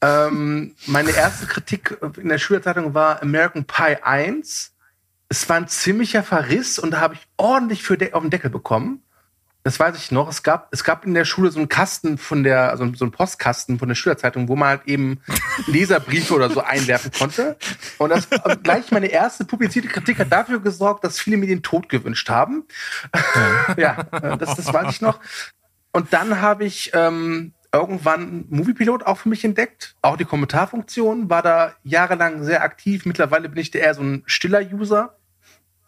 Ähm, 0.00 0.74
meine 0.86 1.12
erste 1.12 1.46
Kritik 1.46 1.96
in 2.16 2.28
der 2.28 2.38
Schülerzeitung 2.38 2.94
war 2.94 3.22
American 3.22 3.64
Pie 3.64 3.96
1. 4.02 4.73
Es 5.34 5.48
war 5.48 5.56
ein 5.56 5.66
ziemlicher 5.66 6.22
Verriss 6.22 6.78
und 6.78 6.92
da 6.92 7.00
habe 7.00 7.14
ich 7.14 7.26
ordentlich 7.36 7.82
für 7.82 7.98
de 7.98 8.12
auf 8.12 8.22
den 8.22 8.30
Deckel 8.30 8.50
bekommen. 8.50 9.02
Das 9.64 9.80
weiß 9.80 9.96
ich 9.96 10.12
noch. 10.12 10.28
Es 10.28 10.44
gab, 10.44 10.68
es 10.70 10.84
gab 10.84 11.04
in 11.04 11.12
der 11.12 11.24
Schule 11.24 11.50
so 11.50 11.58
einen 11.58 11.68
Kasten 11.68 12.18
von 12.18 12.44
der, 12.44 12.70
also 12.70 12.88
so 12.94 13.04
einen 13.04 13.10
Postkasten 13.10 13.80
von 13.80 13.88
der 13.88 13.96
Schülerzeitung, 13.96 14.46
wo 14.46 14.54
man 14.54 14.68
halt 14.68 14.82
eben 14.86 15.22
Leserbriefe 15.66 16.34
oder 16.34 16.50
so 16.50 16.60
einwerfen 16.60 17.10
konnte. 17.10 17.56
Und 17.98 18.10
das 18.10 18.28
und 18.44 18.62
gleich 18.62 18.92
meine 18.92 19.08
erste 19.08 19.44
publizierte 19.44 19.88
Kritik 19.88 20.20
hat 20.20 20.30
dafür 20.30 20.60
gesorgt, 20.60 21.02
dass 21.02 21.18
viele 21.18 21.36
mir 21.36 21.48
den 21.48 21.64
Tod 21.64 21.88
gewünscht 21.88 22.28
haben. 22.28 22.68
ja, 23.76 24.04
das, 24.38 24.54
das 24.54 24.72
weiß 24.72 24.94
ich 24.94 25.00
noch. 25.00 25.18
Und 25.90 26.12
dann 26.12 26.40
habe 26.40 26.64
ich 26.64 26.92
ähm, 26.94 27.54
irgendwann 27.72 28.44
Moviepilot 28.50 29.04
auch 29.04 29.18
für 29.18 29.28
mich 29.28 29.44
entdeckt. 29.44 29.96
Auch 30.00 30.16
die 30.16 30.26
Kommentarfunktion 30.26 31.28
war 31.28 31.42
da 31.42 31.74
jahrelang 31.82 32.44
sehr 32.44 32.62
aktiv. 32.62 33.04
Mittlerweile 33.04 33.48
bin 33.48 33.58
ich 33.58 33.74
eher 33.74 33.94
so 33.94 34.02
ein 34.02 34.22
stiller 34.26 34.60
User. 34.60 35.16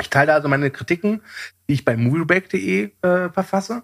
Ich 0.01 0.11
teile 0.11 0.34
also 0.34 0.49
meine 0.49 0.70
Kritiken, 0.70 1.22
die 1.68 1.74
ich 1.74 1.84
bei 1.84 1.97
moviebreak.de 1.97 2.90
äh, 3.03 3.28
verfasse. 3.30 3.82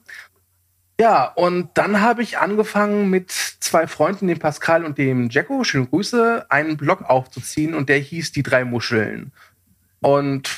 Ja, 1.00 1.24
und 1.24 1.70
dann 1.74 2.00
habe 2.00 2.22
ich 2.22 2.38
angefangen 2.38 3.08
mit 3.10 3.30
zwei 3.32 3.86
Freunden, 3.86 4.28
dem 4.28 4.38
Pascal 4.38 4.84
und 4.84 4.98
dem 4.98 5.30
Jacko, 5.30 5.64
schöne 5.64 5.86
Grüße, 5.86 6.46
einen 6.50 6.76
Blog 6.76 7.02
aufzuziehen 7.02 7.74
und 7.74 7.88
der 7.88 7.98
hieß 7.98 8.32
Die 8.32 8.42
drei 8.42 8.64
Muscheln. 8.64 9.32
Und 10.00 10.50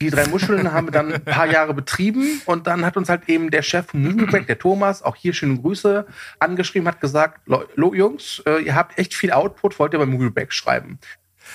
die 0.00 0.10
drei 0.10 0.26
Muscheln 0.26 0.72
haben 0.72 0.88
wir 0.88 0.92
dann 0.92 1.12
ein 1.12 1.24
paar 1.24 1.46
Jahre 1.46 1.74
betrieben 1.74 2.40
und 2.46 2.66
dann 2.66 2.84
hat 2.84 2.96
uns 2.96 3.08
halt 3.08 3.28
eben 3.28 3.50
der 3.50 3.62
Chef 3.62 3.86
von 3.86 4.02
Moviebreak, 4.02 4.46
der 4.46 4.58
Thomas, 4.58 5.02
auch 5.02 5.16
hier 5.16 5.32
schöne 5.32 5.58
Grüße, 5.60 6.06
angeschrieben, 6.40 6.88
hat 6.88 7.00
gesagt, 7.00 7.42
"Lo- 7.46 7.94
Jungs, 7.94 8.42
äh, 8.46 8.62
ihr 8.64 8.74
habt 8.74 8.98
echt 8.98 9.14
viel 9.14 9.30
Output, 9.30 9.78
wollt 9.78 9.92
ihr 9.92 9.98
bei 10.00 10.06
Moviebreak 10.06 10.52
schreiben? 10.52 10.98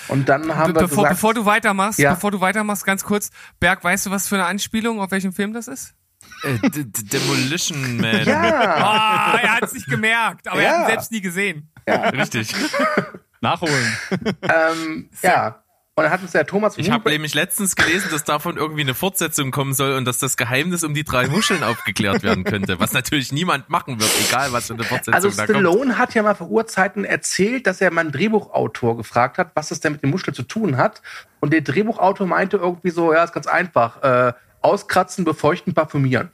Und 0.08 0.28
dann 0.28 0.54
haben 0.56 0.72
Be 0.72 0.80
wir 0.80 0.86
bevor, 0.86 1.04
gesagt, 1.04 1.14
bevor 1.16 1.34
du 1.34 1.44
weitermachst, 1.44 1.98
Ja. 1.98 2.14
bevor 2.14 2.30
du 2.30 2.40
weitermachst, 2.40 2.84
ganz 2.84 3.04
kurz, 3.04 3.30
Berg, 3.60 3.82
weißt 3.84 4.06
du, 4.06 4.10
was 4.10 4.28
für 4.28 4.36
eine 4.36 4.46
Anspielung, 4.46 5.00
auf 5.00 5.10
welchem 5.10 5.32
Film 5.32 5.52
das 5.52 5.68
ist? 5.68 5.94
Äh, 6.42 6.58
Demolition 6.70 7.96
Man. 7.98 8.24
ja, 8.24 8.40
Ah, 8.42 9.38
er 9.42 9.52
hat 9.56 9.62
es 9.64 9.72
nicht 9.72 9.86
gemerkt, 9.88 10.48
aber 10.48 10.62
er 10.62 10.70
hat 10.70 10.76
Ja. 10.76 10.82
ihn 10.82 10.86
selbst 10.88 11.12
nie 11.12 11.20
gesehen. 11.20 11.70
Richtig. 11.88 12.54
Nachholen. 13.40 13.96
ähm, 14.42 15.10
ja. 15.22 15.62
Und 15.96 16.04
dann 16.04 16.12
hat 16.12 16.22
uns 16.22 16.32
der 16.32 16.46
Thomas 16.46 16.76
von 16.76 16.84
Ich 16.84 16.90
habe 16.90 17.10
nämlich 17.10 17.34
letztens 17.34 17.76
gelesen, 17.76 18.08
dass 18.10 18.24
davon 18.24 18.56
irgendwie 18.56 18.80
eine 18.80 18.94
Fortsetzung 18.94 19.50
kommen 19.50 19.74
soll 19.74 19.94
und 19.94 20.04
dass 20.06 20.18
das 20.18 20.36
Geheimnis 20.36 20.82
um 20.82 20.94
die 20.94 21.04
drei 21.04 21.26
Muscheln 21.26 21.62
aufgeklärt 21.62 22.22
werden 22.22 22.44
könnte. 22.44 22.80
Was 22.80 22.92
natürlich 22.92 23.32
niemand 23.32 23.68
machen 23.68 24.00
wird, 24.00 24.10
egal 24.26 24.52
was 24.52 24.68
für 24.68 24.74
eine 24.74 24.84
Fortsetzung 24.84 25.14
Also 25.14 25.28
da 25.28 25.46
kommt. 25.46 25.50
Stallone 25.50 25.98
hat 25.98 26.14
ja 26.14 26.22
mal 26.22 26.34
vor 26.34 26.48
Urzeiten 26.48 27.04
erzählt, 27.04 27.66
dass 27.66 27.80
er 27.80 27.90
mal 27.90 28.02
einen 28.02 28.12
Drehbuchautor 28.12 28.96
gefragt 28.96 29.36
hat, 29.36 29.50
was 29.54 29.68
das 29.68 29.80
denn 29.80 29.92
mit 29.92 30.02
dem 30.02 30.10
Muschel 30.10 30.32
zu 30.32 30.42
tun 30.42 30.76
hat. 30.76 31.02
Und 31.40 31.52
der 31.52 31.60
Drehbuchautor 31.60 32.26
meinte 32.26 32.56
irgendwie 32.56 32.90
so, 32.90 33.12
ja, 33.12 33.24
ist 33.24 33.32
ganz 33.32 33.46
einfach. 33.46 34.02
Äh, 34.02 34.32
auskratzen, 34.62 35.24
befeuchten, 35.24 35.74
parfümieren. 35.74 36.30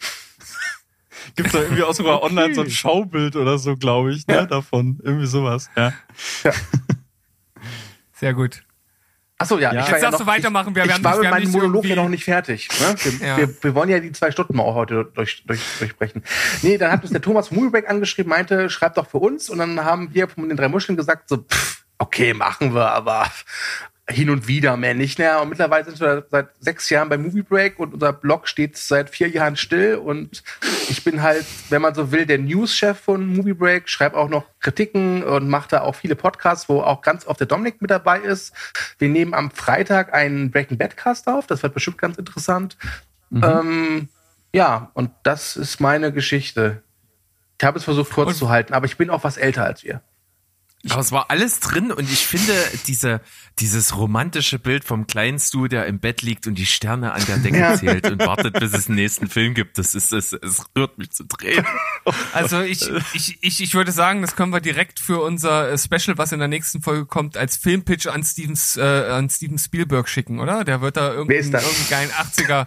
Gibt's 1.35 1.53
da 1.53 1.61
irgendwie 1.61 1.83
auch 1.83 1.95
sogar 1.95 2.23
online 2.23 2.55
so 2.55 2.61
ein 2.63 2.71
Schaubild 2.71 3.37
oder 3.37 3.59
so, 3.59 3.77
glaube 3.77 4.13
ich, 4.13 4.27
ne, 4.27 4.47
davon. 4.47 5.01
Irgendwie 5.03 5.27
sowas, 5.27 5.71
ja. 5.77 5.93
Sehr 8.13 8.35
gut. 8.35 8.63
Achso, 9.39 9.59
ja. 9.59 9.73
Ja. 9.73 9.81
Ich 9.83 9.87
Jetzt 9.89 9.91
war 9.93 9.99
ja 9.99 10.05
darfst 10.11 10.21
du 10.21 10.27
weitermachen. 10.27 10.75
Wir 10.75 10.85
ich 10.87 10.93
haben 10.93 11.05
war 11.05 11.13
nicht- 11.13 11.19
mit 11.21 11.23
wir 11.25 11.31
haben 11.37 11.43
meinem 11.43 11.53
Monolog 11.53 11.85
ja 11.85 11.97
noch 11.97 12.09
nicht 12.09 12.25
fertig. 12.25 12.69
Ne? 12.81 12.95
Wir, 13.03 13.27
Ja. 13.29 13.37
wir, 13.37 13.63
wir 13.63 13.75
wollen 13.75 13.89
ja 13.91 13.99
die 14.01 14.13
zwei 14.13 14.31
Stunden 14.31 14.57
mal 14.57 14.63
auch 14.63 14.75
heute 14.75 15.11
durch, 15.15 15.45
durch, 15.47 15.61
durchsprechen. 15.79 16.23
Nee, 16.63 16.79
dann 16.79 16.91
hat 16.91 17.03
uns 17.03 17.13
der 17.13 17.21
Thomas 17.21 17.49
von 17.49 17.59
Moviebreak 17.59 17.89
angeschrieben, 17.89 18.31
meinte, 18.31 18.71
schreib 18.71 18.95
doch 18.95 19.07
für 19.09 19.19
uns. 19.19 19.51
Und 19.51 19.59
dann 19.59 19.85
haben 19.85 20.15
wir 20.15 20.29
von 20.29 20.49
den 20.49 20.57
drei 20.57 20.69
Muscheln 20.69 20.97
gesagt, 20.97 21.29
so, 21.29 21.39
pff, 21.39 21.85
okay, 21.99 22.33
machen 22.33 22.75
wir, 22.75 22.91
aber 22.93 23.31
hin 24.09 24.31
und 24.31 24.47
wieder 24.47 24.77
mehr 24.77 24.95
nicht. 24.95 25.19
Naja, 25.19 25.41
und 25.41 25.49
mittlerweile 25.49 25.85
sind 25.85 26.01
wir 26.01 26.27
seit 26.31 26.49
sechs 26.61 26.89
Jahren 26.91 27.09
bei 27.09 27.19
Movie 27.19 27.43
Break 27.43 27.81
und 27.81 27.93
unser 27.93 28.13
Blog 28.13 28.47
steht 28.47 28.77
seit 28.77 29.11
vier 29.11 29.29
Jahren 29.29 29.57
still. 29.57 29.97
Und 29.97 30.45
ich 30.89 31.03
bin 31.03 31.23
halt, 31.23 31.45
wenn 31.71 31.83
man 31.83 31.95
so 31.95 32.13
will, 32.13 32.25
der 32.25 32.39
News-Chef 32.39 32.99
von 32.99 33.27
Movie 33.27 33.55
Break, 33.55 33.89
schreibe 33.89 34.17
auch 34.17 34.29
noch 34.29 34.45
Kritiken 34.61 35.25
und 35.25 35.49
mache 35.49 35.69
da 35.71 35.81
auch 35.81 35.97
viele 35.97 36.15
Podcasts, 36.15 36.69
wo 36.69 36.83
auch 36.83 37.03
ganz 37.03 37.27
oft 37.27 37.41
der 37.41 37.49
Dominik 37.49 37.83
mit 37.83 37.91
dabei 37.91 38.21
ist. 38.21 38.55
Wir 38.99 39.09
nehmen 39.09 39.35
am 39.35 39.51
Freitag 39.51 40.15
einen 40.15 40.53
Breaking 40.53 40.79
Bad 40.79 40.97
Cast 40.97 41.27
auf. 41.27 41.49
Das 41.49 41.65
wird 41.65 41.75
bestimmt 41.75 41.99
ganz 41.99 42.17
interessant. 42.17 42.77
Ähm, 43.43 44.09
ja, 44.53 44.91
und 44.95 45.11
das 45.25 45.57
ist 45.57 45.81
meine 45.81 46.13
Geschichte. 46.13 46.83
Ich 47.59 47.67
habe 47.67 47.79
es 47.79 47.85
versucht 47.85 48.13
kurz 48.13 48.39
zu 48.39 48.51
halten, 48.51 48.73
aber 48.73 48.87
ich 48.87 48.97
bin 48.97 49.11
auch 49.11 49.25
was 49.25 49.37
älter 49.37 49.65
als 49.65 49.83
wir. 49.83 50.01
Aber 50.91 51.01
es 51.01 51.13
war 51.13 51.31
alles 51.31 51.61
drin 51.61 51.91
und 51.93 52.11
ich 52.11 52.27
finde 52.27 52.53
diese, 52.87 53.21
dieses 53.59 53.97
romantische 53.97 54.59
Bild 54.59 54.85
vom 54.85 55.07
kleinen 55.07 55.39
Stu, 55.39 55.67
der 55.69 55.87
im 55.87 55.99
Bett 56.01 56.23
liegt 56.23 56.47
und 56.47 56.57
die 56.57 56.67
Sterne 56.67 57.13
an 57.13 57.25
der 57.27 57.39
Decke 57.39 57.59
Ja. 57.59 57.75
zählt 57.77 58.11
und 58.11 58.19
wartet, 58.21 58.59
bis 58.59 58.73
es 58.73 58.87
einen 58.89 58.97
nächsten 58.97 59.29
Film 59.29 59.55
gibt, 59.55 59.79
das 59.79 59.95
ist, 59.95 60.13
es, 60.13 60.33
es 60.33 60.65
rührt 60.77 60.99
mich 60.99 61.11
zu 61.11 61.25
drehen. 61.25 61.65
Also 62.33 62.61
ich, 62.61 62.89
ich, 63.15 63.39
ich, 63.41 63.63
ich 63.63 63.75
würde 63.75 63.93
sagen, 63.93 64.23
das 64.23 64.37
können 64.37 64.53
wir 64.53 64.61
direkt 64.61 65.01
für 65.01 65.21
unser 65.23 65.71
äh, 65.73 65.79
Special, 65.79 66.19
was 66.19 66.33
in 66.33 66.39
der 66.39 66.49
nächsten 66.49 66.83
Folge 66.83 67.07
kommt, 67.07 67.37
als 67.37 67.57
Filmpitch 67.57 68.07
an 68.07 68.23
Stevens, 68.23 68.77
äh, 68.77 68.83
an 68.83 69.29
Steven 69.31 69.59
Spielberg 69.59 70.09
schicken, 70.09 70.39
oder? 70.41 70.65
Der 70.65 70.81
wird 70.83 70.97
da 70.97 71.13
irgendeinen 71.13 71.53
geilen 71.91 72.11
80er, 72.11 72.67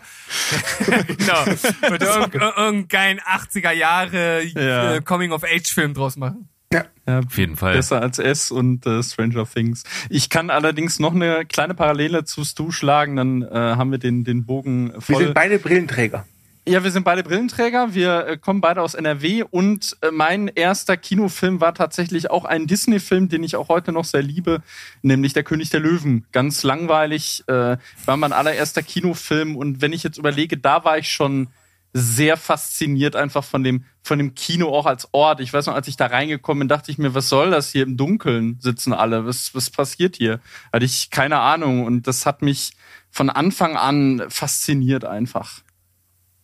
genau, 1.07 1.45
wird 1.45 2.01
irgendeinen 2.01 2.87
geilen 2.87 3.19
80er 3.21 3.71
Jahre 3.71 4.43
Ja. 4.43 4.95
äh, 4.95 5.01
Coming-of-Age-Film 5.01 5.93
draus 5.93 6.15
machen. 6.17 6.49
Ja. 6.71 6.85
Ja, 7.07 7.19
Auf 7.19 7.37
jeden 7.37 7.55
Fall. 7.55 7.73
Besser 7.73 8.01
als 8.01 8.19
S 8.19 8.51
und 8.51 8.85
äh, 8.85 9.01
Stranger 9.01 9.45
Things. 9.45 9.83
Ich 10.09 10.29
kann 10.29 10.49
allerdings 10.51 10.99
noch 10.99 11.15
eine 11.15 11.45
kleine 11.45 11.73
Parallele 11.73 12.25
zu 12.25 12.43
Stu 12.43 12.71
schlagen, 12.71 13.15
dann 13.15 13.41
äh, 13.41 13.47
haben 13.51 13.89
wir 13.91 13.97
den, 13.97 14.23
den 14.23 14.45
Bogen 14.45 14.93
Wir 14.93 15.01
voll. 15.01 15.23
sind 15.23 15.33
beide 15.33 15.57
Brillenträger. 15.57 16.25
Ja, 16.67 16.83
wir 16.83 16.91
sind 16.91 17.03
beide 17.03 17.23
Brillenträger. 17.23 17.95
Wir 17.95 18.27
äh, 18.27 18.37
kommen 18.37 18.61
beide 18.61 18.83
aus 18.83 18.93
NRW 18.93 19.43
und 19.49 19.97
äh, 20.01 20.11
mein 20.11 20.47
erster 20.49 20.97
Kinofilm 20.97 21.61
war 21.61 21.73
tatsächlich 21.73 22.29
auch 22.29 22.45
ein 22.45 22.67
Disney-Film, 22.67 23.27
den 23.27 23.41
ich 23.41 23.55
auch 23.55 23.69
heute 23.69 23.91
noch 23.91 24.05
sehr 24.05 24.21
liebe, 24.21 24.61
nämlich 25.01 25.33
Der 25.33 25.41
König 25.43 25.71
der 25.71 25.79
Löwen. 25.79 26.25
Ganz 26.31 26.61
langweilig, 26.61 27.43
äh, 27.47 27.77
war 28.05 28.17
mein 28.17 28.33
allererster 28.33 28.83
Kinofilm 28.83 29.55
und 29.55 29.81
wenn 29.81 29.93
ich 29.93 30.03
jetzt 30.03 30.19
überlege, 30.19 30.57
da 30.57 30.83
war 30.85 30.99
ich 30.99 31.09
schon 31.09 31.47
sehr 31.93 32.37
fasziniert 32.37 33.15
einfach 33.15 33.43
von 33.43 33.63
dem 33.63 33.83
von 34.01 34.17
dem 34.19 34.35
Kino 34.35 34.69
auch 34.69 34.85
als 34.85 35.07
Ort. 35.11 35.39
Ich 35.39 35.51
weiß 35.51 35.65
noch, 35.67 35.75
als 35.75 35.87
ich 35.87 35.97
da 35.97 36.05
reingekommen 36.07 36.59
bin, 36.59 36.67
dachte 36.67 36.91
ich 36.91 36.97
mir, 36.97 37.13
was 37.15 37.29
soll 37.29 37.51
das 37.51 37.71
hier 37.71 37.83
im 37.83 37.97
Dunkeln 37.97 38.57
sitzen 38.59 38.93
alle? 38.93 39.25
Was 39.25 39.55
was 39.55 39.69
passiert 39.69 40.15
hier? 40.15 40.39
Hatte 40.71 40.85
ich 40.85 41.09
keine 41.09 41.39
Ahnung 41.39 41.85
und 41.85 42.07
das 42.07 42.25
hat 42.25 42.41
mich 42.41 42.71
von 43.09 43.29
Anfang 43.29 43.75
an 43.75 44.23
fasziniert 44.29 45.03
einfach. 45.05 45.61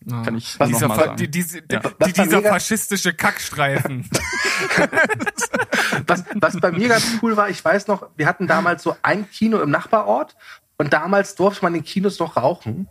Ja. 0.07 0.21
Kann 0.21 0.37
ich 0.37 0.59
Was 0.59 0.69
Dieser, 0.69 0.87
sagen. 0.87 1.15
die, 1.17 1.29
diese, 1.31 1.61
Ja. 1.71 1.81
die, 2.05 2.13
dieser 2.13 2.41
faschistische 2.43 3.13
Kackstreifen. 3.13 4.07
Was, 6.07 6.23
was 6.35 6.59
bei 6.59 6.71
mir 6.71 6.89
ganz 6.89 7.05
cool 7.21 7.35
war, 7.37 7.49
ich 7.49 7.63
weiß 7.63 7.87
noch, 7.87 8.09
wir 8.15 8.27
hatten 8.27 8.47
damals 8.47 8.83
so 8.83 8.95
ein 9.01 9.29
Kino 9.29 9.59
im 9.61 9.69
Nachbarort 9.69 10.35
und 10.77 10.93
damals 10.93 11.35
durfte 11.35 11.63
man 11.65 11.73
in 11.75 11.83
Kinos 11.83 12.19
noch 12.19 12.35
rauchen. 12.37 12.87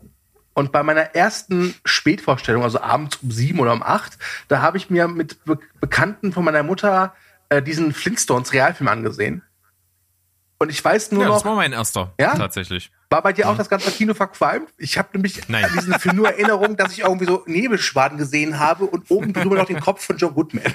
Und 0.55 0.73
bei 0.73 0.83
meiner 0.85 1.15
ersten 1.15 1.75
Spätvorstellung, 1.85 2.63
also 2.63 2.81
abends 2.81 3.17
um 3.23 3.31
sieben 3.31 3.59
oder 3.61 3.73
um 3.73 3.83
acht, 3.83 4.17
da 4.49 4.63
habe 4.63 4.77
ich 4.77 4.89
mir 4.89 5.09
mit 5.09 5.45
Be 5.45 5.59
Bekannten 5.81 6.33
von 6.33 6.45
meiner 6.45 6.63
Mutter 6.63 7.13
äh, 7.49 7.61
diesen 7.61 7.93
Flintstones 7.93 8.53
Realfilm 8.53 8.89
angesehen. 8.89 9.43
Und 10.59 10.71
ich 10.71 10.83
weiß 10.83 11.11
nur 11.11 11.23
Ja, 11.23 11.29
noch, 11.29 11.35
das 11.37 11.45
war 11.45 11.57
mein 11.57 11.73
erster, 11.73 12.15
Ja? 12.19 12.37
tatsächlich. 12.37 12.91
war 13.11 13.21
bei 13.23 13.33
dir 13.33 13.51
auch 13.51 13.57
das 13.57 13.69
ganze 13.69 13.91
Kino 13.91 14.15
verqualmt? 14.15 14.71
Ich 14.79 14.97
habe 14.97 15.09
nämlich 15.13 15.49
Nein. 15.49 15.65
an 15.65 15.73
diesen 15.75 15.95
Film 15.99 16.17
nur 16.17 16.29
Erinnerung, 16.29 16.77
dass 16.77 16.93
ich 16.93 17.01
irgendwie 17.01 17.27
so 17.27 17.43
Nebelschwaden 17.47 18.17
gesehen 18.17 18.61
habe 18.61 18.85
und 18.85 19.11
oben 19.11 19.33
drüber 19.33 19.57
noch 19.57 19.67
den 19.67 19.81
Kopf 19.81 20.05
von 20.07 20.17
Joe 20.17 20.33
Goodman. 20.33 20.65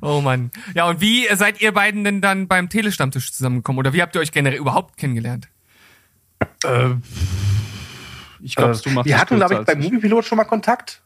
Oh 0.00 0.20
Mann. 0.20 0.50
Ja, 0.74 0.88
und 0.88 1.00
wie 1.00 1.26
seid 1.34 1.60
ihr 1.60 1.72
beiden 1.72 2.04
denn 2.04 2.20
dann 2.20 2.48
beim 2.48 2.68
Telestammtisch 2.68 3.32
zusammengekommen? 3.32 3.78
Oder 3.78 3.92
wie 3.92 4.02
habt 4.02 4.14
ihr 4.14 4.20
euch 4.20 4.32
generell 4.32 4.58
überhaupt 4.58 4.96
kennengelernt? 4.96 5.48
Ich 8.40 8.56
glaube, 8.56 8.72
Äh, 8.74 8.78
du 8.82 8.90
machst 8.90 9.06
wir 9.06 9.12
das 9.12 9.20
hatten, 9.20 9.36
glaube 9.36 9.54
ich, 9.54 9.60
beim 9.60 9.80
Moviepilot 9.80 10.24
schon 10.24 10.36
mal 10.36 10.44
Kontakt. 10.44 11.02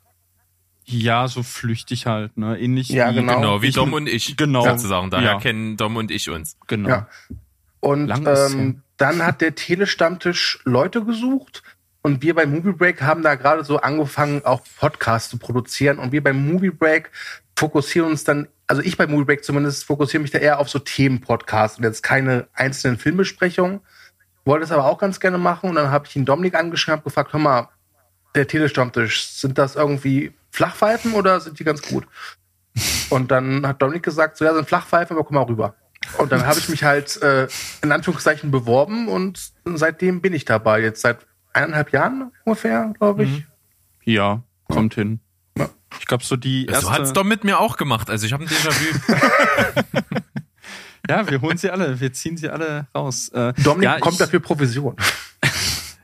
Ja, 0.85 1.29
so 1.29 1.43
flüchtig 1.43 2.07
halt, 2.07 2.37
ne? 2.39 2.59
Ähnlich 2.59 2.89
Ja, 2.89 3.11
wie 3.11 3.17
genau. 3.17 3.37
Genau, 3.37 3.63
wie 3.63 3.67
ich 3.69 3.75
Dom 3.75 3.93
und 3.93 4.09
ich. 4.09 4.37
Genau. 4.37 4.65
Sozusagen. 4.65 5.11
Daher 5.11 5.33
Ja. 5.33 5.39
kennen 5.39 5.77
Dom 5.77 5.97
und 5.97 6.11
ich 6.11 6.31
uns. 6.31 6.57
Genau. 6.67 6.89
Ja. 6.89 7.09
Und 7.81 8.11
ähm, 8.27 8.83
dann 8.97 9.23
hat 9.23 9.41
der 9.43 9.55
Telestammtisch 9.55 10.61
Leute 10.65 11.05
gesucht 11.05 11.63
und 12.03 12.23
wir 12.23 12.35
bei 12.35 12.47
Movie 12.47 12.73
Break 12.73 13.03
haben 13.03 13.23
da 13.23 13.35
gerade 13.35 13.65
so 13.65 13.79
angefangen, 13.81 14.45
auch 14.47 14.63
Podcasts 14.79 15.29
zu 15.29 15.37
produzieren. 15.39 15.99
Und 15.99 16.11
wir 16.13 16.23
beim 16.25 16.49
Movie 16.51 16.71
Break 16.71 17.11
fokussieren 17.59 18.09
uns 18.09 18.23
dann, 18.23 18.47
also 18.69 18.83
ich 18.83 18.97
bei 18.97 19.09
Movie 19.09 19.25
Break 19.25 19.45
zumindest, 19.45 19.85
fokussiere 19.85 20.23
mich 20.23 20.31
da 20.31 20.39
eher 20.39 20.61
auf 20.61 20.69
so 20.69 20.79
Themenpodcasts 20.79 21.79
und 21.79 21.85
jetzt 21.85 22.03
keine 22.03 22.47
einzelnen 22.55 22.99
Filmbesprechungen. 22.99 23.81
Wollte 24.45 24.65
es 24.65 24.71
aber 24.71 24.85
auch 24.85 24.99
ganz 24.99 25.19
gerne 25.19 25.39
machen 25.39 25.69
und 25.69 25.75
dann 25.75 25.91
habe 25.91 26.07
ich 26.07 26.15
ihn 26.15 26.25
Dominik 26.25 26.55
angeschrieben, 26.55 26.99
hab 26.99 27.05
gefragt, 27.05 27.33
hör 27.33 27.41
mal, 27.41 27.69
der 28.37 28.47
Telestammtisch, 28.47 29.27
sind 29.33 29.59
das 29.59 29.75
irgendwie 29.75 30.33
Flachpfeifen 30.53 31.15
oder 31.15 31.41
sind 31.41 31.59
die 31.59 31.65
ganz 31.65 31.83
gut? 31.83 32.07
Und 33.11 33.33
dann 33.33 33.67
hat 33.67 33.83
Dominik 33.83 34.05
gesagt, 34.05 34.37
so 34.37 34.45
ja, 34.45 34.55
sind 34.55 34.69
Flachpfeifen, 34.69 35.17
aber 35.17 35.27
komm 35.27 35.35
mal 35.35 35.43
rüber. 35.43 35.75
Und 36.19 36.31
dann 36.31 36.47
habe 36.47 36.61
ich 36.61 36.69
mich 36.69 36.85
halt 36.85 37.21
äh, 37.23 37.49
in 37.83 37.91
Anführungszeichen 37.91 38.53
beworben 38.53 39.09
und 39.09 39.53
seitdem 39.65 40.21
bin 40.21 40.33
ich 40.33 40.45
dabei. 40.45 40.81
Jetzt 40.81 41.01
seit 41.01 41.27
eineinhalb 41.53 41.91
Jahren 41.91 42.31
ungefähr, 42.45 42.95
glaube 42.97 43.25
ich. 43.25 43.45
Ja, 44.05 44.43
kommt 44.69 44.95
hin. 44.95 45.19
Ja. 45.93 45.99
Ich 46.01 46.07
glaube, 46.07 46.25
so 46.25 46.37
die 46.37 46.67
erste. 46.67 46.87
So 46.87 46.93
hat's 46.93 47.13
Dom 47.13 47.29
mit 47.29 47.45
mir 47.45 47.59
auch 47.59 47.77
gemacht. 47.77 48.11
Also 48.11 48.27
ich 48.27 48.33
habe 48.33 48.45
ein 48.45 48.49
Déjà-vu. 48.49 49.15
ja, 51.09 51.29
wir 51.31 51.41
holen 51.41 51.59
sie 51.59 51.71
alle, 51.71 52.01
wir 52.01 52.13
ziehen 52.13 52.37
sie 52.37 52.49
alle 52.49 52.87
raus. 52.95 53.29
Äh, 53.31 53.53
Dominik 53.63 53.85
ja, 53.85 53.95
bekommt 53.97 54.15
ich, 54.15 54.19
dafür 54.19 54.41
Provision. 54.41 54.97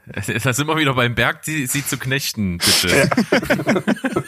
da 0.45 0.53
sind 0.53 0.67
wir 0.67 0.77
wieder 0.77 0.95
beim 0.95 1.15
Berg, 1.15 1.43
die, 1.43 1.67
sie 1.67 1.85
zu 1.85 1.99
knechten, 1.99 2.59
bitte. 2.59 3.11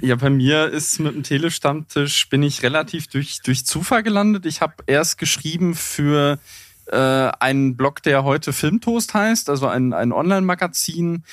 Ja, 0.00 0.16
bei 0.16 0.28
mir 0.28 0.68
ist 0.68 0.98
mit 0.98 1.14
dem 1.14 1.22
Telestammtisch 1.22 2.28
bin 2.28 2.42
ich 2.42 2.62
relativ 2.62 3.06
durch, 3.06 3.40
durch 3.42 3.64
Zufall 3.64 4.02
gelandet. 4.02 4.44
Ich 4.44 4.60
habe 4.60 4.74
erst 4.86 5.16
geschrieben 5.16 5.74
für 5.74 6.38
äh, 6.86 6.96
einen 6.96 7.76
Blog, 7.76 8.02
der 8.02 8.22
heute 8.22 8.52
Filmtoast 8.52 9.14
heißt, 9.14 9.48
also 9.48 9.66
ein, 9.66 9.94
ein 9.94 10.12
Online-Magazin. 10.12 11.24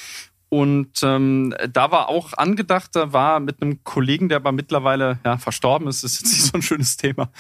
Und 0.53 1.02
ähm, 1.02 1.56
da 1.72 1.91
war 1.91 2.10
auch 2.10 2.34
angedacht, 2.34 2.90
da 2.94 3.14
war 3.14 3.40
mit 3.40 3.61
einem 3.61 3.86
Kollegen, 3.86 4.28
der 4.28 4.36
aber 4.36 4.52
mittlerweile 4.52 5.18
ja, 5.23 5.38
verstorben 5.38 5.88
ist, 5.88 6.03
ist 6.03 6.19
jetzt 6.19 6.34
nicht 6.34 6.44
so 6.44 6.52
ein 6.56 6.61
schönes 6.61 6.98
Thema. 6.98 7.32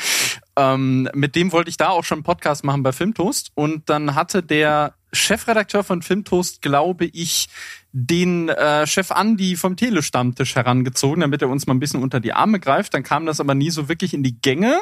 Ähm, 0.55 1.09
mit 1.13 1.35
dem 1.35 1.51
wollte 1.51 1.69
ich 1.69 1.75
da 1.75 1.89
auch 1.89 2.05
schon 2.05 2.19
einen 2.19 2.23
Podcast 2.23 2.63
machen 2.63 2.83
bei 2.83 2.93
Filmtoast. 2.93 3.51
Und 3.53 3.89
dann 3.89 4.15
hatte 4.15 4.41
der 4.41 4.93
Chefredakteur 5.11 5.83
von 5.83 6.01
Filmtoast, 6.01 6.61
glaube 6.61 7.03
ich, 7.03 7.49
den 7.91 8.47
äh, 8.47 8.87
Chef 8.87 9.11
Andi 9.11 9.57
vom 9.57 9.75
Telestammtisch 9.75 10.55
herangezogen, 10.55 11.19
damit 11.19 11.41
er 11.41 11.49
uns 11.49 11.67
mal 11.67 11.73
ein 11.73 11.81
bisschen 11.81 12.01
unter 12.01 12.21
die 12.21 12.31
Arme 12.31 12.61
greift. 12.61 12.93
Dann 12.93 13.03
kam 13.03 13.25
das 13.25 13.41
aber 13.41 13.55
nie 13.55 13.71
so 13.71 13.89
wirklich 13.89 14.13
in 14.13 14.23
die 14.23 14.39
Gänge. 14.39 14.79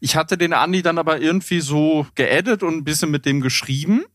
Ich 0.00 0.16
hatte 0.16 0.38
den 0.38 0.54
Andi 0.54 0.80
dann 0.80 0.96
aber 0.96 1.20
irgendwie 1.20 1.60
so 1.60 2.06
geaddet 2.14 2.62
und 2.62 2.74
ein 2.74 2.84
bisschen 2.84 3.10
mit 3.10 3.26
dem 3.26 3.42
geschrieben. 3.42 4.06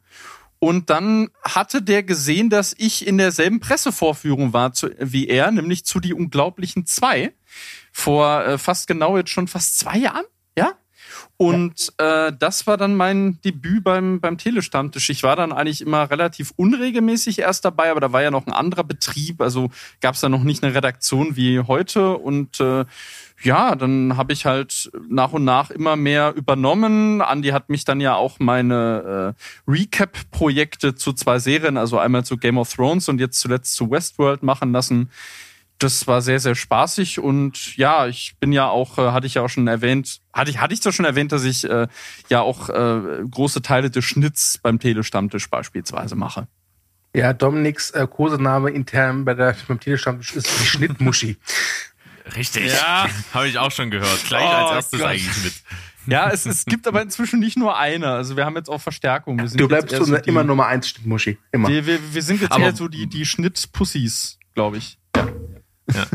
Und 0.64 0.92
dann 0.92 1.30
hatte 1.42 1.82
der 1.82 2.04
gesehen, 2.04 2.52
dass 2.52 2.76
ich 2.78 3.08
in 3.08 3.18
derselben 3.18 3.60
Pressevorführung 3.60 4.54
war 4.54 4.74
zu, 4.74 4.92
wie 5.00 5.28
er, 5.28 5.50
nämlich 5.50 5.86
zu 5.86 6.00
Die 6.00 6.14
Unglaublichen 6.14 6.86
zwei. 6.86 7.34
Vor 7.92 8.46
äh, 8.46 8.58
fast 8.60 8.88
genau 8.88 9.18
jetzt 9.18 9.32
schon 9.32 9.48
fast 9.48 9.80
zwei 9.80 9.98
Jahren, 9.98 10.26
ja? 10.56 10.74
Und 11.38 11.92
äh, 11.98 12.32
das 12.38 12.68
war 12.68 12.78
dann 12.78 12.96
mein 12.96 13.42
Debüt 13.42 13.84
beim, 13.84 14.22
beim 14.22 14.38
Telestammtisch. 14.38 15.10
Ich 15.10 15.24
war 15.24 15.36
dann 15.36 15.52
eigentlich 15.52 15.82
immer 15.82 16.12
relativ 16.12 16.54
unregelmäßig 16.56 17.40
erst 17.40 17.66
dabei, 17.66 17.90
aber 17.90 18.00
da 18.00 18.12
war 18.12 18.22
ja 18.22 18.30
noch 18.30 18.46
ein 18.46 18.54
anderer 18.54 18.84
Betrieb. 18.84 19.42
Also 19.42 19.72
gab 20.00 20.14
es 20.14 20.22
da 20.22 20.30
noch 20.30 20.44
nicht 20.44 20.64
eine 20.64 20.76
Redaktion 20.76 21.36
wie 21.36 21.60
heute. 21.60 22.18
Und 22.18 22.60
äh, 22.60 22.86
ja, 23.44 23.76
dann 23.76 24.18
habe 24.18 24.34
ich 24.34 24.46
halt 24.46 24.92
nach 25.10 25.34
und 25.34 25.44
nach 25.44 25.72
immer 25.72 25.96
mehr 25.96 26.34
übernommen. 26.36 27.22
Andy 27.22 27.50
hat 27.50 27.70
mich 27.70 27.86
dann 27.86 28.00
ja 28.00 28.16
auch 28.16 28.40
meine 28.40 29.36
äh, 29.68 29.72
Recap-Projekte 29.72 30.96
zu 30.96 31.14
zwei 31.14 31.40
Serien, 31.40 31.78
also 31.78 31.98
einmal 31.98 32.24
zu 32.24 32.38
Game 32.38 32.58
of 32.58 32.74
Thrones 32.74 33.10
und 33.10 33.20
jetzt 33.20 33.40
zuletzt 33.40 33.76
zu 33.76 33.90
Westworld 33.90 34.44
machen 34.44 34.72
lassen. 34.72 35.10
Das 35.80 36.06
war 36.06 36.22
sehr, 36.22 36.40
sehr 36.40 36.54
spaßig 36.54 37.20
und 37.20 37.76
ja, 37.76 38.06
ich 38.06 38.36
bin 38.40 38.52
ja 38.52 38.70
auch, 38.70 39.00
äh, 39.00 39.12
hatte 39.12 39.26
ich 39.26 39.34
ja 39.34 39.42
auch 39.42 39.50
schon 39.50 39.68
erwähnt, 39.68 40.22
hatte 40.32 40.52
ich, 40.52 40.60
hatte 40.60 40.76
ich 40.76 40.82
doch 40.82 40.92
schon 40.92 41.06
erwähnt, 41.06 41.32
dass 41.32 41.44
ich 41.44 41.68
äh, 41.68 41.88
ja 42.30 42.42
auch 42.42 42.70
äh, 42.70 43.24
große 43.30 43.64
Teile 43.64 43.90
des 43.90 44.06
Schnitts 44.06 44.60
beim 44.62 44.80
Telestammtisch 44.80 45.50
beispielsweise 45.50 46.16
mache. 46.16 46.48
Ja, 47.14 47.34
Dominiks 47.34 47.92
äh, 47.92 48.08
Kosename 48.08 48.70
intern 48.70 49.26
bei 49.26 49.34
der, 49.34 49.56
beim 49.68 49.80
Telestammtisch 49.80 50.36
ist 50.36 50.48
die 50.62 50.66
Schnittmuschi. 50.66 51.38
Richtig. 52.36 52.72
Ja. 52.72 53.08
Habe 53.34 53.48
ich 53.48 53.58
auch 53.58 53.72
schon 53.72 53.90
gehört. 53.92 54.26
Gleich 54.28 54.44
Oh 54.44 54.48
als 54.48 54.72
erstes 54.72 55.00
Gott. 55.00 55.10
eigentlich 55.10 55.44
mit. 55.44 55.54
Ja, 56.08 56.30
es, 56.32 56.46
es 56.48 56.66
gibt 56.66 56.88
aber 56.88 57.02
inzwischen 57.02 57.40
nicht 57.40 57.58
nur 57.58 57.78
eine. 57.78 58.08
Also 58.10 58.36
wir 58.36 58.46
haben 58.46 58.56
jetzt 58.56 58.70
auch 58.70 58.82
Verstärkung. 58.82 59.38
Wir 59.40 59.48
sind 59.48 59.62
Du 59.62 59.68
bleibst 59.68 59.96
so 59.96 60.04
eine, 60.06 60.22
die- 60.22 60.30
immer 60.30 60.44
Nummer 60.44 60.66
eins 60.66 60.90
Schnittmuschi. 60.90 61.38
Immer. 61.52 61.70
Wir, 61.70 61.86
wir, 61.86 62.14
wir 62.14 62.22
sind 62.24 62.42
jetzt 62.42 62.52
Aber- 62.52 62.64
eher 62.64 62.76
so 62.76 62.88
die, 62.88 63.08
die 63.08 63.26
Schnittpussys, 63.26 64.40
glaube 64.56 64.78
ich. 64.78 64.98
Ja. 65.94 66.06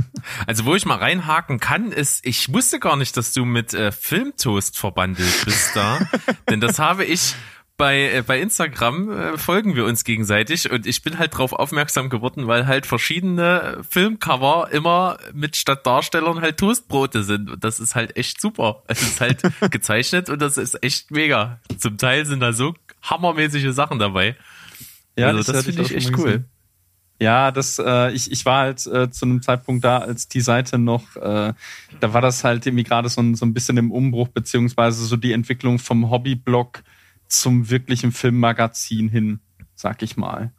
Also 0.46 0.64
wo 0.64 0.74
ich 0.74 0.86
mal 0.86 0.96
reinhaken 0.96 1.60
kann, 1.60 1.92
ist, 1.92 2.24
ich 2.26 2.52
wusste 2.52 2.80
gar 2.80 2.96
nicht, 2.96 3.16
dass 3.16 3.32
du 3.32 3.44
mit 3.44 3.74
äh, 3.74 3.92
Filmtoast 3.92 4.76
verbandelt 4.78 5.44
bist 5.44 5.76
da. 5.76 6.00
Denn 6.50 6.60
das 6.60 6.78
habe 6.78 7.04
ich 7.04 7.34
bei, 7.76 8.10
äh, 8.10 8.22
bei 8.22 8.40
Instagram 8.40 9.10
äh, 9.10 9.38
folgen 9.38 9.76
wir 9.76 9.84
uns 9.84 10.04
gegenseitig 10.04 10.70
und 10.70 10.86
ich 10.86 11.02
bin 11.02 11.18
halt 11.18 11.36
drauf 11.36 11.52
aufmerksam 11.52 12.08
geworden, 12.08 12.46
weil 12.46 12.66
halt 12.66 12.86
verschiedene 12.86 13.82
Filmcover 13.88 14.68
immer 14.72 15.18
mit 15.34 15.56
statt 15.56 15.86
Darstellern 15.86 16.40
halt 16.40 16.58
Toastbrote 16.58 17.22
sind 17.22 17.50
und 17.50 17.62
das 17.62 17.80
ist 17.80 17.94
halt 17.94 18.16
echt 18.16 18.40
super. 18.40 18.82
Es 18.88 19.02
ist 19.02 19.20
halt 19.20 19.42
gezeichnet 19.70 20.30
und 20.30 20.40
das 20.40 20.56
ist 20.56 20.82
echt 20.82 21.10
mega. 21.10 21.60
Zum 21.76 21.98
Teil 21.98 22.24
sind 22.24 22.40
da 22.40 22.52
so 22.52 22.74
hammermäßige 23.02 23.74
Sachen 23.74 23.98
dabei. 23.98 24.36
also 25.18 25.52
das 25.52 25.64
finde 25.64 25.82
ich 25.82 25.94
echt 25.94 26.16
cool. 26.16 26.24
gesehen. 26.24 26.44
Ja, 27.18 27.50
das, 27.50 27.78
äh, 27.78 28.12
ich, 28.12 28.30
ich 28.30 28.44
war 28.44 28.60
halt 28.60 28.86
äh, 28.86 29.10
zu 29.10 29.24
einem 29.24 29.40
Zeitpunkt 29.40 29.84
da, 29.84 29.98
als 29.98 30.28
die 30.28 30.42
Seite 30.42 30.78
noch, 30.78 31.16
äh, 31.16 31.54
da 32.00 32.12
war 32.12 32.20
das 32.20 32.44
halt 32.44 32.66
irgendwie 32.66 32.84
gerade 32.84 33.08
so 33.08 33.22
ein, 33.22 33.34
so 33.34 33.46
ein 33.46 33.54
bisschen 33.54 33.78
im 33.78 33.90
Umbruch, 33.90 34.28
beziehungsweise 34.28 35.04
so 35.04 35.16
die 35.16 35.32
Entwicklung 35.32 35.78
vom 35.78 36.10
Hobbyblog 36.10 36.82
zum 37.28 37.70
wirklichen 37.70 38.12
Filmmagazin 38.12 39.08
hin, 39.08 39.40
sag 39.74 40.02
ich 40.02 40.16
mal. 40.16 40.52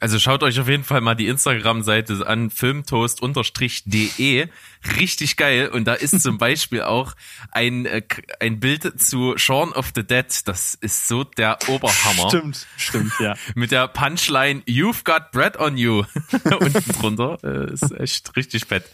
Also 0.00 0.20
schaut 0.20 0.44
euch 0.44 0.60
auf 0.60 0.68
jeden 0.68 0.84
Fall 0.84 1.00
mal 1.00 1.16
die 1.16 1.26
Instagram-Seite 1.26 2.24
an, 2.24 2.50
filmtoast-de. 2.50 4.48
Richtig 4.96 5.36
geil. 5.36 5.68
Und 5.68 5.86
da 5.86 5.94
ist 5.94 6.22
zum 6.22 6.38
Beispiel 6.44 6.82
auch 6.82 7.16
ein, 7.50 7.84
äh, 7.84 8.02
ein 8.38 8.60
Bild 8.60 9.00
zu 9.00 9.36
Shaun 9.36 9.72
of 9.72 9.90
the 9.96 10.04
Dead. 10.04 10.26
Das 10.44 10.74
ist 10.74 11.08
so 11.08 11.24
der 11.24 11.58
Oberhammer. 11.66 12.28
Stimmt, 12.28 12.64
stimmt, 12.76 13.12
ja. 13.18 13.34
Mit 13.56 13.72
der 13.72 13.88
Punchline, 13.88 14.62
You've 14.68 15.02
got 15.02 15.32
bread 15.32 15.58
on 15.58 15.76
you. 15.76 16.04
Unten 16.60 16.92
drunter. 16.92 17.38
Äh, 17.42 17.72
ist 17.72 17.90
echt 17.90 18.36
richtig 18.36 18.66
fett. 18.66 18.84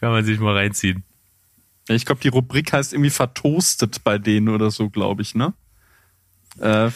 Kann 0.00 0.12
man 0.12 0.24
sich 0.24 0.40
mal 0.40 0.56
reinziehen. 0.56 1.04
Ich 1.88 2.06
glaube, 2.06 2.22
die 2.22 2.28
Rubrik 2.28 2.72
heißt 2.72 2.94
irgendwie 2.94 3.10
vertoastet 3.10 4.02
bei 4.02 4.16
denen 4.16 4.48
oder 4.48 4.70
so, 4.70 4.88
glaube 4.88 5.20
ich, 5.20 5.34
ne? 5.34 5.52
Äh, 6.58 6.90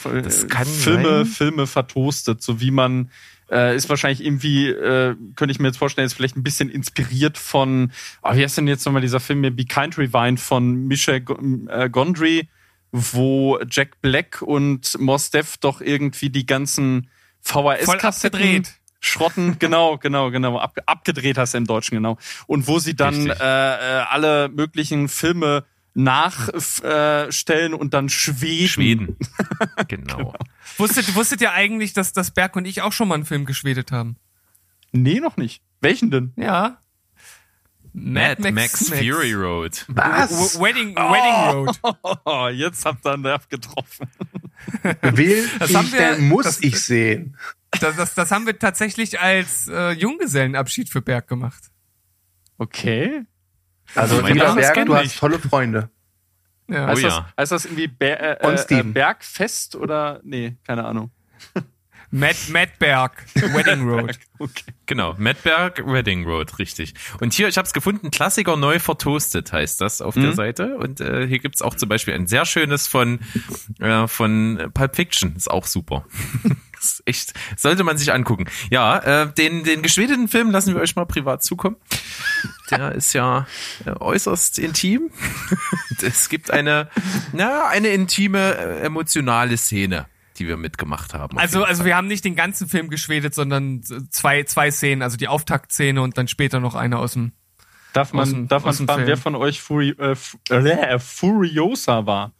kann 0.48 0.66
Filme, 0.66 1.24
sein. 1.24 1.26
Filme 1.26 1.66
vertoastet, 1.66 2.42
so 2.42 2.60
wie 2.60 2.70
man 2.70 3.10
äh, 3.50 3.76
ist 3.76 3.88
wahrscheinlich 3.88 4.24
irgendwie, 4.24 4.68
äh, 4.68 5.14
könnte 5.36 5.52
ich 5.52 5.60
mir 5.60 5.68
jetzt 5.68 5.78
vorstellen, 5.78 6.06
ist 6.06 6.14
vielleicht 6.14 6.36
ein 6.36 6.42
bisschen 6.42 6.68
inspiriert 6.68 7.38
von, 7.38 7.92
oh, 8.22 8.34
wie 8.34 8.42
heißt 8.42 8.58
denn 8.58 8.68
jetzt 8.68 8.84
nochmal 8.84 9.02
dieser 9.02 9.20
Film, 9.20 9.42
Be 9.42 9.64
Kind 9.64 9.98
Rewind 9.98 10.40
von 10.40 10.86
Michel 10.86 11.24
äh, 11.68 11.88
Gondry, 11.88 12.48
wo 12.92 13.58
Jack 13.70 14.00
Black 14.00 14.42
und 14.42 14.98
Mos 14.98 15.30
Def 15.30 15.58
doch 15.58 15.80
irgendwie 15.80 16.30
die 16.30 16.46
ganzen 16.46 17.08
VHS-Kassetten. 17.42 18.66
Schrotten, 18.98 19.58
genau, 19.58 19.98
genau, 19.98 20.30
genau. 20.30 20.58
Ab, 20.58 20.78
abgedreht 20.86 21.38
hast 21.38 21.54
du 21.54 21.58
im 21.58 21.66
Deutschen, 21.66 21.96
genau. 21.96 22.18
Und 22.46 22.66
wo 22.66 22.78
sie 22.78 22.96
dann 22.96 23.28
äh, 23.28 23.32
äh, 23.32 24.02
alle 24.08 24.48
möglichen 24.48 25.08
Filme 25.08 25.64
nachstellen 25.96 27.28
äh, 27.28 27.32
stellen 27.32 27.74
und 27.74 27.94
dann 27.94 28.08
Schweden. 28.08 28.68
Schweden. 28.68 29.16
Genau. 29.88 30.34
Wusstet, 30.78 31.14
wusstet 31.14 31.40
ihr 31.40 31.52
eigentlich, 31.52 31.92
dass 31.92 32.12
das 32.12 32.30
Berg 32.30 32.54
und 32.56 32.66
ich 32.66 32.82
auch 32.82 32.92
schon 32.92 33.08
mal 33.08 33.14
einen 33.14 33.24
Film 33.24 33.44
geschwedet 33.46 33.92
haben? 33.92 34.16
Nee, 34.92 35.20
noch 35.20 35.36
nicht. 35.36 35.62
Welchen 35.80 36.10
denn? 36.10 36.32
Ja. 36.36 36.78
Mad 37.92 38.50
Max, 38.52 38.88
Fury 38.90 39.32
Road. 39.32 39.84
Was? 39.88 40.56
W- 40.58 40.60
Wedding, 40.62 40.94
Wedding 40.96 41.54
Road. 41.56 41.78
Oh, 42.26 42.48
jetzt 42.52 42.84
habt 42.84 43.06
ihr 43.06 43.12
einen 43.12 43.22
Nerv 43.22 43.48
getroffen. 43.48 44.08
Will 45.02 45.48
Das 45.58 45.70
ich 45.70 45.92
wir- 45.92 45.98
denn, 45.98 46.28
muss 46.28 46.44
das- 46.44 46.62
ich 46.62 46.78
sehen. 46.82 47.36
Das, 47.80 47.96
das, 47.96 48.14
das 48.14 48.30
haben 48.30 48.44
wir 48.46 48.58
tatsächlich 48.58 49.18
als 49.20 49.66
äh, 49.68 49.92
Junggesellenabschied 49.92 50.90
für 50.90 51.00
Berg 51.02 51.26
gemacht. 51.28 51.70
Okay. 52.58 53.22
Also, 53.94 54.20
mein 54.20 54.34
lieber 54.34 54.54
Berg, 54.54 54.86
du 54.86 54.94
hast 54.94 55.02
nicht. 55.04 55.18
tolle 55.18 55.38
Freunde. 55.38 55.90
Ja. 56.68 56.86
Heißt, 56.88 56.98
Oh 56.98 57.06
das, 57.06 57.14
ja. 57.14 57.28
heißt 57.38 57.52
das 57.52 57.64
irgendwie 57.64 57.86
Ber 57.86 58.42
äh, 58.42 58.74
äh. 58.74 58.82
Bergfest 58.82 59.76
oder? 59.76 60.20
Nee, 60.24 60.56
keine 60.64 60.84
Ahnung. 60.84 61.10
Mad, 62.10 62.36
Mad 62.50 62.72
Berg, 62.78 63.24
Wedding 63.34 63.88
Road. 63.88 64.18
Okay. 64.38 64.72
Genau, 64.86 65.14
Madberg 65.18 65.82
Reading 65.84 66.24
Road, 66.24 66.58
richtig. 66.58 66.94
Und 67.20 67.34
hier, 67.34 67.48
ich 67.48 67.58
habe 67.58 67.66
es 67.66 67.72
gefunden, 67.72 68.10
Klassiker 68.10 68.56
neu 68.56 68.78
vertoastet 68.78 69.52
heißt 69.52 69.80
das 69.80 70.00
auf 70.00 70.14
der 70.14 70.32
Seite. 70.32 70.76
Und 70.76 71.00
äh, 71.00 71.26
hier 71.26 71.40
gibt's 71.40 71.62
auch 71.62 71.74
zum 71.74 71.88
Beispiel 71.88 72.14
ein 72.14 72.26
sehr 72.28 72.46
schönes 72.46 72.86
von, 72.86 73.18
äh, 73.80 74.06
von 74.06 74.70
Pulp 74.72 74.94
Fiction, 74.94 75.34
ist 75.34 75.50
auch 75.50 75.66
super. 75.66 76.06
ist 76.80 77.02
echt, 77.06 77.32
sollte 77.56 77.84
man 77.84 77.98
sich 77.98 78.12
angucken. 78.12 78.46
Ja, 78.70 78.98
äh, 78.98 79.32
den, 79.32 79.64
den 79.64 79.82
geschwedeten 79.82 80.28
Film 80.28 80.50
lassen 80.50 80.74
wir 80.74 80.80
euch 80.80 80.96
mal 80.96 81.04
privat 81.06 81.42
zukommen. 81.42 81.76
Der 82.70 82.92
ist 82.92 83.12
ja 83.12 83.46
äh, 83.84 83.90
äußerst 83.90 84.58
intim. 84.58 85.10
Es 86.02 86.28
gibt 86.28 86.50
eine, 86.50 86.90
na, 87.32 87.68
eine 87.68 87.88
intime, 87.88 88.54
äh, 88.56 88.80
emotionale 88.80 89.56
Szene, 89.56 90.06
die 90.38 90.46
wir 90.46 90.56
mitgemacht 90.58 91.14
haben. 91.14 91.38
Also, 91.38 91.64
also 91.64 91.84
wir 91.86 91.96
haben 91.96 92.06
nicht 92.06 92.24
den 92.24 92.36
ganzen 92.36 92.68
Film 92.68 92.90
geschwedet, 92.90 93.34
sondern 93.34 93.82
zwei, 94.10 94.42
zwei 94.42 94.70
Szenen, 94.70 95.00
also 95.02 95.16
die 95.16 95.28
Auftaktszene 95.28 96.02
und 96.02 96.18
dann 96.18 96.28
später 96.28 96.60
noch 96.60 96.74
eine 96.74 96.98
aus 96.98 97.14
dem. 97.14 97.32
Darf 97.94 98.12
man, 98.12 98.28
dem- 98.30 98.48
darf 98.48 98.64
man 98.64 98.74
fragen, 98.74 99.06
wer 99.06 99.16
von 99.16 99.34
euch 99.36 99.62
Furi 99.62 99.94
äh, 99.98 100.14
äh, 100.50 100.98
Furiosa 100.98 102.04
war? 102.04 102.32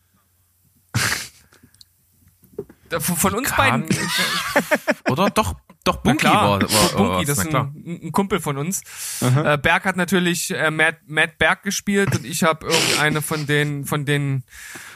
Von 2.91 3.17
von 3.17 3.35
uns 3.35 3.53
beiden. 3.57 3.85
Oder 5.09 5.31
doch, 5.31 5.55
doch 5.85 5.97
Bunky 5.99 6.19
klar, 6.19 6.61
war, 6.61 6.63
war, 6.63 6.89
Bunky, 6.97 7.25
das 7.25 7.39
ist 7.39 7.55
ein, 7.55 8.01
ein 8.05 8.13
Kumpel 8.13 8.41
von 8.41 8.57
uns. 8.59 8.83
Äh, 9.21 9.59
Berg 9.59 9.85
hat 9.85 9.97
natürlich 9.97 10.51
äh, 10.53 10.71
Matt, 10.71 10.97
Matt 11.07 11.39
Berg 11.39 11.63
gespielt 11.63 12.15
und 12.17 12.25
ich 12.25 12.43
habe 12.43 12.67
irgendeine 12.67 13.23
von 13.23 13.47
den 13.47 13.85
von 13.85 14.05
den 14.05 14.45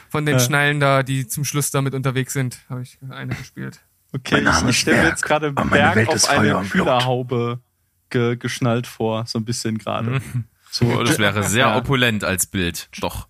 von 0.09 0.25
den 0.25 0.39
Schnallen 0.39 0.79
da, 0.79 1.03
die 1.03 1.27
zum 1.27 1.45
Schluss 1.45 1.71
damit 1.71 1.93
unterwegs 1.93 2.33
sind, 2.33 2.59
habe 2.69 2.81
ich 2.81 2.97
eine 3.09 3.33
gespielt. 3.35 3.81
Okay, 4.13 4.35
Mein 4.35 4.43
Name 4.43 4.69
ich, 4.71 4.79
stelle 4.79 5.03
jetzt 5.07 5.23
gerade 5.23 5.53
Berg 5.53 5.95
Welt 5.95 6.09
auf 6.09 6.29
eine. 6.29 6.61
Kühlerhaube 6.69 7.61
ge 8.09 8.35
geschnallt 8.35 8.87
vor, 8.87 9.25
so 9.25 9.39
ein 9.39 9.45
bisschen 9.45 9.77
gerade. 9.77 10.21
So, 10.69 10.85
Oh, 10.85 11.03
das 11.03 11.17
wäre 11.17 11.43
sehr 11.43 11.67
Ja. 11.67 11.77
opulent 11.77 12.23
als 12.25 12.45
Bild. 12.45 12.89
Doch. 12.99 13.27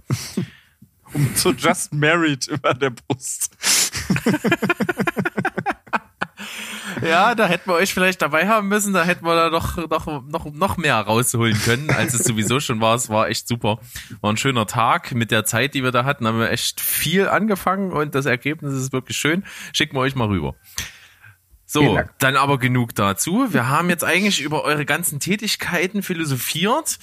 so 1.36 1.52
Just 1.52 1.94
Married 1.94 2.48
über 2.48 2.74
der 2.74 2.92
Brust. 2.92 3.56
Ja, 7.02 7.36
da 7.36 7.48
hätten 7.48 7.70
wir 7.70 7.76
euch 7.76 7.94
vielleicht 7.94 8.22
dabei 8.22 8.48
haben 8.48 8.68
müssen. 8.68 8.94
Da 8.94 9.04
hätten 9.04 9.26
wir 9.26 9.36
da 9.36 9.50
doch 9.50 9.78
noch, 9.90 10.24
noch, 10.28 10.46
noch 10.54 10.78
mehr 10.78 10.96
rausholen 10.96 11.60
können, 11.62 11.90
als 11.90 12.14
es 12.14 12.24
sowieso 12.24 12.60
schon 12.60 12.80
war. 12.80 12.96
Es 12.96 13.10
war 13.10 13.28
echt 13.28 13.48
super. 13.48 13.80
War 14.22 14.32
ein 14.32 14.38
schöner 14.38 14.68
Tag. 14.68 15.14
Mit 15.14 15.32
der 15.32 15.46
Zeit, 15.46 15.74
die 15.74 15.84
wir 15.84 15.92
da 15.92 16.06
hatten, 16.06 16.28
haben 16.28 16.40
wir 16.40 16.52
echt 16.52 16.80
viel 16.80 17.28
angefangen 17.28 17.92
und 17.92 18.14
das 18.14 18.26
Ergebnis 18.26 18.74
ist 18.74 18.94
wirklich 18.94 19.18
schön. 19.18 19.44
Schicken 19.74 19.96
wir 19.96 20.02
euch 20.02 20.16
mal 20.16 20.28
rüber. 20.28 20.56
So, 21.73 22.02
dann 22.19 22.35
aber 22.35 22.57
genug 22.57 22.95
dazu. 22.95 23.53
Wir 23.53 23.69
haben 23.69 23.89
jetzt 23.89 24.03
eigentlich 24.03 24.41
über 24.41 24.65
eure 24.65 24.85
ganzen 24.85 25.22
Tätigkeiten 25.22 26.03
philosophiert, 26.03 26.99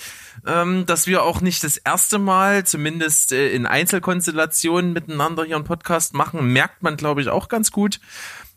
ähm, 0.46 0.84
dass 0.84 1.06
wir 1.06 1.22
auch 1.22 1.40
nicht 1.40 1.64
das 1.64 1.78
erste 1.78 2.18
Mal, 2.18 2.66
zumindest 2.66 3.32
äh, 3.32 3.48
in 3.48 3.64
Einzelkonstellationen 3.64 4.92
miteinander 4.92 5.44
hier 5.44 5.56
einen 5.56 5.64
Podcast 5.64 6.12
machen, 6.12 6.52
merkt 6.52 6.82
man, 6.82 6.98
glaube 6.98 7.22
ich, 7.22 7.30
auch 7.30 7.48
ganz 7.48 7.72
gut. 7.72 7.98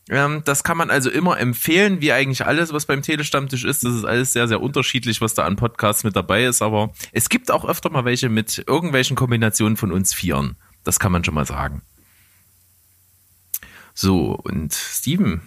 Ähm, 0.09 0.41
das 0.43 0.65
kann 0.65 0.75
man 0.75 0.89
also 0.89 1.09
immer 1.09 1.39
empfehlen, 1.39 2.01
wie 2.01 2.11
eigentlich 2.11 2.45
alles, 2.45 2.73
was 2.73 2.87
beim 2.87 3.01
Telestammtisch 3.01 3.63
ist. 3.63 3.85
Das 3.85 3.93
ist 3.93 4.03
alles 4.03 4.33
sehr, 4.33 4.49
sehr 4.49 4.61
unterschiedlich, 4.61 5.21
was 5.21 5.33
da 5.33 5.45
an 5.45 5.55
Podcasts 5.55 6.03
mit 6.03 6.17
dabei 6.17 6.43
ist. 6.43 6.61
Aber 6.61 6.91
es 7.13 7.29
gibt 7.29 7.49
auch 7.51 7.63
öfter 7.63 7.89
mal 7.89 8.03
welche 8.03 8.27
mit 8.27 8.65
irgendwelchen 8.67 9.15
Kombinationen 9.15 9.77
von 9.77 9.93
uns 9.93 10.13
Vieren. 10.13 10.57
Das 10.83 10.99
kann 10.99 11.13
man 11.13 11.23
schon 11.23 11.35
mal 11.35 11.45
sagen. 11.45 11.83
So, 13.93 14.35
und 14.35 14.73
Steven, 14.73 15.41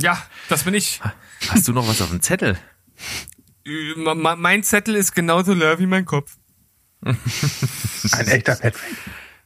Ja, 0.00 0.22
das 0.48 0.64
bin 0.64 0.74
ich. 0.74 1.00
hast 1.48 1.66
du 1.68 1.72
noch 1.72 1.88
was 1.88 2.00
auf 2.00 2.10
dem 2.10 2.22
Zettel? 2.22 2.58
Mein 3.64 4.62
Zettel 4.62 4.94
ist 4.94 5.14
genauso 5.14 5.52
leer 5.52 5.78
wie 5.78 5.86
mein 5.86 6.04
Kopf. 6.04 6.36
Ein 7.02 7.16
echter 8.28 8.56
Patrick. 8.56 8.96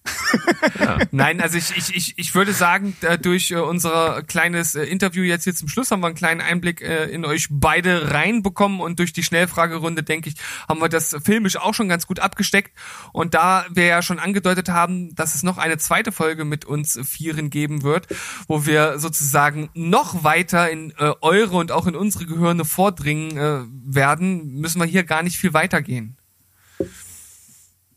Nein, 1.10 1.40
also 1.40 1.58
ich, 1.58 1.76
ich, 1.76 1.94
ich, 1.94 2.18
ich 2.18 2.34
würde 2.34 2.52
sagen, 2.52 2.96
durch 3.20 3.50
äh, 3.50 3.56
unser 3.56 4.22
kleines 4.22 4.74
äh, 4.74 4.84
Interview 4.84 5.22
jetzt 5.22 5.44
hier 5.44 5.54
zum 5.54 5.68
Schluss 5.68 5.90
haben 5.90 6.00
wir 6.00 6.08
einen 6.08 6.16
kleinen 6.16 6.40
Einblick 6.40 6.80
äh, 6.80 7.04
in 7.04 7.24
euch 7.24 7.48
beide 7.50 8.10
reinbekommen 8.10 8.80
und 8.80 8.98
durch 8.98 9.12
die 9.12 9.22
Schnellfragerunde, 9.22 10.02
denke 10.02 10.28
ich, 10.28 10.36
haben 10.68 10.80
wir 10.80 10.88
das 10.88 11.16
filmisch 11.24 11.56
auch 11.56 11.74
schon 11.74 11.88
ganz 11.88 12.06
gut 12.06 12.20
abgesteckt. 12.20 12.72
Und 13.12 13.34
da 13.34 13.66
wir 13.70 13.86
ja 13.86 14.02
schon 14.02 14.18
angedeutet 14.18 14.68
haben, 14.68 15.14
dass 15.14 15.34
es 15.34 15.42
noch 15.42 15.58
eine 15.58 15.78
zweite 15.78 16.12
Folge 16.12 16.44
mit 16.44 16.64
uns 16.64 16.98
Vieren 17.04 17.50
geben 17.50 17.82
wird, 17.82 18.08
wo 18.48 18.66
wir 18.66 18.98
sozusagen 18.98 19.70
noch 19.74 20.24
weiter 20.24 20.70
in 20.70 20.92
eure 21.20 21.56
und 21.56 21.72
auch 21.72 21.86
in 21.86 21.94
unsere 21.94 22.26
Gehirne 22.26 22.64
vordringen 22.64 23.70
werden, 23.84 24.54
müssen 24.54 24.80
wir 24.80 24.86
hier 24.86 25.04
gar 25.04 25.22
nicht 25.22 25.36
viel 25.36 25.52
weitergehen. 25.52 26.16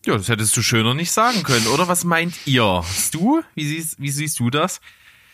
Ja, 0.05 0.17
das 0.17 0.29
hättest 0.29 0.55
du 0.55 0.61
schöner 0.61 0.93
nicht 0.93 1.11
sagen 1.11 1.43
können, 1.43 1.67
oder? 1.67 1.87
Was 1.87 2.03
meint 2.03 2.35
ihr? 2.45 2.83
Du? 3.11 3.43
Wie 3.55 3.65
siehst, 3.67 3.99
wie 3.99 4.11
siehst 4.11 4.39
du 4.39 4.49
das? 4.49 4.79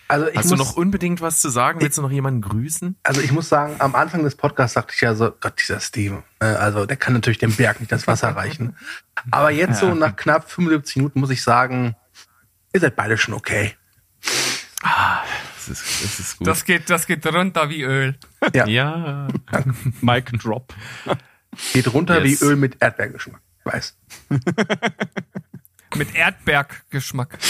Also 0.07 0.27
ich 0.27 0.35
Hast 0.37 0.51
du 0.51 0.57
muss, 0.57 0.67
noch 0.67 0.75
unbedingt 0.75 1.21
was 1.21 1.39
zu 1.39 1.49
sagen? 1.49 1.79
Willst 1.79 1.97
du 1.97 2.01
noch 2.01 2.11
jemanden 2.11 2.41
grüßen? 2.41 2.97
also 3.03 3.21
ich 3.21 3.31
muss 3.31 3.47
sagen, 3.47 3.75
am 3.79 3.95
Anfang 3.95 4.23
des 4.23 4.35
Podcasts 4.35 4.73
sagte 4.73 4.93
ich 4.93 5.01
ja 5.01 5.15
so, 5.15 5.31
Gott, 5.39 5.53
dieser 5.61 5.79
Steven. 5.79 6.23
äh, 6.39 6.45
Also 6.45 6.85
der 6.85 6.97
kann 6.97 7.13
natürlich 7.13 7.37
dem 7.39 7.53
Berg 7.55 7.79
nicht 7.79 7.91
das 7.93 8.07
Wasser 8.07 8.29
reichen. 8.35 8.75
Aber 9.31 9.51
jetzt 9.51 9.79
so 9.79 9.93
nach 9.95 10.15
knapp 10.17 10.49
75 10.51 10.97
Minuten 10.97 11.19
muss 11.21 11.29
ich 11.29 11.41
sagen, 11.43 11.95
ihr 12.73 12.79
seid 12.81 12.95
beide 12.97 13.17
schon 13.17 13.33
okay. 13.33 13.73
Das 14.83 15.67
ist, 15.69 16.03
das 16.03 16.19
ist 16.19 16.37
gut. 16.37 16.47
Das 16.47 16.65
geht, 16.65 16.89
das 16.89 17.05
geht 17.07 17.25
runter 17.25 17.69
wie 17.69 17.83
Öl. 17.83 18.15
Ja, 18.53 18.65
ja. 18.67 19.27
Mic 20.01 20.31
Drop. 20.39 20.73
geht 21.73 21.93
runter 21.93 22.21
Yes. 22.23 22.41
wie 22.41 22.45
Öl 22.45 22.55
mit 22.55 22.77
Erdbeergeschmack. 22.81 23.41
Ich 23.65 23.73
weiß. 23.73 23.97
Mit 25.95 26.15
Erdberggeschmack. 26.15 27.37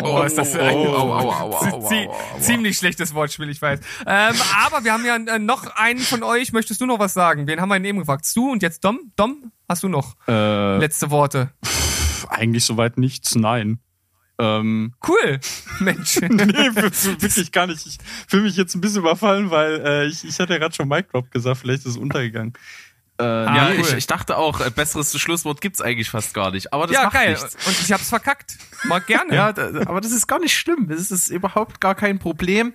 Oh, 0.00 0.22
ist 0.22 0.38
das 0.38 0.54
ein 0.54 2.08
ziemlich 2.40 2.78
schlechtes 2.78 3.12
Wortspiel, 3.12 3.48
ich 3.50 3.60
weiß. 3.60 3.80
Ähm, 4.06 4.34
aber 4.64 4.84
wir 4.84 4.92
haben 4.92 5.04
ja 5.04 5.16
äh, 5.16 5.38
noch 5.40 5.66
einen 5.74 5.98
von 5.98 6.22
euch. 6.22 6.52
Möchtest 6.52 6.80
du 6.80 6.86
noch 6.86 7.00
was 7.00 7.14
sagen? 7.14 7.48
Wen 7.48 7.60
haben 7.60 7.68
wir 7.68 7.74
denn 7.74 7.84
eben 7.84 7.98
gefragt? 7.98 8.24
Du 8.36 8.52
und 8.52 8.62
jetzt 8.62 8.84
Dom? 8.84 9.12
Dom, 9.16 9.50
hast 9.68 9.82
du 9.82 9.88
noch 9.88 10.14
Äh, 10.28 10.78
letzte 10.78 11.10
Worte? 11.10 11.52
eigentlich 12.28 12.64
soweit 12.64 12.96
nichts, 12.96 13.34
nein. 13.34 13.80
Ähm, 14.38 14.94
Cool, 15.06 15.40
Mensch. 15.80 16.16
nee, 16.20 16.28
wirklich 16.28 17.50
gar 17.50 17.66
nicht. 17.66 17.84
Ich 17.86 17.98
fühle 18.28 18.44
mich 18.44 18.56
jetzt 18.56 18.76
ein 18.76 18.80
bisschen 18.80 19.00
überfallen, 19.00 19.50
weil 19.50 19.80
äh, 19.84 20.06
ich, 20.06 20.24
ich 20.24 20.38
hatte 20.38 20.52
ja 20.52 20.58
gerade 20.60 20.74
schon 20.76 20.88
Mic 20.88 21.08
Drop 21.10 21.28
gesagt, 21.32 21.58
vielleicht 21.58 21.80
ist 21.80 21.86
es 21.92 21.96
untergegangen. 21.96 22.52
Äh, 23.18 23.24
Ah, 23.24 23.56
Ja, 23.56 23.68
cool. 23.70 23.80
ich, 23.80 23.92
ich 23.94 24.06
dachte 24.06 24.36
auch, 24.36 24.60
äh, 24.60 24.70
besseres 24.70 25.18
Schlusswort 25.18 25.60
gibt's 25.60 25.80
eigentlich 25.80 26.10
fast 26.10 26.34
gar 26.34 26.50
nicht. 26.50 26.72
Aber 26.72 26.86
das 26.86 26.94
ja, 26.94 27.04
macht 27.04 27.14
geil. 27.14 27.30
nichts. 27.30 27.56
Und 27.66 27.80
ich 27.80 27.92
hab's 27.92 28.08
verkackt. 28.08 28.56
Mal 28.84 29.00
gerne. 29.00 29.32
Ja, 29.34 29.52
da, 29.52 29.68
aber 29.86 30.00
das 30.00 30.12
ist 30.12 30.26
gar 30.26 30.38
nicht 30.38 30.56
schlimm. 30.56 30.88
Das 30.88 31.10
ist 31.10 31.28
überhaupt 31.28 31.80
gar 31.80 31.94
kein 31.94 32.18
Problem. 32.18 32.72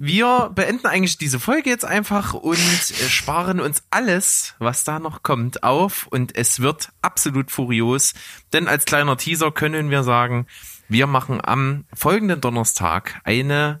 Wir 0.00 0.52
beenden 0.54 0.86
eigentlich 0.86 1.18
diese 1.18 1.40
Folge 1.40 1.70
jetzt 1.70 1.84
einfach 1.84 2.32
und 2.32 2.56
äh, 2.56 3.08
sparen 3.08 3.58
uns 3.58 3.82
alles, 3.90 4.54
was 4.60 4.84
da 4.84 5.00
noch 5.00 5.24
kommt, 5.24 5.64
auf. 5.64 6.06
Und 6.06 6.36
es 6.36 6.60
wird 6.60 6.90
absolut 7.02 7.50
furios. 7.50 8.14
Denn 8.52 8.68
als 8.68 8.84
kleiner 8.84 9.16
Teaser 9.16 9.50
können 9.50 9.90
wir 9.90 10.04
sagen, 10.04 10.46
wir 10.88 11.08
machen 11.08 11.40
am 11.44 11.84
folgenden 11.92 12.40
Donnerstag 12.40 13.20
eine 13.24 13.80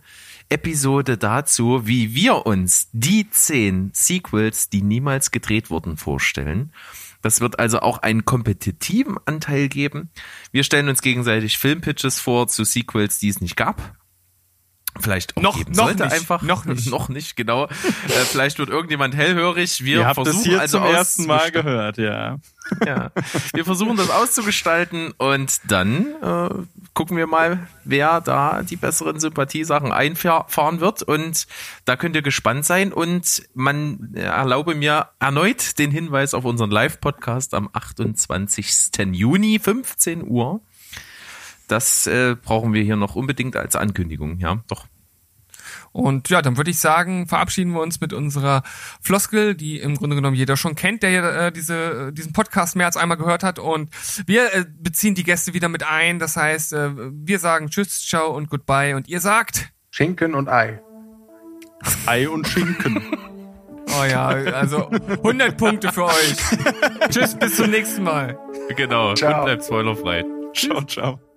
Episode 0.50 1.18
dazu, 1.18 1.86
wie 1.86 2.14
wir 2.14 2.46
uns 2.46 2.88
die 2.92 3.28
zehn 3.30 3.90
Sequels, 3.92 4.70
die 4.70 4.82
niemals 4.82 5.30
gedreht 5.30 5.70
wurden, 5.70 5.96
vorstellen. 5.96 6.72
Das 7.20 7.40
wird 7.40 7.58
also 7.58 7.80
auch 7.80 7.98
einen 7.98 8.24
kompetitiven 8.24 9.16
Anteil 9.26 9.68
geben. 9.68 10.10
Wir 10.52 10.62
stellen 10.64 10.88
uns 10.88 11.02
gegenseitig 11.02 11.58
Filmpitches 11.58 12.20
vor 12.20 12.48
zu 12.48 12.64
Sequels, 12.64 13.18
die 13.18 13.28
es 13.28 13.40
nicht 13.40 13.56
gab. 13.56 13.96
Vielleicht 15.00 15.36
auch 15.36 15.42
Noch- 15.42 15.56
geben 15.58 15.72
noch 15.72 15.84
sollte 15.84 16.04
nicht. 16.04 16.12
einfach. 16.12 16.42
Noch 16.42 16.64
nicht. 16.64 16.86
noch 16.90 17.08
nicht, 17.08 17.36
genau. 17.36 17.66
äh, 17.66 17.68
vielleicht 18.30 18.58
wird 18.58 18.68
irgendjemand 18.68 19.14
hellhörig. 19.14 19.84
Wir 19.84 19.98
Ihr 20.00 20.06
habt 20.06 20.14
versuchen 20.14 20.40
es 20.40 20.46
hier 20.46 20.60
also 20.60 20.78
zum 20.78 20.86
ersten 20.86 21.26
Mal 21.26 21.50
gehört, 21.52 21.98
ja. 21.98 22.38
ja. 22.84 23.12
Wir 23.52 23.64
versuchen 23.64 23.96
das 23.96 24.10
auszugestalten 24.10 25.12
und 25.18 25.60
dann 25.68 26.06
äh, 26.22 26.48
gucken 26.98 27.16
wir 27.16 27.28
mal, 27.28 27.68
wer 27.84 28.20
da 28.20 28.64
die 28.64 28.74
besseren 28.74 29.20
Sympathiesachen 29.20 29.92
einfahren 29.92 30.80
wird. 30.80 31.04
Und 31.04 31.46
da 31.84 31.94
könnt 31.94 32.16
ihr 32.16 32.22
gespannt 32.22 32.64
sein. 32.64 32.92
Und 32.92 33.44
man 33.54 34.14
erlaube 34.14 34.74
mir 34.74 35.10
erneut 35.20 35.78
den 35.78 35.92
Hinweis 35.92 36.34
auf 36.34 36.44
unseren 36.44 36.72
Live-Podcast 36.72 37.54
am 37.54 37.70
28. 37.72 38.98
Juni, 39.12 39.60
15 39.60 40.28
Uhr. 40.28 40.60
Das 41.68 42.08
äh, 42.08 42.34
brauchen 42.34 42.72
wir 42.72 42.82
hier 42.82 42.96
noch 42.96 43.14
unbedingt 43.14 43.54
als 43.54 43.76
Ankündigung. 43.76 44.40
Ja, 44.40 44.64
doch. 44.66 44.88
Und 45.92 46.28
ja, 46.28 46.42
dann 46.42 46.56
würde 46.56 46.70
ich 46.70 46.78
sagen, 46.78 47.26
verabschieden 47.26 47.72
wir 47.72 47.80
uns 47.80 48.00
mit 48.00 48.12
unserer 48.12 48.62
Floskel, 49.00 49.54
die 49.54 49.78
im 49.78 49.96
Grunde 49.96 50.16
genommen 50.16 50.36
jeder 50.36 50.56
schon 50.56 50.74
kennt, 50.74 51.02
der 51.02 51.46
äh, 51.46 51.52
diese, 51.52 52.12
diesen 52.12 52.32
Podcast 52.32 52.76
mehr 52.76 52.86
als 52.86 52.96
einmal 52.96 53.16
gehört 53.16 53.42
hat. 53.42 53.58
Und 53.58 53.90
wir 54.26 54.54
äh, 54.54 54.64
beziehen 54.78 55.14
die 55.14 55.24
Gäste 55.24 55.54
wieder 55.54 55.68
mit 55.68 55.82
ein. 55.82 56.18
Das 56.18 56.36
heißt, 56.36 56.72
äh, 56.72 56.90
wir 56.94 57.38
sagen 57.38 57.70
Tschüss, 57.70 58.06
Ciao 58.06 58.34
und 58.34 58.50
Goodbye. 58.50 58.96
Und 58.96 59.08
ihr 59.08 59.20
sagt, 59.20 59.70
Schinken 59.90 60.34
und 60.34 60.48
Ei. 60.48 60.80
Ei 62.06 62.28
und 62.28 62.46
Schinken. 62.46 63.02
oh 64.00 64.04
ja, 64.04 64.28
also 64.28 64.88
100 64.88 65.56
Punkte 65.56 65.92
für 65.92 66.04
euch. 66.04 66.36
Tschüss, 67.10 67.34
bis 67.36 67.56
zum 67.56 67.70
nächsten 67.70 68.02
Mal. 68.02 68.38
Genau. 68.76 69.14
Ciao. 69.14 69.38
Und 69.38 69.44
bleibt 69.44 69.64
spoilerfrei. 69.64 70.24
ciao, 70.54 70.82
ciao. 70.82 71.27